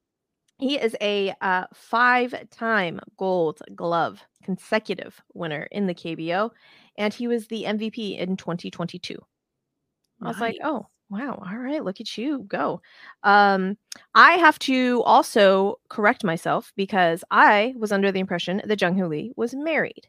he 0.58 0.78
is 0.80 0.96
a 1.00 1.34
uh, 1.42 1.66
five-time 1.74 3.00
Gold 3.18 3.60
Glove 3.76 4.22
consecutive 4.44 5.22
winner 5.34 5.68
in 5.72 5.86
the 5.86 5.94
KBO, 5.94 6.50
and 6.98 7.14
he 7.14 7.28
was 7.28 7.48
the 7.48 7.66
MVP 7.66 8.18
in 8.18 8.36
2022. 8.36 9.16
I 10.22 10.28
was 10.28 10.40
like, 10.40 10.56
"Oh, 10.64 10.88
wow! 11.10 11.42
All 11.46 11.58
right, 11.58 11.84
look 11.84 12.00
at 12.00 12.16
you 12.18 12.40
go." 12.48 12.80
Um, 13.22 13.76
I 14.14 14.32
have 14.34 14.58
to 14.60 15.02
also 15.04 15.80
correct 15.88 16.24
myself 16.24 16.72
because 16.76 17.24
I 17.30 17.74
was 17.76 17.92
under 17.92 18.10
the 18.12 18.20
impression 18.20 18.62
that 18.64 18.80
Jung 18.80 18.96
Hoo 18.98 19.06
Lee 19.06 19.32
was 19.36 19.54
married, 19.54 20.08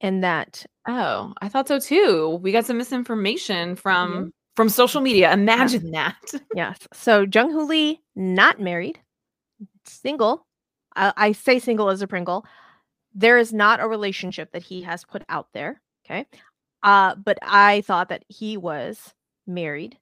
and 0.00 0.24
that 0.24 0.66
Oh, 0.86 1.32
I 1.40 1.48
thought 1.48 1.68
so 1.68 1.78
too. 1.78 2.40
We 2.42 2.52
got 2.52 2.66
some 2.66 2.78
misinformation 2.78 3.76
from 3.76 4.32
from 4.56 4.68
social 4.68 5.00
media. 5.00 5.32
Imagine 5.32 5.90
that. 5.92 6.16
Yes. 6.54 6.78
So 6.92 7.26
Jung 7.32 7.50
Hoo 7.50 7.66
Lee, 7.66 8.00
not 8.14 8.60
married, 8.60 8.98
single. 9.86 10.46
I, 10.94 11.12
I 11.16 11.32
say 11.32 11.58
single 11.58 11.88
as 11.88 12.02
a 12.02 12.06
Pringle. 12.06 12.44
There 13.14 13.38
is 13.38 13.52
not 13.52 13.80
a 13.80 13.88
relationship 13.88 14.52
that 14.52 14.62
he 14.62 14.82
has 14.82 15.04
put 15.04 15.22
out 15.28 15.48
there. 15.52 15.80
Okay. 16.04 16.26
Uh, 16.82 17.14
but 17.14 17.38
I 17.42 17.82
thought 17.82 18.08
that 18.08 18.24
he 18.28 18.56
was 18.56 19.14
married, 19.46 19.98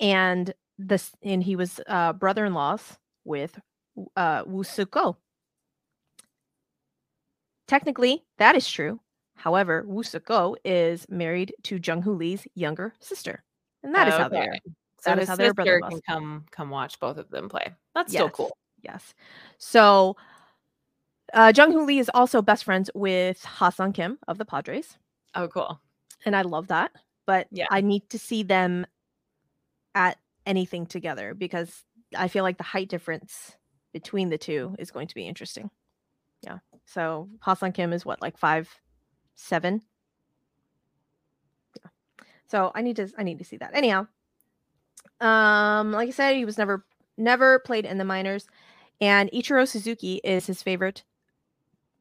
and 0.00 0.52
this 0.78 1.12
and 1.22 1.42
he 1.42 1.54
was 1.56 1.80
uh, 1.86 2.12
brother-in-laws 2.12 2.98
with 3.24 3.58
uh, 4.16 4.42
Woo. 4.46 4.64
Technically, 7.66 8.24
that 8.38 8.56
is 8.56 8.68
true. 8.68 9.00
However, 9.36 9.84
Woo 9.86 10.02
Suk-go 10.02 10.56
is 10.64 11.06
married 11.08 11.54
to 11.64 11.80
Jung 11.82 12.02
Hoo 12.02 12.14
Lee's 12.14 12.46
younger 12.54 12.94
sister, 13.00 13.44
and 13.84 13.94
that 13.94 14.08
is 14.08 14.14
how 14.14 14.28
they're. 14.28 14.58
So 15.00 15.10
That 15.10 15.18
is 15.20 15.28
how 15.28 15.36
they're 15.36 15.46
sister 15.48 15.54
brother-in-laws. 15.54 15.90
can 15.90 16.00
come 16.08 16.44
come 16.50 16.70
watch 16.70 16.98
both 16.98 17.18
of 17.18 17.30
them 17.30 17.48
play. 17.48 17.72
That's 17.94 18.10
still 18.10 18.30
cool. 18.30 18.56
Yes. 18.82 19.14
So 19.58 20.16
uh 21.32 21.52
Jung 21.54 21.72
Hoo 21.72 21.84
Lee 21.84 21.98
is 21.98 22.10
also 22.14 22.42
best 22.42 22.64
friends 22.64 22.90
with 22.94 23.44
Ha 23.44 23.70
Sung 23.70 23.92
Kim 23.92 24.18
of 24.28 24.38
the 24.38 24.44
Padres. 24.44 24.98
Oh, 25.34 25.46
cool. 25.48 25.80
And 26.24 26.34
I 26.34 26.42
love 26.42 26.68
that. 26.68 26.90
But 27.26 27.46
Yeah. 27.50 27.66
I 27.70 27.80
need 27.80 28.08
to 28.10 28.18
see 28.18 28.42
them 28.42 28.86
at 29.94 30.18
anything 30.46 30.86
together 30.86 31.34
because 31.34 31.84
I 32.16 32.28
feel 32.28 32.42
like 32.44 32.56
the 32.58 32.64
height 32.64 32.88
difference 32.88 33.56
between 33.92 34.28
the 34.28 34.38
two 34.38 34.74
is 34.78 34.90
going 34.90 35.08
to 35.08 35.14
be 35.14 35.26
interesting. 35.28 35.70
Yeah. 36.42 36.58
So 36.86 37.28
Ha 37.40 37.54
Sung 37.54 37.72
Kim 37.72 37.92
is 37.92 38.04
what, 38.06 38.22
like 38.22 38.36
five 38.38 38.68
seven? 39.36 39.82
So 42.46 42.70
I 42.74 42.82
need 42.82 42.96
to 42.96 43.08
I 43.18 43.22
need 43.22 43.38
to 43.38 43.44
see 43.44 43.56
that. 43.58 43.74
Anyhow. 43.74 44.06
Um, 45.20 45.92
like 45.92 46.08
I 46.08 46.12
said, 46.12 46.36
he 46.36 46.44
was 46.44 46.58
never 46.58 46.84
never 47.16 47.60
played 47.60 47.84
in 47.84 47.98
the 47.98 48.04
minors. 48.04 48.46
And 49.00 49.30
Ichiro 49.32 49.66
Suzuki 49.66 50.20
is 50.24 50.46
his 50.46 50.62
favorite 50.62 51.04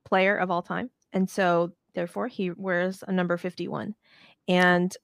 player 0.04 0.36
of 0.36 0.52
all 0.52 0.62
time. 0.62 0.90
And 1.12 1.30
so 1.30 1.74
therefore 1.94 2.28
he 2.28 2.52
wears 2.52 3.04
a 3.08 3.12
number 3.12 3.38
51. 3.38 3.96
And 4.48 4.96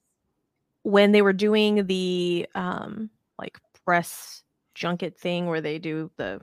when 0.82 1.12
they 1.12 1.22
were 1.22 1.32
doing 1.32 1.86
the 1.86 2.46
um 2.54 3.10
like 3.38 3.58
press 3.84 4.42
junket 4.74 5.18
thing 5.18 5.46
where 5.46 5.60
they 5.60 5.78
do 5.78 6.10
the 6.16 6.40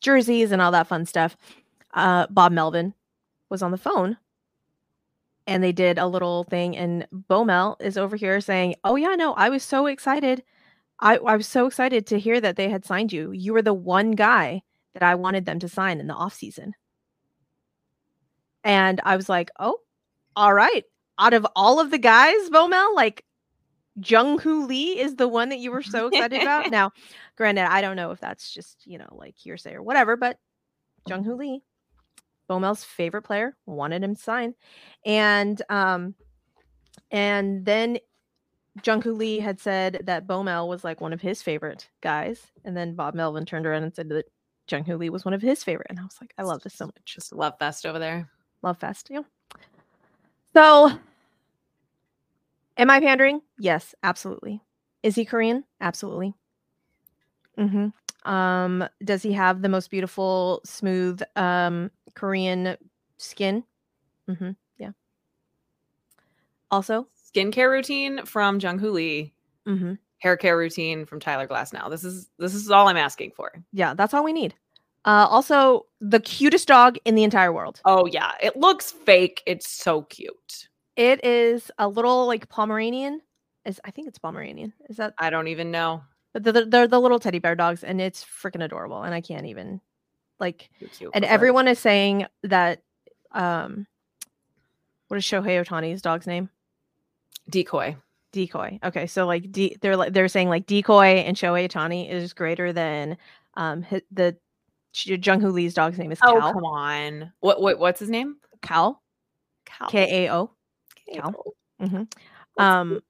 jerseys 0.00 0.52
and 0.52 0.60
all 0.62 0.72
that 0.72 0.86
fun 0.86 1.06
stuff, 1.06 1.36
uh 1.94 2.26
Bob 2.30 2.52
Melvin 2.52 2.94
was 3.48 3.62
on 3.62 3.70
the 3.70 3.78
phone 3.78 4.16
and 5.50 5.64
they 5.64 5.72
did 5.72 5.98
a 5.98 6.06
little 6.06 6.44
thing 6.44 6.76
and 6.76 7.06
Bomel 7.12 7.76
is 7.80 7.98
over 7.98 8.14
here 8.16 8.40
saying, 8.40 8.76
"Oh 8.84 8.94
yeah, 8.94 9.16
no, 9.16 9.34
I 9.34 9.48
was 9.50 9.64
so 9.64 9.86
excited. 9.86 10.44
I 11.00 11.16
I 11.16 11.36
was 11.36 11.48
so 11.48 11.66
excited 11.66 12.06
to 12.06 12.20
hear 12.20 12.40
that 12.40 12.54
they 12.56 12.68
had 12.70 12.84
signed 12.84 13.12
you. 13.12 13.32
You 13.32 13.52
were 13.52 13.60
the 13.62 13.74
one 13.74 14.12
guy 14.12 14.62
that 14.94 15.02
I 15.02 15.16
wanted 15.16 15.46
them 15.46 15.58
to 15.58 15.68
sign 15.68 15.98
in 15.98 16.06
the 16.06 16.14
off 16.14 16.34
season." 16.34 16.74
And 18.62 19.00
I 19.04 19.16
was 19.16 19.28
like, 19.28 19.50
"Oh, 19.58 19.78
all 20.36 20.54
right. 20.54 20.84
Out 21.18 21.34
of 21.34 21.46
all 21.56 21.80
of 21.80 21.90
the 21.90 21.98
guys, 21.98 22.48
Bomel, 22.50 22.94
like 22.94 23.24
Jung 24.06 24.38
Hoo 24.38 24.66
Lee 24.66 25.00
is 25.00 25.16
the 25.16 25.28
one 25.28 25.48
that 25.48 25.58
you 25.58 25.72
were 25.72 25.82
so 25.82 26.06
excited 26.06 26.42
about." 26.42 26.70
Now, 26.70 26.92
granted, 27.36 27.68
I 27.68 27.80
don't 27.80 27.96
know 27.96 28.12
if 28.12 28.20
that's 28.20 28.52
just, 28.54 28.86
you 28.86 28.98
know, 28.98 29.08
like 29.10 29.36
hearsay 29.36 29.74
or 29.74 29.82
whatever, 29.82 30.16
but 30.16 30.38
Jung 31.08 31.24
Hoo 31.24 31.34
Lee, 31.34 31.64
Bomel's 32.50 32.82
favorite 32.82 33.22
player, 33.22 33.56
wanted 33.64 34.02
him 34.02 34.16
to 34.16 34.22
sign. 34.22 34.54
And 35.06 35.62
um 35.70 36.14
and 37.12 37.64
then 37.64 37.98
Jung 38.84 39.02
Hoo 39.02 39.14
Lee 39.14 39.38
had 39.38 39.60
said 39.60 40.02
that 40.04 40.26
Bomel 40.26 40.68
was 40.68 40.84
like 40.84 41.00
one 41.00 41.12
of 41.12 41.20
his 41.20 41.42
favorite 41.42 41.88
guys. 42.00 42.40
And 42.64 42.76
then 42.76 42.94
Bob 42.94 43.14
Melvin 43.14 43.44
turned 43.46 43.66
around 43.66 43.84
and 43.84 43.94
said 43.94 44.08
that 44.10 44.26
Jung 44.70 44.84
Hoo 44.84 44.96
Lee 44.96 45.10
was 45.10 45.24
one 45.24 45.34
of 45.34 45.42
his 45.42 45.62
favorite. 45.62 45.88
And 45.90 45.98
I 45.98 46.02
was 46.02 46.16
like, 46.20 46.32
I 46.38 46.42
love 46.42 46.62
this 46.62 46.74
so 46.74 46.86
much. 46.86 47.04
Just 47.04 47.32
love 47.32 47.54
fest 47.58 47.86
over 47.86 47.98
there. 47.98 48.28
Love 48.62 48.78
fest. 48.78 49.08
Yeah. 49.10 49.22
So 50.54 50.92
am 52.76 52.90
I 52.90 53.00
pandering? 53.00 53.42
Yes, 53.58 53.94
absolutely. 54.02 54.60
Is 55.02 55.14
he 55.14 55.24
Korean? 55.24 55.64
Absolutely. 55.80 56.34
Mm-hmm. 57.58 58.30
Um, 58.30 58.86
does 59.02 59.22
he 59.22 59.32
have 59.32 59.62
the 59.62 59.68
most 59.68 59.90
beautiful, 59.90 60.60
smooth 60.64 61.20
um 61.36 61.90
Korean 62.14 62.76
skin? 63.18 63.64
Mm-hmm. 64.28 64.50
Yeah. 64.78 64.90
Also, 66.70 67.08
Skincare 67.34 67.70
routine 67.70 68.24
from 68.26 68.58
Jung 68.60 68.78
Hoo 68.78 68.90
Lee. 68.90 69.32
mm-hmm. 69.66 69.94
Hair 70.18 70.36
care 70.36 70.58
routine 70.58 71.06
from 71.06 71.18
Tyler 71.18 71.46
Glass. 71.46 71.72
Now 71.72 71.88
this 71.88 72.04
is 72.04 72.28
this 72.38 72.54
is 72.54 72.70
all 72.70 72.88
I'm 72.88 72.96
asking 72.98 73.32
for. 73.34 73.52
yeah, 73.72 73.94
that's 73.94 74.12
all 74.12 74.22
we 74.24 74.32
need. 74.34 74.54
Uh, 75.06 75.26
also, 75.30 75.86
the 76.02 76.20
cutest 76.20 76.68
dog 76.68 76.98
in 77.06 77.14
the 77.14 77.24
entire 77.24 77.52
world. 77.54 77.80
Oh 77.86 78.04
yeah, 78.04 78.32
it 78.42 78.54
looks 78.54 78.90
fake. 78.92 79.42
It's 79.46 79.66
so 79.70 80.02
cute. 80.02 80.68
It 80.96 81.24
is 81.24 81.70
a 81.78 81.88
little 81.88 82.26
like 82.26 82.50
Pomeranian. 82.50 83.22
Is 83.64 83.80
I 83.84 83.90
think 83.92 84.08
it's 84.08 84.18
Pomeranian. 84.18 84.74
Is 84.90 84.98
that 84.98 85.14
I 85.18 85.30
don't 85.30 85.48
even 85.48 85.70
know. 85.70 86.02
But 86.34 86.44
they're, 86.44 86.66
they're 86.66 86.86
the 86.86 87.00
little 87.00 87.18
teddy 87.18 87.38
bear 87.38 87.54
dogs, 87.56 87.82
and 87.82 88.00
it's 88.00 88.22
freaking 88.22 88.62
adorable. 88.62 89.02
And 89.02 89.14
I 89.14 89.22
can't 89.22 89.46
even 89.46 89.80
like. 90.40 90.70
And 91.14 91.24
everyone 91.24 91.68
is 91.68 91.78
saying 91.78 92.26
that. 92.42 92.82
Um, 93.32 93.86
what 95.08 95.16
is 95.16 95.24
Shohei 95.24 95.64
Ohtani's 95.64 96.02
dog's 96.02 96.26
name? 96.26 96.48
decoy. 97.48 97.96
Decoy. 98.32 98.78
Okay, 98.84 99.06
so 99.08 99.26
like 99.26 99.50
de- 99.50 99.76
they're 99.80 99.96
like 99.96 100.12
they're 100.12 100.28
saying 100.28 100.48
like 100.48 100.66
Decoy 100.66 101.24
and 101.26 101.36
Shohei 101.36 101.68
Ohtani 101.68 102.08
is 102.08 102.32
greater 102.32 102.72
than 102.72 103.16
um 103.54 103.84
the 104.12 104.36
Jung 104.94 105.40
Hoo 105.40 105.50
Lee's 105.50 105.74
dog's 105.74 105.98
name 105.98 106.12
is 106.12 106.18
Oh, 106.22 106.38
Cal. 106.38 106.52
come 106.52 106.64
on. 106.64 107.32
What 107.40 107.60
what 107.60 107.78
what's 107.78 107.98
his 107.98 108.08
name? 108.10 108.36
Cal. 108.62 109.02
Cal. 109.64 109.88
K 109.88 110.26
A 110.26 110.32
O. 110.32 110.50
Cal. 111.12 111.54
hmm 111.80 112.02
Um, 112.56 113.00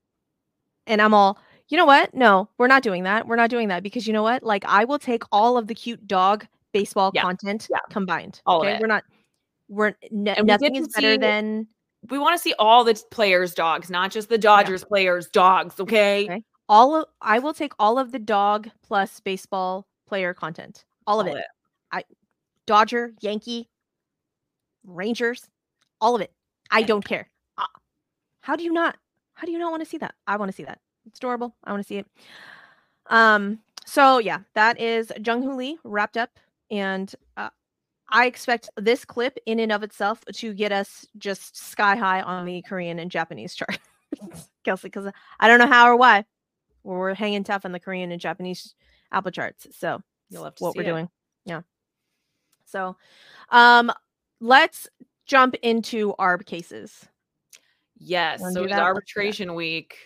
and 0.87 1.03
I'm 1.03 1.13
all, 1.13 1.39
you 1.69 1.77
know 1.77 1.85
what? 1.87 2.15
No, 2.15 2.49
we're 2.57 2.67
not 2.67 2.83
doing 2.83 3.03
that. 3.05 3.27
We're 3.27 3.37
not 3.37 3.51
doing 3.51 3.69
that 3.69 3.83
because 3.83 4.07
you 4.07 4.13
know 4.13 4.23
what? 4.23 4.43
Like, 4.43 4.65
I 4.67 4.85
will 4.85 4.99
take 4.99 5.23
all 5.33 5.57
of 5.59 5.67
the 5.67 5.75
cute 5.75 6.07
dog 6.07 6.47
baseball 6.73 7.11
Yeah, 7.15 7.23
content 7.23 7.69
yeah. 7.71 7.79
combined. 7.91 8.41
All 8.47 8.61
of 8.61 8.67
okay, 8.67 8.77
it. 8.77 8.81
we're 8.81 8.87
not. 8.87 9.05
We're 9.69 9.95
n- 10.13 10.29
And 10.29 10.39
we 10.41 10.45
nothing 10.45 10.77
is 10.77 10.89
better 10.89 11.13
see- 11.15 11.19
than 11.19 11.67
we 12.09 12.19
want 12.19 12.35
to 12.35 12.39
see 12.43 12.55
all 12.59 12.83
the 12.85 13.01
players' 13.11 13.55
dogs, 13.55 13.91
not 13.91 14.11
just 14.11 14.29
the 14.31 14.39
Dodgers 14.39 14.85
players' 14.85 15.29
dogs. 15.29 15.79
Okay. 15.79 16.25
Okay. 16.25 16.43
all 16.69 16.95
of. 16.97 17.05
I 17.21 17.39
will 17.39 17.53
take 17.55 17.73
all 17.79 17.99
of 17.99 18.11
the 18.13 18.19
dog 18.19 18.69
plus 18.83 19.21
baseball 19.21 19.87
player 20.07 20.33
content. 20.35 20.85
All 21.07 21.21
of 21.21 21.27
All 21.27 21.37
it. 21.37 21.45
I 21.93 22.05
Dodger, 22.67 23.13
Yankee, 23.21 23.69
Rangers, 24.85 25.49
all 26.01 26.15
of 26.15 26.21
it. 26.23 26.33
I 26.71 26.83
don't 26.83 27.05
care. 27.05 27.29
Uh, 27.59 27.67
How 28.41 28.57
do 28.57 28.65
you 28.65 28.73
not? 28.73 28.97
How 29.35 29.45
do 29.47 29.53
you 29.53 29.59
not 29.59 29.71
want 29.71 29.83
to 29.83 29.89
see 29.89 29.99
that? 29.99 30.15
I 30.27 30.37
want 30.37 30.51
to 30.51 30.57
see 30.57 30.65
that. 30.65 30.79
It's 31.07 31.19
adorable. 31.19 31.55
I 31.65 31.73
want 31.73 31.83
to 31.83 31.87
see 31.87 31.97
it. 31.99 32.07
Um. 33.07 33.59
So 33.87 34.19
yeah, 34.19 34.41
that 34.55 34.81
is 34.81 35.13
Jung 35.25 35.43
Hoo 35.43 35.55
Lee 35.57 35.79
wrapped 35.85 36.17
up, 36.17 36.31
and 36.71 37.13
uh, 37.37 37.51
I 38.09 38.27
expect 38.27 38.71
this 38.77 39.05
clip 39.05 39.39
in 39.47 39.61
and 39.61 39.73
of 39.73 39.83
itself 39.83 40.25
to 40.35 40.53
get 40.53 40.73
us 40.73 41.07
just 41.19 41.57
sky 41.57 41.97
high 41.97 42.23
on 42.23 42.45
the 42.45 42.63
Korean 42.63 42.99
and 42.99 43.11
Japanese 43.11 43.55
chart, 43.57 43.79
Kelsey. 44.65 44.89
Because 44.89 45.11
I 45.39 45.49
don't 45.49 45.59
know 45.59 45.67
how 45.67 45.87
or 45.89 45.97
why, 45.97 46.25
we're 46.83 47.15
hanging 47.15 47.45
tough 47.45 47.65
on 47.65 47.73
the 47.73 47.81
Korean 47.81 48.11
and 48.11 48.21
Japanese 48.21 48.75
Apple 49.13 49.31
charts. 49.31 49.67
So 49.73 50.03
You'll 50.31 50.45
have 50.45 50.55
to 50.57 50.65
what 50.65 50.77
we're 50.77 50.83
it. 50.83 50.87
doing. 50.87 51.09
Yeah. 51.45 51.63
So, 52.65 52.97
um, 53.49 53.93
let's 54.41 54.89
jump 55.27 55.55
into 55.63 56.15
ARB 56.19 56.47
cases. 56.47 57.07
Yes. 57.99 58.41
So 58.41 58.45
do 58.45 58.45
it 58.45 58.47
was 58.47 58.55
that? 58.55 58.61
Let's 58.61 58.69
do 58.71 58.75
that. 58.77 58.83
arbitration 58.83 59.55
week. 59.55 59.97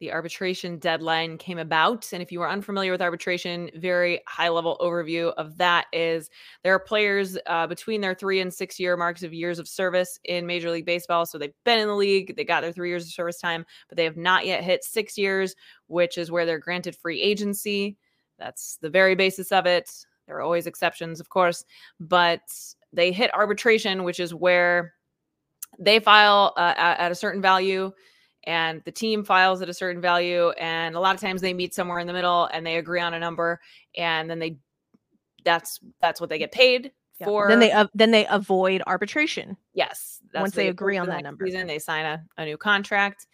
The 0.00 0.12
arbitration 0.12 0.78
deadline 0.78 1.38
came 1.38 1.58
about. 1.58 2.12
And 2.12 2.20
if 2.20 2.32
you 2.32 2.42
are 2.42 2.50
unfamiliar 2.50 2.90
with 2.90 3.00
arbitration, 3.00 3.70
very 3.76 4.20
high 4.26 4.48
level 4.48 4.76
overview 4.80 5.32
of 5.34 5.56
that 5.58 5.86
is 5.92 6.30
there 6.62 6.74
are 6.74 6.80
players 6.80 7.38
uh, 7.46 7.66
between 7.66 8.00
their 8.00 8.14
three 8.14 8.40
and 8.40 8.52
six 8.52 8.80
year 8.80 8.96
marks 8.96 9.22
of 9.22 9.32
years 9.32 9.58
of 9.58 9.68
service 9.68 10.18
in 10.24 10.46
Major 10.46 10.70
League 10.70 10.84
Baseball. 10.84 11.26
So 11.26 11.38
they've 11.38 11.54
been 11.64 11.78
in 11.78 11.88
the 11.88 11.94
league, 11.94 12.36
they 12.36 12.44
got 12.44 12.62
their 12.62 12.72
three 12.72 12.88
years 12.88 13.04
of 13.04 13.12
service 13.12 13.38
time, 13.38 13.64
but 13.88 13.96
they 13.96 14.04
have 14.04 14.16
not 14.16 14.46
yet 14.46 14.64
hit 14.64 14.82
six 14.84 15.16
years, 15.16 15.54
which 15.86 16.18
is 16.18 16.30
where 16.30 16.44
they're 16.44 16.58
granted 16.58 16.96
free 16.96 17.20
agency. 17.22 17.96
That's 18.38 18.76
the 18.82 18.90
very 18.90 19.14
basis 19.14 19.52
of 19.52 19.64
it. 19.64 19.90
There 20.26 20.36
are 20.36 20.42
always 20.42 20.66
exceptions, 20.66 21.20
of 21.20 21.28
course, 21.28 21.64
but 22.00 22.40
they 22.92 23.12
hit 23.12 23.32
arbitration, 23.34 24.04
which 24.04 24.18
is 24.18 24.34
where 24.34 24.94
they 25.78 26.00
file 26.00 26.52
uh, 26.56 26.74
at, 26.76 26.98
at 26.98 27.12
a 27.12 27.16
certain 27.16 27.42
value 27.42 27.92
and 28.46 28.82
the 28.84 28.92
team 28.92 29.24
files 29.24 29.62
at 29.62 29.68
a 29.68 29.74
certain 29.74 30.00
value 30.00 30.50
and 30.50 30.94
a 30.94 31.00
lot 31.00 31.14
of 31.14 31.20
times 31.20 31.40
they 31.40 31.54
meet 31.54 31.74
somewhere 31.74 31.98
in 31.98 32.06
the 32.06 32.12
middle 32.12 32.46
and 32.52 32.66
they 32.66 32.76
agree 32.76 33.00
on 33.00 33.14
a 33.14 33.18
number 33.18 33.60
and 33.96 34.28
then 34.30 34.38
they 34.38 34.56
that's 35.44 35.80
that's 36.00 36.20
what 36.20 36.30
they 36.30 36.38
get 36.38 36.52
paid 36.52 36.92
Yeah. 37.20 37.26
for 37.26 37.48
then 37.48 37.60
they 37.60 37.72
uh, 37.72 37.86
then 37.94 38.10
they 38.10 38.26
avoid 38.26 38.82
arbitration. 38.86 39.56
yes 39.74 40.20
that's 40.32 40.42
once 40.42 40.52
what 40.52 40.56
they 40.56 40.68
agree 40.68 40.96
on 40.96 41.08
that 41.08 41.22
number. 41.22 41.46
season 41.46 41.66
they 41.66 41.78
sign 41.78 42.04
a, 42.04 42.24
a 42.38 42.44
new 42.44 42.56
contract 42.56 43.26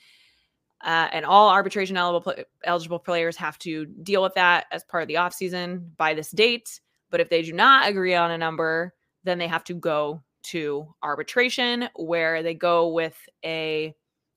uh, 0.83 1.09
and 1.13 1.25
all 1.27 1.51
arbitration 1.51 1.97
eligible 1.97 2.35
eligible 2.65 2.99
players 2.99 3.37
have 3.37 3.59
to 3.59 3.87
deal 3.87 4.23
with 4.23 4.35
that 4.35 4.67
as 4.73 4.83
part 4.85 5.03
of 5.03 5.09
the 5.09 5.15
offseason 5.15 5.85
by 5.97 6.15
this 6.15 6.31
date 6.31 6.81
but 7.11 7.21
if 7.21 7.29
they 7.29 7.43
do 7.43 7.53
not 7.53 7.89
agree 7.89 8.15
on 8.15 8.31
a 8.31 8.39
number 8.39 8.95
then 9.25 9.39
they 9.39 9.47
have 9.49 9.65
to 9.65 9.75
go 9.75 10.23
to 10.43 10.87
arbitration 11.03 11.89
where 11.97 12.43
they 12.43 12.55
go 12.55 12.89
with 12.89 13.17
a 13.45 13.95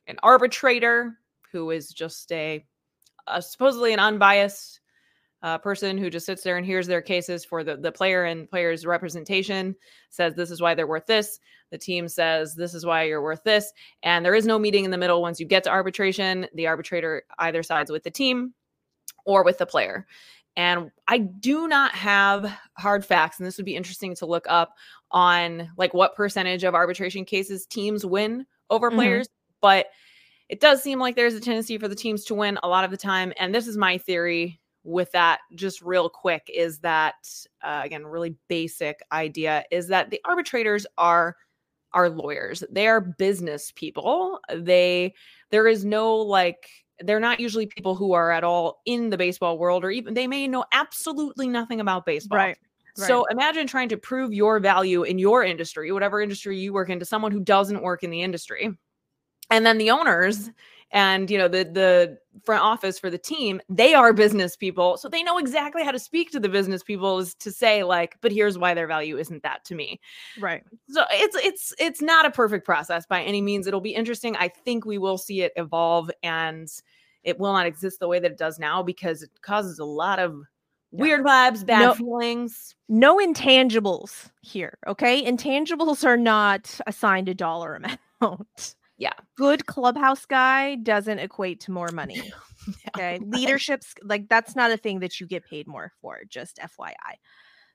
an 0.07 0.17
arbitrator 0.23 1.17
who 1.51 1.71
is 1.71 1.89
just 1.89 2.31
a, 2.31 2.65
a 3.27 3.41
supposedly 3.41 3.93
an 3.93 3.99
unbiased 3.99 4.79
uh, 5.43 5.57
person 5.57 5.97
who 5.97 6.09
just 6.09 6.25
sits 6.25 6.41
there 6.41 6.57
and 6.57 6.65
hears 6.65 6.87
their 6.87 7.01
cases 7.01 7.43
for 7.43 7.63
the, 7.63 7.75
the 7.75 7.91
player 7.91 8.23
and 8.23 8.49
player's 8.49 8.85
representation 8.85 9.75
says 10.09 10.33
this 10.33 10.49
is 10.51 10.61
why 10.61 10.73
they're 10.73 10.87
worth 10.87 11.05
this. 11.05 11.39
The 11.69 11.77
team 11.77 12.07
says 12.07 12.55
this 12.55 12.73
is 12.73 12.85
why 12.85 13.03
you're 13.03 13.21
worth 13.21 13.43
this. 13.43 13.73
And 14.03 14.25
there 14.25 14.35
is 14.35 14.45
no 14.45 14.57
meeting 14.57 14.85
in 14.85 14.91
the 14.91 14.97
middle 14.97 15.21
once 15.21 15.39
you 15.39 15.45
get 15.45 15.63
to 15.65 15.69
arbitration. 15.69 16.47
The 16.53 16.67
arbitrator 16.67 17.23
either 17.39 17.61
sides 17.61 17.91
with 17.91 18.03
the 18.03 18.11
team 18.11 18.53
or 19.25 19.43
with 19.43 19.57
the 19.57 19.65
player. 19.65 20.07
And 20.55 20.91
i 21.07 21.17
do 21.17 21.67
not 21.67 21.93
have 21.93 22.57
hard 22.77 23.03
facts 23.03 23.39
and 23.39 23.45
this 23.47 23.57
would 23.57 23.65
be 23.65 23.75
interesting 23.75 24.15
to 24.15 24.27
look 24.27 24.45
up 24.47 24.75
on 25.11 25.69
like 25.77 25.93
what 25.95 26.15
percentage 26.15 26.63
of 26.63 26.75
arbitration 26.75 27.25
cases 27.25 27.65
teams 27.65 28.05
win 28.05 28.45
over 28.69 28.91
Mhm. 28.91 28.95
players 28.95 29.27
but 29.63 29.87
it 30.49 30.59
does 30.59 30.83
seem 30.83 30.99
like 30.99 31.15
there's 31.15 31.33
a 31.33 31.39
tendency 31.39 31.79
for 31.79 31.87
the 31.87 31.95
teams 31.95 32.25
to 32.25 32.35
win 32.35 32.59
a 32.61 32.67
lot 32.67 32.83
of 32.83 32.91
the 32.91 32.97
time 32.97 33.33
and 33.39 33.55
this 33.55 33.65
is 33.65 33.77
my 33.77 33.97
theory 33.97 34.59
with 34.83 35.11
that 35.13 35.39
just 35.55 35.81
real 35.81 36.09
quick 36.09 36.51
is 36.53 36.79
that 36.79 37.15
uh, 37.63 37.81
again 37.83 38.05
really 38.05 38.35
basic 38.49 38.99
idea 39.11 39.63
is 39.71 39.87
that 39.87 40.11
the 40.11 40.21
arbitrators 40.25 40.85
are 40.99 41.35
are 41.93 42.09
lawyers 42.09 42.63
they 42.69 42.87
are 42.87 43.01
business 43.01 43.71
people 43.75 44.39
they 44.53 45.13
there 45.49 45.67
is 45.67 45.85
no 45.85 46.15
like 46.15 46.67
they're 46.99 47.19
not 47.19 47.39
usually 47.39 47.65
people 47.65 47.95
who 47.95 48.13
are 48.13 48.29
at 48.31 48.43
all 48.43 48.81
in 48.85 49.09
the 49.09 49.17
baseball 49.17 49.57
world 49.57 49.83
or 49.83 49.89
even 49.89 50.13
they 50.13 50.27
may 50.27 50.47
know 50.47 50.65
absolutely 50.73 51.47
nothing 51.47 51.79
about 51.79 52.05
baseball 52.05 52.53
Right. 52.95 53.07
so 53.07 53.25
imagine 53.31 53.65
trying 53.65 53.89
to 53.89 53.97
prove 53.97 54.33
your 54.33 54.59
value 54.59 55.01
in 55.01 55.17
your 55.17 55.43
industry, 55.43 55.91
whatever 55.91 56.21
industry 56.21 56.59
you 56.59 56.73
work 56.73 56.89
in, 56.89 56.99
to 56.99 57.05
someone 57.05 57.31
who 57.31 57.39
doesn't 57.39 57.81
work 57.81 58.03
in 58.03 58.11
the 58.11 58.21
industry. 58.21 58.77
And 59.49 59.65
then 59.65 59.77
the 59.77 59.91
owners 59.91 60.49
and 60.91 61.29
you 61.29 61.37
know 61.37 61.47
the 61.47 61.63
the 61.63 62.17
front 62.45 62.61
office 62.63 62.99
for 62.99 63.09
the 63.09 63.17
team, 63.17 63.61
they 63.67 63.93
are 63.93 64.13
business 64.13 64.55
people, 64.55 64.97
so 64.97 65.09
they 65.09 65.23
know 65.23 65.37
exactly 65.37 65.83
how 65.83 65.91
to 65.91 65.99
speak 65.99 66.31
to 66.31 66.39
the 66.39 66.49
business 66.49 66.83
people 66.83 67.19
is 67.19 67.33
to 67.35 67.51
say 67.51 67.83
like, 67.83 68.17
but 68.21 68.31
here's 68.31 68.57
why 68.57 68.73
their 68.73 68.87
value 68.87 69.17
isn't 69.17 69.43
that 69.43 69.65
to 69.65 69.75
me. 69.75 69.99
Right. 70.39 70.63
So 70.89 71.03
it's 71.11 71.35
it's 71.37 71.73
it's 71.79 72.01
not 72.01 72.25
a 72.25 72.31
perfect 72.31 72.65
process 72.65 73.05
by 73.07 73.23
any 73.23 73.41
means. 73.41 73.67
It'll 73.67 73.81
be 73.81 73.95
interesting. 73.95 74.35
I 74.37 74.47
think 74.47 74.85
we 74.85 74.97
will 74.97 75.17
see 75.17 75.41
it 75.41 75.51
evolve 75.55 76.11
and 76.21 76.69
it 77.23 77.39
will 77.39 77.53
not 77.53 77.65
exist 77.65 77.99
the 77.99 78.07
way 78.07 78.19
that 78.19 78.31
it 78.31 78.37
does 78.37 78.59
now 78.59 78.83
because 78.83 79.23
it 79.23 79.29
causes 79.41 79.79
a 79.79 79.85
lot 79.85 80.19
of 80.19 80.43
weird 80.91 81.25
vibes, 81.25 81.65
bad 81.65 81.79
No- 81.79 81.93
feelings. 81.95 82.75
No 82.87 83.17
intangibles 83.17 84.29
here. 84.41 84.77
Okay. 84.87 85.23
Intangibles 85.23 86.05
are 86.05 86.17
not 86.17 86.79
assigned 86.85 87.29
a 87.29 87.33
dollar 87.33 87.75
amount. 88.21 88.75
Yeah. 89.03 89.11
Good 89.35 89.65
clubhouse 89.65 90.25
guy 90.25 90.75
doesn't 90.75 91.19
equate 91.19 91.59
to 91.61 91.71
more 91.71 91.91
money. 91.91 92.31
Okay. 92.95 93.19
Leadership's 93.21 93.93
like 94.01 94.29
that's 94.29 94.55
not 94.55 94.71
a 94.71 94.77
thing 94.77 94.99
that 95.01 95.19
you 95.19 95.27
get 95.27 95.43
paid 95.43 95.67
more 95.67 95.91
for, 96.01 96.21
just 96.29 96.57
FYI. 96.57 97.15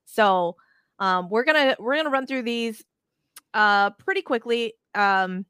So 0.06 0.56
um 0.98 1.28
we're 1.28 1.44
gonna 1.44 1.76
we're 1.78 1.96
gonna 1.96 2.08
run 2.08 2.26
through 2.26 2.44
these 2.44 2.82
uh 3.52 3.90
pretty 3.90 4.22
quickly. 4.22 4.72
Um 4.94 5.44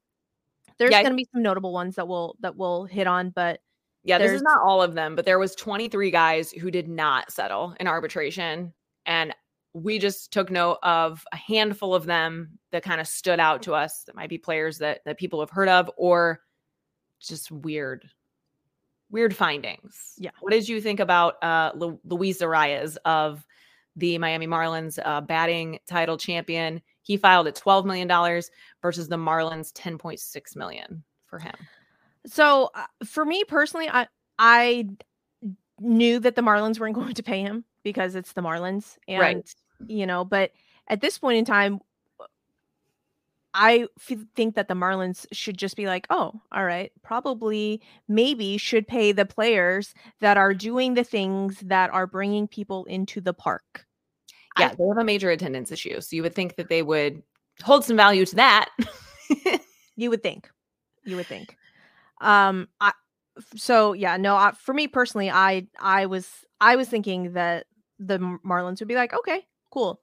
there's 0.81 0.91
Yeah, 0.91 1.05
gonna 1.05 1.15
be 1.15 1.29
some 1.33 1.43
notable 1.43 1.73
ones 1.73 1.95
that 1.95 2.09
we'll 2.09 2.35
that 2.41 2.57
we'll 2.57 2.85
hit 2.85 3.07
on, 3.07 3.31
but 3.31 3.61
Yeah, 4.03 4.19
this 4.19 4.33
is 4.33 4.43
not 4.43 4.59
all 4.61 4.83
of 4.83 4.95
them, 4.95 5.15
but 5.15 5.27
there 5.27 5.39
was 5.39 5.55
23 5.55 6.11
guys 6.11 6.51
who 6.51 6.73
did 6.73 6.89
not 6.89 7.31
settle 7.31 7.77
in 7.79 7.87
arbitration 7.87 8.73
and 9.07 9.33
we 9.75 9.99
just 9.99 10.33
took 10.33 10.51
note 10.51 10.79
of 10.83 11.25
a 11.33 11.37
handful 11.37 11.95
of 11.95 12.07
them 12.07 12.59
that 12.73 12.83
kind 12.83 13.01
of 13.01 13.07
stood 13.07 13.41
out 13.41 13.63
to 13.63 13.75
us 13.75 14.05
that 14.05 14.15
might 14.15 14.29
be 14.29 14.39
players 14.39 14.79
that 14.79 15.01
that 15.05 15.19
people 15.19 15.41
have 15.41 15.51
heard 15.51 15.69
of 15.69 15.91
or 15.97 16.41
just 17.21 17.51
weird 17.51 18.09
weird 19.11 19.35
findings. 19.35 20.15
Yeah. 20.19 20.31
What 20.41 20.53
did 20.53 20.69
you 20.69 20.81
think 20.81 21.01
about 21.01 21.43
uh 21.43 21.73
Lu- 21.75 22.01
Luis 22.05 22.41
Arraez 22.41 22.97
of 23.05 23.47
the 23.97 24.19
Miami 24.19 24.47
Marlins 24.47 24.99
uh, 25.05 25.21
batting 25.21 25.79
title 25.87 26.17
champion? 26.17 26.81
He 27.03 27.17
filed 27.17 27.47
at 27.47 27.55
12 27.55 27.87
million 27.87 28.09
dollars 28.09 28.51
versus 28.83 29.09
the 29.09 29.17
Marlins 29.17 29.73
10.6 29.73 30.57
million 30.57 31.03
for 31.27 31.39
him. 31.39 31.55
So 32.27 32.71
uh, 32.75 32.85
for 33.05 33.25
me 33.25 33.45
personally, 33.45 33.89
I 33.89 34.09
I 34.39 34.89
knew 35.81 36.19
that 36.21 36.35
the 36.35 36.43
Marlins 36.43 36.79
weren't 36.79 36.95
going 36.95 37.15
to 37.15 37.23
pay 37.23 37.41
him 37.41 37.65
because 37.89 38.15
it's 38.15 38.33
the 38.33 38.41
Marlins, 38.43 38.97
and 39.09 39.21
Right. 39.21 39.55
you 39.87 40.07
know, 40.07 40.25
but 40.25 40.53
at 40.89 41.01
this 41.01 41.19
point 41.19 41.39
in 41.39 41.45
time, 41.45 41.81
I 43.55 43.87
f- 43.99 44.19
think 44.37 44.55
that 44.57 44.69
the 44.69 44.75
Marlins 44.75 45.27
should 45.33 45.57
just 45.57 45.77
be 45.77 45.87
like, 45.87 46.07
oh, 46.11 46.41
all 46.53 46.65
right, 46.65 46.93
probably, 47.03 47.81
maybe 48.07 48.59
should 48.59 48.87
pay 48.87 49.11
the 49.13 49.25
players 49.27 49.95
that 50.21 50.37
are 50.37 50.55
doing 50.55 50.95
the 50.95 51.03
things 51.05 51.59
that 51.61 51.91
are 51.91 52.07
bringing 52.07 52.47
people 52.47 52.85
into 52.85 53.21
the 53.21 53.33
park. 53.35 53.87
I- 54.57 54.63
Yeah, 54.63 54.75
they 54.75 54.85
have 54.87 54.99
a 54.99 55.05
major 55.05 55.31
attendance 55.31 55.73
issue. 55.73 56.01
So 56.01 56.15
you 56.15 56.23
would 56.23 56.35
think 56.35 56.57
that 56.57 56.69
they 56.69 56.83
would 56.83 57.23
hold 57.63 57.85
some 57.85 57.97
value 57.97 58.25
to 58.27 58.37
that. 58.37 58.69
You 59.97 60.11
would 60.11 60.23
think. 60.23 60.49
You 61.05 61.17
would 61.17 61.27
think. 61.27 61.57
Um 62.21 62.69
I 62.81 62.93
so 63.57 63.95
yeah, 63.95 64.17
no, 64.17 64.37
I, 64.37 64.53
for 64.53 64.73
me 64.73 64.87
personally, 64.87 65.29
I 65.29 65.67
I 65.81 66.07
was 66.07 66.29
I 66.61 66.77
was 66.77 66.89
thinking 66.89 67.33
that 67.33 67.67
the 67.99 68.19
Marlins 68.47 68.81
would 68.81 68.89
be 68.89 68.95
like, 68.95 69.13
"Okay, 69.15 69.47
cool." 69.71 70.01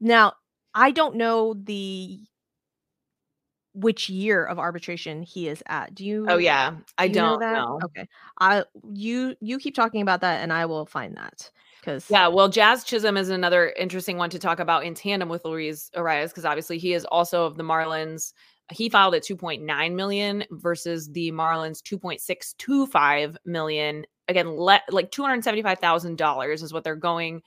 now 0.00 0.34
I 0.74 0.90
don't 0.90 1.16
know 1.16 1.54
the 1.54 2.20
which 3.74 4.08
year 4.08 4.44
of 4.44 4.58
arbitration 4.58 5.22
he 5.22 5.48
is 5.48 5.62
at. 5.66 5.94
Do 5.94 6.04
oh, 6.04 6.06
you 6.06 6.26
Oh 6.28 6.38
yeah, 6.38 6.76
I 6.98 7.08
do 7.08 7.14
know 7.14 7.36
don't 7.36 7.40
that? 7.40 7.52
know. 7.52 7.80
Okay. 7.84 8.08
I 8.40 8.64
you 8.92 9.36
you 9.40 9.58
keep 9.58 9.74
talking 9.74 10.02
about 10.02 10.20
that 10.22 10.42
and 10.42 10.52
I 10.52 10.66
will 10.66 10.86
find 10.86 11.16
that 11.16 11.50
cuz 11.82 12.06
Yeah, 12.08 12.28
well, 12.28 12.48
Jazz 12.48 12.84
Chisholm 12.84 13.16
is 13.16 13.28
another 13.30 13.70
interesting 13.70 14.16
one 14.16 14.30
to 14.30 14.38
talk 14.38 14.60
about 14.60 14.84
in 14.84 14.94
tandem 14.94 15.28
with 15.28 15.44
Luis 15.44 15.90
Arraez 15.96 16.28
because 16.28 16.44
obviously 16.44 16.78
he 16.78 16.94
is 16.94 17.04
also 17.06 17.44
of 17.46 17.56
the 17.56 17.64
Marlins. 17.64 18.32
He 18.72 18.88
filed 18.88 19.14
at 19.14 19.22
2.9 19.22 19.94
million 19.94 20.44
versus 20.50 21.08
the 21.12 21.30
Marlins 21.32 21.80
2.625 21.82 23.36
million. 23.44 24.04
Again, 24.28 24.50
le- 24.50 24.82
like 24.90 25.10
$275,000 25.12 26.62
is 26.62 26.72
what 26.72 26.84
they're 26.84 26.96
going 26.96 27.42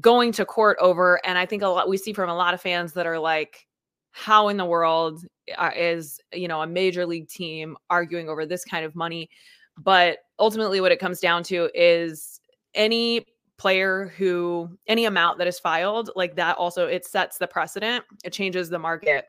going 0.00 0.32
to 0.32 0.44
court 0.44 0.78
over 0.80 1.20
and 1.26 1.36
I 1.36 1.44
think 1.44 1.62
a 1.62 1.68
lot 1.68 1.88
we 1.88 1.96
see 1.96 2.12
from 2.12 2.30
a 2.30 2.34
lot 2.34 2.54
of 2.54 2.60
fans 2.60 2.92
that 2.92 3.06
are 3.06 3.18
like 3.18 3.66
how 4.12 4.48
in 4.48 4.56
the 4.56 4.64
world 4.64 5.24
uh, 5.56 5.70
is, 5.76 6.20
you 6.32 6.48
know, 6.48 6.62
a 6.62 6.66
major 6.66 7.06
league 7.06 7.28
team 7.28 7.76
arguing 7.90 8.28
over 8.28 8.46
this 8.46 8.64
kind 8.64 8.84
of 8.84 8.94
money? 8.94 9.28
But 9.76 10.18
ultimately 10.38 10.80
what 10.80 10.92
it 10.92 11.00
comes 11.00 11.20
down 11.20 11.42
to 11.44 11.70
is 11.74 12.40
any 12.74 13.24
player 13.58 14.12
who 14.16 14.70
any 14.86 15.04
amount 15.04 15.36
that 15.38 15.46
is 15.46 15.58
filed 15.58 16.10
like 16.16 16.34
that 16.36 16.56
also 16.56 16.86
it 16.86 17.04
sets 17.04 17.36
the 17.36 17.46
precedent 17.46 18.02
it 18.24 18.32
changes 18.32 18.70
the 18.70 18.78
market 18.78 19.26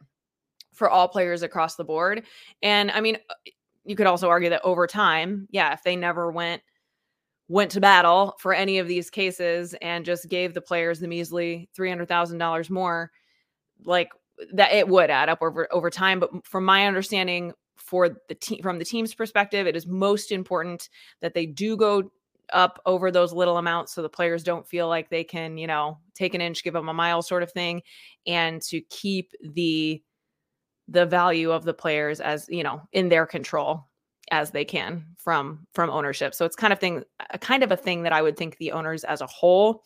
for 0.74 0.90
all 0.90 1.08
players 1.08 1.44
across 1.44 1.76
the 1.76 1.84
board 1.84 2.24
and 2.62 2.92
i 2.92 3.02
mean 3.02 3.18
uh, 3.30 3.34
you 3.86 3.96
could 3.96 4.08
also 4.08 4.30
argue 4.30 4.50
that 4.50 4.62
over 4.64 4.88
time 4.88 5.48
yeah 5.52 5.74
if 5.74 5.84
they 5.84 5.96
never 5.96 6.32
went 6.32 6.62
went 7.48 7.72
to 7.72 7.82
battle 7.82 8.36
for 8.40 8.54
any 8.54 8.80
of 8.80 8.88
these 8.88 9.10
cases 9.10 9.76
and 9.82 10.06
just 10.06 10.30
gave 10.30 10.54
the 10.54 10.62
players 10.62 11.02
the 11.02 11.08
measly 11.08 11.68
$300,000 11.78 12.70
more 12.70 13.12
like 13.84 14.10
that 14.54 14.72
it 14.72 14.88
would 14.88 15.10
add 15.10 15.28
up 15.28 15.42
over 15.42 15.68
over 15.72 15.90
time 15.90 16.20
but 16.20 16.30
from 16.46 16.64
my 16.64 16.88
understanding 16.88 17.52
for 17.76 18.10
the 18.30 18.36
team 18.36 18.62
from 18.64 18.80
the 18.80 18.86
team's 18.86 19.14
perspective 19.14 19.68
it 19.68 19.76
is 19.76 19.86
most 19.86 20.32
important 20.32 20.88
that 21.20 21.34
they 21.34 21.46
do 21.46 21.76
go 21.76 22.10
up 22.54 22.82
over 22.86 23.12
those 23.12 23.34
little 23.34 23.58
amounts 23.58 23.94
so 23.94 24.02
the 24.02 24.10
players 24.10 24.44
don't 24.44 24.68
feel 24.68 24.88
like 24.88 25.10
they 25.10 25.24
can, 25.24 25.58
you 25.58 25.68
know, 25.68 25.98
take 26.14 26.34
an 26.34 26.42
inch, 26.42 26.64
give 26.64 26.74
them 26.74 26.90
a 26.90 26.94
mile 26.94 27.22
sort 27.22 27.44
of 27.44 27.52
thing 27.52 27.82
and 28.28 28.62
to 28.62 28.82
keep 28.90 29.32
the 29.54 30.02
the 30.88 31.06
value 31.06 31.52
of 31.52 31.64
the 31.64 31.74
players 31.74 32.20
as, 32.20 32.48
you 32.50 32.64
know, 32.64 32.82
in 32.92 33.10
their 33.10 33.26
control 33.26 33.88
as 34.32 34.52
they 34.52 34.66
can 34.66 35.06
from 35.18 35.68
from 35.74 35.90
ownership. 35.90 36.34
So 36.34 36.46
it's 36.46 36.56
kind 36.56 36.74
of 36.74 36.80
thing 36.80 37.04
a 37.32 37.38
kind 37.38 37.64
of 37.64 37.72
a 37.72 37.78
thing 37.78 38.04
that 38.04 38.14
I 38.14 38.22
would 38.22 38.38
think 38.38 38.58
the 38.58 38.72
owners 38.72 39.04
as 39.04 39.22
a 39.22 39.28
whole 39.28 39.84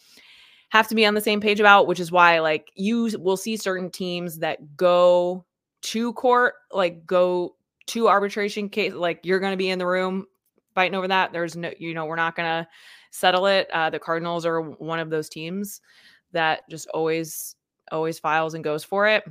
have 0.70 0.88
to 0.88 0.96
be 0.96 1.06
on 1.06 1.14
the 1.14 1.22
same 1.22 1.42
page 1.42 1.60
about, 1.60 1.88
which 1.88 2.00
is 2.00 2.12
why 2.12 2.40
like 2.40 2.72
you 2.76 3.10
will 3.20 3.38
see 3.38 3.58
certain 3.58 3.90
teams 3.90 4.40
that 4.40 4.78
go 4.78 5.46
to 5.82 6.14
court, 6.14 6.56
like 6.72 7.06
go 7.06 7.56
to 7.88 8.08
arbitration 8.08 8.70
case 8.70 8.94
like 8.94 9.20
you're 9.24 9.40
going 9.40 9.54
to 9.54 9.58
be 9.58 9.70
in 9.70 9.80
the 9.80 9.86
room 9.86 10.26
fighting 10.74 10.96
over 10.96 11.08
that. 11.08 11.32
There's 11.32 11.56
no, 11.56 11.72
you 11.78 11.94
know, 11.94 12.06
we're 12.06 12.16
not 12.16 12.36
going 12.36 12.64
to 12.64 12.68
settle 13.12 13.46
it. 13.46 13.70
Uh, 13.72 13.90
the 13.90 14.00
Cardinals 14.00 14.46
are 14.46 14.62
one 14.62 15.00
of 15.00 15.10
those 15.10 15.30
teams 15.30 15.82
that 16.34 16.70
just 16.70 16.88
always, 16.90 17.56
always 17.92 18.20
files 18.20 18.54
and 18.54 18.64
goes 18.64 18.84
for 18.84 19.08
it. 19.08 19.24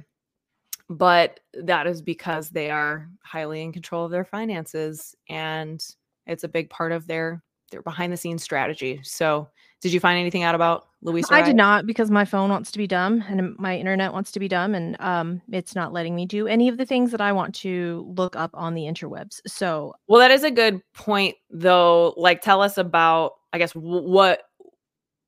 But 0.89 1.41
that 1.55 1.87
is 1.87 2.03
because 2.03 2.51
they 2.51 2.71
are 2.71 3.09
highly 3.23 3.63
in 3.63 3.73
control 3.73 4.05
of 4.05 4.11
their 4.11 4.25
finances 4.25 5.15
and 5.29 5.85
it's 6.27 6.45
a 6.45 6.49
big 6.49 6.71
part 6.71 6.93
of 6.93 7.07
their 7.07 7.43
their 7.71 7.83
behind 7.83 8.13
the 8.13 8.17
scenes 8.17 8.43
strategy. 8.43 9.01
So, 9.03 9.49
did 9.81 9.93
you 9.93 10.01
find 10.01 10.19
anything 10.19 10.43
out 10.43 10.55
about 10.55 10.87
Luis? 11.03 11.27
I 11.31 11.43
did 11.43 11.57
not 11.57 11.87
because 11.87 12.11
my 12.11 12.25
phone 12.25 12.51
wants 12.51 12.71
to 12.73 12.79
be 12.79 12.87
dumb 12.87 13.23
and 13.29 13.57
my 13.59 13.77
internet 13.77 14.13
wants 14.13 14.33
to 14.33 14.41
be 14.41 14.49
dumb 14.49 14.75
and 14.75 14.97
um 15.01 15.43
it's 15.51 15.75
not 15.75 15.93
letting 15.93 16.15
me 16.15 16.27
do 16.27 16.47
any 16.47 16.69
of 16.69 16.79
the 16.79 16.87
things 16.87 17.11
that 17.11 17.21
I 17.21 17.33
want 17.33 17.55
to 17.57 18.11
look 18.17 18.37
up 18.37 18.51
on 18.55 18.75
the 18.75 18.83
interwebs. 18.83 19.41
So, 19.47 19.95
well, 20.07 20.21
that 20.21 20.31
is 20.31 20.45
a 20.45 20.51
good 20.51 20.81
point 20.95 21.37
though. 21.51 22.15
Like 22.17 22.41
tell 22.41 22.63
us 22.63 22.79
about 22.79 23.33
I 23.53 23.59
guess 23.59 23.73
w- 23.73 24.09
what 24.09 24.43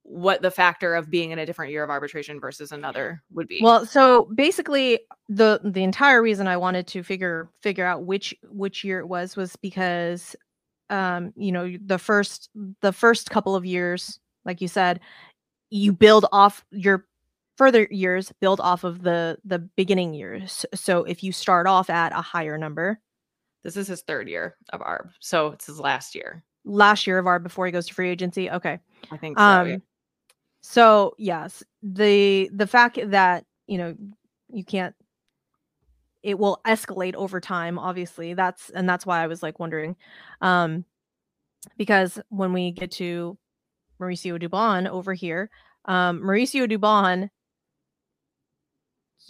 what 0.08 0.40
the 0.40 0.50
factor 0.50 0.94
of 0.94 1.10
being 1.10 1.32
in 1.32 1.38
a 1.38 1.46
different 1.46 1.72
year 1.72 1.82
of 1.82 1.90
arbitration 1.90 2.38
versus 2.38 2.70
another 2.70 3.22
would 3.32 3.48
be. 3.48 3.58
Well, 3.60 3.84
so 3.84 4.30
basically 4.34 5.00
the 5.28 5.60
the 5.64 5.82
entire 5.82 6.22
reason 6.22 6.46
I 6.46 6.56
wanted 6.56 6.86
to 6.88 7.02
figure 7.02 7.50
figure 7.60 7.84
out 7.84 8.04
which 8.04 8.34
which 8.44 8.84
year 8.84 9.00
it 9.00 9.08
was 9.08 9.36
was 9.36 9.56
because 9.56 10.36
um 10.90 11.32
you 11.36 11.50
know 11.50 11.76
the 11.84 11.98
first 11.98 12.48
the 12.80 12.92
first 12.92 13.30
couple 13.30 13.56
of 13.56 13.66
years 13.66 14.20
like 14.44 14.60
you 14.60 14.68
said 14.68 15.00
you 15.70 15.92
build 15.92 16.26
off 16.30 16.64
your 16.70 17.06
further 17.56 17.88
years 17.90 18.32
build 18.40 18.60
off 18.60 18.84
of 18.84 19.02
the 19.02 19.38
the 19.44 19.58
beginning 19.58 20.14
years. 20.14 20.64
So 20.74 21.02
if 21.02 21.24
you 21.24 21.32
start 21.32 21.66
off 21.66 21.90
at 21.90 22.12
a 22.12 22.22
higher 22.22 22.56
number. 22.56 23.00
This 23.64 23.76
is 23.76 23.88
his 23.88 24.02
third 24.02 24.28
year 24.28 24.56
of 24.72 24.80
arb 24.80 25.10
so 25.18 25.48
it's 25.48 25.66
his 25.66 25.80
last 25.80 26.14
year. 26.14 26.44
Last 26.64 27.08
year 27.08 27.18
of 27.18 27.26
arb 27.26 27.42
before 27.42 27.66
he 27.66 27.72
goes 27.72 27.88
to 27.88 27.94
free 27.94 28.10
agency? 28.10 28.48
Okay. 28.48 28.78
I 29.10 29.16
think 29.16 29.38
so 29.38 29.44
um 29.44 29.68
yeah. 29.68 29.76
So 30.68 31.14
yes 31.16 31.62
the 31.80 32.50
the 32.52 32.66
fact 32.66 32.98
that 33.10 33.44
you 33.68 33.78
know 33.78 33.94
you 34.48 34.64
can't 34.64 34.96
it 36.24 36.40
will 36.40 36.60
escalate 36.66 37.14
over 37.14 37.40
time 37.40 37.78
obviously 37.78 38.34
that's 38.34 38.68
and 38.70 38.88
that's 38.88 39.06
why 39.06 39.22
i 39.22 39.28
was 39.28 39.44
like 39.44 39.60
wondering 39.60 39.94
um 40.40 40.84
because 41.78 42.18
when 42.30 42.52
we 42.52 42.72
get 42.72 42.90
to 42.90 43.38
mauricio 44.00 44.42
dubon 44.42 44.88
over 44.88 45.14
here 45.14 45.50
um 45.84 46.20
mauricio 46.20 46.68
dubon 46.68 47.30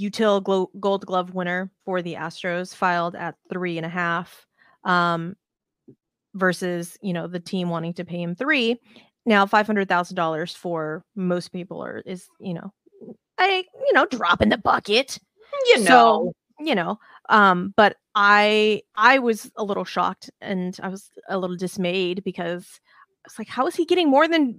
util 0.01 0.43
Glo- 0.43 0.71
gold 0.81 1.05
glove 1.05 1.35
winner 1.35 1.71
for 1.85 2.01
the 2.01 2.15
astros 2.15 2.75
filed 2.75 3.15
at 3.15 3.35
three 3.53 3.77
and 3.77 3.85
a 3.85 3.91
half 3.91 4.47
um 4.85 5.37
versus 6.33 6.97
you 7.03 7.13
know 7.13 7.27
the 7.27 7.41
team 7.41 7.69
wanting 7.69 7.93
to 7.93 8.07
pay 8.07 8.23
him 8.23 8.35
three 8.35 8.81
now 9.27 9.45
five 9.45 9.67
hundred 9.67 9.89
thousand 9.89 10.17
dollars 10.17 10.55
for 10.55 11.05
most 11.15 11.49
people 11.49 11.83
are 11.83 11.99
is 12.07 12.29
you 12.39 12.55
know 12.55 12.73
a 13.41 13.65
you 13.87 13.93
know 13.93 14.07
drop 14.07 14.41
in 14.41 14.49
the 14.49 14.59
bucket. 14.59 15.19
You 15.69 15.79
know. 15.81 15.85
so, 15.85 16.33
you 16.61 16.75
know 16.75 16.99
um 17.29 17.75
but 17.77 17.97
i 18.15 18.83
i 18.95 19.19
was 19.19 19.51
a 19.57 19.65
little 19.65 19.85
shocked 19.85 20.31
and 20.41 20.79
i 20.83 20.89
was 20.89 21.11
a 21.29 21.39
little 21.39 21.57
dismayed 21.57 22.23
because 22.25 22.81
i 23.25 23.27
was 23.27 23.39
like 23.39 23.49
how 23.49 23.67
is 23.67 23.75
he 23.75 23.85
getting 23.85 24.09
more 24.09 24.29
than 24.29 24.59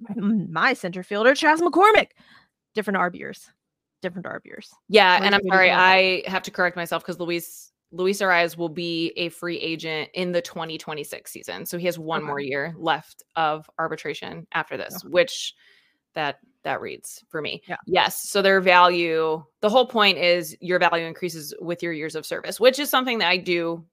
my 0.52 0.74
center 0.74 1.04
fielder 1.04 1.34
chas 1.34 1.62
mccormick? 1.62 2.10
Different 2.76 2.98
arbiers 2.98 3.50
different 4.02 4.28
arbiers 4.28 4.70
yeah 4.90 5.16
Where's 5.16 5.26
and 5.26 5.36
i'm 5.36 5.42
sorry 5.50 5.72
i 5.72 6.24
have 6.28 6.44
to 6.44 6.52
correct 6.52 6.76
myself 6.76 7.04
because 7.04 7.20
luis 7.20 7.72
luis 7.92 8.20
arraez 8.22 8.58
will 8.58 8.70
be 8.70 9.14
a 9.16 9.30
free 9.30 9.58
agent 9.60 10.10
in 10.14 10.32
the 10.34 10.42
2026 10.42 11.32
season 11.32 11.66
so 11.66 11.78
he 11.78 11.86
has 11.86 11.98
one 11.98 12.20
Okay. 12.20 12.28
more 12.28 12.40
year 12.40 12.74
left 12.78 13.24
of 13.36 13.70
arbitration 13.80 14.46
after 14.54 14.76
this 14.78 15.04
which 15.06 15.54
that 16.14 16.40
that 16.64 16.82
reads 16.82 17.24
for 17.30 17.42
me 17.42 17.62
Yeah. 17.68 17.78
yes 17.86 18.30
so 18.30 18.42
their 18.42 18.60
value 18.60 19.42
the 19.62 19.70
whole 19.70 19.86
point 19.86 20.18
is 20.18 20.56
your 20.60 20.80
value 20.80 21.06
increases 21.06 21.54
with 21.62 21.82
your 21.82 21.94
years 21.94 22.16
of 22.16 22.26
service 22.26 22.60
which 22.60 22.78
is 22.80 22.90
something 22.90 23.20
that 23.20 23.30
i 23.30 23.38
do 23.38 23.86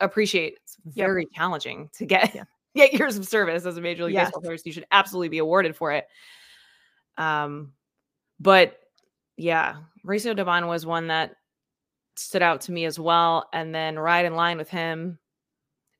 appreciate 0.00 0.58
it's 0.64 0.76
Yep. 0.94 1.04
very 1.06 1.26
challenging 1.34 1.90
to 1.94 2.06
get 2.06 2.34
Yeah. 2.34 2.44
get 2.74 2.92
years 2.94 3.16
of 3.18 3.26
service 3.26 3.66
as 3.66 3.76
a 3.76 3.80
major 3.82 4.04
league 4.04 4.14
Yes. 4.14 4.28
baseball 4.28 4.42
player 4.42 4.56
so 4.56 4.62
you 4.66 4.72
should 4.72 4.86
absolutely 4.92 5.28
be 5.28 5.38
awarded 5.38 5.76
for 5.76 5.92
it 5.92 6.06
um 7.18 7.72
but 8.40 8.78
yeah 9.36 9.76
Mauricio 10.06 10.34
Dubon 10.36 10.68
was 10.68 10.86
one 10.86 11.08
that 11.08 11.36
stood 12.16 12.42
out 12.42 12.60
to 12.62 12.72
me 12.72 12.84
as 12.84 12.98
well 12.98 13.48
and 13.52 13.74
then 13.74 13.98
right 13.98 14.24
in 14.24 14.34
line 14.34 14.56
with 14.56 14.70
him 14.70 15.18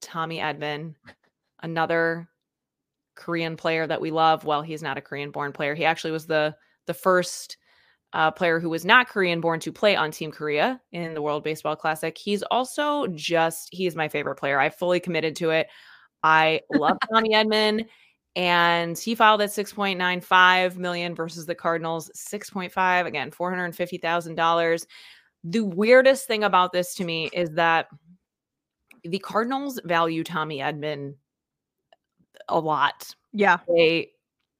tommy 0.00 0.38
edman 0.38 0.94
another 1.62 2.28
korean 3.16 3.56
player 3.56 3.86
that 3.86 4.00
we 4.00 4.10
love. 4.12 4.44
Well 4.44 4.62
he's 4.62 4.82
not 4.82 4.98
a 4.98 5.00
korean 5.00 5.32
born 5.32 5.52
player. 5.52 5.74
He 5.74 5.84
actually 5.84 6.12
was 6.12 6.26
the 6.26 6.54
the 6.86 6.94
first 6.94 7.56
uh, 8.12 8.30
player 8.30 8.60
who 8.60 8.70
was 8.70 8.84
not 8.84 9.08
korean 9.08 9.40
born 9.40 9.58
to 9.60 9.72
play 9.72 9.96
on 9.96 10.10
team 10.12 10.30
korea 10.30 10.80
in 10.92 11.14
the 11.14 11.22
world 11.22 11.42
baseball 11.42 11.74
classic. 11.74 12.16
He's 12.16 12.42
also 12.44 13.08
just 13.08 13.68
he's 13.72 13.96
my 13.96 14.08
favorite 14.08 14.36
player. 14.36 14.60
I 14.60 14.70
fully 14.70 15.00
committed 15.00 15.34
to 15.36 15.50
it. 15.50 15.66
I 16.22 16.60
love 16.72 16.98
tommy 17.12 17.30
Edman 17.30 17.86
and 18.36 18.98
he 18.98 19.14
filed 19.14 19.40
at 19.40 19.48
6.95 19.48 20.76
million 20.76 21.14
versus 21.14 21.46
the 21.46 21.54
cardinals 21.54 22.10
6.5 22.14 23.06
again 23.06 23.30
$450000 23.30 24.86
the 25.48 25.64
weirdest 25.64 26.26
thing 26.26 26.44
about 26.44 26.72
this 26.72 26.94
to 26.96 27.04
me 27.04 27.30
is 27.32 27.50
that 27.52 27.88
the 29.04 29.18
cardinals 29.18 29.80
value 29.84 30.24
tommy 30.24 30.58
edman 30.58 31.14
a 32.48 32.58
lot. 32.58 33.14
Yeah. 33.32 33.58
They 33.68 34.10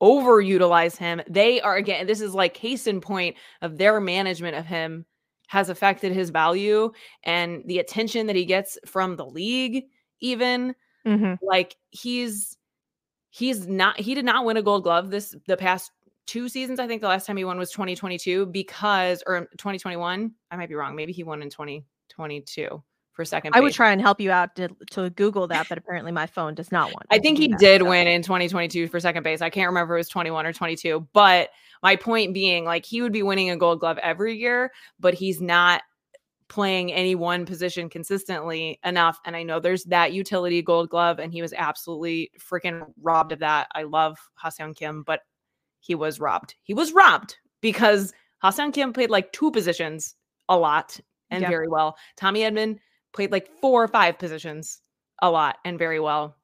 overutilize 0.03 0.97
him. 0.97 1.23
They 1.29 1.61
are 1.61 1.77
again 1.77 2.07
this 2.07 2.21
is 2.21 2.35
like 2.35 2.55
case 2.55 2.87
in 2.87 3.01
point 3.01 3.37
of 3.63 3.79
their 3.79 4.01
management 4.01 4.57
of 4.57 4.67
him 4.67 5.07
has 5.49 5.69
affected 5.69 6.13
his 6.13 6.31
value 6.31 6.93
and 7.25 7.63
the 7.67 7.79
attention 7.79 8.27
that 8.27 8.37
he 8.37 8.45
gets 8.45 8.79
from 8.87 9.17
the 9.17 9.27
league 9.27 9.85
even. 10.21 10.75
Mm-hmm. 11.07 11.35
like 11.41 11.77
he's 11.91 12.57
he's 13.31 13.69
not 13.69 14.01
he 14.01 14.17
did 14.17 14.25
not 14.25 14.45
win 14.45 14.57
a 14.57 14.63
gold 14.63 14.83
glove 14.83 15.09
this 15.09 15.37
the 15.47 15.57
past 15.57 15.93
two 16.27 16.49
seasons. 16.49 16.81
I 16.81 16.87
think 16.87 17.01
the 17.01 17.09
last 17.09 17.27
time 17.27 17.37
he 17.37 17.45
won 17.45 17.59
was 17.59 17.71
2022 17.71 18.47
because, 18.47 19.23
or 19.27 19.37
um, 19.37 19.47
2021. 19.59 20.33
I 20.51 20.57
might 20.57 20.69
be 20.69 20.75
wrong. 20.75 20.97
Maybe 20.97 21.13
he 21.13 21.25
won 21.25 21.43
in 21.43 21.51
2022 21.51 22.83
for 23.13 23.25
second. 23.25 23.55
I 23.55 23.61
would 23.61 23.73
try 23.73 23.93
and 23.93 24.01
help 24.01 24.21
you 24.21 24.31
out 24.31 24.55
to, 24.57 24.69
to 24.91 25.11
Google 25.11 25.47
that, 25.49 25.69
but 25.69 25.79
apparently 25.79 26.13
my 26.13 26.27
phone 26.27 26.55
does 26.55 26.71
not 26.71 26.93
want. 26.93 27.07
I 27.11 27.19
think 27.19 27.39
he 27.39 27.49
that, 27.49 27.59
did 27.59 27.81
so. 27.81 27.89
win 27.89 28.07
in 28.07 28.23
2022 28.23 28.89
for 28.89 29.01
second 29.01 29.23
base. 29.23 29.41
I 29.41 29.51
can't 29.51 29.69
remember 29.69 29.95
if 29.95 29.99
it 29.99 30.01
was 30.01 30.09
21 30.09 30.47
or 30.47 30.53
22, 30.53 31.09
but 31.13 31.49
my 31.83 31.97
point 31.97 32.35
being, 32.35 32.65
like, 32.65 32.85
he 32.85 33.01
would 33.01 33.13
be 33.13 33.23
winning 33.23 33.51
a 33.51 33.57
Gold 33.57 33.81
Glove 33.81 33.99
every 33.99 34.37
year, 34.37 34.73
but 35.01 35.15
he's 35.15 35.41
not 35.41 35.83
playing 36.49 36.93
any 36.93 37.15
one 37.15 37.45
position 37.45 37.89
consistently 37.89 38.79
enough. 38.85 39.19
And 39.25 39.35
I 39.35 39.43
know 39.43 39.59
there's 39.59 39.85
that 39.85 40.13
utility 40.13 40.63
Gold 40.63 40.91
Glove, 40.91 41.19
and 41.19 41.33
he 41.33 41.43
was 41.43 41.53
absolutely 41.57 42.31
freaking 42.39 42.87
robbed 43.03 43.33
of 43.33 43.41
that. 43.41 43.69
I 43.75 43.83
love 43.83 44.19
Ha-Seong 44.35 44.77
Kim, 44.77 45.03
but 45.03 45.21
he 45.87 45.95
was 45.95 46.19
robbed. 46.19 46.57
He 46.65 46.75
was 46.75 46.93
robbed 46.93 47.37
because 47.61 48.13
Ha-Seong 48.39 48.73
Kim 48.73 48.93
played 48.93 49.11
like 49.11 49.33
two 49.33 49.51
positions 49.51 50.17
a 50.49 50.59
lot 50.59 50.99
and 51.31 51.47
very 51.47 51.69
well. 51.69 51.97
Tommy 52.17 52.41
Edman 52.41 52.79
played 53.13 53.33
like 53.33 53.49
four 53.61 53.85
or 53.85 53.89
five 53.89 54.19
positions 54.19 54.81
a 55.23 55.31
lot 55.31 55.59
and 55.65 55.79
very 55.79 56.01
well. 56.01 56.37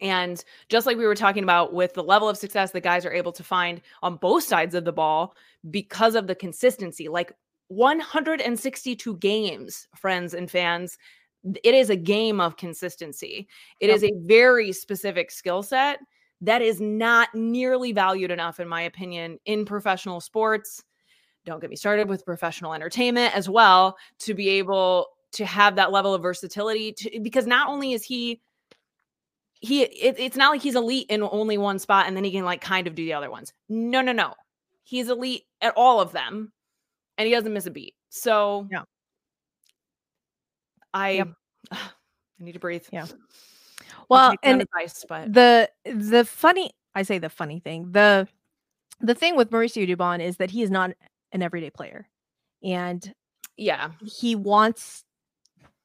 And 0.00 0.44
just 0.68 0.84
like 0.86 0.96
we 0.96 1.06
were 1.06 1.14
talking 1.14 1.44
about 1.44 1.72
with 1.72 1.94
the 1.94 2.02
level 2.02 2.28
of 2.28 2.36
success 2.36 2.72
that 2.72 2.80
guys 2.80 3.06
are 3.06 3.12
able 3.12 3.32
to 3.32 3.44
find 3.44 3.80
on 4.02 4.16
both 4.16 4.42
sides 4.42 4.74
of 4.74 4.84
the 4.84 4.92
ball 4.92 5.36
because 5.70 6.16
of 6.16 6.26
the 6.26 6.34
consistency, 6.34 7.08
like 7.08 7.32
162 7.68 9.16
games, 9.18 9.86
friends 9.94 10.34
and 10.34 10.50
fans. 10.50 10.98
It 11.62 11.74
is 11.74 11.88
a 11.88 11.96
game 11.96 12.40
of 12.40 12.56
consistency. 12.56 13.48
It 13.78 13.88
yep. 13.88 13.96
is 13.96 14.04
a 14.04 14.12
very 14.24 14.72
specific 14.72 15.30
skill 15.30 15.62
set 15.62 16.00
that 16.42 16.60
is 16.60 16.80
not 16.80 17.28
nearly 17.34 17.92
valued 17.92 18.32
enough, 18.32 18.60
in 18.60 18.68
my 18.68 18.82
opinion, 18.82 19.38
in 19.46 19.64
professional 19.64 20.20
sports. 20.20 20.82
Don't 21.46 21.60
get 21.60 21.70
me 21.70 21.76
started 21.76 22.08
with 22.08 22.24
professional 22.24 22.74
entertainment 22.74 23.34
as 23.34 23.48
well 23.48 23.96
to 24.20 24.34
be 24.34 24.48
able 24.48 25.06
to 25.32 25.46
have 25.46 25.76
that 25.76 25.92
level 25.92 26.14
of 26.14 26.20
versatility 26.20 26.92
to, 26.92 27.20
because 27.20 27.46
not 27.46 27.68
only 27.68 27.92
is 27.92 28.02
he 28.02 28.40
he 29.60 29.82
it, 29.82 30.16
it's 30.18 30.36
not 30.36 30.50
like 30.50 30.60
he's 30.60 30.74
elite 30.74 31.06
in 31.08 31.22
only 31.22 31.56
one 31.56 31.78
spot 31.78 32.08
and 32.08 32.16
then 32.16 32.24
he 32.24 32.32
can 32.32 32.44
like 32.44 32.60
kind 32.60 32.88
of 32.88 32.96
do 32.96 33.04
the 33.04 33.12
other 33.12 33.30
ones. 33.30 33.52
No 33.68 34.02
no 34.02 34.12
no. 34.12 34.34
He's 34.82 35.08
elite 35.08 35.44
at 35.60 35.72
all 35.76 36.00
of 36.00 36.10
them 36.10 36.52
and 37.16 37.26
he 37.26 37.32
doesn't 37.32 37.52
miss 37.52 37.66
a 37.66 37.70
beat. 37.70 37.94
So 38.08 38.68
yeah. 38.70 38.82
I 40.92 41.10
yep. 41.10 41.28
i 41.72 41.78
need 42.40 42.52
to 42.52 42.58
breathe. 42.58 42.84
Yeah 42.92 43.06
well 44.12 44.34
and 44.42 44.62
advice, 44.62 45.04
but 45.08 45.32
the 45.32 45.68
the 45.84 46.24
funny 46.24 46.70
i 46.94 47.02
say 47.02 47.18
the 47.18 47.30
funny 47.30 47.60
thing 47.60 47.90
the 47.92 48.28
the 49.00 49.14
thing 49.14 49.36
with 49.36 49.50
mauricio 49.50 49.88
dubon 49.88 50.20
is 50.20 50.36
that 50.36 50.50
he 50.50 50.62
is 50.62 50.70
not 50.70 50.90
an 51.32 51.42
everyday 51.42 51.70
player 51.70 52.08
and 52.62 53.12
yeah 53.56 53.90
he 54.04 54.34
wants 54.34 55.04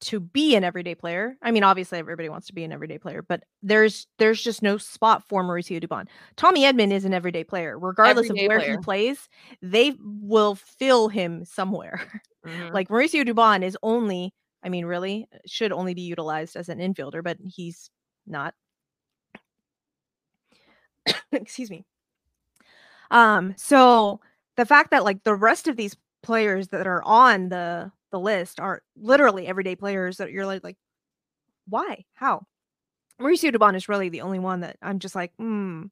to 0.00 0.20
be 0.20 0.54
an 0.54 0.64
everyday 0.64 0.94
player. 0.94 1.36
I 1.42 1.50
mean, 1.50 1.64
obviously 1.64 1.98
everybody 1.98 2.28
wants 2.28 2.46
to 2.48 2.54
be 2.54 2.64
an 2.64 2.72
everyday 2.72 2.98
player, 2.98 3.22
but 3.22 3.42
there's 3.62 4.06
there's 4.18 4.42
just 4.42 4.62
no 4.62 4.78
spot 4.78 5.24
for 5.28 5.42
Mauricio 5.42 5.82
Dubon. 5.82 6.06
Tommy 6.36 6.62
Edman 6.62 6.92
is 6.92 7.04
an 7.04 7.14
everyday 7.14 7.44
player, 7.44 7.78
regardless 7.78 8.26
everyday 8.26 8.44
of 8.44 8.48
where 8.48 8.58
player. 8.60 8.70
he 8.72 8.78
plays. 8.78 9.28
They 9.60 9.94
will 10.00 10.54
fill 10.54 11.08
him 11.08 11.44
somewhere. 11.44 12.22
Mm-hmm. 12.46 12.72
like 12.72 12.88
Mauricio 12.88 13.28
Dubon 13.28 13.64
is 13.64 13.76
only, 13.82 14.32
I 14.62 14.68
mean, 14.68 14.86
really 14.86 15.26
should 15.44 15.72
only 15.72 15.92
be 15.92 16.02
utilized 16.02 16.54
as 16.54 16.68
an 16.68 16.78
infielder, 16.78 17.22
but 17.22 17.36
he's 17.44 17.90
not. 18.30 18.54
Excuse 21.32 21.70
me. 21.70 21.84
Um, 23.10 23.54
so 23.56 24.20
the 24.56 24.66
fact 24.66 24.90
that 24.90 25.04
like 25.04 25.22
the 25.24 25.34
rest 25.34 25.68
of 25.68 25.76
these 25.76 25.96
players 26.22 26.68
that 26.68 26.86
are 26.86 27.02
on 27.04 27.48
the 27.48 27.90
the 28.10 28.18
list 28.20 28.58
are 28.60 28.82
literally 28.96 29.46
everyday 29.46 29.76
players 29.76 30.16
that 30.18 30.30
you're 30.32 30.46
like, 30.46 30.64
like, 30.64 30.76
why? 31.68 32.04
How? 32.14 32.46
Mauricio 33.20 33.54
Dubon 33.54 33.76
is 33.76 33.88
really 33.88 34.08
the 34.08 34.22
only 34.22 34.38
one 34.38 34.60
that 34.60 34.76
I'm 34.82 34.98
just 34.98 35.14
like, 35.14 35.32
hmm. 35.38 35.84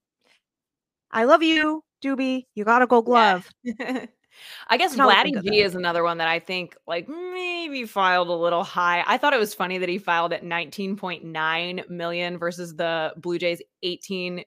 I 1.10 1.24
love 1.24 1.42
you, 1.42 1.82
Doobie. 2.02 2.46
You 2.54 2.64
got 2.64 2.82
a 2.82 2.86
gold 2.86 3.06
glove. 3.06 3.48
Yeah. 3.62 4.06
I 4.68 4.76
guess 4.76 4.96
Vladdy 4.96 5.42
G 5.42 5.60
is 5.60 5.74
another 5.74 6.02
one 6.02 6.18
that 6.18 6.28
I 6.28 6.38
think 6.38 6.76
like 6.86 7.08
maybe 7.08 7.84
filed 7.84 8.28
a 8.28 8.32
little 8.32 8.64
high. 8.64 9.04
I 9.06 9.18
thought 9.18 9.32
it 9.32 9.38
was 9.38 9.54
funny 9.54 9.78
that 9.78 9.88
he 9.88 9.98
filed 9.98 10.32
at 10.32 10.42
19.9 10.42 11.90
million 11.90 12.38
versus 12.38 12.74
the 12.74 13.12
Blue 13.16 13.38
Jays 13.38 13.62
18 13.82 14.44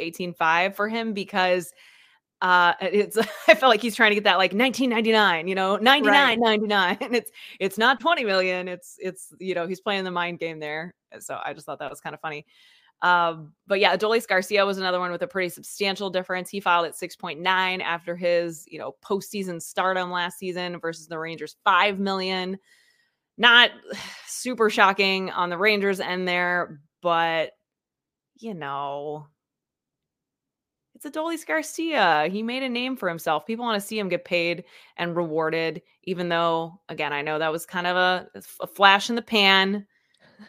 18.5 0.00 0.74
for 0.74 0.88
him 0.88 1.12
because 1.12 1.72
uh 2.40 2.72
it's 2.80 3.16
i 3.48 3.54
felt 3.54 3.70
like 3.70 3.80
he's 3.80 3.94
trying 3.94 4.10
to 4.10 4.14
get 4.14 4.24
that 4.24 4.38
like 4.38 4.52
1999 4.52 5.46
you 5.48 5.54
know 5.54 5.76
99 5.76 6.12
right. 6.12 6.38
99 6.38 6.98
and 7.00 7.14
it's 7.14 7.30
it's 7.60 7.78
not 7.78 8.00
20 8.00 8.24
million 8.24 8.68
it's 8.68 8.96
it's 8.98 9.32
you 9.38 9.54
know 9.54 9.66
he's 9.66 9.80
playing 9.80 10.04
the 10.04 10.10
mind 10.10 10.38
game 10.38 10.58
there 10.58 10.94
so 11.20 11.38
i 11.44 11.52
just 11.52 11.66
thought 11.66 11.78
that 11.78 11.90
was 11.90 12.00
kind 12.00 12.14
of 12.14 12.20
funny 12.20 12.44
um 13.02 13.52
but 13.66 13.80
yeah 13.80 13.96
adolis 13.96 14.26
garcia 14.26 14.64
was 14.64 14.78
another 14.78 15.00
one 15.00 15.12
with 15.12 15.22
a 15.22 15.26
pretty 15.26 15.48
substantial 15.48 16.08
difference 16.08 16.48
he 16.48 16.60
filed 16.60 16.86
at 16.86 16.94
6.9 16.94 17.82
after 17.82 18.16
his 18.16 18.64
you 18.68 18.78
know 18.78 18.94
postseason 19.04 19.60
stardom 19.60 20.10
last 20.10 20.38
season 20.38 20.78
versus 20.80 21.08
the 21.08 21.18
rangers 21.18 21.56
5 21.64 21.98
million 21.98 22.58
not 23.38 23.70
super 24.26 24.70
shocking 24.70 25.30
on 25.30 25.50
the 25.50 25.58
rangers 25.58 26.00
end 26.00 26.26
there 26.26 26.80
but 27.02 27.52
you 28.36 28.54
know 28.54 29.26
it's 31.04 31.16
Adolis 31.16 31.46
Garcia. 31.46 32.28
He 32.30 32.42
made 32.42 32.62
a 32.62 32.68
name 32.68 32.96
for 32.96 33.08
himself. 33.08 33.46
People 33.46 33.64
want 33.64 33.80
to 33.80 33.86
see 33.86 33.98
him 33.98 34.08
get 34.08 34.24
paid 34.24 34.64
and 34.96 35.16
rewarded, 35.16 35.82
even 36.04 36.28
though, 36.28 36.80
again, 36.88 37.12
I 37.12 37.22
know 37.22 37.38
that 37.38 37.50
was 37.50 37.66
kind 37.66 37.86
of 37.86 37.96
a, 37.96 38.28
a 38.60 38.66
flash 38.66 39.10
in 39.10 39.16
the 39.16 39.22
pan, 39.22 39.86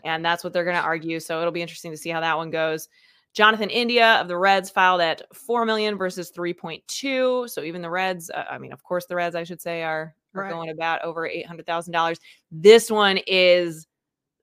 and 0.03 0.23
that's 0.23 0.43
what 0.43 0.53
they're 0.53 0.63
going 0.63 0.75
to 0.75 0.81
argue. 0.81 1.19
So 1.19 1.39
it'll 1.39 1.51
be 1.51 1.61
interesting 1.61 1.91
to 1.91 1.97
see 1.97 2.09
how 2.09 2.19
that 2.21 2.37
one 2.37 2.49
goes. 2.49 2.89
Jonathan 3.33 3.69
India 3.69 4.21
of 4.21 4.27
the 4.27 4.37
Reds 4.37 4.69
filed 4.69 5.01
at 5.01 5.23
4 5.35 5.65
million 5.65 5.97
versus 5.97 6.31
3.2. 6.31 7.49
So 7.49 7.63
even 7.63 7.81
the 7.81 7.89
Reds, 7.89 8.29
uh, 8.29 8.43
I 8.49 8.59
mean, 8.59 8.71
of 8.71 8.83
course, 8.83 9.07
the 9.07 9.15
Reds, 9.15 9.35
I 9.35 9.43
should 9.43 9.61
say, 9.61 9.81
are, 9.81 10.15
are 10.35 10.43
right. 10.43 10.51
going 10.51 10.69
about 10.69 11.03
over 11.03 11.27
$800,000. 11.27 12.17
This 12.51 12.91
one 12.91 13.19
is 13.25 13.87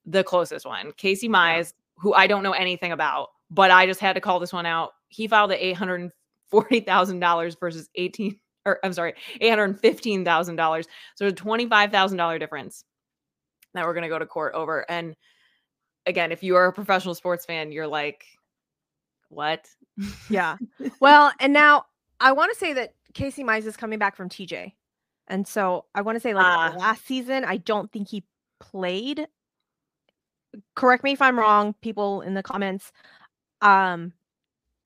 the 0.06 0.24
closest 0.24 0.66
one. 0.66 0.92
Casey 0.96 1.28
Mize, 1.28 1.72
who 1.96 2.14
I 2.14 2.26
don't 2.26 2.42
know 2.42 2.52
anything 2.52 2.90
about, 2.90 3.28
but 3.48 3.70
I 3.70 3.86
just 3.86 4.00
had 4.00 4.14
to 4.14 4.20
call 4.20 4.40
this 4.40 4.52
one 4.52 4.66
out 4.66 4.92
he 5.10 5.26
filed 5.28 5.52
at 5.52 5.58
eight 5.60 5.76
hundred 5.76 6.10
forty 6.50 6.80
thousand 6.80 7.20
dollars 7.20 7.54
versus 7.56 7.90
eighteen 7.96 8.40
or 8.64 8.78
I'm 8.82 8.94
sorry, 8.94 9.14
eight 9.40 9.50
hundred 9.50 9.78
fifteen 9.78 10.24
thousand 10.24 10.56
dollars. 10.56 10.86
So 11.16 11.26
a 11.26 11.32
twenty 11.32 11.68
five 11.68 11.92
thousand 11.92 12.16
dollar 12.16 12.38
difference 12.38 12.84
that 13.74 13.84
we're 13.84 13.94
gonna 13.94 14.08
go 14.08 14.18
to 14.18 14.26
court 14.26 14.54
over. 14.54 14.88
And 14.90 15.14
again, 16.10 16.32
if 16.32 16.42
you 16.42 16.56
are 16.56 16.66
a 16.66 16.72
professional 16.72 17.14
sports 17.14 17.46
fan, 17.46 17.72
you're 17.72 17.86
like, 17.86 18.26
what? 19.30 19.66
Yeah. 20.28 20.58
well, 21.00 21.32
and 21.40 21.54
now 21.54 21.86
I 22.20 22.32
want 22.32 22.52
to 22.52 22.58
say 22.58 22.74
that 22.74 22.94
Casey 23.14 23.42
Mize 23.42 23.64
is 23.64 23.76
coming 23.76 23.98
back 23.98 24.16
from 24.16 24.28
TJ. 24.28 24.74
And 25.28 25.46
so 25.46 25.86
I 25.94 26.02
want 26.02 26.16
to 26.16 26.20
say 26.20 26.34
like 26.34 26.44
uh, 26.44 26.76
last 26.76 27.06
season, 27.06 27.44
I 27.44 27.56
don't 27.56 27.90
think 27.90 28.08
he 28.08 28.24
played. 28.58 29.26
Correct 30.74 31.04
me 31.04 31.12
if 31.12 31.22
I'm 31.22 31.38
wrong, 31.38 31.74
people 31.80 32.20
in 32.22 32.34
the 32.34 32.42
comments. 32.42 32.92
Um, 33.62 34.12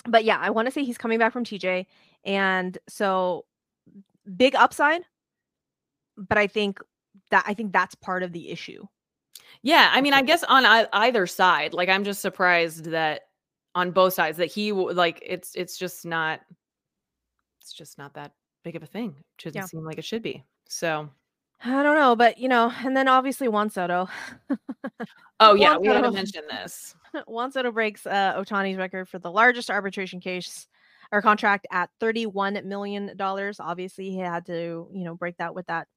but 0.07 0.25
yeah, 0.25 0.39
I 0.39 0.51
want 0.51 0.67
to 0.67 0.73
say 0.73 0.85
he's 0.85 0.99
coming 0.99 1.19
back 1.19 1.33
from 1.33 1.45
TJ, 1.45 1.87
and 2.25 2.77
so 2.87 3.47
big 4.37 4.55
upside. 4.55 5.03
But 6.19 6.37
I 6.37 6.47
think 6.47 6.81
that 7.31 7.45
I 7.47 7.55
think 7.55 7.73
that's 7.73 7.95
part 7.95 8.23
of 8.23 8.33
the 8.33 8.51
issue. 8.51 8.87
Yeah, 9.65 9.91
I 9.91 10.03
mean, 10.03 10.13
I 10.13 10.21
guess 10.21 10.45
on 10.45 10.67
either 10.67 11.27
side, 11.27 11.73
like 11.73 11.89
I'm 11.89 12.05
just 12.05 12.21
surprised 12.21 12.85
that 12.91 13.23
on 13.75 13.93
both 13.93 14.13
sides 14.13 14.37
that 14.37 14.53
he 14.53 14.73
like 14.73 15.23
it's 15.25 15.55
it's 15.55 15.79
just 15.79 16.05
not 16.05 16.41
it's 17.63 17.73
just 17.73 17.97
not 17.97 18.13
that 18.13 18.33
big 18.63 18.77
of 18.77 18.83
a 18.83 18.87
thing. 18.87 19.17
It 19.39 19.45
doesn't 19.45 19.59
yeah. 19.59 19.65
seem 19.65 19.83
like 19.83 19.97
it 19.97 20.05
should 20.05 20.23
be. 20.23 20.45
So 20.69 21.09
I 21.65 21.83
don't 21.83 21.97
know, 21.97 22.15
but 22.15 22.37
you 22.37 22.47
know, 22.47 22.71
and 22.85 22.95
then 22.95 23.09
obviously 23.09 23.49
Juan 23.49 23.71
Soto. 23.71 24.07
oh 25.41 25.55
yeah, 25.55 25.77
Juan 25.77 25.81
we 25.81 25.89
had 25.89 26.03
to 26.03 26.13
mention 26.13 26.43
this. 26.51 26.95
Juan 27.27 27.51
Soto 27.51 27.73
breaks 27.73 28.07
uh, 28.07 28.35
Ohtani's 28.37 28.77
record 28.77 29.09
for 29.09 29.19
the 29.19 29.31
largest 29.31 29.71
arbitration 29.71 30.21
case 30.21 30.67
or 31.11 31.23
contract 31.23 31.67
at 31.73 31.89
$31 32.03 32.65
million. 32.65 33.11
Obviously, 33.19 34.11
he 34.11 34.19
had 34.19 34.45
to, 34.45 34.89
you 34.93 35.05
know, 35.05 35.15
break 35.15 35.39
that 35.39 35.55
with 35.55 35.67
that 35.69 35.89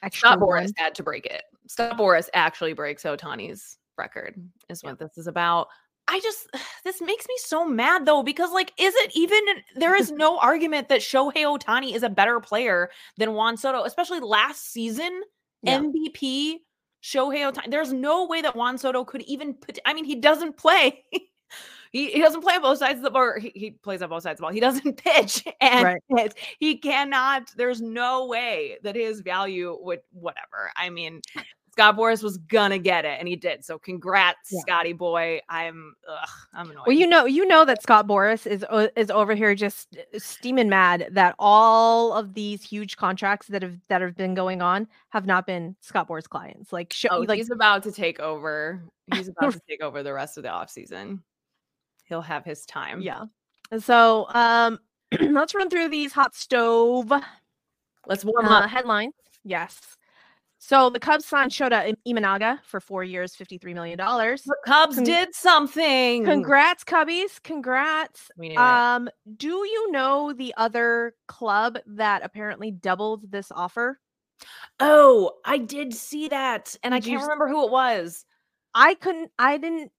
extra. 0.00 0.28
Scott 0.28 0.38
Boras 0.38 0.70
had 0.76 0.94
to 0.94 1.02
break 1.02 1.26
it. 1.26 1.42
Scott 1.68 1.98
Boras 1.98 2.28
actually 2.34 2.72
breaks 2.72 3.02
Ohtani's 3.04 3.78
record, 3.98 4.34
is 4.68 4.82
what 4.82 4.96
yeah. 5.00 5.06
this 5.06 5.18
is 5.18 5.26
about. 5.26 5.68
I 6.08 6.20
just, 6.20 6.48
this 6.84 7.00
makes 7.00 7.26
me 7.26 7.34
so 7.38 7.66
mad 7.66 8.06
though, 8.06 8.22
because 8.22 8.52
like, 8.52 8.72
is 8.78 8.94
it 8.96 9.12
even, 9.14 9.40
there 9.74 9.96
is 9.96 10.10
no 10.12 10.38
argument 10.38 10.88
that 10.88 11.00
Shohei 11.00 11.44
Ohtani 11.44 11.94
is 11.94 12.02
a 12.02 12.08
better 12.08 12.40
player 12.40 12.90
than 13.16 13.34
Juan 13.34 13.56
Soto, 13.56 13.84
especially 13.84 14.20
last 14.20 14.72
season, 14.72 15.22
yeah. 15.62 15.80
MVP 15.80 16.56
Shohei 17.02 17.50
Ohtani. 17.50 17.70
There's 17.70 17.92
no 17.92 18.26
way 18.26 18.42
that 18.42 18.56
Juan 18.56 18.78
Soto 18.78 19.04
could 19.04 19.22
even 19.22 19.54
put, 19.54 19.78
I 19.84 19.94
mean, 19.94 20.04
he 20.04 20.16
doesn't 20.16 20.56
play. 20.56 21.04
he, 21.92 22.10
he 22.10 22.20
doesn't 22.20 22.42
play 22.42 22.54
on 22.54 22.62
both 22.62 22.78
sides 22.78 22.98
of 22.98 23.04
the 23.04 23.10
ball. 23.10 23.34
He, 23.40 23.52
he 23.54 23.70
plays 23.70 24.02
on 24.02 24.10
both 24.10 24.22
sides 24.22 24.34
of 24.34 24.38
the 24.38 24.42
ball. 24.42 24.52
He 24.52 24.60
doesn't 24.60 24.96
pitch 25.04 25.44
and 25.60 25.98
Right. 26.10 26.34
he 26.58 26.78
cannot. 26.78 27.50
There's 27.56 27.80
no 27.80 28.26
way 28.26 28.78
that 28.82 28.96
his 28.96 29.20
value 29.20 29.76
would 29.80 30.00
whatever. 30.12 30.70
I 30.76 30.90
mean, 30.90 31.20
Scott 31.76 31.94
Boras 31.98 32.22
was 32.22 32.38
gonna 32.38 32.78
get 32.78 33.04
it, 33.04 33.18
and 33.18 33.28
he 33.28 33.36
did. 33.36 33.62
So 33.62 33.78
congrats, 33.78 34.48
Yeah. 34.50 34.60
Scotty 34.62 34.94
boy. 34.94 35.40
I'm 35.50 35.94
ugh, 36.08 36.28
I'm 36.54 36.70
annoyed. 36.70 36.84
Well, 36.86 36.96
you 36.96 37.06
know, 37.06 37.26
you 37.26 37.46
know 37.46 37.66
that 37.66 37.82
Scott 37.82 38.06
Boras 38.06 38.46
is 38.46 38.64
is 38.96 39.10
over 39.10 39.34
here 39.34 39.54
just 39.54 39.94
uh, 39.96 40.18
steaming 40.18 40.70
mad 40.70 41.08
that 41.10 41.34
all 41.38 42.14
of 42.14 42.32
these 42.32 42.62
huge 42.62 42.96
contracts 42.96 43.48
that 43.48 43.62
have 43.62 43.76
that 43.88 44.00
have 44.00 44.16
been 44.16 44.34
going 44.34 44.62
on 44.62 44.88
have 45.10 45.26
not 45.26 45.46
been 45.46 45.76
Scott 45.82 46.08
Boras 46.08 46.26
clients. 46.26 46.72
Like, 46.72 46.94
show, 46.94 47.08
oh, 47.10 47.20
like 47.20 47.36
he's 47.36 47.50
about 47.50 47.82
to 47.82 47.92
take 47.92 48.20
over. 48.20 48.82
He's 49.14 49.28
about 49.28 49.52
to 49.52 49.60
take 49.68 49.82
over 49.82 50.02
the 50.02 50.14
rest 50.14 50.38
of 50.38 50.44
the 50.44 50.48
offseason. 50.48 51.20
He'll 52.04 52.22
have 52.22 52.44
his 52.44 52.64
time. 52.64 53.02
yeah. 53.02 53.24
And 53.70 53.82
So, 53.84 54.28
um, 54.30 54.78
let's 55.20 55.54
run 55.54 55.68
through 55.68 55.90
these 55.90 56.12
hot 56.12 56.34
stove 56.34 57.12
Let's 58.06 58.24
warm 58.24 58.46
uh, 58.46 58.60
up. 58.60 58.70
headlines. 58.70 59.12
Yes. 59.44 59.78
So 60.68 60.90
the 60.90 60.98
Cubs 60.98 61.24
signed 61.24 61.52
Shota 61.52 61.86
Im- 61.88 61.96
Imanaga 62.16 62.58
for 62.64 62.80
four 62.80 63.04
years, 63.04 63.36
fifty-three 63.36 63.72
million 63.72 63.96
dollars. 63.96 64.42
The 64.42 64.56
Cubs 64.66 64.96
con- 64.96 65.04
did 65.04 65.32
something. 65.32 66.24
Congrats, 66.24 66.82
Cubbies! 66.82 67.40
Congrats. 67.44 68.32
We 68.36 68.48
knew 68.48 68.54
it. 68.56 68.58
Um, 68.58 69.08
do 69.36 69.46
you 69.46 69.92
know 69.92 70.32
the 70.32 70.52
other 70.56 71.14
club 71.28 71.78
that 71.86 72.24
apparently 72.24 72.72
doubled 72.72 73.30
this 73.30 73.52
offer? 73.52 74.00
Oh, 74.80 75.34
I 75.44 75.58
did 75.58 75.94
see 75.94 76.26
that, 76.30 76.74
and 76.82 76.92
I 76.92 76.98
Did 76.98 77.06
you 77.06 77.12
can't 77.12 77.22
s- 77.22 77.28
remember 77.28 77.46
who 77.46 77.64
it 77.64 77.70
was. 77.70 78.24
I 78.74 78.94
couldn't. 78.94 79.30
I 79.38 79.58
didn't 79.58 79.92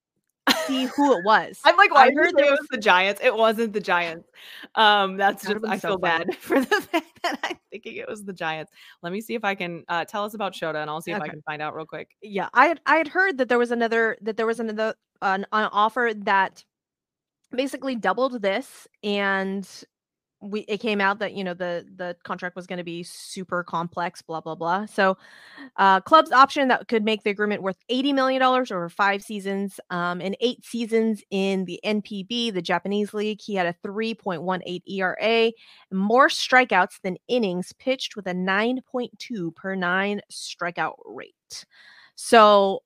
see 0.67 0.85
who 0.85 1.17
it 1.17 1.23
was. 1.23 1.59
I'm 1.63 1.77
like, 1.77 1.91
I 1.91 1.93
why 1.93 2.05
heard 2.05 2.15
heard 2.15 2.27
it 2.29 2.35
there 2.37 2.51
was 2.51 2.67
the 2.69 2.77
Giants. 2.77 3.21
It 3.23 3.35
wasn't 3.35 3.73
the 3.73 3.79
Giants. 3.79 4.29
Um, 4.75 5.17
that's 5.17 5.43
That 5.43 5.53
just 5.53 5.65
I 5.65 5.77
so 5.77 5.89
feel 5.89 5.97
bad 5.97 6.35
for 6.39 6.59
the 6.59 6.81
fact 6.81 7.19
that 7.23 7.39
I'm 7.43 7.57
thinking 7.71 7.95
it 7.95 8.07
was 8.07 8.23
the 8.23 8.33
Giants. 8.33 8.71
Let 9.01 9.13
me 9.13 9.21
see 9.21 9.35
if 9.35 9.43
I 9.43 9.55
can 9.55 9.83
uh, 9.87 10.05
tell 10.05 10.23
us 10.23 10.33
about 10.33 10.53
Shota, 10.53 10.81
and 10.81 10.89
I'll 10.89 11.01
see 11.01 11.11
if 11.11 11.21
I 11.21 11.27
can 11.27 11.41
find 11.41 11.61
out 11.61 11.75
real 11.75 11.85
quick. 11.85 12.09
yeah, 12.21 12.49
I 12.53 12.67
had 12.67 12.81
I 12.85 12.97
had 12.97 13.07
heard 13.07 13.37
that 13.37 13.49
there 13.49 13.59
was 13.59 13.71
another 13.71 14.17
that 14.21 14.37
there 14.37 14.45
was 14.45 14.59
another 14.59 14.95
an, 15.21 15.45
an 15.51 15.69
offer 15.71 16.11
that 16.15 16.63
basically 17.51 17.95
doubled 17.95 18.41
this, 18.41 18.87
and 19.03 19.67
we 20.41 20.61
it 20.61 20.77
came 20.77 21.01
out 21.01 21.19
that 21.19 21.33
you 21.33 21.43
know 21.43 21.53
the 21.53 21.85
the 21.95 22.15
contract 22.23 22.55
was 22.55 22.67
going 22.67 22.77
to 22.77 22.83
be 22.83 23.03
super 23.03 23.63
complex, 23.63 24.21
blah 24.21 24.41
blah 24.41 24.55
blah. 24.55 24.85
So, 24.85 25.17
uh, 25.77 26.01
club's 26.01 26.31
option 26.31 26.67
that 26.67 26.87
could 26.87 27.03
make 27.03 27.23
the 27.23 27.29
agreement 27.29 27.63
worth 27.63 27.77
eighty 27.89 28.13
million 28.13 28.39
dollars 28.39 28.71
over 28.71 28.89
five 28.89 29.23
seasons, 29.23 29.79
um, 29.89 30.21
and 30.21 30.37
eight 30.39 30.63
seasons 30.65 31.23
in 31.31 31.65
the 31.65 31.79
NPB, 31.83 32.53
the 32.53 32.61
Japanese 32.61 33.13
league. 33.13 33.41
He 33.41 33.55
had 33.55 33.67
a 33.67 33.75
three 33.83 34.13
point 34.13 34.43
one 34.43 34.61
eight 34.65 34.83
ERA, 34.87 35.51
more 35.91 36.27
strikeouts 36.27 37.01
than 37.01 37.17
innings 37.27 37.73
pitched 37.73 38.15
with 38.15 38.27
a 38.27 38.33
9.2 38.33 39.55
per 39.55 39.75
nine 39.75 40.21
strikeout 40.31 40.95
rate. 41.05 41.65
So, 42.15 42.81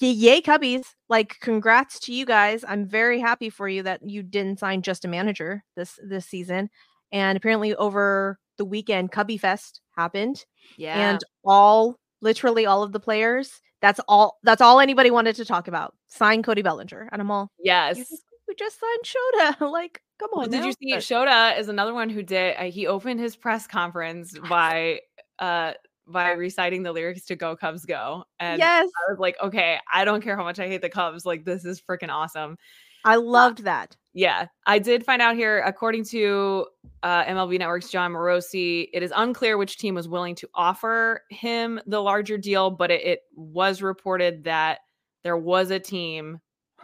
yay, 0.00 0.40
Cubbies. 0.40 0.84
Like, 1.08 1.36
congrats 1.40 1.98
to 2.00 2.12
you 2.14 2.24
guys. 2.26 2.64
I'm 2.66 2.86
very 2.86 3.20
happy 3.20 3.50
for 3.50 3.68
you 3.68 3.82
that 3.84 4.00
you 4.08 4.22
didn't 4.22 4.58
sign 4.58 4.82
just 4.82 5.04
a 5.04 5.08
manager 5.08 5.64
this 5.76 5.98
this 6.06 6.26
season. 6.26 6.70
And 7.12 7.36
apparently, 7.36 7.74
over 7.74 8.38
the 8.58 8.64
weekend, 8.64 9.12
Cubby 9.12 9.36
Fest 9.36 9.80
happened, 9.96 10.44
Yeah, 10.76 11.10
and 11.10 11.20
all 11.44 11.96
literally 12.20 12.66
all 12.66 12.82
of 12.82 12.92
the 12.92 13.00
players. 13.00 13.60
That's 13.80 14.00
all. 14.08 14.38
That's 14.42 14.62
all 14.62 14.80
anybody 14.80 15.10
wanted 15.10 15.36
to 15.36 15.44
talk 15.44 15.68
about. 15.68 15.94
Sign 16.08 16.42
Cody 16.42 16.62
Bellinger, 16.62 17.08
and 17.12 17.20
I'm 17.20 17.30
all. 17.30 17.50
yes. 17.58 17.98
You 17.98 18.04
just, 18.04 18.24
we 18.48 18.54
just 18.54 18.78
signed 18.80 19.54
Shota. 19.60 19.70
like, 19.72 20.00
come 20.18 20.30
on. 20.34 20.40
Well, 20.40 20.48
did 20.48 20.64
you 20.64 20.72
see 20.72 20.92
But- 20.94 21.00
Shota 21.02 21.58
is 21.58 21.68
another 21.68 21.92
one 21.94 22.08
who 22.08 22.22
did 22.22 22.56
uh, 22.58 22.64
he 22.70 22.86
opened 22.86 23.20
his 23.20 23.34
press 23.36 23.66
conference 23.66 24.38
by 24.48 25.00
uh 25.38 25.72
by 26.12 26.32
reciting 26.32 26.82
the 26.82 26.92
lyrics 26.92 27.24
to 27.26 27.36
Go 27.36 27.56
Cubs 27.56 27.84
Go. 27.84 28.24
And 28.38 28.58
yes, 28.58 28.88
I 29.08 29.10
was 29.10 29.18
like, 29.18 29.36
okay, 29.42 29.78
I 29.92 30.04
don't 30.04 30.22
care 30.22 30.36
how 30.36 30.44
much 30.44 30.58
I 30.58 30.68
hate 30.68 30.82
the 30.82 30.88
Cubs. 30.88 31.26
Like 31.26 31.44
this 31.44 31.64
is 31.64 31.80
freaking 31.80 32.10
awesome. 32.10 32.56
I 33.04 33.16
loved 33.16 33.64
that. 33.64 33.96
Yeah, 34.14 34.46
I 34.66 34.78
did 34.78 35.04
find 35.04 35.22
out 35.22 35.36
here, 35.36 35.62
according 35.62 36.04
to 36.06 36.66
uh, 37.02 37.24
MLB 37.24 37.58
Network's 37.58 37.90
Jon 37.90 38.12
Morosi, 38.12 38.88
it 38.92 39.02
is 39.02 39.12
unclear 39.16 39.56
which 39.56 39.78
team 39.78 39.94
was 39.94 40.08
willing 40.08 40.34
to 40.36 40.48
offer 40.54 41.22
him 41.30 41.80
the 41.86 42.00
larger 42.00 42.36
deal, 42.36 42.70
but 42.70 42.90
it, 42.90 43.02
it 43.02 43.20
was 43.34 43.82
reported 43.82 44.44
that 44.44 44.80
there 45.24 45.38
was 45.38 45.70
a 45.70 45.80
team 45.80 46.40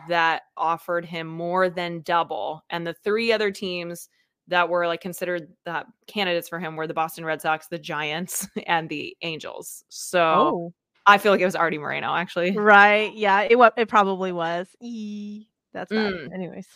that 0.09 0.43
offered 0.57 1.05
him 1.05 1.27
more 1.27 1.69
than 1.69 2.01
double, 2.01 2.65
and 2.71 2.87
the 2.87 2.95
three 3.05 3.31
other 3.31 3.51
teams 3.51 4.09
that 4.49 4.69
were 4.69 4.87
like 4.87 5.01
considered 5.01 5.49
the 5.65 5.85
candidates 6.07 6.49
for 6.49 6.59
him 6.59 6.75
were 6.77 6.87
the 6.87 6.95
Boston 6.95 7.25
Red 7.25 7.41
Sox, 7.41 7.67
the 7.69 7.79
Giants, 7.79 8.49
and 8.67 8.89
the 8.89 9.17
Angels. 9.23 9.85
So 9.89 10.21
Oh, 10.23 10.73
I 11.07 11.19
feel 11.19 11.33
like 11.33 11.41
it 11.41 11.45
was 11.47 11.55
Artie 11.57 11.79
Moreno, 11.79 12.15
actually. 12.15 12.57
right. 12.57 13.15
Yeah, 13.15 13.43
it 13.43 13.57
wa- 13.59 13.71
it 13.77 13.89
probably 13.89 14.33
was. 14.33 14.67
E- 14.81 15.47
that's 15.73 15.91
bad. 15.91 16.13
Mm. 16.15 16.33
Anyways, 16.35 16.67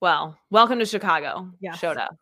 Well, 0.00 0.38
welcome 0.50 0.78
to 0.78 0.86
Chicago. 0.86 1.50
Yeah. 1.60 1.72
Showed 1.74 1.96
up. 1.96 2.16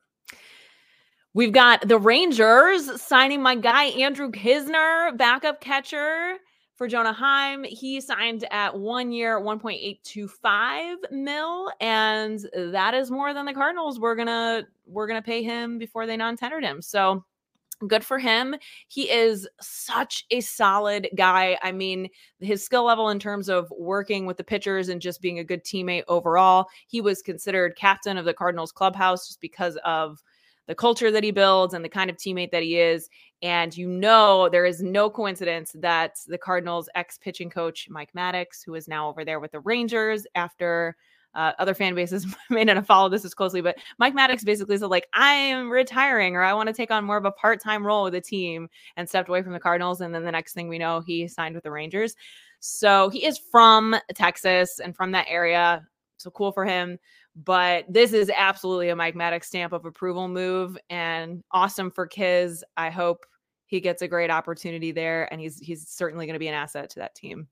We've 1.34 1.52
got 1.52 1.86
the 1.86 1.98
Rangers 1.98 3.00
signing 3.00 3.42
my 3.42 3.54
guy 3.54 3.84
Andrew 3.84 4.30
Knizner, 4.30 5.16
backup 5.16 5.60
catcher 5.60 6.36
for 6.78 6.86
Jonah 6.86 7.12
Heim. 7.12 7.64
He 7.64 8.00
signed 8.00 8.46
at 8.52 8.78
one 8.78 9.10
year, 9.10 9.40
1.825 9.40 10.94
mil, 11.10 11.72
and 11.80 12.38
that 12.54 12.94
is 12.94 13.10
more 13.10 13.34
than 13.34 13.46
the 13.46 13.52
Cardinals 13.52 13.98
were 13.98 14.14
gonna 14.14 14.66
were 14.86 15.08
gonna 15.08 15.20
pay 15.20 15.42
him 15.42 15.76
before 15.76 16.06
they 16.06 16.16
non-tendered 16.16 16.62
him. 16.62 16.80
So 16.80 17.24
good 17.86 18.04
for 18.04 18.18
him. 18.18 18.54
He 18.86 19.10
is 19.10 19.48
such 19.60 20.24
a 20.30 20.40
solid 20.40 21.08
guy. 21.16 21.58
I 21.62 21.72
mean, 21.72 22.08
his 22.40 22.64
skill 22.64 22.84
level 22.84 23.08
in 23.10 23.18
terms 23.18 23.48
of 23.48 23.72
working 23.76 24.24
with 24.24 24.36
the 24.36 24.44
pitchers 24.44 24.88
and 24.88 25.00
just 25.00 25.20
being 25.20 25.40
a 25.40 25.44
good 25.44 25.64
teammate 25.64 26.04
overall. 26.08 26.66
He 26.86 27.00
was 27.00 27.22
considered 27.22 27.76
captain 27.76 28.16
of 28.16 28.24
the 28.24 28.34
Cardinals 28.34 28.72
clubhouse 28.72 29.28
just 29.28 29.40
because 29.40 29.76
of 29.84 30.22
the 30.68 30.74
culture 30.74 31.10
that 31.10 31.24
he 31.24 31.32
builds 31.32 31.74
and 31.74 31.84
the 31.84 31.88
kind 31.88 32.10
of 32.10 32.16
teammate 32.16 32.52
that 32.52 32.62
he 32.62 32.78
is. 32.78 33.08
And 33.42 33.76
you 33.76 33.88
know, 33.88 34.48
there 34.48 34.66
is 34.66 34.82
no 34.82 35.10
coincidence 35.10 35.74
that 35.76 36.18
the 36.26 36.38
Cardinals 36.38 36.88
ex 36.94 37.18
pitching 37.18 37.50
coach, 37.50 37.88
Mike 37.90 38.10
Maddux, 38.16 38.64
who 38.64 38.74
is 38.74 38.86
now 38.86 39.08
over 39.08 39.24
there 39.24 39.40
with 39.40 39.52
the 39.52 39.60
Rangers 39.60 40.26
after 40.34 40.96
uh, 41.34 41.52
other 41.58 41.74
fan 41.74 41.94
bases 41.94 42.26
may 42.50 42.64
not 42.64 42.76
have 42.76 42.86
followed 42.86 43.10
this 43.10 43.24
as 43.24 43.34
closely, 43.34 43.60
but 43.60 43.76
Mike 43.98 44.14
Maddux 44.14 44.44
basically 44.44 44.76
said, 44.76 44.90
like, 44.90 45.06
I 45.12 45.32
am 45.32 45.70
retiring 45.70 46.36
or 46.36 46.42
I 46.42 46.52
want 46.52 46.68
to 46.68 46.72
take 46.72 46.90
on 46.90 47.04
more 47.04 47.16
of 47.16 47.24
a 47.24 47.32
part 47.32 47.62
time 47.62 47.86
role 47.86 48.04
with 48.04 48.12
the 48.12 48.20
team 48.20 48.68
and 48.96 49.08
stepped 49.08 49.28
away 49.28 49.42
from 49.42 49.52
the 49.52 49.60
Cardinals. 49.60 50.00
And 50.00 50.14
then 50.14 50.24
the 50.24 50.32
next 50.32 50.52
thing 50.52 50.68
we 50.68 50.78
know, 50.78 51.00
he 51.00 51.28
signed 51.28 51.54
with 51.54 51.64
the 51.64 51.70
Rangers. 51.70 52.14
So 52.60 53.08
he 53.08 53.24
is 53.24 53.40
from 53.50 53.96
Texas 54.14 54.80
and 54.80 54.96
from 54.96 55.12
that 55.12 55.26
area. 55.28 55.86
So 56.16 56.30
cool 56.30 56.50
for 56.50 56.64
him. 56.64 56.98
But 57.44 57.84
this 57.88 58.12
is 58.12 58.32
absolutely 58.34 58.88
a 58.88 58.96
Mike 58.96 59.14
Maddux 59.14 59.44
stamp 59.44 59.72
of 59.72 59.84
approval 59.84 60.26
move 60.26 60.76
and 60.90 61.44
awesome 61.52 61.90
for 61.90 62.06
Kiz. 62.06 62.64
I 62.76 62.90
hope 62.90 63.24
he 63.66 63.80
gets 63.80 64.02
a 64.02 64.08
great 64.08 64.30
opportunity 64.30 64.90
there 64.90 65.30
and 65.32 65.40
he's 65.40 65.60
he's 65.60 65.86
certainly 65.86 66.26
going 66.26 66.34
to 66.34 66.40
be 66.40 66.48
an 66.48 66.54
asset 66.54 66.90
to 66.90 67.00
that 67.00 67.14
team. 67.14 67.46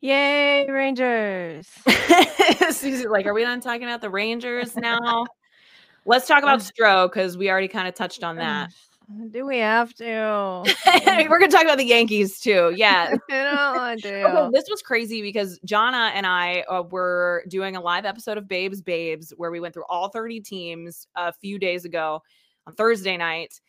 yay, 0.00 0.66
Rangers. 0.70 1.68
Suzy, 2.70 3.06
like, 3.06 3.26
are 3.26 3.34
we 3.34 3.42
done 3.42 3.60
talking 3.60 3.82
about 3.82 4.00
the 4.00 4.10
Rangers 4.10 4.74
now? 4.76 5.26
Let's 6.06 6.26
talk 6.26 6.42
about 6.42 6.60
Stro 6.60 7.12
because 7.12 7.36
we 7.36 7.50
already 7.50 7.68
kind 7.68 7.86
of 7.86 7.94
touched 7.94 8.24
on 8.24 8.36
that. 8.36 8.70
Do 9.30 9.46
we 9.46 9.58
have 9.58 9.94
to? 9.94 10.04
We're 11.28 11.38
gonna 11.38 11.48
talk 11.48 11.62
about 11.62 11.78
the 11.78 11.86
Yankees 11.86 12.40
too. 12.40 12.74
Yeah. 12.80 13.14
Want 13.28 14.04
Okay, 14.04 14.48
this 14.52 14.64
was 14.70 14.80
crazy 14.80 15.20
because 15.22 15.58
Jana 15.64 16.12
and 16.14 16.26
I 16.26 16.60
uh, 16.62 16.82
were 16.82 17.44
doing 17.48 17.76
a 17.76 17.80
live 17.80 18.04
episode 18.06 18.38
of 18.38 18.48
Babes 18.48 18.80
Babes 18.80 19.32
where 19.36 19.50
we 19.50 19.60
went 19.60 19.74
through 19.74 19.84
all 19.88 20.08
30 20.08 20.40
teams 20.40 21.06
a 21.14 21.32
few 21.32 21.58
days 21.58 21.84
ago 21.84 22.22
on 22.66 22.74
Thursday 22.74 23.16
night. 23.16 23.60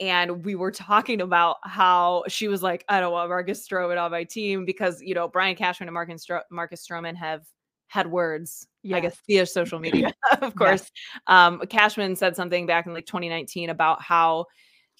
And 0.00 0.44
we 0.44 0.54
were 0.54 0.70
talking 0.70 1.20
about 1.20 1.56
how 1.64 2.24
she 2.28 2.48
was 2.48 2.62
like, 2.62 2.84
I 2.88 3.00
don't 3.00 3.12
want 3.12 3.28
Marcus 3.28 3.66
Stroman 3.66 4.00
on 4.00 4.10
my 4.10 4.24
team 4.24 4.64
because, 4.64 5.00
you 5.02 5.14
know, 5.14 5.28
Brian 5.28 5.56
Cashman 5.56 5.88
and 5.88 5.94
Marcus, 5.94 6.24
Stro- 6.24 6.42
Marcus 6.50 6.86
Stroman 6.86 7.16
have 7.16 7.42
had 7.88 8.10
words, 8.10 8.66
I 8.92 9.00
guess, 9.00 9.16
via 9.26 9.46
social 9.46 9.78
media, 9.78 10.14
of 10.40 10.54
course. 10.54 10.90
Um, 11.26 11.60
Cashman 11.68 12.16
said 12.16 12.36
something 12.36 12.66
back 12.66 12.86
in 12.86 12.94
like 12.94 13.06
2019 13.06 13.70
about 13.70 14.00
how 14.02 14.46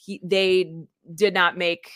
he 0.05 0.21
they 0.23 0.75
did 1.15 1.35
not 1.35 1.57
make 1.57 1.91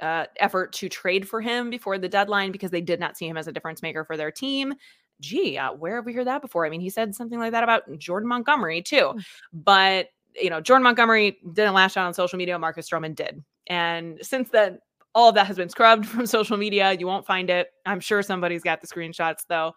uh, 0.00 0.24
effort 0.38 0.72
to 0.72 0.88
trade 0.88 1.28
for 1.28 1.40
him 1.40 1.68
before 1.70 1.98
the 1.98 2.08
deadline 2.08 2.52
because 2.52 2.70
they 2.70 2.80
did 2.80 2.98
not 3.00 3.16
see 3.16 3.26
him 3.28 3.36
as 3.36 3.46
a 3.46 3.52
difference 3.52 3.82
maker 3.82 4.04
for 4.04 4.16
their 4.16 4.30
team. 4.30 4.74
Gee, 5.20 5.58
uh, 5.58 5.72
where 5.74 5.96
have 5.96 6.06
we 6.06 6.14
heard 6.14 6.26
that 6.26 6.40
before? 6.40 6.64
I 6.64 6.70
mean, 6.70 6.80
he 6.80 6.88
said 6.88 7.14
something 7.14 7.38
like 7.38 7.52
that 7.52 7.62
about 7.62 7.82
Jordan 7.98 8.28
Montgomery 8.28 8.80
too, 8.82 9.12
but 9.52 10.08
you 10.40 10.48
know, 10.48 10.60
Jordan 10.60 10.84
Montgomery 10.84 11.38
didn't 11.52 11.74
lash 11.74 11.96
out 11.96 12.06
on 12.06 12.14
social 12.14 12.38
media. 12.38 12.58
Marcus 12.58 12.88
Stroman 12.88 13.14
did, 13.14 13.44
and 13.66 14.18
since 14.22 14.48
then, 14.48 14.78
all 15.14 15.28
of 15.28 15.34
that 15.34 15.46
has 15.46 15.56
been 15.56 15.68
scrubbed 15.68 16.06
from 16.08 16.24
social 16.24 16.56
media. 16.56 16.92
You 16.92 17.06
won't 17.06 17.26
find 17.26 17.50
it. 17.50 17.68
I'm 17.84 18.00
sure 18.00 18.22
somebody's 18.22 18.62
got 18.62 18.80
the 18.80 18.86
screenshots 18.86 19.40
though. 19.48 19.74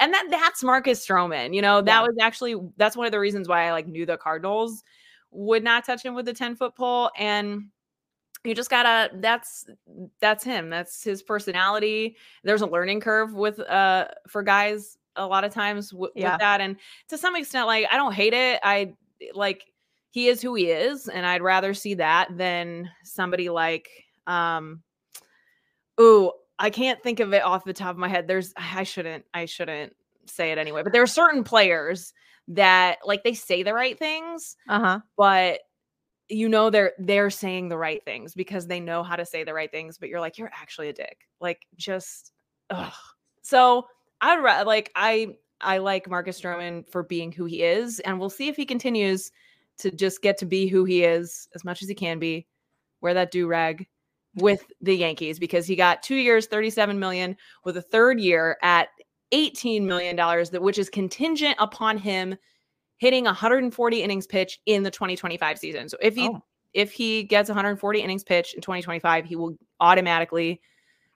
and 0.00 0.12
that 0.14 0.26
that's 0.30 0.64
Marcus 0.64 1.06
Stroman. 1.06 1.54
You 1.54 1.62
know, 1.62 1.80
that 1.82 2.00
Yeah. 2.00 2.06
was 2.06 2.16
actually 2.20 2.56
that's 2.78 2.96
one 2.96 3.06
of 3.06 3.12
the 3.12 3.20
reasons 3.20 3.46
why 3.46 3.68
I 3.68 3.72
like 3.72 3.86
knew 3.86 4.06
the 4.06 4.16
Cardinals 4.16 4.82
would 5.30 5.62
not 5.64 5.84
touch 5.84 6.04
him 6.04 6.14
with 6.14 6.28
a 6.28 6.32
10 6.34 6.56
foot 6.56 6.74
pole. 6.76 7.10
And 7.18 7.64
you 8.44 8.54
just 8.54 8.70
gotta 8.70 9.10
that's 9.20 9.66
that's 10.20 10.42
him. 10.42 10.70
That's 10.70 11.02
his 11.04 11.22
personality. 11.22 12.16
There's 12.42 12.62
a 12.62 12.66
learning 12.66 13.00
curve 13.00 13.34
with 13.34 13.60
uh 13.60 14.08
for 14.28 14.42
guys 14.42 14.96
a 15.16 15.26
lot 15.26 15.44
of 15.44 15.52
times 15.52 15.90
w- 15.90 16.10
Yeah. 16.14 16.32
with 16.32 16.40
that. 16.40 16.60
And 16.60 16.76
to 17.08 17.18
some 17.18 17.36
extent, 17.36 17.66
like 17.66 17.86
I 17.90 17.96
don't 17.96 18.14
hate 18.14 18.32
it. 18.32 18.60
I 18.62 18.94
like 19.34 19.64
he 20.10 20.28
is 20.28 20.40
who 20.40 20.54
he 20.54 20.70
is, 20.70 21.06
and 21.08 21.26
I'd 21.26 21.42
rather 21.42 21.74
see 21.74 21.94
that 21.94 22.28
than 22.36 22.90
somebody 23.04 23.48
like 23.50 23.88
um 24.26 24.82
ooh, 26.00 26.32
I 26.58 26.70
can't 26.70 27.02
think 27.02 27.20
of 27.20 27.32
it 27.34 27.42
off 27.42 27.64
the 27.64 27.72
top 27.74 27.90
of 27.90 27.98
my 27.98 28.08
head. 28.08 28.26
There's 28.26 28.54
I 28.56 28.84
shouldn't 28.84 29.24
I 29.34 29.44
shouldn't 29.44 29.94
say 30.26 30.52
it 30.52 30.58
anyway, 30.58 30.82
but 30.82 30.92
there 30.92 31.02
are 31.02 31.06
certain 31.06 31.44
players 31.44 32.12
that 32.48 32.98
like 33.04 33.22
they 33.24 33.34
say 33.34 33.62
the 33.62 33.74
right 33.74 33.98
things, 33.98 34.56
Uh-huh. 34.68 35.00
but 35.16 35.60
you 36.28 36.48
know 36.48 36.70
they're 36.70 36.92
they're 36.98 37.30
saying 37.30 37.68
the 37.68 37.76
right 37.78 38.04
things 38.04 38.34
because 38.34 38.66
they 38.66 38.78
know 38.80 39.02
how 39.02 39.16
to 39.16 39.24
say 39.26 39.42
the 39.44 39.54
right 39.54 39.70
things, 39.70 39.98
but 39.98 40.08
you're 40.08 40.20
like 40.20 40.38
you're 40.38 40.50
actually 40.54 40.88
a 40.88 40.92
dick. 40.92 41.18
Like 41.40 41.66
just 41.76 42.32
ugh. 42.70 42.92
So 43.42 43.86
I'd 44.20 44.42
ra- 44.42 44.62
like 44.62 44.90
I 44.94 45.34
I 45.60 45.78
like 45.78 46.08
Marcus 46.08 46.40
Stroman 46.40 46.88
for 46.90 47.02
being 47.02 47.32
who 47.32 47.44
he 47.46 47.62
is, 47.62 48.00
and 48.00 48.18
we'll 48.20 48.30
see 48.30 48.48
if 48.48 48.56
he 48.56 48.64
continues 48.64 49.30
to 49.78 49.90
just 49.90 50.22
get 50.22 50.38
to 50.38 50.46
be 50.46 50.68
who 50.68 50.84
he 50.84 51.04
is 51.04 51.48
as 51.54 51.64
much 51.64 51.82
as 51.82 51.88
he 51.88 51.94
can 51.94 52.18
be. 52.18 52.46
Wear 53.00 53.14
that 53.14 53.30
do 53.30 53.46
rag 53.46 53.86
with 54.36 54.64
the 54.80 54.94
Yankees 54.94 55.38
because 55.38 55.66
he 55.66 55.74
got 55.74 56.02
two 56.02 56.14
years, 56.16 56.46
37 56.46 56.98
million, 56.98 57.36
with 57.64 57.76
a 57.76 57.82
third 57.82 58.20
year 58.20 58.56
at 58.62 58.88
18 59.32 59.86
million 59.86 60.16
dollars, 60.16 60.50
that 60.50 60.62
which 60.62 60.78
is 60.78 60.88
contingent 60.88 61.56
upon 61.58 61.98
him 61.98 62.36
hitting 62.98 63.24
140 63.24 64.02
innings 64.02 64.26
pitch 64.26 64.60
in 64.66 64.82
the 64.82 64.90
2025 64.90 65.58
season. 65.58 65.88
So 65.88 65.96
if 66.02 66.14
he 66.14 66.28
Oh. 66.28 66.42
if 66.74 66.92
he 66.92 67.22
gets 67.24 67.48
140 67.48 68.00
innings 68.00 68.24
pitch 68.24 68.54
in 68.54 68.60
2025, 68.60 69.24
he 69.24 69.36
will 69.36 69.56
automatically 69.80 70.60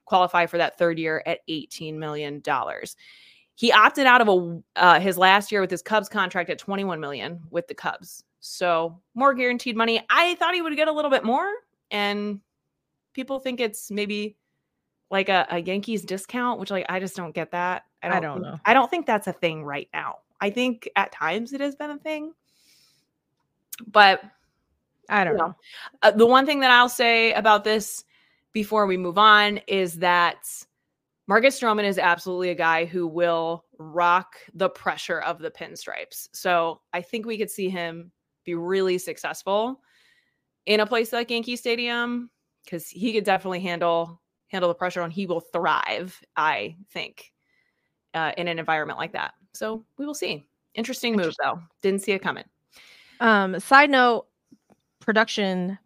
qualify 0.05 0.45
for 0.45 0.57
that 0.57 0.77
third 0.77 0.99
year 0.99 1.23
at 1.25 1.39
18 1.47 1.97
million 1.99 2.39
dollars. 2.41 2.95
He 3.55 3.71
opted 3.71 4.05
out 4.05 4.21
of 4.21 4.27
a 4.27 4.61
uh, 4.75 4.99
his 4.99 5.17
last 5.17 5.51
year 5.51 5.61
with 5.61 5.71
his 5.71 5.81
Cubs 5.81 6.09
contract 6.09 6.49
at 6.49 6.59
21 6.59 6.99
million 6.99 7.39
with 7.51 7.67
the 7.67 7.73
Cubs. 7.75 8.23
So 8.41 8.99
more 9.13 9.33
guaranteed 9.33 9.75
money. 9.75 10.05
I 10.09 10.35
thought 10.35 10.53
he 10.53 10.61
would 10.61 10.75
get 10.75 10.87
a 10.87 10.91
little 10.91 11.09
bit 11.09 11.23
more, 11.23 11.47
and 11.89 12.41
people 13.13 13.39
think 13.39 13.59
it's 13.59 13.89
maybe 13.89 14.35
like 15.09 15.29
a, 15.29 15.47
a 15.49 15.59
Yankees 15.59 16.03
discount, 16.03 16.59
which 16.59 16.69
like 16.69 16.85
I 16.89 16.99
just 16.99 17.15
don't 17.15 17.33
get 17.33 17.51
that. 17.51 17.83
I 18.13 18.17
I 18.17 18.19
don't, 18.19 18.41
don't 18.41 18.43
think- 18.43 18.53
know. 18.55 18.59
I 18.65 18.73
don't 18.73 18.89
think 18.89 19.05
that's 19.05 19.27
a 19.27 19.33
thing 19.33 19.63
right 19.63 19.89
now. 19.93 20.19
I 20.41 20.49
think 20.49 20.89
at 20.95 21.11
times 21.11 21.53
it 21.53 21.61
has 21.61 21.75
been 21.75 21.91
a 21.91 21.97
thing, 21.97 22.33
but 23.87 24.21
I 25.09 25.23
don't 25.23 25.33
you 25.33 25.39
know, 25.39 25.47
know. 25.47 25.55
uh, 26.01 26.11
the 26.11 26.25
one 26.25 26.45
thing 26.45 26.59
that 26.61 26.71
I'll 26.71 26.89
say 26.89 27.33
about 27.33 27.63
this 27.63 28.03
before 28.53 28.85
we 28.85 28.97
move 28.97 29.17
on 29.17 29.57
is 29.67 29.95
that 29.99 30.47
Marcus 31.27 31.59
Stroman 31.59 31.83
is 31.83 31.97
absolutely 31.97 32.49
a 32.49 32.55
guy 32.55 32.85
who 32.85 33.07
will 33.07 33.65
rock 33.79 34.35
the 34.53 34.69
pressure 34.69 35.19
of 35.21 35.39
the 35.39 35.51
pinstripes. 35.51 36.27
So 36.33 36.81
I 36.93 37.01
think 37.01 37.25
we 37.25 37.37
could 37.37 37.49
see 37.49 37.69
him 37.69 38.11
be 38.43 38.55
really 38.55 38.97
successful 38.97 39.81
in 40.65 40.79
a 40.81 40.85
place 40.85 41.11
like 41.13 41.31
Yankee 41.31 41.55
Stadium 41.55 42.29
because 42.63 42.87
he 42.89 43.13
could 43.13 43.23
definitely 43.23 43.59
handle 43.61 44.21
handle 44.47 44.69
the 44.69 44.75
pressure 44.75 45.01
and 45.01 45.11
he 45.11 45.25
will 45.25 45.41
thrive. 45.41 46.19
I 46.37 46.75
think 46.91 47.31
uh, 48.15 48.31
in 48.37 48.47
an 48.47 48.57
environment 48.57 48.97
like 48.97 49.13
that. 49.13 49.33
So 49.53 49.85
we 49.97 50.05
will 50.05 50.15
see. 50.15 50.47
Interesting 50.73 51.15
move 51.15 51.35
though. 51.41 51.59
Didn't 51.81 52.01
see 52.01 52.13
it 52.13 52.19
coming. 52.19 52.43
Um, 53.19 53.59
side 53.59 53.89
note, 53.89 54.25
production 54.99 55.77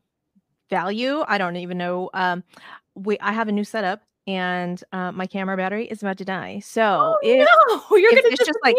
value. 0.70 1.24
I 1.28 1.38
don't 1.38 1.58
even 1.58 1.78
know. 1.78 2.10
Um, 2.14 2.44
we 2.96 3.20
I 3.20 3.32
have 3.32 3.48
a 3.48 3.52
new 3.52 3.64
setup 3.64 4.02
and 4.28 4.84
uh, 4.92 5.12
my 5.12 5.28
camera 5.28 5.58
battery 5.58 5.86
is 5.86 6.02
about 6.02 6.18
to 6.20 6.26
die. 6.26 6.60
So 6.60 7.18
if 7.22 7.48
no, 7.68 7.82
you're 7.98 8.14
if 8.14 8.24
gonna 8.24 8.36
just 8.36 8.60
like 8.64 8.76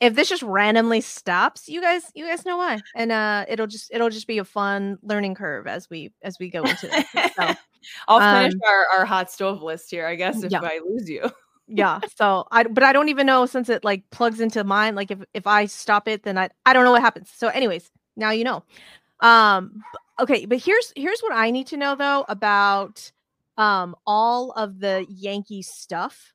if 0.00 0.14
this 0.14 0.28
just 0.28 0.42
randomly 0.42 1.00
stops, 1.00 1.68
you 1.68 1.80
guys 1.80 2.10
you 2.14 2.26
guys 2.26 2.44
know 2.44 2.56
why. 2.56 2.80
And 2.94 3.12
uh, 3.12 3.44
it'll 3.48 3.68
just 3.68 3.92
it'll 3.92 4.10
just 4.10 4.26
be 4.26 4.38
a 4.38 4.44
fun 4.44 4.98
learning 5.02 5.36
curve 5.36 5.66
as 5.66 5.88
we 5.88 6.12
as 6.22 6.38
we 6.38 6.50
go 6.50 6.62
into 6.62 6.88
this. 6.88 7.06
So 7.34 7.54
I'll 8.08 8.20
finish 8.20 8.54
Um, 8.54 8.60
our, 8.68 8.98
our 8.98 9.04
hot 9.04 9.30
stove 9.30 9.62
list 9.62 9.90
here, 9.90 10.06
I 10.06 10.14
guess, 10.14 10.42
if 10.42 10.50
yeah. 10.52 10.60
I 10.62 10.80
lose 10.84 11.08
you. 11.08 11.30
Yeah. 11.68 12.00
So 12.16 12.46
I 12.50 12.64
but 12.64 12.82
I 12.82 12.92
don't 12.92 13.08
even 13.08 13.26
know 13.26 13.46
since 13.46 13.68
it 13.68 13.84
like 13.84 14.04
plugs 14.10 14.40
into 14.40 14.64
mine. 14.64 14.94
Like 14.94 15.10
if 15.10 15.20
if 15.34 15.46
I 15.46 15.66
stop 15.66 16.08
it, 16.08 16.22
then 16.22 16.38
I 16.38 16.48
I 16.66 16.72
don't 16.72 16.84
know 16.84 16.92
what 16.92 17.02
happens. 17.02 17.30
So 17.34 17.48
anyways, 17.48 17.90
now 18.16 18.30
you 18.30 18.44
know. 18.44 18.64
Um 19.20 19.82
okay, 20.20 20.46
but 20.46 20.58
here's 20.58 20.92
here's 20.96 21.20
what 21.20 21.32
I 21.32 21.50
need 21.50 21.68
to 21.68 21.76
know 21.76 21.94
though 21.94 22.24
about 22.28 23.12
um 23.56 23.94
all 24.06 24.52
of 24.52 24.80
the 24.80 25.06
Yankee 25.08 25.62
stuff. 25.62 26.32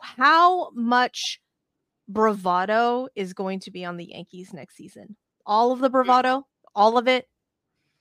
How 0.00 0.70
much 0.70 1.40
bravado 2.08 3.08
is 3.14 3.32
going 3.32 3.60
to 3.60 3.70
be 3.70 3.84
on 3.84 3.96
the 3.96 4.06
Yankees 4.06 4.52
next 4.52 4.76
season? 4.76 5.16
All 5.44 5.72
of 5.72 5.80
the 5.80 5.90
bravado, 5.90 6.46
all 6.74 6.96
of 6.96 7.08
it. 7.08 7.26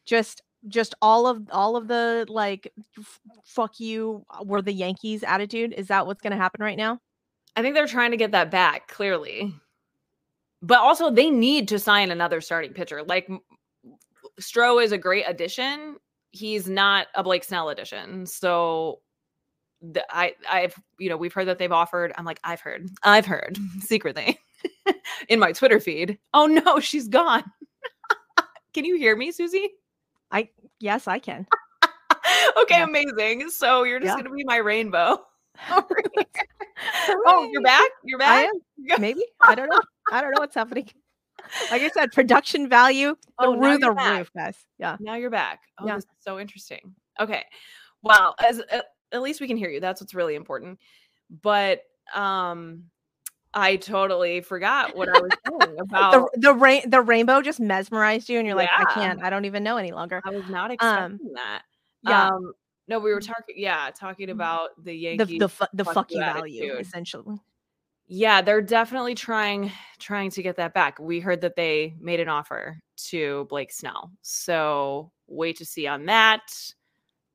Just 0.05 0.41
just 0.67 0.95
all 1.01 1.27
of 1.27 1.47
all 1.51 1.75
of 1.75 1.87
the 1.87 2.25
like 2.27 2.71
f- 2.97 3.19
fuck 3.45 3.79
you 3.79 4.25
uh, 4.29 4.43
were 4.43 4.61
the 4.61 4.73
Yankees 4.73 5.23
attitude. 5.23 5.73
Is 5.73 5.87
that 5.87 6.05
what's 6.05 6.21
going 6.21 6.31
to 6.31 6.37
happen 6.37 6.61
right 6.61 6.77
now? 6.77 6.99
I 7.55 7.61
think 7.61 7.75
they're 7.75 7.87
trying 7.87 8.11
to 8.11 8.17
get 8.17 8.31
that 8.31 8.51
back, 8.51 8.87
clearly. 8.87 9.53
But 10.61 10.79
also, 10.79 11.09
they 11.09 11.29
need 11.29 11.67
to 11.69 11.79
sign 11.79 12.11
another 12.11 12.41
starting 12.41 12.73
pitcher. 12.73 13.03
Like, 13.03 13.29
Stroh 14.41 14.83
is 14.83 14.91
a 14.91 14.97
great 14.97 15.25
addition. 15.27 15.97
He's 16.31 16.69
not 16.69 17.07
a 17.15 17.23
Blake 17.23 17.43
Snell 17.43 17.69
addition. 17.69 18.25
So, 18.25 18.99
the, 19.81 20.05
I, 20.09 20.35
I've, 20.49 20.75
you 20.99 21.09
know, 21.09 21.17
we've 21.17 21.33
heard 21.33 21.47
that 21.47 21.57
they've 21.57 21.71
offered. 21.71 22.11
I'm 22.17 22.25
like, 22.25 22.39
I've 22.43 22.59
heard, 22.59 22.89
I've 23.03 23.25
heard 23.25 23.57
secretly 23.79 24.37
in 25.29 25.39
my 25.39 25.51
Twitter 25.51 25.79
feed. 25.79 26.19
Oh 26.33 26.45
no, 26.45 26.79
she's 26.79 27.07
gone. 27.07 27.43
Can 28.73 28.85
you 28.85 28.97
hear 28.97 29.15
me, 29.15 29.31
Susie? 29.31 29.69
I 30.31 30.49
yes, 30.79 31.07
I 31.07 31.19
can. 31.19 31.47
okay, 32.61 32.77
Yeah. 32.79 32.83
amazing. 32.85 33.49
So 33.49 33.83
you're 33.83 33.99
just 33.99 34.17
Yeah. 34.17 34.23
gonna 34.23 34.35
be 34.35 34.43
my 34.45 34.57
rainbow. 34.57 35.25
oh, 35.71 37.49
you're 37.51 37.61
back. 37.61 37.89
You're 38.03 38.21
I 38.21 38.43
back. 38.43 38.49
am. 38.49 39.01
Maybe. 39.01 39.23
I 39.41 39.55
don't 39.55 39.69
know. 39.69 39.81
I 40.11 40.21
don't 40.21 40.31
know 40.31 40.39
what's 40.39 40.55
happening. 40.55 40.89
Like 41.71 41.81
I 41.81 41.89
said, 41.89 42.11
production 42.11 42.69
value 42.69 43.15
Oh, 43.39 43.55
through 43.57 43.77
the 43.79 43.91
back. 43.93 44.17
roof, 44.19 44.31
guys. 44.35 44.57
Yeah. 44.77 44.97
Now 44.99 45.15
you're 45.15 45.29
back. 45.29 45.61
Oh, 45.79 45.87
Yeah. 45.87 45.95
this 45.95 46.03
is 46.05 46.09
so 46.19 46.39
interesting. 46.39 46.93
Okay. 47.19 47.43
Well, 48.01 48.35
as 48.39 48.59
at, 48.71 48.85
at 49.11 49.21
least 49.21 49.41
we 49.41 49.47
can 49.47 49.57
hear 49.57 49.69
you. 49.69 49.79
That's 49.79 49.99
what's 50.01 50.13
really 50.13 50.35
important. 50.35 50.79
But 51.41 51.81
um 52.15 52.83
I 53.53 53.77
totally 53.77 54.41
forgot 54.41 54.95
what 54.95 55.09
I 55.09 55.19
was 55.19 55.31
saying 55.47 55.77
about 55.79 56.11
The 56.33 56.39
the 56.39 56.53
rain 56.53 56.89
the 56.89 57.01
rainbow 57.01 57.41
just 57.41 57.59
mesmerized 57.59 58.29
you 58.29 58.37
and 58.37 58.45
you're 58.47 58.55
like, 58.55 58.69
I 58.75 58.85
can't, 58.93 59.23
I 59.23 59.29
don't 59.29 59.45
even 59.45 59.63
know 59.63 59.77
any 59.77 59.91
longer. 59.91 60.21
I 60.25 60.29
was 60.29 60.47
not 60.49 60.69
Um, 60.81 61.13
expecting 61.13 61.33
that. 61.33 61.61
yeah. 62.03 62.27
Um 62.27 62.53
no, 62.87 62.99
we 62.99 63.13
were 63.13 63.21
talking 63.21 63.55
yeah, 63.57 63.89
talking 63.95 64.29
about 64.29 64.69
the 64.77 64.83
The 64.91 64.93
Yankees. 64.97 65.39
the 65.39 65.49
fu- 65.49 65.65
the 65.73 65.85
fuck 65.85 65.93
fuck 65.95 66.11
you 66.11 66.17
you 66.19 66.23
value, 66.25 66.63
attitude. 66.65 66.85
essentially. 66.87 67.37
yeah, 68.07 68.41
they're 68.41 68.61
definitely 68.61 69.15
trying 69.15 69.71
trying 69.99 70.29
to 70.31 70.41
get 70.43 70.55
that 70.57 70.73
back. 70.73 70.99
We 70.99 71.19
heard 71.19 71.41
that 71.41 71.55
they 71.55 71.95
made 71.99 72.19
an 72.19 72.29
offer 72.29 72.79
to 73.09 73.45
Blake 73.49 73.71
Snell. 73.71 74.11
So 74.21 75.11
wait 75.27 75.57
to 75.57 75.65
see 75.65 75.87
on 75.87 76.05
that. 76.05 76.51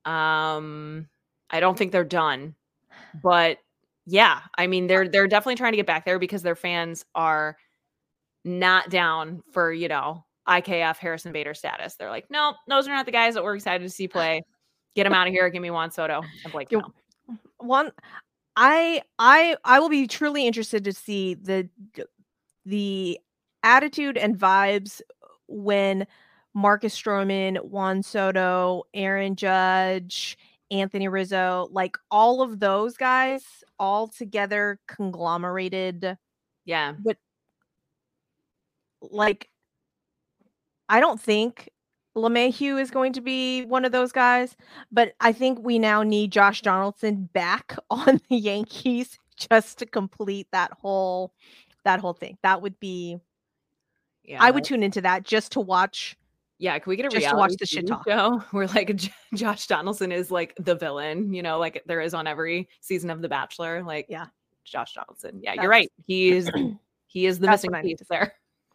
Um 0.04 1.08
I 1.50 1.60
don't 1.60 1.76
think 1.78 1.92
they're 1.92 2.04
done. 2.04 2.54
But 3.22 3.58
yeah, 4.06 4.40
I 4.58 4.66
mean 4.66 4.86
they're 4.86 5.08
they're 5.08 5.28
definitely 5.28 5.56
trying 5.56 5.72
to 5.72 5.76
get 5.76 5.86
back 5.86 6.04
there 6.04 6.18
because 6.18 6.42
their 6.42 6.56
fans 6.56 7.04
are 7.14 7.56
not 8.44 8.90
down 8.90 9.42
for, 9.52 9.72
you 9.72 9.88
know, 9.88 10.24
IKF 10.48 10.98
Harrison 10.98 11.32
Bader 11.32 11.54
status. 11.54 11.94
They're 11.94 12.10
like, 12.10 12.30
no, 12.30 12.54
those 12.68 12.86
are 12.86 12.92
not 12.92 13.06
the 13.06 13.12
guys 13.12 13.34
that 13.34 13.42
we're 13.42 13.56
excited 13.56 13.82
to 13.84 13.90
see 13.90 14.08
play. 14.08 14.42
Get 14.94 15.04
them 15.04 15.12
out 15.12 15.26
of 15.26 15.32
here. 15.32 15.48
Give 15.50 15.62
me 15.62 15.70
Juan 15.70 15.90
Soto 15.90 16.22
and 16.44 16.52
Blake 16.52 16.70
Yo- 16.70 16.80
Snell. 16.80 16.94
One 17.58 17.92
I 18.56 19.02
I 19.18 19.56
I 19.64 19.80
will 19.80 19.88
be 19.88 20.06
truly 20.06 20.46
interested 20.46 20.84
to 20.84 20.92
see 20.92 21.34
the 21.34 21.68
the 22.64 23.18
attitude 23.62 24.16
and 24.16 24.38
vibes 24.38 25.00
when 25.48 26.06
Marcus 26.54 26.96
Stroman, 26.96 27.62
Juan 27.64 28.02
Soto, 28.02 28.84
Aaron 28.94 29.34
Judge, 29.34 30.38
Anthony 30.70 31.08
Rizzo, 31.08 31.68
like 31.70 31.96
all 32.10 32.42
of 32.42 32.60
those 32.60 32.96
guys 32.96 33.44
all 33.78 34.08
together 34.08 34.80
conglomerated 34.88 36.16
Yeah. 36.64 36.94
But 36.98 37.18
like 39.02 39.48
I 40.88 41.00
don't 41.00 41.20
think 41.20 41.70
LeMahieu 42.16 42.80
is 42.80 42.90
going 42.90 43.12
to 43.14 43.20
be 43.20 43.64
one 43.64 43.84
of 43.84 43.92
those 43.92 44.12
guys, 44.12 44.56
but 44.92 45.14
I 45.20 45.32
think 45.32 45.58
we 45.60 45.78
now 45.78 46.02
need 46.02 46.30
Josh 46.30 46.62
Donaldson 46.62 47.28
back 47.32 47.76
on 47.90 48.20
the 48.28 48.36
Yankees 48.36 49.18
just 49.36 49.78
to 49.78 49.86
complete 49.86 50.46
that 50.52 50.72
whole 50.72 51.32
that 51.84 52.00
whole 52.00 52.14
thing. 52.14 52.38
That 52.42 52.62
would 52.62 52.78
be 52.80 53.18
Yeah, 54.22 54.42
I 54.42 54.50
would 54.50 54.64
tune 54.64 54.82
into 54.82 55.00
that 55.02 55.24
just 55.24 55.52
to 55.52 55.60
watch 55.60 56.16
Yeah, 56.58 56.78
can 56.78 56.88
we 56.90 56.96
get 56.96 57.06
a 57.06 57.08
just 57.08 57.24
to 57.24 57.34
reality 57.34 57.38
watch 57.52 57.58
the 57.58 57.66
shit 57.66 57.86
talk. 57.86 58.04
show 58.08 58.38
where 58.52 58.66
like 58.68 58.94
J- 58.96 59.12
Josh 59.34 59.66
Donaldson 59.66 60.12
is 60.12 60.30
like 60.30 60.54
the 60.58 60.74
villain, 60.74 61.32
you 61.34 61.42
know, 61.42 61.58
like 61.58 61.82
there 61.86 62.00
is 62.00 62.14
on 62.14 62.26
every 62.26 62.68
season 62.80 63.10
of 63.10 63.20
The 63.22 63.28
Bachelor. 63.28 63.82
Like, 63.82 64.06
Yeah. 64.08 64.26
Josh 64.64 64.94
Donaldson. 64.94 65.40
Yeah, 65.42 65.54
you're 65.54 65.68
right. 65.68 65.92
He 66.06 66.30
is 66.30 66.50
he 67.06 67.26
is 67.26 67.38
the 67.38 67.48
missing 67.48 67.70
what 67.70 67.78
I 67.78 67.82
need 67.82 67.98
piece 67.98 68.08
there. 68.08 68.34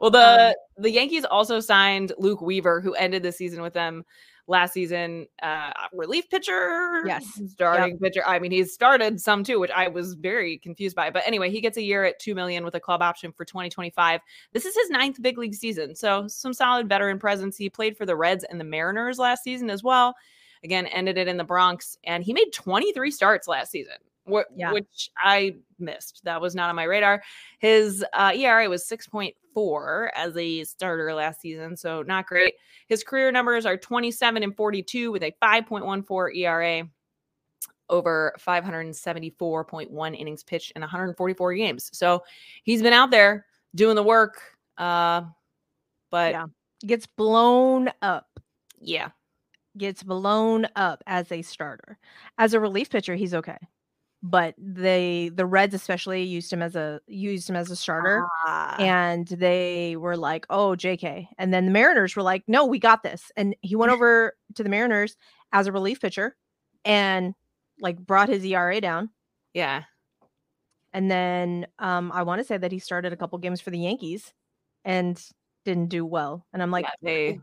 well, 0.00 0.08
um 0.08 0.12
the 0.12 0.56
the 0.76 0.90
Yankees 0.90 1.24
also 1.24 1.58
signed 1.60 2.12
Luke 2.18 2.40
Weaver, 2.40 2.80
who 2.80 2.94
ended 2.94 3.22
the 3.22 3.32
season 3.32 3.60
with 3.60 3.72
them 3.72 4.04
last 4.48 4.72
season. 4.72 5.26
Uh, 5.42 5.70
relief 5.92 6.28
pitcher, 6.30 7.06
Yes. 7.06 7.40
starting 7.48 7.98
pitcher. 7.98 8.22
I 8.26 8.38
mean, 8.38 8.50
he's 8.50 8.72
started 8.72 9.20
some 9.20 9.44
too, 9.44 9.60
which 9.60 9.70
I 9.70 9.88
was 9.88 10.14
very 10.14 10.58
confused 10.58 10.96
by. 10.96 11.10
But 11.10 11.22
anyway, 11.26 11.50
he 11.50 11.60
gets 11.60 11.76
a 11.76 11.82
year 11.82 12.04
at 12.04 12.18
two 12.18 12.34
million 12.34 12.64
with 12.64 12.74
a 12.74 12.80
club 12.80 13.02
option 13.02 13.30
for 13.32 13.44
2025. 13.44 14.20
This 14.52 14.64
is 14.64 14.74
his 14.74 14.90
ninth 14.90 15.22
big 15.22 15.38
league 15.38 15.54
season, 15.54 15.94
so 15.94 16.26
some 16.26 16.52
solid 16.52 16.88
veteran 16.88 17.18
presence. 17.18 17.56
He 17.56 17.70
played 17.70 17.96
for 17.96 18.06
the 18.06 18.16
Reds 18.16 18.44
and 18.44 18.58
the 18.58 18.64
Mariners 18.64 19.18
last 19.18 19.44
season 19.44 19.70
as 19.70 19.82
well. 19.84 20.14
Again, 20.64 20.86
ended 20.86 21.18
it 21.18 21.28
in 21.28 21.36
the 21.36 21.44
Bronx, 21.44 21.96
and 22.02 22.24
he 22.24 22.32
made 22.32 22.52
23 22.52 23.12
starts 23.12 23.46
last 23.46 23.70
season, 23.70 23.94
wh- 24.30 24.50
Yeah. 24.56 24.72
which 24.72 25.10
I 25.16 25.56
missed. 25.78 26.22
That 26.24 26.40
was 26.40 26.54
not 26.54 26.68
on 26.70 26.76
my 26.76 26.84
radar. 26.84 27.22
His 27.58 28.04
uh, 28.12 28.32
ERA 28.34 28.68
was 28.68 28.84
6.4 28.88 30.10
as 30.14 30.36
a 30.36 30.64
starter 30.64 31.12
last 31.14 31.40
season, 31.40 31.76
so 31.76 32.02
not 32.02 32.26
great. 32.26 32.54
His 32.88 33.02
career 33.04 33.30
numbers 33.32 33.66
are 33.66 33.76
27 33.76 34.42
and 34.42 34.56
42 34.56 35.12
with 35.12 35.22
a 35.22 35.32
5.14 35.42 36.36
ERA 36.36 36.88
over 37.90 38.34
574.1 38.38 40.16
innings 40.18 40.42
pitched 40.42 40.72
in 40.72 40.80
144 40.82 41.54
games. 41.54 41.90
So 41.92 42.22
he's 42.64 42.82
been 42.82 42.92
out 42.92 43.10
there 43.10 43.46
doing 43.74 43.96
the 43.96 44.02
work. 44.02 44.40
Uh, 44.76 45.22
but 46.10 46.32
Yeah. 46.32 46.46
gets 46.86 47.06
blown 47.06 47.90
up. 48.02 48.26
yeah, 48.80 49.08
Gets 49.76 50.02
blown 50.02 50.66
up 50.76 51.02
as 51.06 51.30
a 51.32 51.40
starter. 51.42 51.98
As 52.38 52.52
a 52.54 52.60
relief 52.60 52.90
pitcher, 52.90 53.14
he's 53.14 53.34
okay. 53.34 53.58
But 54.22 54.54
they 54.58 55.30
the 55.32 55.46
Reds 55.46 55.74
especially 55.74 56.24
used 56.24 56.52
him 56.52 56.60
as 56.60 56.74
a 56.74 57.00
used 57.06 57.48
him 57.48 57.54
as 57.56 57.70
a 57.70 57.76
starter. 57.76 58.26
Ah, 58.46 58.76
and 58.80 59.28
they 59.28 59.94
were 59.96 60.16
like, 60.16 60.44
"Oh, 60.50 60.70
JK." 60.70 61.28
And 61.38 61.54
then 61.54 61.66
the 61.66 61.70
Mariners 61.70 62.16
were 62.16 62.22
like, 62.24 62.42
"No, 62.48 62.66
we 62.66 62.80
got 62.80 63.02
this." 63.04 63.30
And 63.36 63.54
he 63.60 63.76
went 63.76 63.92
over 63.92 64.34
to 64.56 64.62
the 64.64 64.68
Mariners 64.68 65.16
as 65.52 65.66
a 65.68 65.72
relief 65.72 66.00
pitcher 66.00 66.36
and 66.84 67.34
like 67.80 67.98
brought 67.98 68.28
his 68.28 68.44
ERA 68.44 68.80
down. 68.80 69.10
yeah. 69.54 69.84
And 70.92 71.10
then 71.10 71.66
um 71.78 72.10
I 72.12 72.22
want 72.22 72.40
to 72.40 72.44
say 72.44 72.56
that 72.58 72.72
he 72.72 72.78
started 72.78 73.12
a 73.12 73.16
couple 73.16 73.38
games 73.38 73.60
for 73.60 73.70
the 73.70 73.78
Yankees 73.78 74.32
and 74.84 75.22
didn't 75.64 75.88
do 75.90 76.04
well. 76.04 76.46
And 76.52 76.62
I'm 76.62 76.70
like, 76.70 76.86
yeah, 76.86 76.90
they 77.02 77.40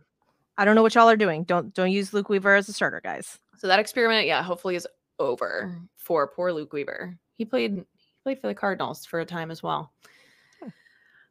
I 0.57 0.65
don't 0.65 0.75
know 0.75 0.81
what 0.81 0.95
y'all 0.95 1.09
are 1.09 1.15
doing. 1.17 1.43
Don't 1.43 1.73
don't 1.73 1.91
use 1.91 2.13
Luke 2.13 2.27
Weaver 2.29 2.55
as 2.55 2.67
a 2.69 2.73
starter, 2.73 3.01
guys. 3.03 3.37
so 3.57 3.67
that 3.67 3.79
experiment, 3.79 4.25
yeah, 4.27 4.41
hopefully 4.43 4.75
is 4.75 4.87
over 5.19 5.79
for 5.95 6.27
poor 6.27 6.51
Luke 6.51 6.73
Weaver. 6.73 7.17
He 7.37 7.45
played 7.45 7.75
he 7.75 7.85
played 8.23 8.39
for 8.39 8.47
the 8.47 8.55
Cardinals 8.55 9.05
for 9.05 9.19
a 9.19 9.25
time 9.25 9.51
as 9.51 9.61
well. 9.61 9.91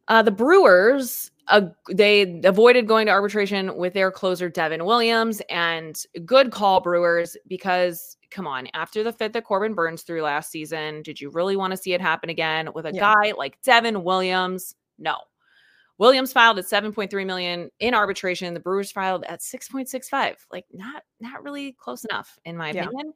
Uh, 0.09 0.21
the 0.21 0.31
Brewers, 0.31 1.31
uh, 1.49 1.63
they 1.91 2.41
avoided 2.45 2.87
going 2.87 3.07
to 3.07 3.13
arbitration 3.13 3.75
with 3.77 3.95
their 3.95 4.11
closer 4.11 4.51
Devin 4.51 4.85
Williams, 4.85 5.41
and 5.49 5.99
good 6.27 6.51
call, 6.51 6.81
Brewers, 6.81 7.39
because 7.49 8.19
come 8.31 8.47
on, 8.47 8.69
after 8.75 9.03
the 9.03 9.13
fit 9.13 9.33
that 9.33 9.45
Corbin 9.45 9.73
Burnes 9.73 10.03
threw 10.03 10.21
last 10.21 10.51
season, 10.51 11.01
did 11.03 11.21
you 11.21 11.31
really 11.31 11.57
want 11.57 11.71
to 11.71 11.77
see 11.79 11.95
it 11.95 12.03
happen 12.03 12.29
again 12.29 12.69
with 12.75 12.85
a 12.85 12.93
Yeah. 12.93 13.01
guy 13.15 13.33
like 13.39 13.63
Devin 13.63 14.05
Williams? 14.05 14.75
No. 14.99 15.17
Williams 15.99 16.33
filed 16.33 16.59
at 16.59 16.65
7.3 16.65 17.25
million 17.25 17.71
in 17.79 17.95
arbitration. 17.95 18.53
The 18.53 18.61
Brewers 18.61 18.91
filed 18.91 19.25
at 19.25 19.41
6.65. 19.41 20.37
Like 20.51 20.65
not 20.73 21.05
not 21.21 21.45
really 21.45 21.73
close 21.79 22.05
enough 22.05 22.37
in 22.45 22.57
my 22.57 22.73
Yeah. 22.73 22.85
opinion. 22.85 23.13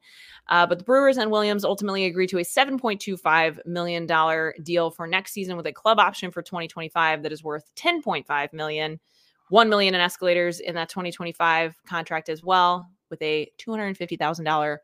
Uh, 0.47 0.65
but 0.65 0.79
the 0.79 0.85
Brewers 0.85 1.17
and 1.17 1.29
Williams 1.29 1.65
ultimately 1.65 2.05
agreed 2.05 2.29
to 2.29 2.37
a 2.39 2.43
7.25 2.43 3.59
million 3.65 4.05
dollar 4.05 4.55
deal 4.63 4.91
for 4.91 5.07
next 5.07 5.33
season 5.33 5.57
with 5.57 5.67
a 5.67 5.73
club 5.73 5.99
option 5.99 6.31
for 6.31 6.41
2025 6.41 7.23
that 7.23 7.31
is 7.33 7.43
worth 7.43 7.69
10.5 7.75 8.53
million. 8.53 8.99
1 9.49 9.67
million 9.67 9.95
in 9.95 9.99
escalators 10.01 10.59
in 10.59 10.75
that 10.75 10.89
2025 10.89 11.75
contract 11.87 12.29
as 12.29 12.43
well 12.43 12.87
with 13.09 13.19
a 13.23 13.51
$250,000 13.57 14.77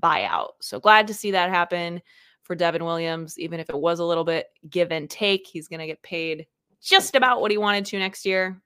buyout. 0.00 0.48
So 0.62 0.80
glad 0.80 1.06
to 1.08 1.14
see 1.14 1.30
that 1.32 1.50
happen 1.50 2.00
for 2.42 2.54
Devin 2.56 2.82
Williams 2.84 3.38
even 3.38 3.60
if 3.60 3.68
it 3.68 3.78
was 3.78 3.98
a 3.98 4.04
little 4.04 4.24
bit 4.24 4.46
give 4.70 4.90
and 4.90 5.08
take. 5.10 5.46
He's 5.46 5.68
going 5.68 5.80
to 5.80 5.86
get 5.86 6.02
paid 6.02 6.46
just 6.86 7.14
about 7.16 7.40
what 7.40 7.50
he 7.50 7.58
wanted 7.58 7.84
to 7.86 7.98
next 7.98 8.24
year 8.24 8.60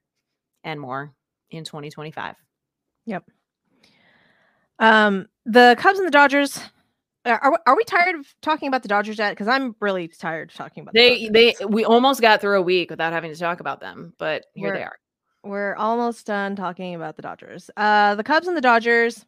and 0.62 0.78
more 0.80 1.12
in 1.50 1.64
2025. 1.64 2.36
Yep. 3.06 3.24
Um 4.78 5.26
the 5.46 5.74
Cubs 5.78 5.98
and 5.98 6.06
the 6.06 6.12
Dodgers 6.12 6.60
are, 7.26 7.58
are, 7.66 7.76
we- 7.76 7.84
tired 7.84 8.14
of 8.14 8.26
talking 8.40 8.68
about 8.68 8.82
the 8.82 8.88
Dodgers 8.88 9.18
yet? 9.18 9.30
Because 9.30 9.48
I'm 9.48 9.74
really 9.80 10.08
tired 10.08 10.50
of 10.50 10.56
talking 10.56 10.82
about 10.82 10.94
the 10.94 11.00
They 11.00 11.28
Dodgers. 11.28 11.58
they 11.58 11.64
we 11.66 11.84
almost 11.84 12.20
got 12.20 12.40
through 12.40 12.58
a 12.58 12.62
week 12.62 12.90
without 12.90 13.12
having 13.12 13.32
to 13.32 13.38
talk 13.38 13.60
about 13.60 13.80
them, 13.80 14.14
but 14.18 14.46
here 14.54 14.68
they 14.72 14.78
We're- 14.78 14.84
are. 14.84 14.96
We're 15.42 15.74
almost 15.76 16.26
done 16.26 16.54
talking 16.54 16.94
about 16.94 17.16
the 17.16 17.22
Dodgers. 17.22 17.70
Uh, 17.74 18.14
the 18.14 18.22
Cubs 18.22 18.46
and 18.46 18.54
the 18.54 18.60
Dodgers 18.60 19.24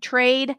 trade 0.00 0.56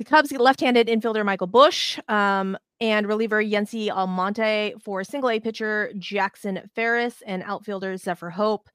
the 0.00 0.04
Cubs 0.04 0.30
get 0.30 0.40
left-handed 0.40 0.86
infielder 0.86 1.22
Michael 1.26 1.46
Busch 1.46 1.98
um, 2.08 2.56
and 2.80 3.06
reliever 3.06 3.44
Yency 3.44 3.90
Almonte 3.90 4.72
for 4.80 5.04
single 5.04 5.28
A 5.28 5.38
pitcher 5.38 5.92
Jackson 5.98 6.70
Ferris 6.74 7.22
and 7.26 7.42
outfielder 7.42 7.92
Zyhir 7.96 8.32
Hope. 8.32 8.70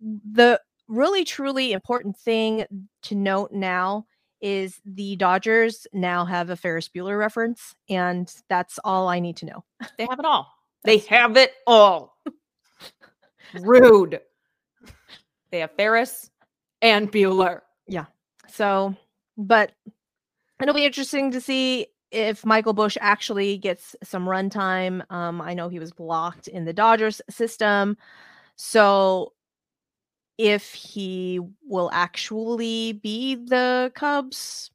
The 0.00 0.60
really 0.88 1.24
truly 1.24 1.70
important 1.70 2.18
thing 2.18 2.64
to 3.02 3.14
note 3.14 3.52
now 3.52 4.06
is 4.40 4.80
the 4.84 5.14
Dodgers 5.14 5.86
now 5.92 6.24
have 6.24 6.50
a 6.50 6.56
Ferris 6.56 6.88
Bueller 6.88 7.20
reference, 7.20 7.76
and 7.88 8.34
that's 8.48 8.80
all 8.82 9.06
I 9.06 9.20
need 9.20 9.36
to 9.36 9.46
know. 9.46 9.64
They 9.96 10.08
have 10.10 10.18
it 10.18 10.24
all. 10.24 10.52
They 10.82 10.98
have 10.98 11.36
it 11.36 11.52
all. 11.68 12.18
Rude. 13.60 14.20
They 15.52 15.60
have 15.60 15.70
Ferris 15.76 16.32
and 16.82 17.12
Bueller. 17.12 17.60
Yeah. 17.86 18.06
So, 18.48 18.96
but 19.36 19.70
it'll 20.64 20.74
be 20.74 20.86
interesting 20.86 21.30
to 21.30 21.42
see 21.42 21.88
if 22.10 22.46
Michael 22.46 22.72
Busch 22.72 22.96
actually 23.00 23.58
gets 23.58 23.94
some 24.02 24.26
run 24.26 24.48
time. 24.48 25.02
Um, 25.10 25.42
I 25.42 25.52
know 25.52 25.68
he 25.68 25.78
was 25.78 25.92
blocked 25.92 26.48
in 26.48 26.64
the 26.64 26.72
Dodgers 26.72 27.20
system. 27.28 27.98
So, 28.56 29.34
if 30.38 30.72
he 30.72 31.38
will 31.68 31.90
actually 31.92 32.94
be 32.94 33.34
the 33.34 33.92
Cubs 33.94 34.70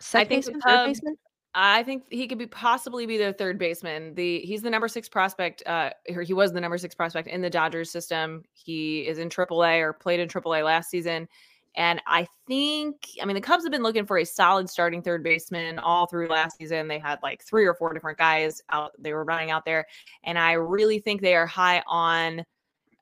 second 0.00 0.28
think 0.28 0.44
the 0.46 0.52
baseman, 0.52 0.62
third 0.62 0.86
baseman? 0.86 1.16
I 1.54 1.82
think 1.82 2.04
he 2.10 2.26
could 2.26 2.38
be 2.38 2.46
possibly 2.46 3.04
be 3.04 3.18
their 3.18 3.34
third 3.34 3.58
baseman. 3.58 4.14
The 4.14 4.40
he's 4.40 4.62
the 4.62 4.70
number 4.70 4.88
six 4.88 5.10
prospect. 5.10 5.62
Uh, 5.66 5.90
or 6.08 6.22
he 6.22 6.32
was 6.32 6.52
the 6.52 6.60
number 6.60 6.78
six 6.78 6.94
prospect 6.94 7.28
in 7.28 7.42
the 7.42 7.50
Dodgers 7.50 7.90
system. 7.90 8.44
He 8.54 9.06
is 9.06 9.18
in 9.18 9.28
AAA 9.28 9.80
or 9.80 9.92
played 9.92 10.20
in 10.20 10.28
AAA 10.28 10.64
last 10.64 10.88
season, 10.88 11.28
and 11.76 12.00
I 12.06 12.26
think 12.46 13.08
I 13.20 13.24
mean 13.24 13.34
the 13.34 13.40
Cubs 13.40 13.64
have 13.64 13.72
been 13.72 13.82
looking 13.82 14.06
for 14.06 14.18
a 14.18 14.24
solid 14.24 14.68
starting 14.68 15.02
third 15.02 15.22
baseman 15.22 15.78
all 15.78 16.06
through 16.06 16.28
last 16.28 16.56
season. 16.56 16.88
They 16.88 16.98
had 16.98 17.18
like 17.22 17.42
three 17.42 17.66
or 17.66 17.74
four 17.74 17.92
different 17.92 18.18
guys 18.18 18.62
out. 18.70 18.92
They 18.98 19.12
were 19.12 19.24
running 19.24 19.50
out 19.50 19.64
there, 19.64 19.86
and 20.24 20.38
I 20.38 20.52
really 20.52 20.98
think 20.98 21.20
they 21.20 21.34
are 21.36 21.46
high 21.46 21.82
on. 21.86 22.44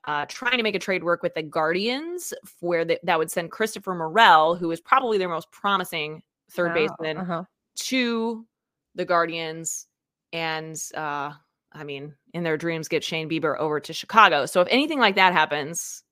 Uh, 0.07 0.23
trying 0.29 0.57
to 0.57 0.61
make 0.61 0.75
a 0.75 0.79
trade 0.79 1.03
work 1.03 1.23
with 1.23 1.33
the 1.33 1.41
Guardians, 1.41 2.31
where 2.59 2.85
they, 2.85 2.99
that 3.01 3.17
would 3.17 3.31
send 3.31 3.49
Christopher 3.49 3.95
Morel, 3.95 4.53
who 4.53 4.69
is 4.69 4.79
probably 4.79 5.17
their 5.17 5.29
most 5.29 5.49
promising 5.51 6.21
third 6.51 6.73
Oh, 6.73 6.73
baseman, 6.75 7.17
uh-huh. 7.17 7.43
to 7.75 8.45
the 8.93 9.03
Guardians 9.05 9.87
and 10.33 10.79
uh 10.95 11.31
I 11.71 11.83
mean 11.83 12.13
in 12.33 12.43
their 12.43 12.57
dreams 12.57 12.87
get 12.87 13.03
Shane 13.03 13.29
Bieber 13.29 13.57
over 13.57 13.79
to 13.79 13.93
Chicago. 13.93 14.45
So 14.45 14.61
if 14.61 14.67
anything 14.69 14.99
like 14.99 15.15
that 15.15 15.33
happens, 15.33 16.03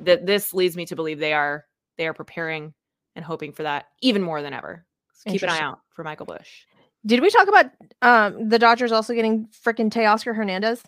that 0.00 0.26
this 0.26 0.54
leads 0.54 0.76
me 0.76 0.86
to 0.86 0.96
believe 0.96 1.18
they 1.18 1.34
are 1.34 1.64
they 1.96 2.06
are 2.06 2.14
preparing 2.14 2.74
and 3.16 3.24
hoping 3.24 3.52
for 3.52 3.62
that 3.62 3.86
even 4.00 4.22
more 4.22 4.42
than 4.42 4.52
ever. 4.52 4.84
So 5.12 5.30
keep 5.30 5.42
an 5.42 5.48
eye 5.48 5.60
out 5.60 5.80
for 5.94 6.04
Michael 6.04 6.26
Busch. 6.26 6.64
Did 7.06 7.20
we 7.20 7.30
talk 7.30 7.48
about 7.48 7.66
um, 8.02 8.48
the 8.48 8.58
Dodgers 8.58 8.92
also 8.92 9.14
getting 9.14 9.46
freaking 9.48 9.90
Teoscar 9.90 10.34
Hernandez 10.34 10.82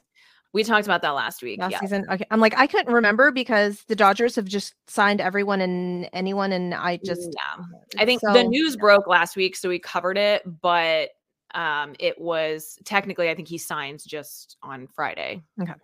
We 0.52 0.64
talked 0.64 0.86
about 0.86 1.02
that 1.02 1.10
last 1.10 1.42
week. 1.42 1.60
last 1.60 1.72
yeah. 1.72 1.80
season? 1.80 2.06
Okay, 2.10 2.24
I'm 2.30 2.40
like 2.40 2.56
I 2.56 2.66
couldn't 2.66 2.92
remember 2.92 3.30
because 3.30 3.84
the 3.88 3.96
Dodgers 3.96 4.34
have 4.36 4.46
just 4.46 4.74
signed 4.88 5.20
everyone 5.20 5.60
and 5.60 6.08
anyone, 6.12 6.52
and 6.52 6.74
I 6.74 6.98
just 7.04 7.28
yeah. 7.32 7.64
I 7.98 8.04
think 8.06 8.22
the 8.22 8.32
so- 8.32 8.48
news 8.48 8.76
broke 8.76 9.06
last 9.06 9.36
week, 9.36 9.56
so 9.56 9.68
we 9.68 9.78
covered 9.78 10.18
it, 10.18 10.42
but 10.62 11.10
um 11.54 11.94
it 12.00 12.20
was 12.20 12.78
technically 12.84 13.30
I 13.30 13.34
think 13.34 13.48
he 13.48 13.58
signs 13.58 14.04
just 14.04 14.56
on 14.62 14.86
Friday. 14.88 15.42
Okay. 15.60 15.74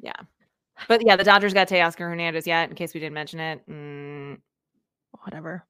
Yeah. 0.00 0.16
But 0.88 1.06
yeah, 1.06 1.16
the 1.16 1.24
Dodgers 1.24 1.54
got 1.54 1.68
Teoscar 1.68 2.08
Hernandez 2.08 2.46
yet, 2.46 2.68
in 2.68 2.74
case 2.74 2.94
we 2.94 3.00
didn't 3.00 3.14
mention 3.14 3.40
it. 3.40 3.68
Mm, 3.68 4.38
whatever. 5.22 5.66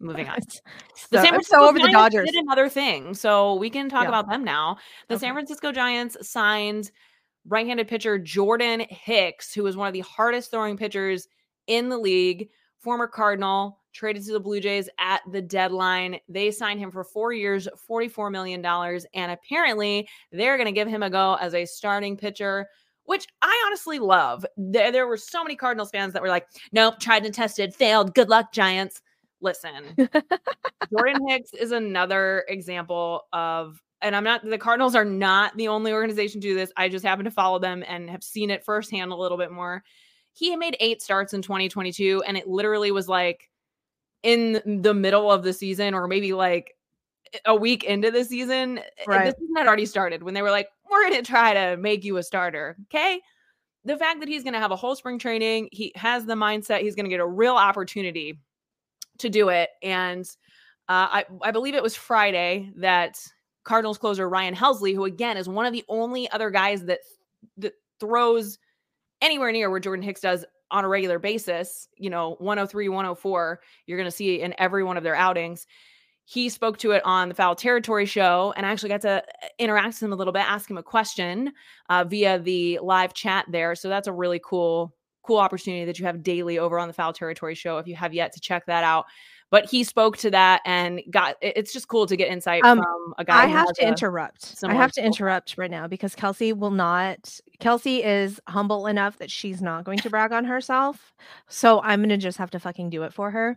moving 0.00 0.28
on. 0.28 0.38
So, 0.96 1.06
The 1.12 1.20
San 1.22 1.28
Francisco 1.32 1.58
so 1.58 1.68
over 1.68 1.78
the 1.78 1.88
Dodgers. 1.92 2.26
did 2.30 2.42
another 2.42 2.68
thing, 2.68 3.14
so 3.14 3.54
we 3.54 3.70
can 3.70 3.88
talk 3.88 4.04
Yeah. 4.04 4.08
about 4.08 4.28
them 4.28 4.42
now. 4.42 4.78
The 5.08 5.14
Okay. 5.14 5.20
San 5.26 5.32
Francisco 5.34 5.70
Giants 5.70 6.16
signed 6.28 6.90
right-handed 7.46 7.86
pitcher 7.86 8.18
Jordan 8.18 8.80
Hicks, 8.90 9.54
who 9.54 9.62
was 9.62 9.76
one 9.76 9.86
of 9.86 9.92
the 9.92 10.00
hardest 10.00 10.50
throwing 10.50 10.76
pitchers 10.76 11.28
in 11.68 11.88
the 11.88 11.98
league, 11.98 12.48
former 12.78 13.06
Cardinal, 13.06 13.78
traded 13.92 14.24
to 14.24 14.32
the 14.32 14.40
Blue 14.40 14.58
Jays 14.60 14.88
at 14.98 15.20
the 15.30 15.40
deadline. 15.42 16.18
They 16.28 16.50
signed 16.50 16.80
him 16.80 16.90
for 16.90 17.04
4 17.04 17.32
years, 17.32 17.68
44 17.86 18.30
million 18.30 18.60
dollars, 18.62 19.06
and 19.14 19.30
apparently 19.30 20.08
they're 20.32 20.56
going 20.56 20.66
to 20.66 20.72
give 20.72 20.88
him 20.88 21.02
a 21.04 21.10
go 21.10 21.34
as 21.40 21.54
a 21.54 21.64
starting 21.64 22.16
pitcher. 22.16 22.66
Which 23.06 23.26
I 23.42 23.64
honestly 23.66 23.98
love. 23.98 24.44
There, 24.56 24.92
there 24.92 25.06
were 25.06 25.16
so 25.16 25.42
many 25.42 25.56
Cardinals 25.56 25.90
fans 25.90 26.12
that 26.12 26.22
were 26.22 26.28
like, 26.28 26.46
nope, 26.72 26.98
tried 27.00 27.24
and 27.24 27.34
tested, 27.34 27.74
failed. 27.74 28.14
Good 28.14 28.28
luck, 28.28 28.52
Giants. 28.52 29.00
Listen, 29.40 29.96
Jordan 30.90 31.28
Hicks 31.28 31.52
is 31.52 31.70
another 31.70 32.44
example 32.48 33.26
of, 33.32 33.80
and 34.02 34.16
I'm 34.16 34.24
not, 34.24 34.44
the 34.44 34.58
Cardinals 34.58 34.94
are 34.94 35.04
not 35.04 35.56
the 35.56 35.68
only 35.68 35.92
organization 35.92 36.40
to 36.40 36.48
do 36.48 36.54
this. 36.54 36.72
I 36.76 36.88
just 36.88 37.04
happen 37.04 37.24
to 37.26 37.30
follow 37.30 37.58
them 37.58 37.84
and 37.86 38.10
have 38.10 38.24
seen 38.24 38.50
it 38.50 38.64
firsthand 38.64 39.12
a 39.12 39.16
little 39.16 39.38
bit 39.38 39.52
more. 39.52 39.84
He 40.32 40.54
made 40.56 40.76
eight 40.80 41.00
starts 41.00 41.32
in 41.32 41.42
2022, 41.42 42.22
and 42.26 42.36
it 42.36 42.48
literally 42.48 42.90
was 42.90 43.08
like 43.08 43.48
in 44.22 44.80
the 44.82 44.94
middle 44.94 45.30
of 45.30 45.42
the 45.42 45.52
season, 45.52 45.94
or 45.94 46.08
maybe 46.08 46.32
like 46.32 46.74
a 47.44 47.54
week 47.54 47.84
into 47.84 48.10
the 48.10 48.24
season. 48.24 48.80
Right. 49.06 49.26
This 49.26 49.34
season 49.38 49.56
had 49.56 49.66
already 49.66 49.86
started 49.86 50.22
when 50.22 50.34
they 50.34 50.42
were 50.42 50.50
like, 50.50 50.68
we're 50.90 51.08
going 51.08 51.22
to 51.22 51.28
try 51.28 51.54
to 51.54 51.76
make 51.76 52.04
you 52.04 52.16
a 52.16 52.22
starter. 52.22 52.76
Okay. 52.84 53.20
The 53.84 53.96
fact 53.96 54.20
that 54.20 54.28
he's 54.28 54.42
going 54.42 54.54
to 54.54 54.58
have 54.60 54.72
a 54.72 54.76
whole 54.76 54.96
spring 54.96 55.18
training, 55.18 55.68
he 55.72 55.92
has 55.94 56.24
the 56.24 56.34
mindset, 56.34 56.80
he's 56.80 56.96
going 56.96 57.04
to 57.04 57.10
get 57.10 57.20
a 57.20 57.26
real 57.26 57.54
opportunity 57.54 58.40
to 59.18 59.28
do 59.28 59.48
it. 59.48 59.70
And 59.82 60.24
uh, 60.88 61.08
I, 61.10 61.24
I 61.42 61.50
believe 61.52 61.74
it 61.74 61.82
was 61.82 61.96
Friday 61.96 62.72
that 62.76 63.18
Cardinals 63.64 63.98
closer 63.98 64.28
Ryan 64.28 64.54
Helsley, 64.54 64.94
who 64.94 65.04
again 65.04 65.36
is 65.36 65.48
one 65.48 65.66
of 65.66 65.72
the 65.72 65.84
only 65.88 66.30
other 66.30 66.50
guys 66.50 66.84
that 66.84 67.00
that 67.58 67.74
throws 68.00 68.58
anywhere 69.20 69.52
near 69.52 69.70
where 69.70 69.80
Jordan 69.80 70.02
Hicks 70.02 70.20
does 70.20 70.44
on 70.70 70.84
a 70.84 70.88
regular 70.88 71.18
basis, 71.18 71.88
you 71.96 72.10
know, 72.10 72.36
103, 72.38 72.88
104, 72.88 73.60
you're 73.86 73.98
going 73.98 74.10
to 74.10 74.16
see 74.16 74.40
in 74.40 74.54
every 74.58 74.82
one 74.82 74.96
of 74.96 75.04
their 75.04 75.14
outings. 75.14 75.66
He 76.28 76.48
spoke 76.48 76.76
to 76.78 76.90
it 76.90 77.02
on 77.04 77.28
the 77.28 77.36
Foul 77.36 77.54
Territory 77.54 78.04
show, 78.04 78.52
and 78.56 78.66
I 78.66 78.72
actually 78.72 78.88
got 78.88 79.02
to 79.02 79.22
uh, 79.22 79.48
interact 79.60 79.94
with 79.94 80.02
him 80.02 80.12
a 80.12 80.16
little 80.16 80.32
bit, 80.32 80.40
ask 80.40 80.68
him 80.68 80.76
a 80.76 80.82
question 80.82 81.52
uh, 81.88 82.02
via 82.02 82.40
the 82.40 82.80
live 82.82 83.14
chat 83.14 83.46
there. 83.48 83.76
So 83.76 83.88
that's 83.88 84.08
a 84.08 84.12
really 84.12 84.40
cool, 84.44 84.92
cool 85.22 85.38
opportunity 85.38 85.84
that 85.84 86.00
you 86.00 86.04
have 86.04 86.24
daily 86.24 86.58
over 86.58 86.80
on 86.80 86.88
the 86.88 86.94
Foul 86.94 87.12
Territory 87.12 87.54
show. 87.54 87.78
If 87.78 87.86
you 87.86 87.94
have 87.94 88.12
yet 88.12 88.32
to 88.32 88.40
check 88.40 88.66
that 88.66 88.82
out, 88.82 89.04
but 89.50 89.64
he 89.64 89.84
spoke 89.84 90.16
to 90.18 90.30
that 90.30 90.60
and 90.64 91.02
got. 91.10 91.36
It's 91.40 91.72
just 91.72 91.88
cool 91.88 92.06
to 92.06 92.16
get 92.16 92.28
insight 92.28 92.64
Um, 92.64 92.78
from 92.78 93.14
a 93.18 93.24
guy. 93.24 93.44
I 93.44 93.46
have 93.46 93.72
to 93.74 93.86
interrupt. 93.86 94.54
I 94.64 94.74
have 94.74 94.92
to 94.92 95.04
interrupt 95.04 95.56
right 95.56 95.70
now 95.70 95.86
because 95.86 96.14
Kelsey 96.14 96.52
will 96.52 96.70
not. 96.70 97.38
Kelsey 97.60 98.02
is 98.02 98.40
humble 98.48 98.86
enough 98.86 99.18
that 99.18 99.30
she's 99.30 99.62
not 99.62 99.84
going 99.84 99.98
to 99.98 100.10
brag 100.10 100.32
on 100.32 100.44
herself. 100.44 101.12
So 101.48 101.80
I'm 101.82 102.02
gonna 102.02 102.16
just 102.16 102.38
have 102.38 102.50
to 102.50 102.58
fucking 102.58 102.90
do 102.90 103.02
it 103.04 103.12
for 103.12 103.30
her. 103.30 103.56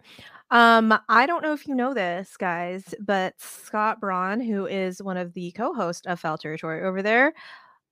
Um, 0.51 0.97
I 1.07 1.27
don't 1.27 1.43
know 1.43 1.53
if 1.53 1.67
you 1.67 1.75
know 1.75 1.93
this, 1.93 2.35
guys, 2.35 2.95
but 2.99 3.39
Scott 3.39 3.99
Braun, 3.99 4.41
who 4.41 4.65
is 4.65 5.01
one 5.01 5.17
of 5.17 5.33
the 5.33 5.51
co-hosts 5.51 6.07
of 6.07 6.19
Foul 6.19 6.39
Territory 6.39 6.81
over 6.81 7.03
there, 7.03 7.33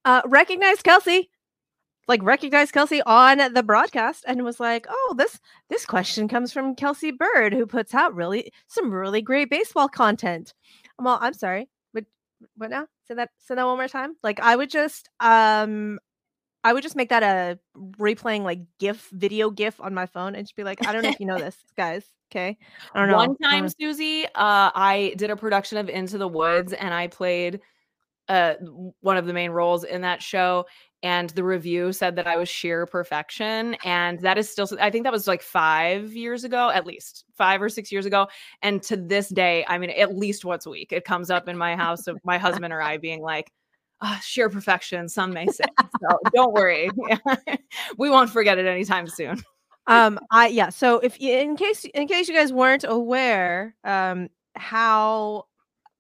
uh, 0.05 0.21
recognized 0.25 0.83
Kelsey. 0.83 1.29
Like 2.07 2.23
recognized 2.23 2.73
Kelsey 2.73 3.01
on 3.01 3.53
the 3.53 3.63
broadcast 3.63 4.23
and 4.27 4.43
was 4.43 4.59
like, 4.59 4.85
"Oh, 4.89 5.15
this 5.17 5.39
this 5.69 5.85
question 5.85 6.27
comes 6.27 6.53
from 6.53 6.75
Kelsey 6.75 7.11
Bird, 7.11 7.53
who 7.53 7.65
puts 7.65 7.93
out 7.93 8.15
really 8.15 8.51
some 8.67 8.91
really 8.91 9.21
great 9.21 9.49
baseball 9.49 9.89
content." 9.89 10.53
I'm 10.97 11.07
all, 11.07 11.19
I'm 11.21 11.33
sorry, 11.33 11.69
but 11.93 12.05
what 12.55 12.69
now? 12.69 12.87
Say 13.07 13.15
that 13.15 13.29
say 13.39 13.55
that 13.55 13.65
one 13.65 13.77
more 13.77 13.87
time. 13.87 14.15
Like 14.23 14.39
I 14.39 14.55
would 14.55 14.69
just 14.69 15.09
um 15.19 15.99
I 16.63 16.73
would 16.73 16.83
just 16.83 16.95
make 16.95 17.09
that 17.09 17.23
a 17.23 17.57
replaying 17.97 18.43
like 18.43 18.59
GIF 18.77 19.09
video 19.13 19.49
GIF 19.49 19.79
on 19.79 19.93
my 19.93 20.05
phone 20.05 20.35
and 20.35 20.45
just 20.45 20.55
be 20.55 20.65
like, 20.65 20.85
I 20.85 20.91
don't 20.91 21.01
know 21.01 21.09
if 21.09 21.19
you 21.19 21.25
know 21.25 21.37
this, 21.37 21.55
guys. 21.77 22.05
Okay. 22.29 22.57
I 22.93 22.99
don't 22.99 23.09
know. 23.09 23.15
One 23.15 23.37
time, 23.37 23.63
know. 23.63 23.71
Susie, 23.79 24.25
uh, 24.25 24.71
I 24.75 25.13
did 25.15 25.29
a 25.29 25.37
production 25.37 25.77
of 25.77 25.87
Into 25.87 26.17
the 26.17 26.27
Woods 26.27 26.73
and 26.73 26.93
I 26.93 27.07
played 27.07 27.61
uh, 28.27 28.55
one 28.99 29.15
of 29.15 29.25
the 29.25 29.31
main 29.31 29.51
roles 29.51 29.85
in 29.85 30.01
that 30.01 30.21
show. 30.21 30.65
And 31.03 31.29
the 31.31 31.43
review 31.43 31.93
said 31.93 32.15
that 32.15 32.27
I 32.27 32.37
was 32.37 32.49
sheer 32.49 32.85
perfection. 32.85 33.75
And 33.85 34.19
that 34.21 34.37
is 34.37 34.49
still, 34.49 34.67
I 34.81 34.89
think 34.89 35.03
that 35.03 35.13
was 35.13 35.27
like 35.27 35.41
five 35.43 36.13
years 36.13 36.43
ago, 36.43 36.69
at 36.69 36.85
least 36.87 37.23
five 37.37 37.61
or 37.61 37.69
six 37.69 37.91
years 37.91 38.05
ago. 38.05 38.27
And 38.63 38.81
to 38.83 38.97
this 38.97 39.29
day, 39.29 39.63
I 39.67 39.77
mean, 39.77 39.91
at 39.91 40.15
least 40.15 40.43
once 40.43 40.65
a 40.65 40.69
week, 40.69 40.91
it 40.91 41.05
comes 41.05 41.29
up 41.29 41.47
in 41.47 41.57
my 41.57 41.75
house 41.75 42.07
of 42.07 42.17
my 42.23 42.37
husband 42.37 42.73
or 42.73 42.81
I 42.81 42.97
being 42.97 43.21
like, 43.21 43.51
"Ah, 44.01 44.19
sheer 44.23 44.49
perfection, 44.49 45.07
some 45.09 45.31
may 45.31 45.47
say. 45.47 45.65
So 46.01 46.19
don't 46.33 46.53
worry. 46.53 46.89
we 47.97 48.09
won't 48.09 48.29
forget 48.29 48.57
it 48.57 48.65
anytime 48.65 49.07
soon. 49.07 49.41
um 49.87 50.19
i 50.31 50.47
yeah 50.47 50.69
so 50.69 50.99
if 50.99 51.17
in 51.17 51.55
case 51.55 51.85
in 51.93 52.07
case 52.07 52.27
you 52.27 52.35
guys 52.35 52.51
weren't 52.51 52.83
aware 52.85 53.73
um 53.85 54.27
how 54.55 55.45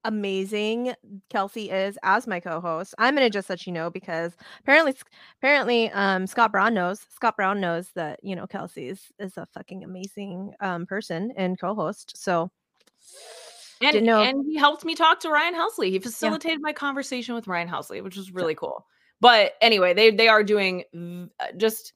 amazing 0.07 0.93
kelsey 1.29 1.69
is 1.69 1.97
as 2.01 2.25
my 2.27 2.39
co-host 2.39 2.95
i'm 2.97 3.13
gonna 3.13 3.29
just 3.29 3.49
let 3.49 3.67
you 3.67 3.73
know 3.73 3.89
because 3.89 4.31
apparently 4.61 4.95
apparently 5.39 5.91
um 5.91 6.25
Scott 6.25 6.51
Braun 6.51 6.73
knows 6.73 7.01
Scott 7.13 7.35
Braun 7.35 7.59
knows 7.59 7.89
that 7.95 8.19
you 8.23 8.35
know 8.35 8.47
kelsey 8.47 8.87
is 8.87 9.01
is 9.19 9.37
a 9.37 9.45
fucking 9.53 9.83
amazing 9.83 10.53
um 10.61 10.85
person 10.85 11.31
and 11.35 11.59
co-host 11.59 12.17
so 12.17 12.49
And, 13.81 14.05
know- 14.05 14.23
and 14.23 14.43
he 14.45 14.57
helped 14.57 14.85
me 14.85 14.95
talk 14.95 15.19
to 15.21 15.29
Ryan 15.29 15.53
Helsley. 15.53 15.89
He 15.91 15.99
facilitated 15.99 16.61
my 16.61 16.73
conversation 16.73 17.35
with 17.35 17.47
Ryan 17.47 17.67
Helsley, 17.67 18.01
which 18.03 18.17
was 18.17 18.31
really 18.31 18.55
cool. 18.55 18.85
But 19.21 19.53
anyway, 19.61 19.93
they 19.93 20.11
they 20.11 20.27
are 20.27 20.43
doing 20.43 20.83
uh, 21.39 21.47
just 21.57 21.93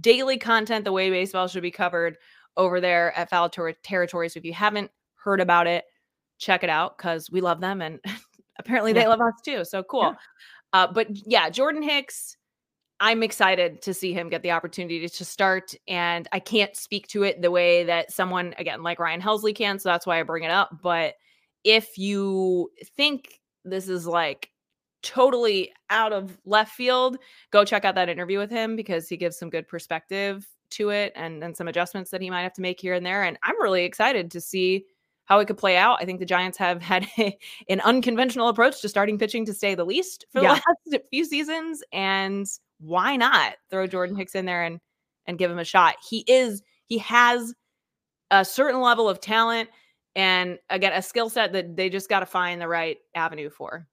daily 0.00 0.38
content 0.38 0.84
the 0.84 0.92
way 0.92 1.10
baseball 1.10 1.48
should 1.48 1.62
be 1.62 1.70
covered 1.70 2.16
over 2.56 2.80
there 2.80 3.16
at 3.18 3.30
Foul 3.30 3.48
Ter- 3.48 3.72
Territory. 3.72 4.28
So 4.28 4.38
if 4.38 4.44
you 4.44 4.52
haven't 4.52 4.90
heard 5.16 5.40
about 5.40 5.66
it, 5.66 5.84
check 6.38 6.64
it 6.64 6.70
out 6.70 6.96
because 6.96 7.30
we 7.30 7.40
love 7.40 7.60
them 7.60 7.80
and 7.80 8.00
apparently 8.58 8.92
they 8.92 9.06
love 9.06 9.20
us 9.20 9.34
too. 9.44 9.64
So 9.64 9.82
cool. 9.82 10.02
Yeah. 10.02 10.14
Uh, 10.72 10.92
but 10.92 11.08
yeah, 11.26 11.50
Jordan 11.50 11.82
Hicks. 11.82 12.36
I'm 13.00 13.24
excited 13.24 13.82
to 13.82 13.92
see 13.92 14.12
him 14.12 14.28
get 14.28 14.42
the 14.42 14.52
opportunity 14.52 15.06
to 15.06 15.24
start, 15.24 15.74
and 15.88 16.28
I 16.32 16.38
can't 16.38 16.76
speak 16.76 17.08
to 17.08 17.24
it 17.24 17.42
the 17.42 17.50
way 17.50 17.82
that 17.84 18.12
someone 18.12 18.54
again 18.56 18.84
like 18.84 19.00
Ryan 19.00 19.20
Helsley 19.20 19.54
can, 19.54 19.80
so 19.80 19.88
that's 19.88 20.06
why 20.06 20.20
I 20.20 20.22
bring 20.22 20.44
it 20.44 20.50
up. 20.50 20.78
But 20.80 21.14
if 21.64 21.98
you 21.98 22.70
think 22.96 23.40
this 23.64 23.88
is 23.88 24.06
like 24.06 24.50
totally 25.02 25.72
out 25.90 26.12
of 26.12 26.38
left 26.44 26.72
field, 26.72 27.18
go 27.50 27.64
check 27.64 27.84
out 27.84 27.94
that 27.96 28.08
interview 28.08 28.38
with 28.38 28.50
him 28.50 28.76
because 28.76 29.08
he 29.08 29.16
gives 29.16 29.38
some 29.38 29.50
good 29.50 29.66
perspective 29.66 30.46
to 30.70 30.90
it 30.90 31.12
and, 31.14 31.42
and 31.42 31.56
some 31.56 31.68
adjustments 31.68 32.10
that 32.10 32.20
he 32.20 32.30
might 32.30 32.42
have 32.42 32.54
to 32.54 32.62
make 32.62 32.80
here 32.80 32.94
and 32.94 33.04
there. 33.04 33.22
And 33.22 33.38
I'm 33.42 33.60
really 33.60 33.84
excited 33.84 34.30
to 34.30 34.40
see 34.40 34.86
how 35.26 35.38
it 35.38 35.46
could 35.46 35.56
play 35.58 35.76
out. 35.76 35.98
I 36.00 36.04
think 36.04 36.20
the 36.20 36.26
Giants 36.26 36.58
have 36.58 36.82
had 36.82 37.06
an 37.68 37.80
unconventional 37.80 38.48
approach 38.48 38.80
to 38.82 38.88
starting 38.88 39.18
pitching 39.18 39.44
to 39.46 39.54
say 39.54 39.74
the 39.74 39.84
least 39.86 40.26
for 40.30 40.40
the 40.40 40.44
Yeah. 40.46 40.52
last 40.52 41.02
few 41.10 41.24
seasons. 41.24 41.82
And 41.92 42.46
why 42.80 43.16
not 43.16 43.54
throw 43.70 43.86
Jordan 43.86 44.16
Hicks 44.16 44.34
in 44.34 44.44
there 44.46 44.64
and 44.64 44.80
and 45.26 45.38
give 45.38 45.50
him 45.50 45.58
a 45.58 45.64
shot? 45.64 45.96
He 46.06 46.24
is 46.26 46.62
he 46.86 46.98
has 46.98 47.54
a 48.30 48.44
certain 48.44 48.80
level 48.80 49.08
of 49.08 49.20
talent 49.20 49.70
and 50.16 50.58
again 50.70 50.92
a 50.92 51.00
skill 51.02 51.30
set 51.30 51.52
that 51.52 51.76
they 51.76 51.88
just 51.88 52.08
got 52.08 52.20
to 52.20 52.26
find 52.26 52.60
the 52.60 52.68
right 52.68 52.98
avenue 53.14 53.48
for. 53.50 53.86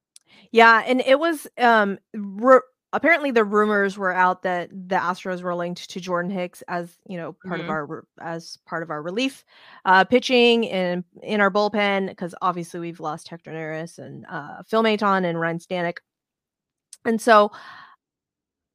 Yeah, 0.52 0.84
and 0.86 1.02
it 1.02 1.20
was 1.20 1.48
um 1.58 1.98
ru- 2.14 2.62
apparently 2.94 3.32
the 3.32 3.44
rumors 3.44 3.98
were 3.98 4.14
out 4.14 4.44
that 4.44 4.70
the 4.70 4.96
Astros 4.96 5.42
were 5.42 5.56
linked 5.56 5.90
to 5.90 6.00
Jordan 6.02 6.32
Hicks 6.32 6.62
as 6.68 6.98
you 7.08 7.18
know 7.18 7.36
part 7.48 7.60
Mhm. 7.60 7.64
of 7.64 7.70
our 7.70 8.06
as 8.20 8.58
part 8.66 8.84
of 8.84 8.90
our 8.90 9.02
relief 9.02 9.44
uh 9.86 10.04
pitching 10.04 10.64
in 10.66 11.04
in 11.24 11.40
our 11.42 11.50
bullpen 11.52 12.10
because 12.10 12.36
obviously 12.42 12.80
we've 12.80 13.00
lost 13.00 13.28
Hector 13.30 13.52
Neris 13.52 13.98
and 14.00 14.26
uh 14.30 14.64
Phil 14.64 14.84
Maton 14.84 15.26
and 15.26 15.40
Ryan 15.40 15.60
Stanek. 15.60 15.98
And 17.06 17.20
so 17.22 17.52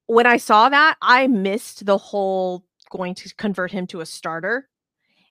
when 0.07 0.27
I 0.27 0.37
saw 0.37 0.69
that, 0.69 0.97
I 1.03 1.27
missed 1.27 1.85
the 1.87 1.99
whole 1.99 2.65
going 2.91 3.15
to 3.17 3.35
convert 3.37 3.73
him 3.73 3.87
to 3.89 4.01
a 4.01 4.07
starter 4.07 4.69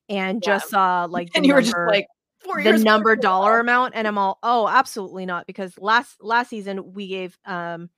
and 0.09 0.41
Yeah. 0.43 0.57
just 0.57 0.69
saw 0.69 1.05
like 1.09 1.29
And 1.35 1.45
you 1.45 1.53
were 1.53 1.61
just 1.61 1.75
like 1.87 2.07
four 2.43 2.61
the 2.61 2.77
number 2.77 3.15
dollar 3.15 3.59
amount 3.59 3.93
and 3.95 4.07
i'm 4.07 4.19
all 4.19 4.37
oh 4.43 4.67
absolutely 4.67 5.25
not 5.25 5.47
because 5.47 5.73
last 5.79 6.21
last 6.21 6.49
season 6.49 6.93
we 6.93 7.07
gave 7.07 7.37
um 7.45 7.89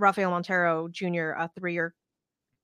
rafael 0.00 0.30
montero 0.30 0.88
jr 0.88 1.30
a 1.36 1.50
three-year 1.58 1.94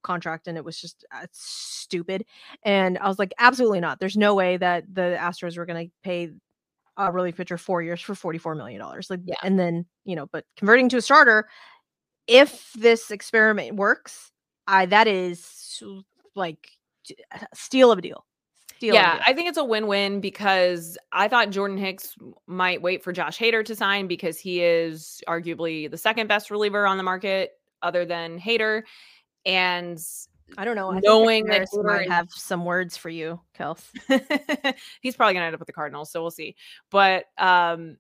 contract 0.03 0.47
and 0.47 0.57
it 0.57 0.65
was 0.65 0.81
just 0.81 1.05
uh, 1.15 1.27
stupid 1.33 2.25
and 2.63 2.97
i 2.99 3.09
was 3.09 3.19
like 3.19 3.35
absolutely 3.39 3.81
not 3.81 3.99
there's 3.99 4.17
no 4.17 4.35
way 4.35 4.57
that 4.57 4.85
the 4.95 5.17
astros 5.21 5.57
were 5.59 5.67
going 5.67 5.87
to 5.87 5.93
pay 6.05 6.31
a 6.97 7.13
relief 7.13 7.37
pitcher 7.37 7.59
four 7.59 7.83
years 7.83 8.01
for 8.01 8.15
44 8.15 8.55
million 8.55 8.81
dollars 8.81 9.11
like 9.11 9.21
Yeah. 9.25 9.35
and 9.43 9.59
then 9.59 9.85
you 10.05 10.17
know 10.17 10.27
but 10.33 10.45
converting 10.57 10.89
to 10.91 10.97
a 10.99 11.03
starter 11.03 11.49
if 12.27 12.73
this 12.75 13.11
experiment 13.11 13.77
works 13.77 14.31
i 14.67 14.87
that 14.87 15.07
is 15.09 15.83
like 16.35 16.69
a 17.33 17.47
steal 17.55 17.91
of 17.93 17.99
a 17.99 18.03
deal 18.03 18.25
Deal 18.79 18.95
yeah, 18.95 19.23
I 19.27 19.33
think 19.33 19.49
it's 19.49 19.59
a 19.59 19.65
win-win 19.65 20.21
because 20.21 20.99
I 21.13 21.29
thought 21.29 21.51
Jordan 21.51 21.79
Hicks 21.79 22.15
might 22.47 22.83
wait 22.83 23.03
for 23.03 23.13
Josh 23.13 23.39
Hader 23.39 23.65
to 23.65 23.75
sign 23.75 24.07
because 24.07 24.39
he 24.39 24.63
is 24.63 25.23
arguably 25.27 25.91
the 25.91 25.97
second 25.97 26.27
best 26.27 26.51
reliever 26.51 26.87
on 26.87 26.99
the 26.99 27.03
market 27.03 27.53
other 27.83 28.05
than 28.05 28.39
Hader. 28.39 28.83
And 29.47 29.99
I 30.59 30.65
don't 30.65 30.77
know. 30.77 30.91
I 30.91 30.95
think 30.95 31.05
knowing 31.07 31.45
that 31.47 31.55
Harris 31.55 31.71
Hader 31.75 31.85
might 31.85 32.11
have 32.11 32.31
some 32.31 32.65
words 32.65 32.97
for 32.97 33.09
you, 33.09 33.41
Kels. 33.59 33.83
he's 35.01 35.17
probably 35.17 35.35
gonna 35.35 35.47
end 35.47 35.55
up 35.55 35.61
with 35.61 35.67
the 35.67 35.73
Cardinals, 35.73 36.11
so 36.11 36.21
we'll 36.21 36.31
see. 36.31 36.55
But 36.91 37.25
um, 37.39 37.97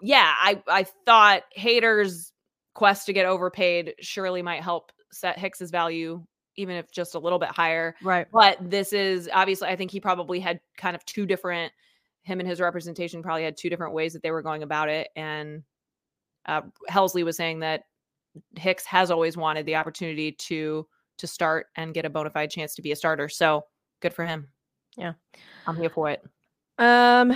yeah, 0.00 0.34
I 0.36 0.62
I 0.66 0.84
thought 1.04 1.42
Hader's 1.56 2.32
quest 2.74 3.06
to 3.06 3.12
get 3.12 3.26
overpaid 3.26 3.94
surely 4.00 4.42
might 4.42 4.62
help 4.62 4.90
set 5.12 5.38
Hicks's 5.38 5.70
value, 5.70 6.24
even 6.56 6.76
if 6.76 6.90
just 6.90 7.14
a 7.14 7.18
little 7.18 7.38
bit 7.38 7.50
higher. 7.50 7.94
Right. 8.02 8.26
But 8.32 8.58
this 8.60 8.92
is 8.92 9.28
obviously, 9.32 9.68
I 9.68 9.76
think 9.76 9.90
he 9.90 10.00
probably 10.00 10.40
had 10.40 10.60
kind 10.76 10.96
of 10.96 11.04
two 11.04 11.26
different. 11.26 11.72
Him 12.22 12.40
and 12.40 12.48
his 12.48 12.60
representation 12.60 13.22
probably 13.22 13.44
had 13.44 13.56
two 13.56 13.68
different 13.68 13.92
ways 13.92 14.14
that 14.14 14.22
they 14.22 14.30
were 14.30 14.42
going 14.42 14.62
about 14.62 14.88
it, 14.88 15.08
and 15.14 15.62
uh, 16.46 16.62
Helsley 16.90 17.24
was 17.24 17.36
saying 17.36 17.60
that 17.60 17.84
Hicks 18.56 18.86
has 18.86 19.10
always 19.10 19.36
wanted 19.36 19.66
the 19.66 19.76
opportunity 19.76 20.32
to 20.32 20.86
to 21.18 21.26
start 21.26 21.66
and 21.76 21.94
get 21.94 22.04
a 22.04 22.10
bona 22.10 22.30
fide 22.30 22.50
chance 22.50 22.74
to 22.74 22.82
be 22.82 22.92
a 22.92 22.96
starter. 22.96 23.28
So 23.28 23.64
good 24.00 24.12
for 24.12 24.24
him. 24.24 24.48
Yeah. 24.96 25.12
I'm 25.66 25.76
here 25.76 25.90
for 25.90 26.10
it. 26.10 26.22
Um, 26.78 27.32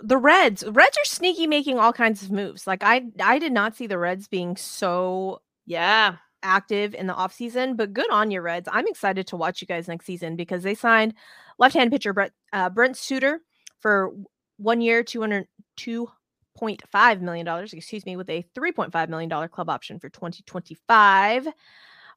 the 0.00 0.16
Reds. 0.16 0.64
Reds 0.66 0.98
are 0.98 1.04
sneaky, 1.04 1.46
making 1.46 1.78
all 1.78 1.92
kinds 1.92 2.22
of 2.22 2.32
moves. 2.32 2.66
Like 2.66 2.82
I, 2.82 3.02
I 3.20 3.38
did 3.38 3.52
not 3.52 3.76
see 3.76 3.86
the 3.86 3.98
Reds 3.98 4.26
being 4.26 4.56
so 4.56 5.42
Yeah. 5.66 6.16
Active 6.42 6.94
in 6.94 7.06
the 7.06 7.14
offseason, 7.14 7.76
but 7.76 7.92
good 7.92 8.10
on 8.10 8.30
your 8.30 8.42
Reds. 8.42 8.68
I'm 8.72 8.86
excited 8.86 9.26
to 9.28 9.36
watch 9.36 9.60
you 9.60 9.66
guys 9.66 9.88
next 9.88 10.06
season 10.06 10.36
because 10.36 10.62
they 10.62 10.74
signed 10.74 11.14
left-hand 11.58 11.90
pitcher 11.90 12.12
Brett 12.12 12.32
uh, 12.52 12.70
Brent 12.70 12.96
Suter 12.96 13.40
for 13.80 14.12
one 14.58 14.80
year, 14.80 15.02
200 15.02 15.46
$2.5 15.78 17.20
million, 17.20 17.46
excuse 17.72 18.04
me, 18.04 18.16
with 18.16 18.28
a 18.28 18.44
$3.5 18.54 19.08
million 19.08 19.48
club 19.48 19.70
option 19.70 19.98
for 19.98 20.08
2025 20.10 21.48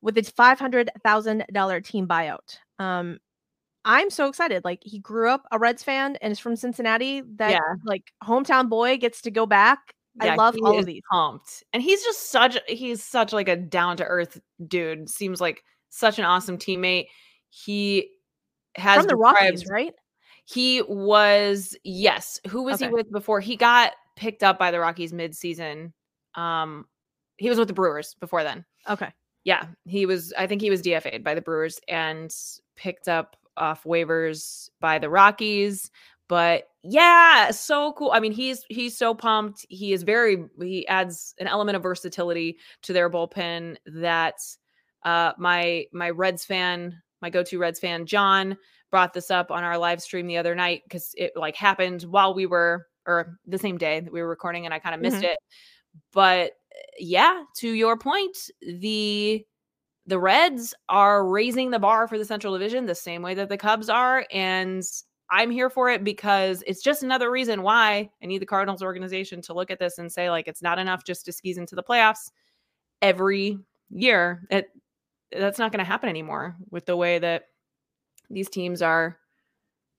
with 0.01 0.17
its 0.17 0.31
$500,000 0.31 1.85
team 1.85 2.07
buyout. 2.07 2.57
Um, 2.79 3.19
I'm 3.85 4.09
so 4.09 4.27
excited. 4.27 4.63
Like 4.65 4.79
he 4.83 4.99
grew 4.99 5.29
up 5.29 5.45
a 5.51 5.59
Reds 5.59 5.83
fan 5.83 6.17
and 6.21 6.31
is 6.31 6.39
from 6.39 6.55
Cincinnati. 6.55 7.21
That 7.35 7.51
Yeah. 7.51 7.75
like 7.85 8.11
hometown 8.23 8.69
boy 8.69 8.97
gets 8.97 9.21
to 9.21 9.31
go 9.31 9.45
back. 9.45 9.93
I 10.19 10.35
love 10.35 10.55
all 10.63 10.77
of 10.77 10.85
these. 10.85 11.01
Pumped. 11.11 11.63
And 11.73 11.81
he's 11.81 12.03
just 12.03 12.29
such 12.29 12.57
he's 12.67 13.03
such 13.03 13.33
like 13.33 13.47
a 13.47 13.55
down 13.55 13.97
to 13.97 14.05
earth 14.05 14.39
dude. 14.67 15.09
Seems 15.09 15.41
like 15.41 15.63
such 15.89 16.19
an 16.19 16.25
awesome 16.25 16.57
teammate. 16.57 17.07
He 17.49 18.09
has 18.75 18.99
From 18.99 19.07
the 19.07 19.15
Rockies, 19.15 19.67
right? 19.67 19.93
He 20.45 20.81
was 20.83 21.75
yes. 21.83 22.39
Who 22.47 22.63
was 22.63 22.79
he 22.79 22.87
with 22.87 23.11
before 23.11 23.39
he 23.39 23.55
got 23.55 23.93
picked 24.15 24.43
up 24.43 24.59
by 24.59 24.71
the 24.71 24.79
Rockies 24.79 25.13
mid-season? 25.13 25.93
Um 26.35 26.85
he 27.37 27.49
was 27.49 27.57
with 27.57 27.67
the 27.67 27.73
Brewers 27.73 28.15
before 28.19 28.43
then. 28.43 28.65
Okay. 28.89 29.11
Yeah, 29.43 29.67
he 29.85 30.05
was 30.05 30.33
I 30.37 30.47
think 30.47 30.61
he 30.61 30.69
was 30.69 30.81
DFA'd 30.81 31.23
by 31.23 31.33
the 31.33 31.41
Brewers 31.41 31.79
and 31.87 32.33
picked 32.75 33.07
up 33.07 33.35
off 33.57 33.83
waivers 33.83 34.69
by 34.79 34.99
the 34.99 35.09
Rockies. 35.09 35.91
But 36.33 36.63
yeah, 36.81 37.51
so 37.51 37.93
cool. 37.93 38.09
I 38.11 38.19
mean, 38.19 38.31
he's 38.31 38.65
he's 38.67 38.97
so 38.97 39.13
pumped. 39.13 39.67
He 39.69 39.93
is 39.93 40.01
very 40.01 40.45
he 40.59 40.87
adds 40.87 41.35
an 41.39 41.45
element 41.45 41.75
of 41.75 41.83
versatility 41.83 42.57
to 42.81 42.91
their 42.91 43.07
bullpen 43.07 43.75
that 43.85 44.39
uh 45.03 45.33
my 45.37 45.85
my 45.93 46.09
Reds 46.09 46.43
fan, 46.43 46.99
my 47.21 47.29
go-to 47.29 47.59
Reds 47.59 47.79
fan, 47.79 48.07
John, 48.07 48.57
brought 48.89 49.13
this 49.13 49.29
up 49.29 49.51
on 49.51 49.63
our 49.63 49.77
live 49.77 50.01
stream 50.01 50.25
the 50.25 50.37
other 50.37 50.55
night 50.55 50.81
because 50.85 51.13
it 51.19 51.33
like 51.35 51.55
happened 51.55 52.01
while 52.01 52.33
we 52.33 52.47
were 52.47 52.87
or 53.05 53.37
the 53.45 53.59
same 53.59 53.77
day 53.77 53.99
that 53.99 54.11
we 54.11 54.19
were 54.19 54.27
recording 54.27 54.65
and 54.65 54.73
I 54.73 54.79
kind 54.79 54.95
of 54.95 55.01
missed 55.01 55.23
it. 55.23 55.37
But 56.13 56.53
yeah, 56.97 57.43
to 57.57 57.69
your 57.69 57.95
point, 57.95 58.35
the 58.59 59.45
the 60.07 60.17
Reds 60.17 60.73
are 60.89 61.29
raising 61.29 61.69
the 61.69 61.77
bar 61.77 62.07
for 62.07 62.17
the 62.17 62.25
Central 62.25 62.53
Division 62.53 62.87
the 62.87 62.95
same 62.95 63.21
way 63.21 63.35
that 63.35 63.49
the 63.49 63.57
Cubs 63.57 63.87
are. 63.87 64.25
And 64.31 64.83
I'm 65.29 65.51
here 65.51 65.69
for 65.69 65.89
it 65.89 66.03
because 66.03 66.63
it's 66.67 66.81
just 66.81 67.03
another 67.03 67.31
reason 67.31 67.63
why 67.63 68.09
I 68.21 68.25
need 68.25 68.41
the 68.41 68.45
Cardinals 68.45 68.83
organization 68.83 69.41
to 69.43 69.53
look 69.53 69.71
at 69.71 69.79
this 69.79 69.97
and 69.97 70.11
say, 70.11 70.29
like, 70.29 70.47
it's 70.47 70.61
not 70.61 70.79
enough 70.79 71.03
just 71.03 71.25
to 71.25 71.31
skis 71.31 71.57
into 71.57 71.75
the 71.75 71.83
playoffs 71.83 72.29
every 73.01 73.57
year. 73.89 74.43
It 74.49 74.69
that's 75.31 75.57
not 75.57 75.71
going 75.71 75.79
to 75.79 75.85
happen 75.85 76.09
anymore 76.09 76.55
with 76.69 76.85
the 76.85 76.95
way 76.95 77.17
that 77.19 77.45
these 78.29 78.49
teams 78.49 78.81
are 78.81 79.17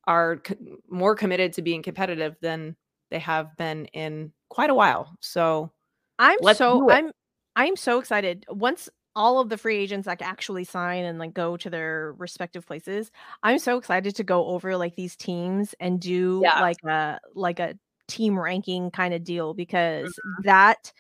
are 0.07 0.37
co- 0.37 0.55
more 0.89 1.15
committed 1.15 1.53
to 1.55 1.63
being 1.63 1.83
competitive 1.83 2.37
than 2.41 2.77
they 3.11 3.19
have 3.19 3.57
been 3.57 3.87
in 3.87 4.33
quite 4.49 4.71
a 4.71 4.75
while. 4.75 5.17
So 5.21 5.73
I'm 6.19 6.39
so. 6.55 6.91
I'm 6.91 7.11
I'm 7.57 7.77
so 7.77 7.99
excited. 7.99 8.45
Once 8.49 8.89
all 9.17 9.39
of 9.39 9.49
the 9.49 9.57
free 9.59 9.77
agents 9.79 10.07
that 10.07 10.21
actually 10.23 10.65
sign 10.65 11.05
and 11.05 11.19
like 11.19 11.35
go 11.35 11.57
to 11.57 11.71
their 11.71 12.15
respective 12.19 12.67
places, 12.67 13.11
I'm 13.43 13.59
so 13.59 13.77
excited 13.79 14.17
to 14.17 14.25
go 14.25 14.47
over 14.47 14.77
like 14.77 14.97
these 14.97 15.17
teams 15.17 15.75
and 15.81 16.01
do 16.01 16.41
Yeah. 16.43 16.61
like 16.61 16.83
a 16.85 17.21
like 17.35 17.61
a 17.61 17.79
team 18.09 18.39
ranking 18.39 18.91
kind 18.91 19.15
of 19.15 19.25
deal 19.25 19.55
because 19.55 20.03
Mm-hmm. 20.03 20.43
that 20.45 20.93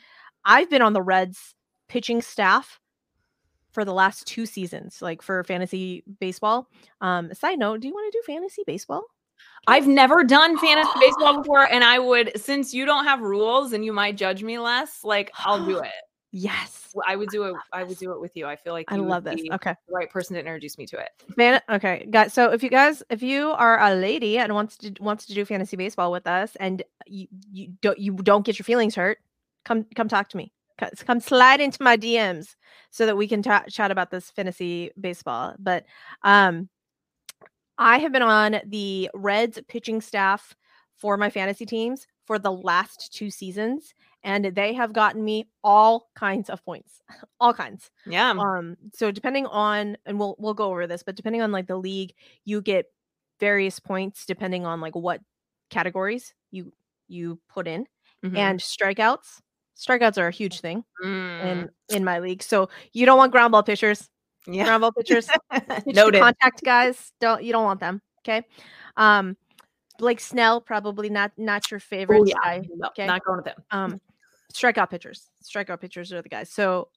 I've 0.44 0.70
been 0.70 0.82
on 0.82 0.92
the 0.92 1.02
Reds 1.02 1.54
pitching 1.88 2.22
staff 2.22 2.80
for 3.72 3.84
the 3.84 3.92
last 3.92 4.26
two 4.26 4.46
seasons, 4.46 5.02
like 5.02 5.20
for 5.20 5.42
fantasy 5.44 6.04
baseball. 6.20 6.68
Um, 7.00 7.34
side 7.34 7.58
note, 7.58 7.80
do 7.80 7.88
you 7.88 7.94
want 7.94 8.12
to 8.12 8.18
do 8.18 8.22
fantasy 8.32 8.62
baseball? 8.66 9.02
I've 9.66 9.86
never 9.88 10.22
done 10.22 10.56
fantasy 10.58 10.92
baseball 11.00 11.38
before, 11.42 11.62
and 11.72 11.82
I 11.82 11.98
would, 11.98 12.32
since 12.40 12.72
you 12.72 12.84
don't 12.86 13.04
have 13.04 13.20
rules 13.20 13.72
and 13.72 13.84
you 13.84 13.92
might 13.92 14.16
judge 14.16 14.42
me 14.44 14.58
less, 14.58 15.02
like 15.02 15.32
I'll 15.44 15.64
do 15.66 15.78
it. 15.82 15.90
Yes. 16.36 16.92
I 17.06 17.14
would 17.14 17.28
do 17.28 17.44
it. 17.44 17.54
I 17.72 17.84
would 17.84 17.96
do 17.96 18.10
it 18.10 18.20
with 18.20 18.36
you. 18.36 18.44
I 18.44 18.56
feel 18.56 18.72
like 18.72 18.90
I 18.90 18.96
love 18.96 19.22
this. 19.22 19.40
Okay. 19.52 19.74
the 19.86 19.94
right 19.94 20.10
person 20.10 20.34
to 20.34 20.40
introduce 20.40 20.76
me 20.76 20.84
to 20.86 20.98
it. 20.98 21.10
Man, 21.36 21.60
okay, 21.70 22.08
guys. 22.10 22.32
So 22.32 22.50
if 22.50 22.60
you 22.60 22.70
guys, 22.70 23.04
if 23.08 23.22
you 23.22 23.50
are 23.52 23.80
a 23.80 23.94
lady 23.94 24.38
and 24.38 24.52
wants 24.52 24.76
to 24.78 24.92
wants 24.98 25.26
to 25.26 25.34
do 25.34 25.44
fantasy 25.44 25.76
baseball 25.76 26.10
with 26.10 26.26
us, 26.26 26.56
and 26.56 26.82
you 27.06 27.28
you 27.52 27.68
don't 27.80 27.98
you 28.00 28.14
don't 28.14 28.44
get 28.44 28.58
your 28.58 28.64
feelings 28.64 28.96
hurt, 28.96 29.18
come 29.64 29.86
come 29.94 30.08
talk 30.08 30.28
to 30.30 30.36
me. 30.36 30.52
Come 31.06 31.20
slide 31.20 31.60
into 31.60 31.80
my 31.80 31.96
DMs 31.96 32.56
so 32.90 33.06
that 33.06 33.16
we 33.16 33.28
can 33.28 33.42
ta- 33.42 33.64
chat 33.68 33.92
about 33.92 34.10
this 34.10 34.30
fantasy 34.30 34.90
baseball. 35.00 35.54
But 35.56 35.84
um, 36.24 36.68
I 37.78 37.98
have 37.98 38.10
been 38.10 38.22
on 38.22 38.60
the 38.66 39.08
Reds 39.14 39.60
pitching 39.68 40.00
staff 40.00 40.56
for 40.96 41.16
my 41.16 41.30
fantasy 41.30 41.64
teams 41.64 42.08
for 42.24 42.38
the 42.38 42.50
last 42.50 43.12
two 43.14 43.30
seasons, 43.30 43.94
and 44.24 44.44
they 44.56 44.72
have 44.72 44.92
gotten 44.92 45.22
me 45.24 45.46
all 45.62 46.08
kinds 46.16 46.50
of 46.50 46.64
points, 46.64 47.02
all 47.40 47.54
kinds 47.54 47.90
Yeah. 48.06 48.30
um 48.30 48.76
so 48.94 49.10
depending 49.12 49.46
on 49.46 49.96
and 50.06 50.18
we'll 50.18 50.34
we'll 50.38 50.54
go 50.54 50.70
over 50.70 50.86
this 50.86 51.02
but 51.04 51.14
depending 51.14 51.42
on 51.42 51.52
like 51.52 51.66
the 51.68 51.76
league 51.76 52.14
you 52.44 52.60
get 52.62 52.86
various 53.40 53.78
points 53.78 54.26
depending 54.26 54.64
on 54.66 54.80
like 54.80 54.96
what 54.96 55.20
categories 55.70 56.34
you 56.50 56.72
you 57.08 57.38
put 57.48 57.66
in 57.68 57.86
Mhm. 58.24 58.36
and 58.38 58.60
strikeouts 58.60 59.40
strikeouts 59.76 60.18
are 60.18 60.28
a 60.28 60.30
huge 60.32 60.60
thing 60.60 60.84
Mm, 61.04 61.44
in 61.44 61.70
in 61.96 62.04
my 62.04 62.18
league 62.20 62.42
so 62.42 62.68
you 62.92 63.04
don't 63.06 63.18
want 63.18 63.32
ground 63.32 63.52
ball 63.52 63.62
pitchers 63.62 64.08
yeah. 64.46 64.64
ground 64.64 64.80
ball 64.82 64.92
pitchers 64.92 65.28
pitch 65.52 65.94
Noted. 65.94 66.20
contact 66.22 66.62
guys 66.64 67.12
don't 67.20 67.42
you 67.42 67.52
don't 67.52 67.64
want 67.64 67.80
them 67.80 68.00
okay 68.22 68.42
um 68.96 69.36
Blake 69.98 70.18
Snell 70.20 70.60
probably 70.60 71.08
not 71.10 71.32
not 71.36 71.70
your 71.70 71.78
favorite 71.80 72.20
Oh, 72.22 72.24
yeah. 72.24 72.34
guy 72.42 72.62
okay. 72.88 73.06
Not 73.06 73.24
going 73.24 73.38
with 73.38 73.46
him. 73.46 73.56
um 73.70 74.00
strikeout 74.54 74.88
pitchers 74.90 75.28
strikeout 75.42 75.80
pitchers 75.80 76.12
are 76.12 76.22
the 76.22 76.28
guys 76.28 76.50
so 76.50 76.88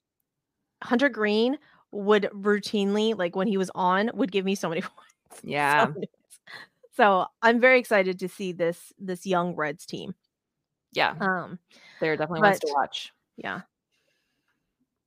hunter 0.84 1.10
greene 1.10 1.58
would 1.92 2.30
routinely 2.34 3.18
like 3.18 3.36
when 3.36 3.48
he 3.48 3.58
was 3.58 3.72
on 3.74 4.12
would 4.14 4.32
give 4.32 4.46
me 4.46 4.54
so 4.56 4.70
many 4.70 4.82
points 4.82 4.94
so 5.34 5.40
Yeah. 5.44 5.86
many 5.88 6.08
points. 6.08 6.40
so 6.96 7.26
i'm 7.42 7.60
very 7.60 7.80
excited 7.80 8.20
to 8.20 8.30
see 8.30 8.52
this 8.52 8.94
this 9.00 9.26
young 9.26 9.56
reds 9.56 9.86
team 9.86 10.14
Yeah. 10.94 11.16
um 11.20 11.58
They're 12.00 12.16
definitely 12.16 12.42
ones 12.42 12.60
to 12.60 12.72
watch. 12.76 13.12
yeah 13.38 13.62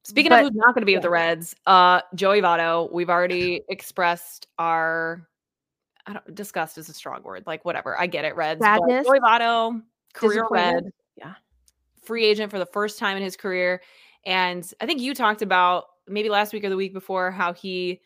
Speaking 0.02 0.30
But- 0.30 0.40
of 0.46 0.48
who's 0.52 0.56
not 0.56 0.74
going 0.74 0.80
to 0.82 0.86
be 0.86 0.94
with 0.94 1.02
the 1.02 1.10
Reds, 1.10 1.54
uh, 1.66 2.00
Joey 2.14 2.40
Votto, 2.40 2.90
we've 2.90 3.10
already 3.10 3.62
expressed 3.68 4.48
our 4.58 5.28
I 6.06 6.14
don't 6.14 6.34
disgust 6.34 6.78
is 6.78 6.88
a 6.88 6.94
strong 6.94 7.22
word. 7.22 7.44
Like 7.46 7.64
whatever, 7.66 8.00
I 8.00 8.06
get 8.06 8.24
it, 8.24 8.34
Reds. 8.34 8.58
but 8.60 8.78
Sadness, 8.80 9.06
Joey 9.06 9.20
Votto, 9.20 9.82
career. 10.14 10.46
Red, 10.50 10.84
Yeah. 11.16 11.34
Free 12.10 12.26
agent 12.26 12.50
for 12.50 12.58
the 12.58 12.66
first 12.66 12.98
time 12.98 13.16
in 13.16 13.22
his 13.22 13.36
career, 13.36 13.80
and 14.26 14.68
I 14.80 14.86
think 14.86 15.00
you 15.00 15.14
talked 15.14 15.42
about 15.42 15.84
maybe 16.08 16.28
last 16.28 16.52
week 16.52 16.64
or 16.64 16.68
the 16.68 16.76
week 16.76 16.92
before 16.92 17.30
how 17.30 17.52
he 17.52 18.00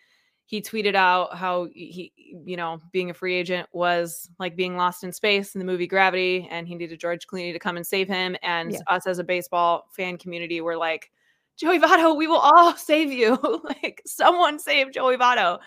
he 0.44 0.60
tweeted 0.60 0.94
out 0.94 1.34
how 1.34 1.68
he 1.72 2.12
you 2.44 2.54
know 2.56 2.78
being 2.92 3.08
a 3.08 3.14
free 3.14 3.34
agent 3.34 3.66
was 3.72 4.28
like 4.38 4.56
being 4.56 4.76
lost 4.76 5.02
in 5.04 5.10
space 5.10 5.54
in 5.54 5.58
the 5.58 5.64
movie 5.64 5.86
Gravity, 5.86 6.46
and 6.50 6.68
he 6.68 6.74
needed 6.74 7.00
George 7.00 7.26
Clooney 7.26 7.52
to 7.54 7.58
come 7.58 7.78
and 7.78 7.86
save 7.86 8.08
him. 8.08 8.36
And 8.42 8.72
Yeah. 8.72 8.80
us 8.88 9.06
as 9.06 9.18
a 9.18 9.24
baseball 9.24 9.88
fan 9.96 10.18
community 10.18 10.60
were 10.60 10.76
like. 10.76 11.10
Joey 11.56 11.78
Votto, 11.78 12.16
we 12.16 12.26
will 12.26 12.40
all 12.40 12.76
save 12.90 13.12
you. 13.12 13.38
like 13.64 14.02
someone 14.04 14.58
save 14.58 14.90
Joey 14.92 15.16
Votto. 15.16 15.60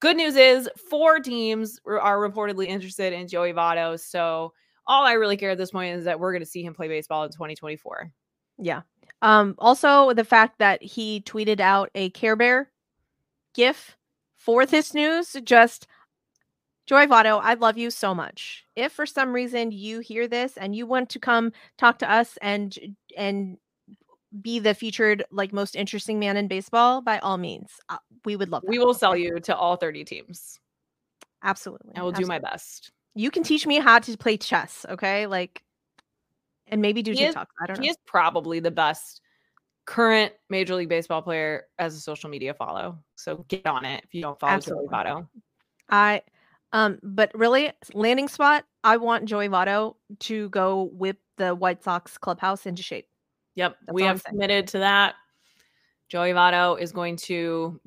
good 0.00 0.16
news 0.16 0.36
is 0.36 0.68
four 0.90 1.20
teams 1.20 1.80
are 1.86 2.18
reportedly 2.18 2.66
interested 2.66 3.14
in 3.14 3.26
Joey 3.26 3.54
Votto. 3.54 3.98
So 3.98 4.52
all 4.86 5.04
I 5.04 5.12
really 5.12 5.36
care 5.36 5.50
at 5.50 5.58
this 5.58 5.70
point 5.70 5.96
is 5.96 6.04
that 6.04 6.20
we're 6.20 6.32
going 6.32 6.42
to 6.42 6.46
see 6.46 6.62
him 6.62 6.74
play 6.74 6.88
baseball 6.88 7.24
in 7.24 7.30
2024. 7.30 8.10
Yeah. 8.58 8.82
Um, 9.22 9.54
also, 9.58 10.12
the 10.12 10.24
fact 10.24 10.58
that 10.58 10.82
he 10.82 11.22
tweeted 11.22 11.60
out 11.60 11.90
a 11.94 12.10
Care 12.10 12.36
Bear 12.36 12.70
gif 13.54 13.96
for 14.36 14.66
this 14.66 14.94
news 14.94 15.36
just 15.44 15.86
Joy 16.86 17.06
Votto, 17.06 17.40
I 17.42 17.54
love 17.54 17.76
you 17.76 17.90
so 17.90 18.14
much. 18.14 18.64
If 18.76 18.92
for 18.92 19.06
some 19.06 19.32
reason 19.32 19.72
you 19.72 19.98
hear 19.98 20.28
this 20.28 20.56
and 20.56 20.74
you 20.74 20.86
want 20.86 21.10
to 21.10 21.18
come 21.18 21.52
talk 21.78 21.98
to 21.98 22.10
us 22.10 22.38
and 22.40 22.96
and 23.16 23.58
be 24.40 24.58
the 24.58 24.74
featured 24.74 25.24
like 25.32 25.52
most 25.52 25.74
interesting 25.74 26.20
man 26.20 26.36
in 26.36 26.46
baseball, 26.46 27.00
by 27.00 27.18
all 27.18 27.38
means, 27.38 27.72
uh, 27.88 27.96
we 28.24 28.36
would 28.36 28.50
love. 28.50 28.62
That. 28.62 28.70
We 28.70 28.78
will 28.78 28.94
sell 28.94 29.16
you 29.16 29.40
to 29.40 29.56
all 29.56 29.76
thirty 29.76 30.04
teams. 30.04 30.60
Absolutely, 31.42 31.96
I 31.96 32.02
will 32.02 32.10
Absolutely. 32.10 32.24
do 32.24 32.28
my 32.28 32.50
best. 32.50 32.92
You 33.16 33.30
can 33.30 33.42
teach 33.42 33.66
me 33.66 33.78
how 33.78 33.98
to 33.98 34.16
play 34.16 34.36
chess, 34.36 34.86
okay? 34.88 35.26
Like, 35.26 35.62
and 36.68 36.82
maybe 36.82 37.02
do 37.02 37.12
he 37.12 37.18
TikTok. 37.18 37.48
Is, 37.48 37.54
I 37.62 37.66
don't 37.66 37.78
know. 37.78 37.82
He 37.82 37.88
is 37.88 37.96
probably 38.06 38.60
the 38.60 38.70
best 38.70 39.20
current 39.86 40.32
Major 40.50 40.74
League 40.74 40.88
Baseball 40.88 41.22
player 41.22 41.64
as 41.78 41.96
a 41.96 42.00
social 42.00 42.28
media 42.28 42.54
follow. 42.54 42.98
So 43.14 43.44
get 43.48 43.66
on 43.66 43.84
it 43.84 44.04
if 44.04 44.14
you 44.14 44.22
don't 44.22 44.38
follow 44.38 44.52
Absolutely. 44.52 44.88
Joey 44.88 44.94
Votto. 44.94 45.28
I 45.88 46.22
um, 46.72 46.98
but 47.02 47.30
really, 47.34 47.72
landing 47.94 48.28
spot, 48.28 48.64
I 48.84 48.96
want 48.96 49.24
Joey 49.24 49.48
Votto 49.48 49.94
to 50.20 50.48
go 50.50 50.90
whip 50.92 51.18
the 51.38 51.54
White 51.54 51.82
Sox 51.82 52.18
clubhouse 52.18 52.66
into 52.66 52.82
shape. 52.82 53.08
Yep, 53.54 53.76
That's 53.86 53.94
we 53.94 54.02
have 54.02 54.22
committed 54.24 54.66
to 54.68 54.80
that. 54.80 55.14
Joey 56.08 56.32
Votto 56.32 56.78
is 56.78 56.92
going 56.92 57.16
to 57.16 57.80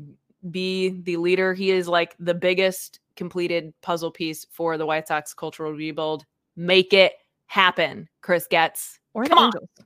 be 0.50 0.90
the 1.02 1.18
leader. 1.18 1.54
He 1.54 1.72
is 1.72 1.88
like 1.88 2.16
the 2.20 2.34
biggest 2.34 3.00
completed 3.16 3.74
puzzle 3.82 4.12
piece 4.12 4.46
for 4.52 4.78
the 4.78 4.86
White 4.86 5.08
Sox 5.08 5.34
cultural 5.34 5.74
rebuild. 5.74 6.26
Make 6.56 6.94
it 6.94 7.14
happen, 7.48 8.08
Chris 8.22 8.48
Getz. 8.50 9.00
Or 9.14 9.26
Come 9.26 9.38
the 9.38 9.46
Angels. 9.46 9.70
On. 9.80 9.86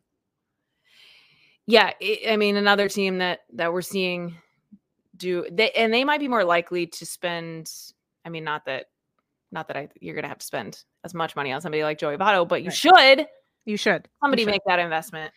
Yeah, 1.65 1.91
I 2.27 2.35
mean 2.35 2.57
another 2.57 2.89
team 2.89 3.19
that 3.19 3.41
that 3.53 3.71
we're 3.71 3.81
seeing 3.81 4.35
do 5.15 5.47
they 5.49 5.71
and 5.71 5.93
they 5.93 6.03
might 6.03 6.19
be 6.19 6.27
more 6.27 6.43
likely 6.43 6.88
to 6.88 7.05
spend 7.05 7.71
I 8.25 8.30
mean, 8.30 8.43
not 8.43 8.65
that, 8.65 8.85
not 9.51 9.67
that 9.67 9.77
I 9.77 9.89
you're 9.99 10.15
gonna 10.15 10.27
have 10.27 10.39
to 10.39 10.45
spend 10.45 10.84
as 11.03 11.13
much 11.13 11.35
money 11.35 11.51
on 11.51 11.61
somebody 11.61 11.84
like 11.84 11.99
Joey 11.99 12.17
Votto, 12.17 12.47
but 12.47 12.63
you 12.63 12.69
right. 12.69 12.75
should. 12.75 13.27
You 13.65 13.77
should. 13.77 14.07
Somebody 14.21 14.43
you 14.43 14.47
should. 14.47 14.51
make 14.51 14.61
that 14.65 14.80
investment. 14.80 15.31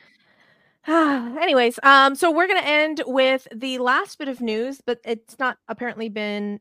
Anyways, 0.88 1.80
um, 1.82 2.14
so 2.14 2.30
we're 2.30 2.46
gonna 2.46 2.60
end 2.60 3.02
with 3.06 3.48
the 3.52 3.78
last 3.78 4.18
bit 4.18 4.28
of 4.28 4.40
news, 4.40 4.80
but 4.80 5.00
it's 5.04 5.38
not 5.38 5.58
apparently 5.68 6.08
been. 6.08 6.60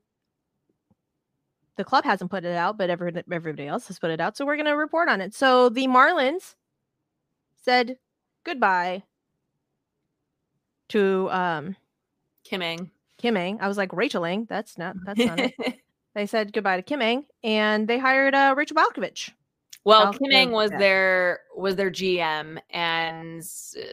The 1.76 1.84
club 1.84 2.06
hasn't 2.06 2.32
put 2.32 2.46
it 2.46 2.56
out, 2.56 2.78
but 2.78 2.90
every, 2.90 3.12
everybody 3.32 3.68
else 3.68 3.88
has 3.88 4.00
put 4.00 4.10
it 4.10 4.22
out. 4.22 4.38
So 4.38 4.46
we're 4.46 4.58
gonna 4.58 4.76
report 4.76 5.10
on 5.10 5.22
it. 5.22 5.34
So 5.36 5.70
the 5.70 5.88
Marlins 5.88 6.56
said 7.62 7.98
goodbye 8.44 9.04
to 10.90 11.30
um 11.32 11.76
Kim 12.44 12.64
Ng. 12.64 12.90
Kim 13.18 13.38
Ng. 13.38 13.60
I 13.62 13.68
was 13.68 13.78
like 13.78 13.94
Rachel 13.94 14.26
Ng. 14.26 14.46
That's 14.50 14.78
not. 14.78 14.96
That's 15.06 15.20
not 15.20 15.40
it. 15.40 15.54
They 16.16 16.26
said 16.26 16.54
goodbye 16.54 16.78
to 16.78 16.82
Kim 16.82 17.02
Ng 17.02 17.26
and 17.44 17.90
they 17.90 18.00
hired 18.00 18.34
uh, 18.34 18.56
Rachel 18.56 18.78
Balkovec. 18.78 19.32
Well, 19.86 20.14
Kim 20.14 20.32
Ng 20.32 20.52
was 20.52 20.72
their 20.72 21.42
was 21.56 21.76
their 21.76 21.92
GM, 21.92 22.58
and 22.72 23.44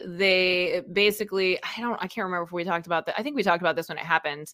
they 0.05 0.81
basically 0.91 1.59
I 1.61 1.81
don't 1.81 1.97
I 2.01 2.07
can't 2.07 2.25
remember 2.25 2.45
if 2.45 2.51
we 2.51 2.63
talked 2.63 2.87
about 2.87 3.05
that. 3.05 3.15
I 3.17 3.21
think 3.21 3.35
we 3.35 3.43
talked 3.43 3.61
about 3.61 3.75
this 3.75 3.89
when 3.89 3.99
it 3.99 4.03
happened. 4.03 4.53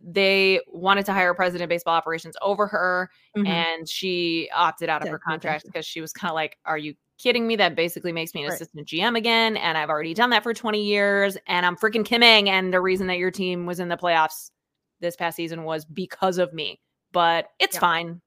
They 0.00 0.60
wanted 0.66 1.06
to 1.06 1.12
hire 1.12 1.32
president 1.34 1.62
of 1.62 1.68
baseball 1.68 1.94
operations 1.94 2.36
over 2.42 2.66
her, 2.66 3.08
mm-hmm. 3.36 3.46
and 3.46 3.88
she 3.88 4.50
opted 4.54 4.88
out 4.88 5.02
of 5.02 5.08
her 5.08 5.20
contract 5.20 5.64
because 5.64 5.86
she 5.86 6.00
was 6.00 6.12
kind 6.12 6.30
of 6.30 6.34
like, 6.34 6.58
"Are 6.64 6.76
you 6.76 6.94
kidding 7.16 7.46
me? 7.46 7.54
That 7.54 7.76
basically 7.76 8.12
makes 8.12 8.34
me 8.34 8.42
an 8.42 8.48
right. 8.48 8.56
assistant 8.56 8.88
GM 8.88 9.16
again, 9.16 9.56
and 9.56 9.78
I've 9.78 9.88
already 9.88 10.14
done 10.14 10.30
that 10.30 10.42
for 10.42 10.52
20 10.52 10.82
years, 10.82 11.38
and 11.46 11.64
I'm 11.64 11.76
freaking 11.76 12.04
Kim 12.04 12.24
Ng, 12.24 12.50
and 12.50 12.74
the 12.74 12.80
reason 12.80 13.06
that 13.06 13.18
your 13.18 13.30
team 13.30 13.66
was 13.66 13.78
in 13.78 13.88
the 13.88 13.96
playoffs 13.96 14.50
this 14.98 15.14
past 15.14 15.36
season 15.36 15.62
was 15.62 15.84
because 15.84 16.38
of 16.38 16.52
me." 16.52 16.80
but 17.16 17.48
it's 17.58 17.76
yeah. 17.76 17.80
fine. 17.80 18.20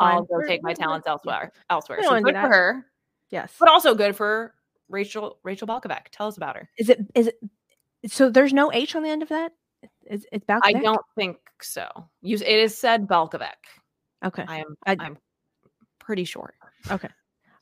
I'll 0.00 0.22
go 0.22 0.36
we're, 0.36 0.46
take 0.46 0.62
my 0.62 0.74
talents 0.74 1.06
elsewhere. 1.06 1.52
Elsewhere. 1.70 2.02
So 2.02 2.20
good 2.20 2.34
for 2.34 2.48
her. 2.48 2.86
Yes. 3.30 3.54
But 3.58 3.68
also 3.68 3.94
good 3.94 4.16
for 4.16 4.54
Rachel 4.88 5.38
Rachel 5.42 5.66
Balkovec. 5.66 6.08
Tell 6.10 6.26
us 6.26 6.36
about 6.36 6.56
her. 6.56 6.68
Is 6.78 6.88
it 6.88 7.00
is 7.14 7.28
it 7.28 7.38
so 8.06 8.30
there's 8.30 8.52
no 8.52 8.72
H 8.72 8.94
on 8.94 9.02
the 9.02 9.08
end 9.08 9.22
of 9.22 9.28
that? 9.28 9.52
Is 10.06 10.26
it's 10.32 10.44
Balkovec? 10.44 10.60
I 10.64 10.72
don't 10.72 11.04
think 11.16 11.36
so. 11.60 11.86
You 12.22 12.36
it 12.36 12.42
is 12.42 12.76
said 12.76 13.06
Balkovec. 13.06 13.54
Okay. 14.24 14.44
I 14.46 14.58
am 14.58 14.76
I, 14.86 14.96
I'm 14.98 15.18
pretty 15.98 16.24
sure. 16.24 16.54
Okay. 16.90 17.08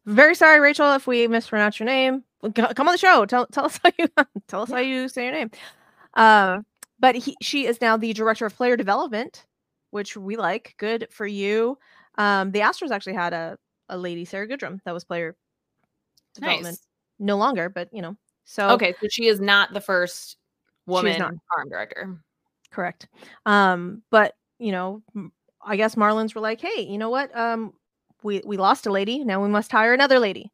Very 0.05 0.35
sorry, 0.35 0.59
Rachel, 0.59 0.95
if 0.95 1.07
we 1.07 1.29
mispronounce 1.29 1.79
your 1.79 1.87
name. 1.87 2.25
Come 2.55 2.89
on 2.89 2.93
the 2.93 2.99
show. 2.99 3.25
Tell 3.27 3.47
tell 3.47 3.67
us 3.67 3.79
how 3.85 3.93
you 3.99 4.09
tell 4.49 4.63
us 4.63 4.71
how 4.71 4.79
you 4.79 5.09
say 5.09 5.25
your 5.25 5.33
name. 5.33 5.51
Uh, 6.15 6.61
but 6.99 7.15
he, 7.15 7.37
she 7.41 7.67
is 7.67 7.81
now 7.81 7.97
the 7.97 8.13
director 8.13 8.47
of 8.47 8.55
player 8.55 8.77
development 8.77 9.47
which 9.93 10.17
we 10.17 10.37
like. 10.37 10.75
Good 10.79 11.07
for 11.11 11.27
you. 11.27 11.79
Um, 12.19 12.51
the 12.53 12.61
Astros 12.61 12.91
actually 12.91 13.15
had 13.15 13.33
a, 13.33 13.59
a 13.89 13.97
lady, 13.97 14.25
Sarah 14.25 14.49
Goodrum, 14.49 14.81
that 14.85 14.93
was 14.93 15.05
player 15.05 15.37
development. 16.35 16.75
Nice. 16.75 16.87
No 17.19 17.37
longer, 17.37 17.69
but 17.69 17.89
you 17.93 18.03
know. 18.03 18.17
So 18.45 18.71
okay, 18.71 18.95
so 19.01 19.09
she 19.09 19.27
is 19.27 19.41
not 19.41 19.73
the 19.73 19.81
first 19.81 20.37
woman 20.87 21.17
farm 21.17 21.69
director. 21.69 22.19
Correct. 22.71 23.07
Um, 23.47 24.03
but 24.11 24.35
you 24.59 24.73
know, 24.73 25.03
I 25.65 25.77
guess 25.77 25.95
Marlins 25.95 26.35
were 26.35 26.41
like, 26.41 26.61
hey, 26.61 26.83
you 26.83 26.99
know 26.99 27.11
what? 27.11 27.37
Um, 27.37 27.75
we 28.23 28.43
we 28.45 28.57
lost 28.57 28.87
a 28.87 28.91
lady. 28.91 29.25
Now 29.25 29.43
we 29.43 29.49
must 29.49 29.71
hire 29.71 29.93
another 29.93 30.19
lady. 30.19 30.51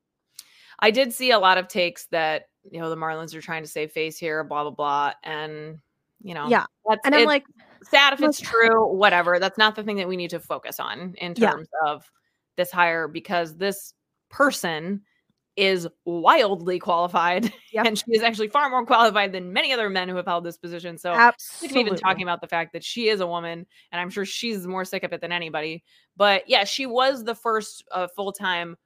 I 0.81 0.91
did 0.91 1.13
see 1.13 1.31
a 1.31 1.39
lot 1.39 1.59
of 1.59 1.69
takes 1.69 2.07
that 2.07 2.49
you 2.71 2.81
know 2.81 2.91
the 2.91 2.97
Marlins 2.97 3.35
are 3.35 3.41
trying 3.41 3.63
to 3.63 3.69
save 3.69 3.93
face 3.93 4.19
here, 4.19 4.45
blah 4.45 4.65
blah 4.65 4.73
blah, 4.73 5.13
and 5.25 5.79
you 6.23 6.35
know, 6.35 6.49
yeah. 6.49 6.65
and 7.05 7.15
I'm 7.15 7.27
like, 7.27 7.45
sad 7.91 8.15
if 8.15 8.23
it's 8.23 8.41
true, 8.41 8.93
whatever. 8.95 9.39
That's 9.39 9.59
not 9.59 9.77
the 9.77 9.83
thing 9.83 9.97
that 9.97 10.09
we 10.09 10.17
need 10.17 10.31
to 10.31 10.41
focus 10.41 10.81
on 10.81 11.15
in 11.19 11.35
terms 11.35 11.69
yeah. 11.73 11.93
of 11.93 12.11
this 12.57 12.71
hire 12.71 13.09
because 13.09 13.57
this 13.57 13.95
person 14.31 15.03
is 15.57 15.89
wildly 16.05 16.79
qualified 16.79 17.53
yep. 17.73 17.85
and 17.85 17.99
she 17.99 18.05
is 18.13 18.23
actually 18.23 18.47
far 18.47 18.71
more 18.71 18.87
qualified 18.87 19.33
than 19.33 19.53
many 19.53 19.73
other 19.73 19.91
men 19.91 20.09
who 20.09 20.15
have 20.15 20.27
held 20.27 20.45
this 20.45 20.57
position. 20.57 20.97
So 20.97 21.13
Absolutely. 21.13 21.81
even 21.81 21.97
talking 21.97 22.23
about 22.23 22.41
the 22.41 22.47
fact 22.47 22.73
that 22.75 22.85
she 22.85 23.09
is 23.09 23.19
a 23.19 23.27
woman 23.27 23.67
and 23.91 24.01
I'm 24.01 24.09
sure 24.09 24.25
she's 24.25 24.69
more 24.69 24.85
sick 24.85 25.03
of 25.03 25.13
it 25.13 25.21
than 25.21 25.33
anybody. 25.33 25.83
But 26.17 26.49
yeah, 26.49 26.63
she 26.63 26.87
was 26.87 27.25
the 27.25 27.35
first 27.35 27.83
uh, 27.91 28.07
full-time 28.15 28.77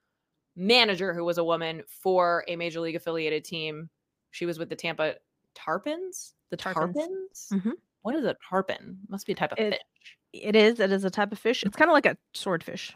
manager 0.55 1.13
who 1.13 1.23
was 1.23 1.37
a 1.37 1.43
woman 1.43 1.83
for 1.87 2.43
a 2.47 2.55
major 2.55 2.79
league 2.79 2.95
affiliated 2.95 3.45
team. 3.45 3.89
She 4.31 4.47
was 4.47 4.57
with 4.57 4.69
the 4.69 4.75
Tampa 4.75 5.15
Tarpons. 5.53 6.33
The 6.49 6.57
Tarpons. 6.57 6.95
Tarpons? 6.95 7.49
Mm-hmm. 7.53 7.71
What 8.03 8.15
is 8.15 8.25
a 8.25 8.35
tarpon? 8.47 8.99
Must 9.09 9.25
be 9.25 9.33
a 9.33 9.35
type 9.35 9.53
of 9.53 9.57
it, 9.57 9.71
fish. 9.71 10.17
It 10.33 10.55
is. 10.55 10.79
It 10.79 10.91
is 10.91 11.03
a 11.03 11.09
type 11.09 11.31
of 11.31 11.39
fish. 11.39 11.63
It's 11.63 11.75
kind 11.75 11.89
of 11.89 11.93
like 11.93 12.05
a 12.05 12.17
swordfish. 12.33 12.95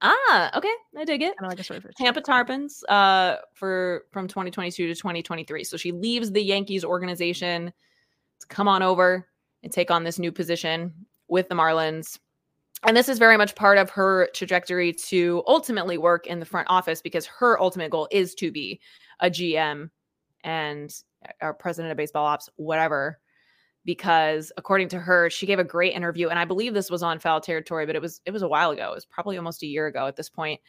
Ah, 0.00 0.56
okay. 0.56 0.72
I 0.96 1.04
dig 1.04 1.22
it. 1.22 1.36
Kind 1.36 1.46
of 1.46 1.50
like 1.50 1.60
a 1.60 1.64
swordfish. 1.64 1.94
Tampa 1.96 2.20
Tarpons 2.20 2.82
uh 2.88 3.36
for 3.54 4.04
from 4.12 4.28
2022 4.28 4.86
to 4.86 4.94
2023. 4.94 5.64
So 5.64 5.76
she 5.76 5.92
leaves 5.92 6.30
the 6.30 6.42
Yankees 6.42 6.84
organization 6.84 7.72
to 8.40 8.46
come 8.46 8.68
on 8.68 8.82
over 8.82 9.26
and 9.62 9.72
take 9.72 9.90
on 9.90 10.04
this 10.04 10.18
new 10.18 10.30
position 10.30 10.92
with 11.28 11.48
the 11.48 11.54
Marlins. 11.54 12.18
And 12.86 12.96
this 12.96 13.08
is 13.08 13.18
very 13.18 13.38
much 13.38 13.54
part 13.54 13.78
of 13.78 13.88
her 13.90 14.28
trajectory 14.34 14.92
to 14.92 15.42
ultimately 15.46 15.96
work 15.96 16.26
in 16.26 16.38
the 16.38 16.46
front 16.46 16.68
office 16.70 17.00
because 17.00 17.26
her 17.26 17.60
ultimate 17.60 17.90
goal 17.90 18.06
is 18.10 18.34
to 18.36 18.52
be 18.52 18.80
a 19.20 19.30
GM 19.30 19.88
and 20.44 20.94
a 21.40 21.54
president 21.54 21.90
of 21.92 21.96
baseball 21.96 22.26
ops, 22.26 22.50
whatever 22.56 23.18
because 23.84 24.50
according 24.56 24.88
to 24.88 24.98
her 24.98 25.28
she 25.30 25.46
gave 25.46 25.58
a 25.58 25.64
great 25.64 25.94
interview 25.94 26.28
and 26.28 26.38
i 26.38 26.44
believe 26.44 26.74
this 26.74 26.90
was 26.90 27.02
on 27.02 27.18
foul 27.18 27.40
territory 27.40 27.86
but 27.86 27.96
it 27.96 28.02
was 28.02 28.20
it 28.24 28.30
was 28.30 28.42
a 28.42 28.48
while 28.48 28.70
ago 28.70 28.90
it 28.90 28.94
was 28.94 29.04
probably 29.04 29.36
almost 29.36 29.62
a 29.62 29.66
year 29.66 29.86
ago 29.86 30.06
at 30.06 30.16
this 30.16 30.28
point 30.28 30.60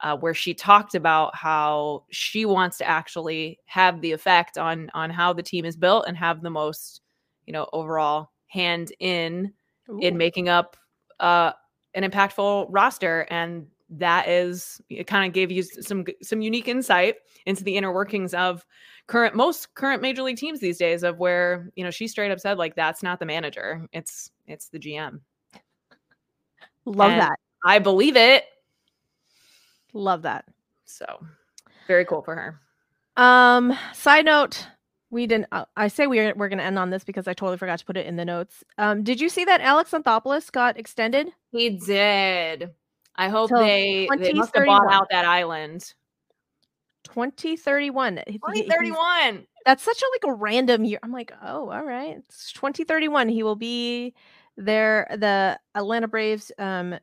uh, 0.00 0.16
where 0.16 0.34
she 0.34 0.52
talked 0.52 0.96
about 0.96 1.34
how 1.36 2.04
she 2.10 2.44
wants 2.44 2.76
to 2.78 2.88
actually 2.88 3.60
have 3.66 4.00
the 4.00 4.12
effect 4.12 4.58
on 4.58 4.90
on 4.94 5.10
how 5.10 5.32
the 5.32 5.42
team 5.42 5.64
is 5.64 5.76
built 5.76 6.04
and 6.06 6.16
have 6.16 6.42
the 6.42 6.50
most 6.50 7.02
you 7.46 7.52
know 7.52 7.68
overall 7.72 8.30
hand 8.48 8.92
in 9.00 9.52
Ooh. 9.88 9.98
in 10.00 10.16
making 10.16 10.48
up 10.48 10.76
uh, 11.20 11.52
an 11.94 12.08
impactful 12.08 12.66
roster 12.68 13.26
and 13.30 13.66
that 13.90 14.28
is 14.28 14.80
it 14.88 15.06
kind 15.06 15.26
of 15.26 15.32
gave 15.32 15.52
you 15.52 15.62
some 15.62 16.04
some 16.22 16.40
unique 16.40 16.68
insight 16.68 17.16
into 17.46 17.62
the 17.62 17.76
inner 17.76 17.92
workings 17.92 18.34
of 18.34 18.64
current 19.06 19.34
most 19.34 19.74
current 19.74 20.00
major 20.02 20.22
league 20.22 20.36
teams 20.36 20.60
these 20.60 20.78
days 20.78 21.02
of 21.02 21.18
where 21.18 21.70
you 21.74 21.84
know 21.84 21.90
she 21.90 22.06
straight 22.06 22.30
up 22.30 22.40
said 22.40 22.58
like 22.58 22.74
that's 22.74 23.02
not 23.02 23.18
the 23.18 23.26
manager 23.26 23.86
it's 23.92 24.30
it's 24.46 24.68
the 24.68 24.78
gm 24.78 25.20
love 26.84 27.10
and 27.10 27.20
that 27.20 27.38
i 27.64 27.78
believe 27.78 28.16
it 28.16 28.44
love 29.92 30.22
that 30.22 30.44
so 30.84 31.06
very 31.86 32.04
cool 32.04 32.22
for 32.22 32.34
her 32.34 32.60
um 33.22 33.76
side 33.92 34.24
note 34.24 34.66
we 35.12 35.26
didn't. 35.26 35.46
Uh, 35.52 35.66
I 35.76 35.88
say 35.88 36.06
we're 36.06 36.32
we're 36.34 36.48
gonna 36.48 36.62
end 36.62 36.78
on 36.78 36.88
this 36.88 37.04
because 37.04 37.28
I 37.28 37.34
totally 37.34 37.58
forgot 37.58 37.78
to 37.78 37.84
put 37.84 37.98
it 37.98 38.06
in 38.06 38.16
the 38.16 38.24
notes. 38.24 38.64
Um, 38.78 39.04
did 39.04 39.20
you 39.20 39.28
see 39.28 39.44
that 39.44 39.60
Alex 39.60 39.90
Anthopoulos 39.90 40.50
got 40.50 40.78
extended? 40.78 41.28
He 41.52 41.68
did. 41.68 42.70
I 43.14 43.28
hope 43.28 43.50
they 43.50 44.08
they 44.18 44.32
must 44.32 44.56
have 44.56 44.64
bought 44.64 44.90
out 44.90 45.08
that 45.10 45.26
island. 45.26 45.92
2031. 47.04 48.16
He- 48.16 48.22
he- 48.26 48.32
he's- 48.32 48.40
2031. 48.66 49.46
That's 49.64 49.82
such 49.82 50.02
a 50.02 50.06
like 50.12 50.32
a 50.32 50.36
random 50.36 50.84
year. 50.84 50.98
I'm 51.02 51.12
like, 51.12 51.32
oh, 51.42 51.70
all 51.70 51.84
right. 51.84 52.16
It's 52.28 52.52
2031. 52.52 53.28
He 53.28 53.42
will 53.42 53.56
be 53.56 54.14
there. 54.56 55.06
The 55.10 55.58
Atlanta 55.74 56.08
Braves 56.08 56.50
um 56.58 56.96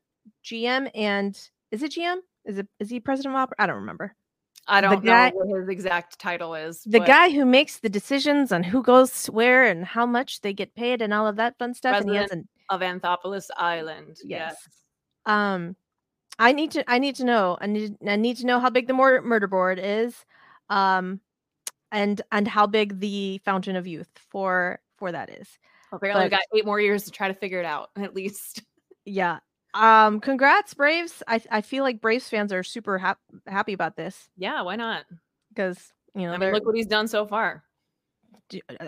GM 0.43 0.89
and 0.93 1.35
is 1.71 1.83
it 1.83 1.91
GM? 1.91 2.17
Is 2.45 2.57
it 2.57 2.67
is 2.79 2.89
he 2.89 2.99
president 2.99 3.35
of 3.35 3.39
opera? 3.41 3.55
I 3.59 3.65
don't 3.67 3.77
remember. 3.77 4.13
I 4.67 4.81
don't 4.81 5.03
guy- 5.03 5.29
know 5.29 5.37
what 5.45 5.59
his 5.61 5.69
exact 5.69 6.19
title 6.19 6.53
is. 6.53 6.83
The 6.83 6.99
but 6.99 7.07
guy 7.07 7.29
who 7.29 7.43
makes 7.45 7.79
the 7.79 7.89
decisions 7.89 8.51
on 8.51 8.61
who 8.63 8.83
goes 8.83 9.25
where 9.27 9.63
and 9.63 9.83
how 9.85 10.05
much 10.05 10.41
they 10.41 10.53
get 10.53 10.75
paid 10.75 11.01
and 11.01 11.13
all 11.13 11.27
of 11.27 11.37
that 11.37 11.57
fun 11.57 11.73
stuff. 11.73 12.01
And 12.01 12.09
he 12.09 12.15
has 12.17 12.29
an 12.31 12.47
of 12.69 12.81
Anthopoulos 12.81 13.49
Island. 13.57 14.17
yes. 14.23 14.55
Yes. 14.57 14.67
Um, 15.25 15.75
I 16.39 16.53
need 16.53 16.71
to. 16.71 16.89
I 16.89 16.99
need 16.99 17.15
to 17.17 17.25
know. 17.25 17.57
I 17.59 17.67
need. 17.67 17.97
I 18.07 18.15
need 18.15 18.37
to 18.37 18.45
know 18.45 18.59
how 18.59 18.69
big 18.69 18.87
the 18.87 18.93
mur- 18.93 19.21
murder 19.21 19.47
board 19.47 19.77
is, 19.77 20.15
um, 20.69 21.19
and 21.91 22.21
and 22.31 22.47
how 22.47 22.65
big 22.65 22.99
the 22.99 23.39
fountain 23.43 23.75
of 23.75 23.85
youth 23.85 24.09
for 24.29 24.79
for 24.97 25.11
that 25.11 25.29
is. 25.29 25.47
Apparently, 25.91 26.23
we 26.25 26.29
got 26.29 26.41
eight 26.55 26.65
more 26.65 26.79
years 26.79 27.03
to 27.05 27.11
try 27.11 27.27
to 27.27 27.33
figure 27.33 27.59
it 27.59 27.65
out, 27.65 27.89
at 27.97 28.15
least. 28.15 28.63
Yeah. 29.05 29.39
Um. 29.73 30.19
Congrats, 30.21 30.73
Braves. 30.73 31.21
I 31.27 31.41
I 31.51 31.61
feel 31.61 31.83
like 31.83 31.99
Braves 32.01 32.29
fans 32.29 32.53
are 32.53 32.63
super 32.63 32.97
hap- 32.97 33.19
happy 33.45 33.73
about 33.73 33.95
this 33.97 34.29
Yeah, 34.37 34.61
why 34.61 34.75
not? 34.77 35.05
because 35.49 35.91
you 36.15 36.21
know 36.25 36.33
I 36.33 36.37
mean, 36.37 36.53
look 36.53 36.65
what 36.65 36.75
he's 36.75 36.87
done 36.87 37.07
so 37.07 37.27
far. 37.27 37.63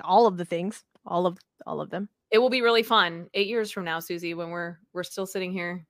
all 0.04 0.26
of 0.26 0.38
the 0.38 0.46
things, 0.46 0.84
all 1.06 1.26
of 1.26 1.38
all 1.68 1.82
of 1.82 1.90
them. 1.90 2.08
It 2.32 2.38
will 2.38 2.50
be 2.50 2.62
really 2.62 2.82
fun 2.84 3.28
eight 3.34 3.48
years 3.48 3.72
from 3.72 3.84
now, 3.84 4.00
Susie, 4.00 4.34
when 4.34 4.50
we're 4.52 4.78
we're 4.94 5.04
still 5.04 5.26
sitting 5.26 5.52
here 5.52 5.86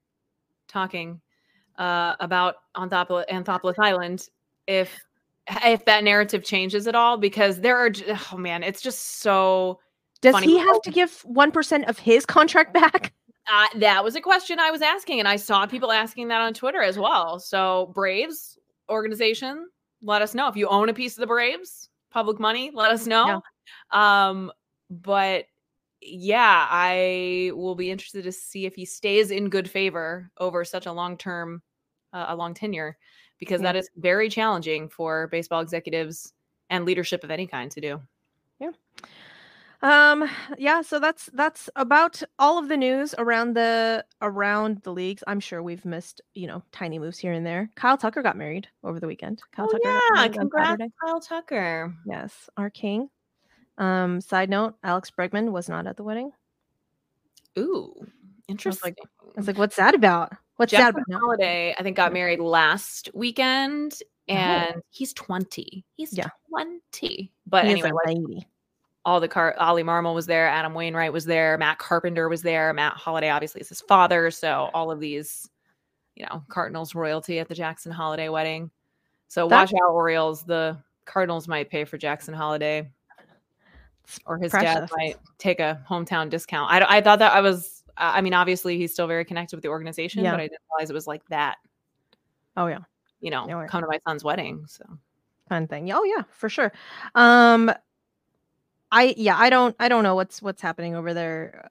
talking 0.68 1.22
uh, 1.78 2.16
about 2.20 2.56
Anthopoulos, 2.76 3.28
Anthopoulos 3.30 3.76
Island. 3.80 4.30
If 4.68 5.00
if 5.64 5.86
that 5.86 6.04
narrative 6.04 6.44
changes 6.44 6.88
at 6.88 6.96
all, 6.96 7.18
because 7.18 7.62
there 7.62 7.78
are 7.78 7.92
oh 8.32 8.38
man, 8.38 8.64
it's 8.64 8.82
just 8.82 9.22
so 9.22 9.80
Does 10.22 10.34
Funny. 10.34 10.48
he 10.48 10.58
have 10.60 10.82
to 10.84 10.92
give 10.92 11.22
one 11.22 11.52
percent 11.52 11.86
of 11.88 11.98
his 12.00 12.26
contract 12.26 12.74
back? 12.82 13.14
Uh, 13.52 13.68
that 13.80 14.04
was 14.04 14.16
a 14.16 14.22
question 14.22 14.60
I 14.60 14.72
was 14.72 14.82
asking, 14.82 15.20
and 15.20 15.28
I 15.28 15.36
saw 15.36 15.66
people 15.66 15.92
asking 15.92 16.28
that 16.30 16.42
on 16.42 16.54
Twitter 16.54 16.82
as 16.82 16.98
well. 16.98 17.40
So, 17.40 17.92
Braves 17.94 18.58
organization, 18.90 19.68
let 20.02 20.22
us 20.22 20.36
know 20.36 20.48
if 20.48 20.56
you 20.56 20.68
own 20.68 20.90
a 20.90 20.94
piece 20.94 21.18
of 21.18 21.22
the 21.22 21.28
Braves, 21.28 21.90
public 22.12 22.40
money. 22.40 22.72
Let 22.74 22.92
us 22.92 23.08
know. 23.08 23.42
Um, 23.92 24.52
but 24.90 25.46
yeah, 26.02 26.68
I 26.70 27.52
will 27.54 27.76
be 27.76 27.92
interested 27.92 28.24
to 28.24 28.32
see 28.32 28.66
if 28.66 28.76
he 28.76 28.86
stays 28.86 29.32
in 29.32 29.50
good 29.50 29.70
favor 29.70 30.32
over 30.38 30.66
such 30.66 30.86
a 30.88 30.92
long 30.92 31.18
term, 31.18 31.62
uh, 32.14 32.26
a 32.30 32.36
long 32.36 32.54
tenure, 32.54 32.98
because 33.40 33.62
Yeah. 33.62 33.74
that 33.74 33.76
is 33.80 33.90
very 33.98 34.28
challenging 34.30 34.90
for 34.90 35.28
baseball 35.28 35.62
executives 35.62 36.34
and 36.70 36.86
leadership 36.86 37.24
of 37.24 37.32
any 37.32 37.46
kind 37.48 37.70
to 37.72 37.82
do. 37.82 38.02
Yeah. 38.60 38.72
Um 39.84 40.30
yeah, 40.60 40.82
so 40.82 41.00
that's 41.00 41.28
that's 41.34 41.68
about 41.76 42.22
all 42.38 42.60
of 42.60 42.68
the 42.68 42.78
news 42.78 43.16
around 43.18 43.56
the 43.56 44.06
around 44.22 44.82
the 44.84 44.92
leagues. 44.94 45.24
I'm 45.26 45.40
sure 45.40 45.64
we've 45.64 45.84
missed, 45.86 46.22
you 46.36 46.46
know, 46.46 46.62
tiny 46.72 47.00
moves 47.00 47.18
here 47.18 47.34
and 47.34 47.44
there. 47.44 47.72
Kyle 47.76 47.98
Tucker 47.98 48.22
got 48.22 48.38
married 48.38 48.68
over 48.84 49.00
the 49.00 49.08
weekend. 49.08 49.42
Kyle 49.52 49.66
Oh, 49.68 49.72
Tucker 49.72 50.00
yeah, 50.16 50.28
congrats, 50.28 50.84
Kyle 51.04 51.20
Tucker. 51.20 51.96
Yes, 52.06 52.48
our 52.58 52.70
king. 52.70 53.10
Um 53.78 54.22
side 54.22 54.50
note, 54.50 54.76
Alex 54.84 55.12
Bregman 55.12 55.52
was 55.52 55.70
not 55.70 55.88
at 55.88 55.98
the 55.98 56.04
wedding. 56.04 56.32
Ooh, 57.58 57.94
I 57.98 58.00
was 58.02 58.10
interesting. 58.48 58.82
like, 58.86 58.98
I 59.22 59.40
was 59.40 59.48
like, 59.48 59.58
what's 59.58 59.76
that 59.76 59.96
about? 59.96 60.34
What's 60.58 60.72
that 60.72 60.78
Jackson 60.94 61.04
about? 61.10 61.20
Holliday, 61.20 61.76
I 61.78 61.84
think, 61.84 61.98
got 61.98 62.14
married 62.14 62.40
last 62.40 63.10
weekend, 63.14 63.94
Oh. 64.30 64.34
and 64.34 64.82
he's 64.90 65.14
20. 65.14 65.84
He's 65.96 66.14
Yeah. 66.16 66.30
20. 66.50 67.32
But 67.48 67.66
He 67.66 67.72
anyway, 67.72 67.92
like, 68.06 68.46
all 69.04 69.20
the 69.20 69.28
car 69.28 69.56
Oli 69.60 69.84
Marmol 69.84 70.14
was 70.14 70.28
there, 70.28 70.48
Adam 70.48 70.74
Wainwright 70.74 71.12
was 71.12 71.26
there, 71.26 71.58
Matt 71.58 71.80
Carpenter 71.80 72.30
was 72.30 72.42
there, 72.44 72.72
Matt 72.74 72.94
Holliday 72.94 73.30
obviously 73.30 73.62
is 73.62 73.70
his 73.70 73.82
father. 73.82 74.30
So 74.32 74.70
all 74.74 74.92
of 74.92 75.00
these, 75.00 75.50
you 76.16 76.26
know, 76.28 76.44
Cardinals 76.50 76.94
royalty 76.94 77.40
at 77.40 77.48
the 77.50 77.56
Jackson 77.56 77.92
Holliday 77.92 78.30
wedding. 78.30 78.70
So 79.28 79.48
That- 79.48 79.56
watch 79.56 79.74
out, 79.74 79.90
Orioles. 79.92 80.44
The 80.44 80.78
Cardinals 81.06 81.48
might 81.48 81.70
pay 81.70 81.84
for 81.84 81.98
Jackson 81.98 82.34
Holliday. 82.34 82.92
Or 84.26 84.38
his 84.38 84.52
dad 84.52 84.90
might 84.98 85.16
take 85.38 85.60
a 85.60 85.82
hometown 85.90 86.30
discount. 86.30 86.72
I, 86.72 86.98
I 86.98 87.02
thought 87.02 87.20
that 87.20 87.34
I 87.34 87.42
was, 87.42 87.84
I 87.98 88.22
mean, 88.22 88.34
obviously 88.34 88.78
he's 88.78 88.92
still 88.92 89.08
very 89.08 89.24
connected 89.26 89.56
with 89.56 89.64
the 89.64 89.70
organization, 89.70 90.24
Yeah. 90.24 90.32
but 90.32 90.40
I 90.40 90.44
didn't 90.48 90.62
realize 90.72 90.90
it 90.90 90.94
was 90.94 91.08
like 91.08 91.26
that 91.30 91.58
Oh 92.58 92.68
yeah. 92.68 92.80
you 93.22 93.32
know, 93.32 93.46
right. 93.48 93.70
come 93.70 93.82
to 93.82 93.88
my 93.88 94.00
son's 94.06 94.24
wedding. 94.24 94.66
So 94.68 94.84
fun 95.48 95.68
thing. 95.68 95.92
Oh 95.94 96.04
yeah, 96.04 96.24
for 96.32 96.50
sure. 96.50 96.72
Um 97.16 97.72
I 98.92 99.14
yeah, 99.18 99.38
I 99.38 99.50
don't 99.50 99.76
I 99.80 99.88
don't 99.88 100.04
know 100.04 100.16
what's 100.16 100.42
what's 100.42 100.62
happening 100.62 100.96
over 100.96 101.14
there 101.14 101.70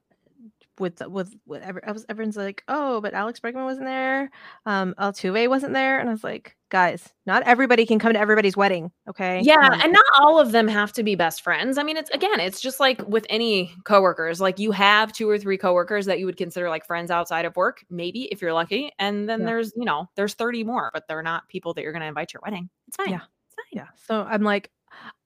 with 0.81 1.01
with 1.07 1.33
with 1.45 1.63
ever, 1.63 1.81
I 1.87 1.93
was 1.93 2.05
everyone's 2.09 2.35
like, 2.35 2.63
"Oh, 2.67 2.99
but 2.99 3.13
Alex 3.13 3.39
Bregman 3.39 3.63
wasn't 3.63 3.85
there. 3.85 4.29
Um 4.65 4.93
Altuve 4.99 5.47
wasn't 5.47 5.73
there." 5.73 5.99
And 5.99 6.09
I 6.09 6.11
was 6.11 6.25
like, 6.25 6.57
"Guys, 6.69 7.07
not 7.25 7.43
everybody 7.43 7.85
can 7.85 7.99
come 7.99 8.11
to 8.11 8.19
everybody's 8.19 8.57
wedding, 8.57 8.91
okay?" 9.07 9.39
yeah, 9.41 9.55
on." 9.71 9.81
and 9.81 9.93
not 9.93 10.05
all 10.19 10.39
of 10.39 10.51
them 10.51 10.67
have 10.67 10.91
to 10.93 11.03
be 11.03 11.15
best 11.15 11.41
friends. 11.43 11.77
I 11.77 11.83
mean, 11.83 11.95
it's 11.95 12.09
again, 12.09 12.41
it's 12.41 12.59
just 12.59 12.81
like 12.81 13.07
with 13.07 13.25
any 13.29 13.73
coworkers. 13.85 14.41
Like 14.41 14.59
you 14.59 14.71
have 14.73 15.13
two 15.13 15.29
or 15.29 15.37
three 15.39 15.57
coworkers 15.57 16.05
that 16.07 16.19
you 16.19 16.25
would 16.25 16.37
consider 16.37 16.67
like 16.69 16.85
friends 16.85 17.11
outside 17.11 17.45
of 17.45 17.55
work, 17.55 17.85
maybe 17.89 18.23
if 18.25 18.41
you're 18.41 18.53
lucky, 18.53 18.91
and 18.99 19.29
then 19.29 19.39
Yeah. 19.41 19.45
there's 19.45 19.71
you 19.77 19.85
know 19.85 20.09
there's 20.15 20.33
30 20.33 20.63
more, 20.65 20.91
but 20.93 21.07
they're 21.07 21.23
not 21.23 21.47
people 21.47 21.73
that 21.75 21.83
you're 21.83 21.93
going 21.93 22.01
to 22.01 22.07
invite 22.07 22.29
to 22.29 22.33
your 22.33 22.41
wedding. 22.43 22.69
It's 22.89 22.97
fine. 22.97 23.09
Yeah. 23.11 23.21
It's 23.47 23.55
fine. 23.55 23.65
Yeah. 23.83 23.87
So 24.07 24.23
I'm 24.23 24.43
like, 24.43 24.69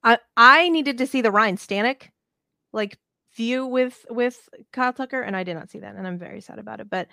I 0.03 0.19
I 0.37 0.69
needed 0.69 0.97
to 0.99 1.07
see 1.07 1.21
the 1.21 1.31
Ryan 1.31 1.57
Stanek 1.57 2.09
like 2.73 2.97
view 3.35 3.65
with 3.65 4.05
with 4.09 4.47
Kyle 4.71 4.93
Tucker, 4.93 5.21
and 5.21 5.35
I 5.35 5.43
did 5.43 5.55
not 5.55 5.69
see 5.69 5.79
that, 5.79 5.95
and 5.95 6.07
I'm 6.07 6.17
very 6.17 6.41
sad 6.41 6.59
about 6.59 6.79
it. 6.79 6.89
But 6.89 7.07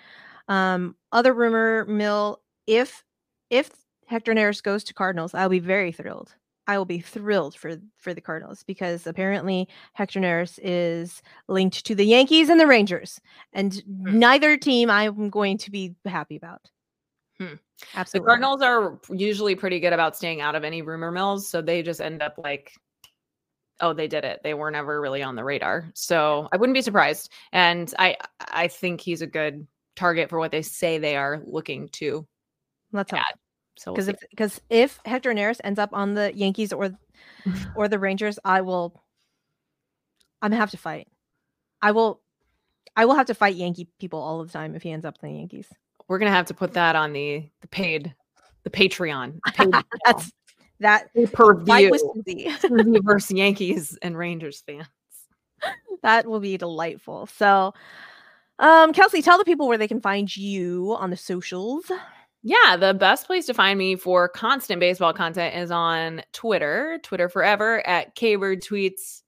um, 0.47 0.95
other 1.11 1.33
rumor 1.33 1.85
mill, 1.85 2.41
if 2.67 3.03
if 3.49 3.71
Hector 4.07 4.33
Neris 4.33 4.61
goes 4.63 4.83
to 4.85 4.93
Cardinals, 4.93 5.33
I'll 5.33 5.49
be 5.49 5.59
very 5.59 5.91
thrilled. 5.91 6.35
I 6.65 6.77
will 6.77 6.85
be 6.85 6.99
thrilled 6.99 7.55
for 7.55 7.75
for 7.97 8.13
the 8.13 8.21
Cardinals 8.21 8.63
because 8.63 9.05
apparently 9.05 9.67
Hector 9.93 10.19
Neris 10.21 10.59
is 10.63 11.21
linked 11.47 11.85
to 11.85 11.95
the 11.95 12.05
Yankees 12.05 12.49
and 12.49 12.59
the 12.59 12.67
Rangers, 12.67 13.19
and 13.51 13.73
Hmm. 13.85 14.19
neither 14.19 14.57
team 14.57 14.89
I'm 14.89 15.29
going 15.29 15.57
to 15.59 15.71
be 15.71 15.95
happy 16.05 16.37
about. 16.37 16.61
Hmm. 17.39 17.55
The 17.79 17.87
Absolutely. 17.99 18.27
not. 18.27 18.59
Cardinals 18.59 18.61
are 18.61 18.99
usually 19.09 19.55
pretty 19.55 19.79
good 19.81 19.91
about 19.91 20.15
staying 20.15 20.39
out 20.39 20.55
of 20.55 20.63
any 20.63 20.81
rumor 20.81 21.11
mills, 21.11 21.49
so 21.49 21.61
they 21.61 21.81
just 21.81 21.99
end 21.99 22.21
up 22.21 22.35
like, 22.37 22.71
oh, 23.79 23.93
they 23.93 24.07
did 24.07 24.23
it. 24.23 24.41
They 24.43 24.53
were 24.53 24.71
never 24.71 25.01
really 25.01 25.23
on 25.23 25.35
the 25.35 25.43
radar, 25.43 25.89
so 25.93 26.47
I 26.51 26.57
wouldn't 26.57 26.75
be 26.75 26.81
surprised. 26.81 27.31
And 27.51 27.93
I, 27.99 28.17
I 28.39 28.67
think 28.67 29.01
he's 29.01 29.21
a 29.21 29.27
good 29.27 29.67
target 29.95 30.29
for 30.29 30.39
what 30.39 30.51
they 30.51 30.61
say 30.61 30.97
they 30.97 31.15
are 31.15 31.41
looking 31.45 31.89
to 31.89 32.27
Let's 32.91 33.11
hope. 33.11 33.19
add. 33.19 33.35
So 33.77 33.91
we'll 33.91 33.95
because 33.95 34.07
if 34.07 34.15
because 34.29 34.61
if 34.69 34.99
Hector 35.05 35.33
Neris 35.33 35.59
ends 35.63 35.79
up 35.79 35.89
on 35.93 36.13
the 36.13 36.31
Yankees 36.35 36.71
or 36.71 36.91
or 37.75 37.87
the 37.87 37.99
Rangers, 37.99 38.39
I 38.45 38.61
will. 38.61 39.01
I'm 40.41 40.51
gonna 40.51 40.59
have 40.59 40.71
to 40.71 40.77
fight. 40.77 41.07
I 41.81 41.91
will. 41.91 42.21
I 42.95 43.05
will 43.05 43.15
have 43.15 43.27
to 43.27 43.33
fight 43.33 43.55
Yankee 43.55 43.87
people 43.99 44.19
all 44.19 44.43
the 44.43 44.51
time 44.51 44.75
if 44.75 44.83
he 44.83 44.91
ends 44.91 45.05
up 45.05 45.17
in 45.23 45.29
the 45.29 45.35
Yankees. 45.39 45.67
we're 46.07 46.19
gonna 46.19 46.31
have 46.31 46.45
to 46.47 46.53
put 46.53 46.73
that 46.73 46.95
on 46.95 47.13
the 47.13 47.49
the 47.61 47.67
paid, 47.67 48.13
the 48.63 48.69
Patreon, 48.69 49.39
the 49.45 49.51
paid 49.51 49.73
That's 50.05 50.31
that 50.79 51.07
per 51.33 51.63
fight 51.65 51.81
view 51.83 51.91
with 51.91 52.01
Susie. 52.25 52.99
versus 53.03 53.31
Yankees 53.31 53.97
and 54.01 54.17
Rangers 54.17 54.61
fans. 54.65 54.87
that 56.01 56.27
will 56.27 56.39
be 56.39 56.57
delightful. 56.57 57.27
So, 57.27 57.73
um, 58.59 58.93
Kelsey, 58.93 59.21
tell 59.21 59.37
the 59.37 59.45
people 59.45 59.67
where 59.67 59.77
they 59.77 59.87
can 59.87 60.01
find 60.01 60.35
you 60.35 60.95
on 60.99 61.09
the 61.09 61.17
socials. 61.17 61.89
Yeah, 62.43 62.75
the 62.75 62.93
best 62.93 63.25
place 63.25 63.45
to 63.45 63.53
find 63.53 63.79
me 63.79 63.95
for 63.95 64.27
constant 64.27 64.79
baseball 64.81 65.13
content 65.13 65.55
is 65.55 65.71
on 65.71 66.21
Twitter, 66.33 66.99
Twitter 67.03 67.29
forever 67.29 67.85
at 67.87 68.15
Kburd 68.17 68.61
Tweets. 68.61 69.21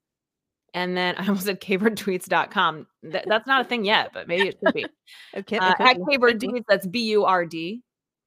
And 0.73 0.97
then 0.97 1.15
I 1.17 1.25
almost 1.27 1.45
said 1.45 1.61
kburdtweets.com. 1.61 2.87
Th- 3.09 3.23
that's 3.25 3.47
not 3.47 3.61
a 3.65 3.69
thing 3.69 3.85
yet, 3.85 4.11
but 4.13 4.27
maybe 4.27 4.49
it 4.49 4.57
should 4.63 4.73
be. 4.73 4.85
Okay, 5.37 5.57
Uh, 5.57 5.73
at 5.79 5.97
Kburd 5.97 6.39
Tweets, 6.41 6.65
that's 6.67 6.85
B 6.87 7.03
U 7.11 7.23
R 7.23 7.45
D. 7.45 7.81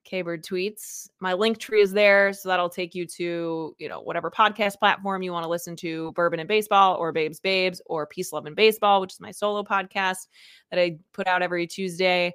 Kburd 0.09 0.43
Tweets. 0.43 1.09
My 1.19 1.33
link 1.33 1.57
tree 1.57 1.81
is 1.81 1.91
there, 1.91 2.33
so 2.33 2.49
that'll 2.49 2.69
take 2.69 2.95
you 2.95 3.05
to 3.07 3.75
you 3.77 3.89
know 3.89 4.01
whatever 4.01 4.31
podcast 4.31 4.79
platform 4.79 5.21
you 5.21 5.31
want 5.31 5.43
to 5.43 5.49
listen 5.49 5.75
to, 5.77 6.11
Bourbon 6.13 6.39
and 6.39 6.47
Baseball, 6.47 6.95
or 6.97 7.11
Babes 7.11 7.39
Babes, 7.39 7.81
or 7.85 8.07
Peace 8.07 8.33
Love 8.33 8.45
and 8.45 8.55
Baseball, 8.55 9.01
which 9.01 9.13
is 9.13 9.19
my 9.19 9.31
solo 9.31 9.63
podcast 9.63 10.27
that 10.71 10.79
I 10.79 10.97
put 11.13 11.27
out 11.27 11.41
every 11.41 11.67
Tuesday. 11.67 12.33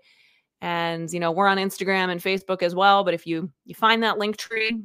And 0.60 1.12
you 1.12 1.20
know 1.20 1.32
we're 1.32 1.48
on 1.48 1.58
Instagram 1.58 2.10
and 2.10 2.20
Facebook 2.20 2.62
as 2.62 2.74
well. 2.74 3.04
But 3.04 3.14
if 3.14 3.26
you 3.26 3.50
you 3.64 3.74
find 3.74 4.02
that 4.02 4.18
link 4.18 4.36
tree, 4.36 4.82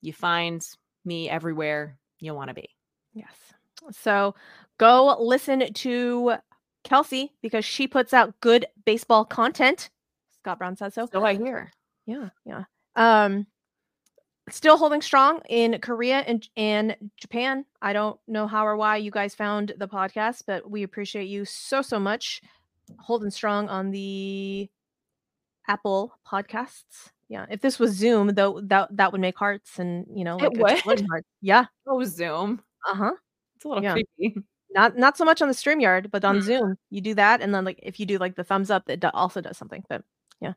you 0.00 0.12
find 0.12 0.66
me 1.04 1.28
everywhere 1.28 1.98
you 2.18 2.34
want 2.34 2.48
to 2.48 2.54
be. 2.54 2.68
Yes. 3.12 3.34
So 3.92 4.34
go 4.78 5.16
listen 5.20 5.72
to 5.72 6.34
Kelsey 6.84 7.32
because 7.42 7.64
she 7.64 7.86
puts 7.86 8.14
out 8.14 8.38
good 8.40 8.66
baseball 8.84 9.24
content. 9.24 9.90
Scott 10.38 10.58
Braun 10.58 10.76
says 10.76 10.94
so. 10.94 11.06
So 11.10 11.24
I 11.24 11.34
hear. 11.34 11.70
Yeah, 12.06 12.28
yeah. 12.44 12.64
Um, 12.96 13.46
still 14.50 14.76
holding 14.76 15.00
strong 15.02 15.40
in 15.48 15.78
Korea 15.80 16.18
and 16.18 16.46
and 16.56 16.96
Japan. 17.16 17.64
I 17.80 17.92
don't 17.92 18.18
know 18.28 18.46
how 18.46 18.66
or 18.66 18.76
why 18.76 18.96
you 18.98 19.10
guys 19.10 19.34
found 19.34 19.72
the 19.78 19.88
podcast, 19.88 20.42
but 20.46 20.70
we 20.70 20.82
appreciate 20.82 21.26
you 21.28 21.44
so 21.44 21.82
so 21.82 21.98
much. 21.98 22.42
Holding 22.98 23.30
strong 23.30 23.68
on 23.68 23.90
the 23.90 24.68
Apple 25.68 26.12
podcasts. 26.26 27.10
Yeah, 27.28 27.46
if 27.50 27.60
this 27.62 27.78
was 27.78 27.92
Zoom, 27.92 28.28
though, 28.34 28.60
that 28.64 28.94
that 28.96 29.12
would 29.12 29.20
make 29.22 29.38
hearts 29.38 29.78
and 29.78 30.06
you 30.14 30.24
know, 30.24 30.36
It 30.38 30.56
like 30.58 30.74
exploding 30.74 31.06
hearts. 31.08 31.26
Yeah. 31.40 31.66
Oh, 31.86 32.02
Zoom. 32.04 32.62
Uh 32.90 32.94
huh. 32.94 33.12
It's 33.56 33.64
a 33.64 33.68
little 33.68 33.82
Yeah. 33.82 33.92
creepy. 33.94 34.42
Not 34.74 34.96
not 34.98 35.16
so 35.16 35.24
much 35.24 35.40
on 35.40 35.48
the 35.48 35.54
StreamYard, 35.54 36.10
but 36.10 36.24
on 36.24 36.38
Mhm. 36.38 36.42
Zoom, 36.42 36.78
you 36.90 37.00
do 37.00 37.14
that, 37.14 37.40
and 37.40 37.54
then 37.54 37.64
like 37.64 37.78
if 37.82 37.98
you 38.00 38.04
do 38.06 38.18
like 38.18 38.34
the 38.36 38.44
thumbs 38.44 38.70
up, 38.70 38.88
it 38.90 39.00
do- 39.00 39.10
also 39.14 39.40
does 39.40 39.56
something. 39.56 39.84
But 39.88 40.02
yeah, 40.40 40.54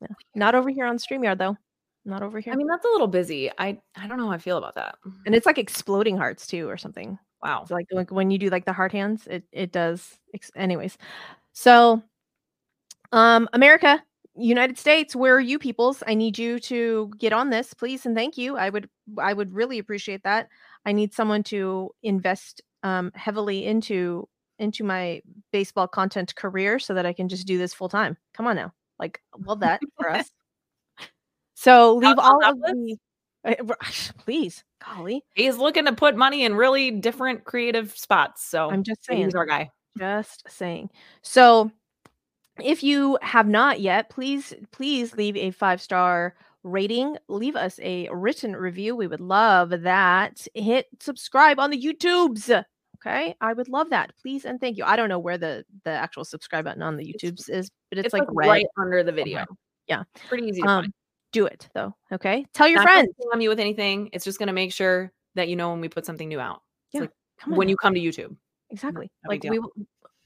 yeah. 0.00 0.08
Not 0.34 0.54
over 0.54 0.70
here 0.70 0.86
on 0.86 0.96
StreamYard 0.98 1.38
though. 1.38 1.56
Not 2.04 2.22
over 2.22 2.40
here. 2.40 2.52
I 2.52 2.56
mean, 2.56 2.66
that's 2.68 2.84
a 2.84 2.88
little 2.88 3.06
busy. 3.08 3.50
I 3.58 3.78
I 3.96 4.06
don't 4.06 4.18
know 4.18 4.26
how 4.26 4.32
I 4.32 4.38
feel 4.38 4.56
about 4.56 4.74
that. 4.76 4.96
and 5.26 5.34
it's 5.34 5.46
like 5.46 5.58
exploding 5.58 6.16
hearts 6.16 6.46
too, 6.46 6.68
or 6.68 6.76
something. 6.76 7.18
Wow. 7.42 7.62
It's 7.62 7.70
like 7.70 7.86
like 7.92 8.10
when 8.10 8.30
you 8.30 8.38
do 8.38 8.48
like 8.50 8.64
the 8.64 8.72
heart 8.72 8.92
hands, 8.92 9.26
it 9.26 9.44
it 9.52 9.72
does. 9.72 10.18
Ex- 10.34 10.50
anyways, 10.56 10.96
so 11.52 12.02
um, 13.12 13.48
America, 13.52 14.02
United 14.36 14.78
States, 14.78 15.16
where 15.16 15.34
are 15.36 15.40
you 15.40 15.58
peoples? 15.58 16.02
I 16.06 16.14
need 16.14 16.38
you 16.38 16.58
to 16.60 17.10
get 17.18 17.32
on 17.32 17.50
this, 17.50 17.74
please, 17.74 18.06
and 18.06 18.14
thank 18.14 18.36
you. 18.38 18.56
I 18.56 18.70
would 18.70 18.88
I 19.18 19.32
would 19.32 19.52
really 19.52 19.78
appreciate 19.78 20.22
that. 20.24 20.48
I 20.86 20.92
need 20.92 21.12
someone 21.12 21.42
to 21.44 21.90
invest 22.02 22.62
um 22.84 23.10
heavily 23.14 23.66
into 23.66 24.28
into 24.58 24.84
my 24.84 25.20
baseball 25.52 25.88
content 25.88 26.34
career 26.36 26.78
so 26.78 26.94
that 26.94 27.06
I 27.06 27.12
can 27.12 27.28
just 27.28 27.46
do 27.46 27.58
this 27.58 27.74
full 27.74 27.88
time. 27.88 28.16
Come 28.34 28.46
on 28.46 28.56
now, 28.56 28.72
like 28.98 29.20
love 29.46 29.60
that 29.60 29.80
for 29.96 30.10
us. 30.10 30.30
So 31.54 31.96
leave 31.96 32.20
all 32.20 32.44
of 32.44 32.56
the. 32.60 32.96
uh, 33.44 33.54
Please, 34.18 34.62
golly, 34.86 35.24
He's 35.34 35.56
looking 35.56 35.86
to 35.86 35.92
put 35.92 36.16
money 36.16 36.44
in 36.44 36.54
really 36.54 36.92
different 36.92 37.42
creative 37.42 37.98
spots. 37.98 38.44
So 38.44 38.70
I'm 38.70 38.84
just 38.84 39.04
saying. 39.04 39.24
he's 39.24 39.34
our 39.34 39.44
guy. 39.44 39.68
Just 39.98 40.44
saying. 40.48 40.90
So, 41.22 41.72
if 42.62 42.84
you 42.84 43.18
have 43.22 43.48
not 43.48 43.80
yet, 43.80 44.08
please 44.08 44.54
please 44.70 45.16
leave 45.16 45.36
a 45.36 45.50
five 45.50 45.82
star 45.82 46.36
rating. 46.62 47.16
Leave 47.26 47.56
us 47.56 47.80
a 47.82 48.08
written 48.12 48.54
review. 48.54 48.94
We 48.94 49.08
would 49.08 49.20
love 49.20 49.70
that. 49.82 50.46
Hit 50.54 50.86
subscribe 51.00 51.58
on 51.58 51.70
the 51.70 51.82
YouTubes. 51.82 52.64
Okay, 53.00 53.34
I 53.40 53.52
would 53.52 53.68
love 53.68 53.90
that. 53.90 54.12
Please 54.20 54.44
and 54.44 54.60
thank 54.60 54.76
you. 54.76 54.84
I 54.84 54.96
don't 54.96 55.08
know 55.08 55.18
where 55.20 55.38
the 55.38 55.64
the 55.84 55.90
actual 55.90 56.24
subscribe 56.24 56.64
button 56.64 56.82
on 56.82 56.96
the 56.96 57.04
YouTubes 57.04 57.48
is, 57.48 57.70
but 57.90 57.98
it's, 57.98 58.06
It's, 58.06 58.12
like, 58.12 58.26
like, 58.32 58.48
right 58.48 58.66
under 58.76 59.02
the 59.04 59.12
video. 59.12 59.44
Yeah. 59.86 60.02
Pretty 60.28 60.46
easy 60.48 60.62
to 60.62 60.68
Um, 60.68 60.82
find. 60.84 60.92
do 61.32 61.46
it 61.46 61.68
though. 61.74 61.94
Okay, 62.12 62.44
tell 62.54 62.66
your 62.68 62.78
Not 62.78 62.88
friends. 62.88 63.08
spam 63.20 63.40
you 63.42 63.48
with 63.48 63.60
anything. 63.60 64.10
It's 64.12 64.24
just 64.24 64.38
gonna 64.38 64.52
make 64.52 64.72
sure 64.72 65.12
that 65.34 65.48
you 65.48 65.54
know 65.56 65.70
when 65.70 65.80
we 65.80 65.88
put 65.88 66.04
something 66.06 66.28
new 66.28 66.40
out. 66.40 66.62
Come 66.92 67.52
on 67.52 67.56
When 67.58 67.68
you 67.68 67.76
come 67.76 67.94
to 67.94 68.00
YouTube. 68.00 68.36
exactly 68.70 69.10
no 69.24 69.28
like 69.30 69.44
we 69.44 69.60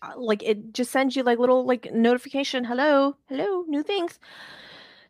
uh, 0.00 0.12
like 0.16 0.42
it 0.42 0.72
just 0.72 0.90
sends 0.90 1.14
you 1.14 1.22
like 1.22 1.38
little 1.38 1.64
like 1.66 1.92
notification 1.92 2.64
hello 2.64 3.14
hello 3.28 3.64
new 3.68 3.82
things 3.82 4.18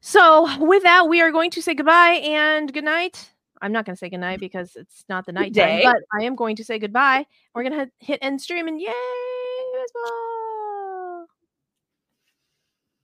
so 0.00 0.48
with 0.58 0.82
that 0.82 1.08
we 1.08 1.20
are 1.22 1.30
going 1.30 1.50
to 1.52 1.62
say 1.62 1.74
goodbye 1.74 2.20
and 2.24 2.72
good 2.72 2.84
night 2.84 3.31
i'm 3.62 3.72
not 3.72 3.86
going 3.86 3.94
to 3.94 3.98
say 3.98 4.10
goodnight 4.10 4.38
mm. 4.38 4.40
because 4.40 4.76
it's 4.76 5.04
not 5.08 5.24
the 5.24 5.32
night 5.32 5.54
time 5.54 5.78
day. 5.78 5.82
but 5.84 5.96
i 6.12 6.24
am 6.24 6.36
going 6.36 6.56
to 6.56 6.64
say 6.64 6.78
goodbye. 6.78 7.24
We're 7.54 7.64
going 7.64 7.86
to 7.86 7.90
hit 7.98 8.18
end 8.22 8.40
stream 8.40 8.68
and 8.68 8.80
yay 8.80 8.92
baseball 9.72 10.31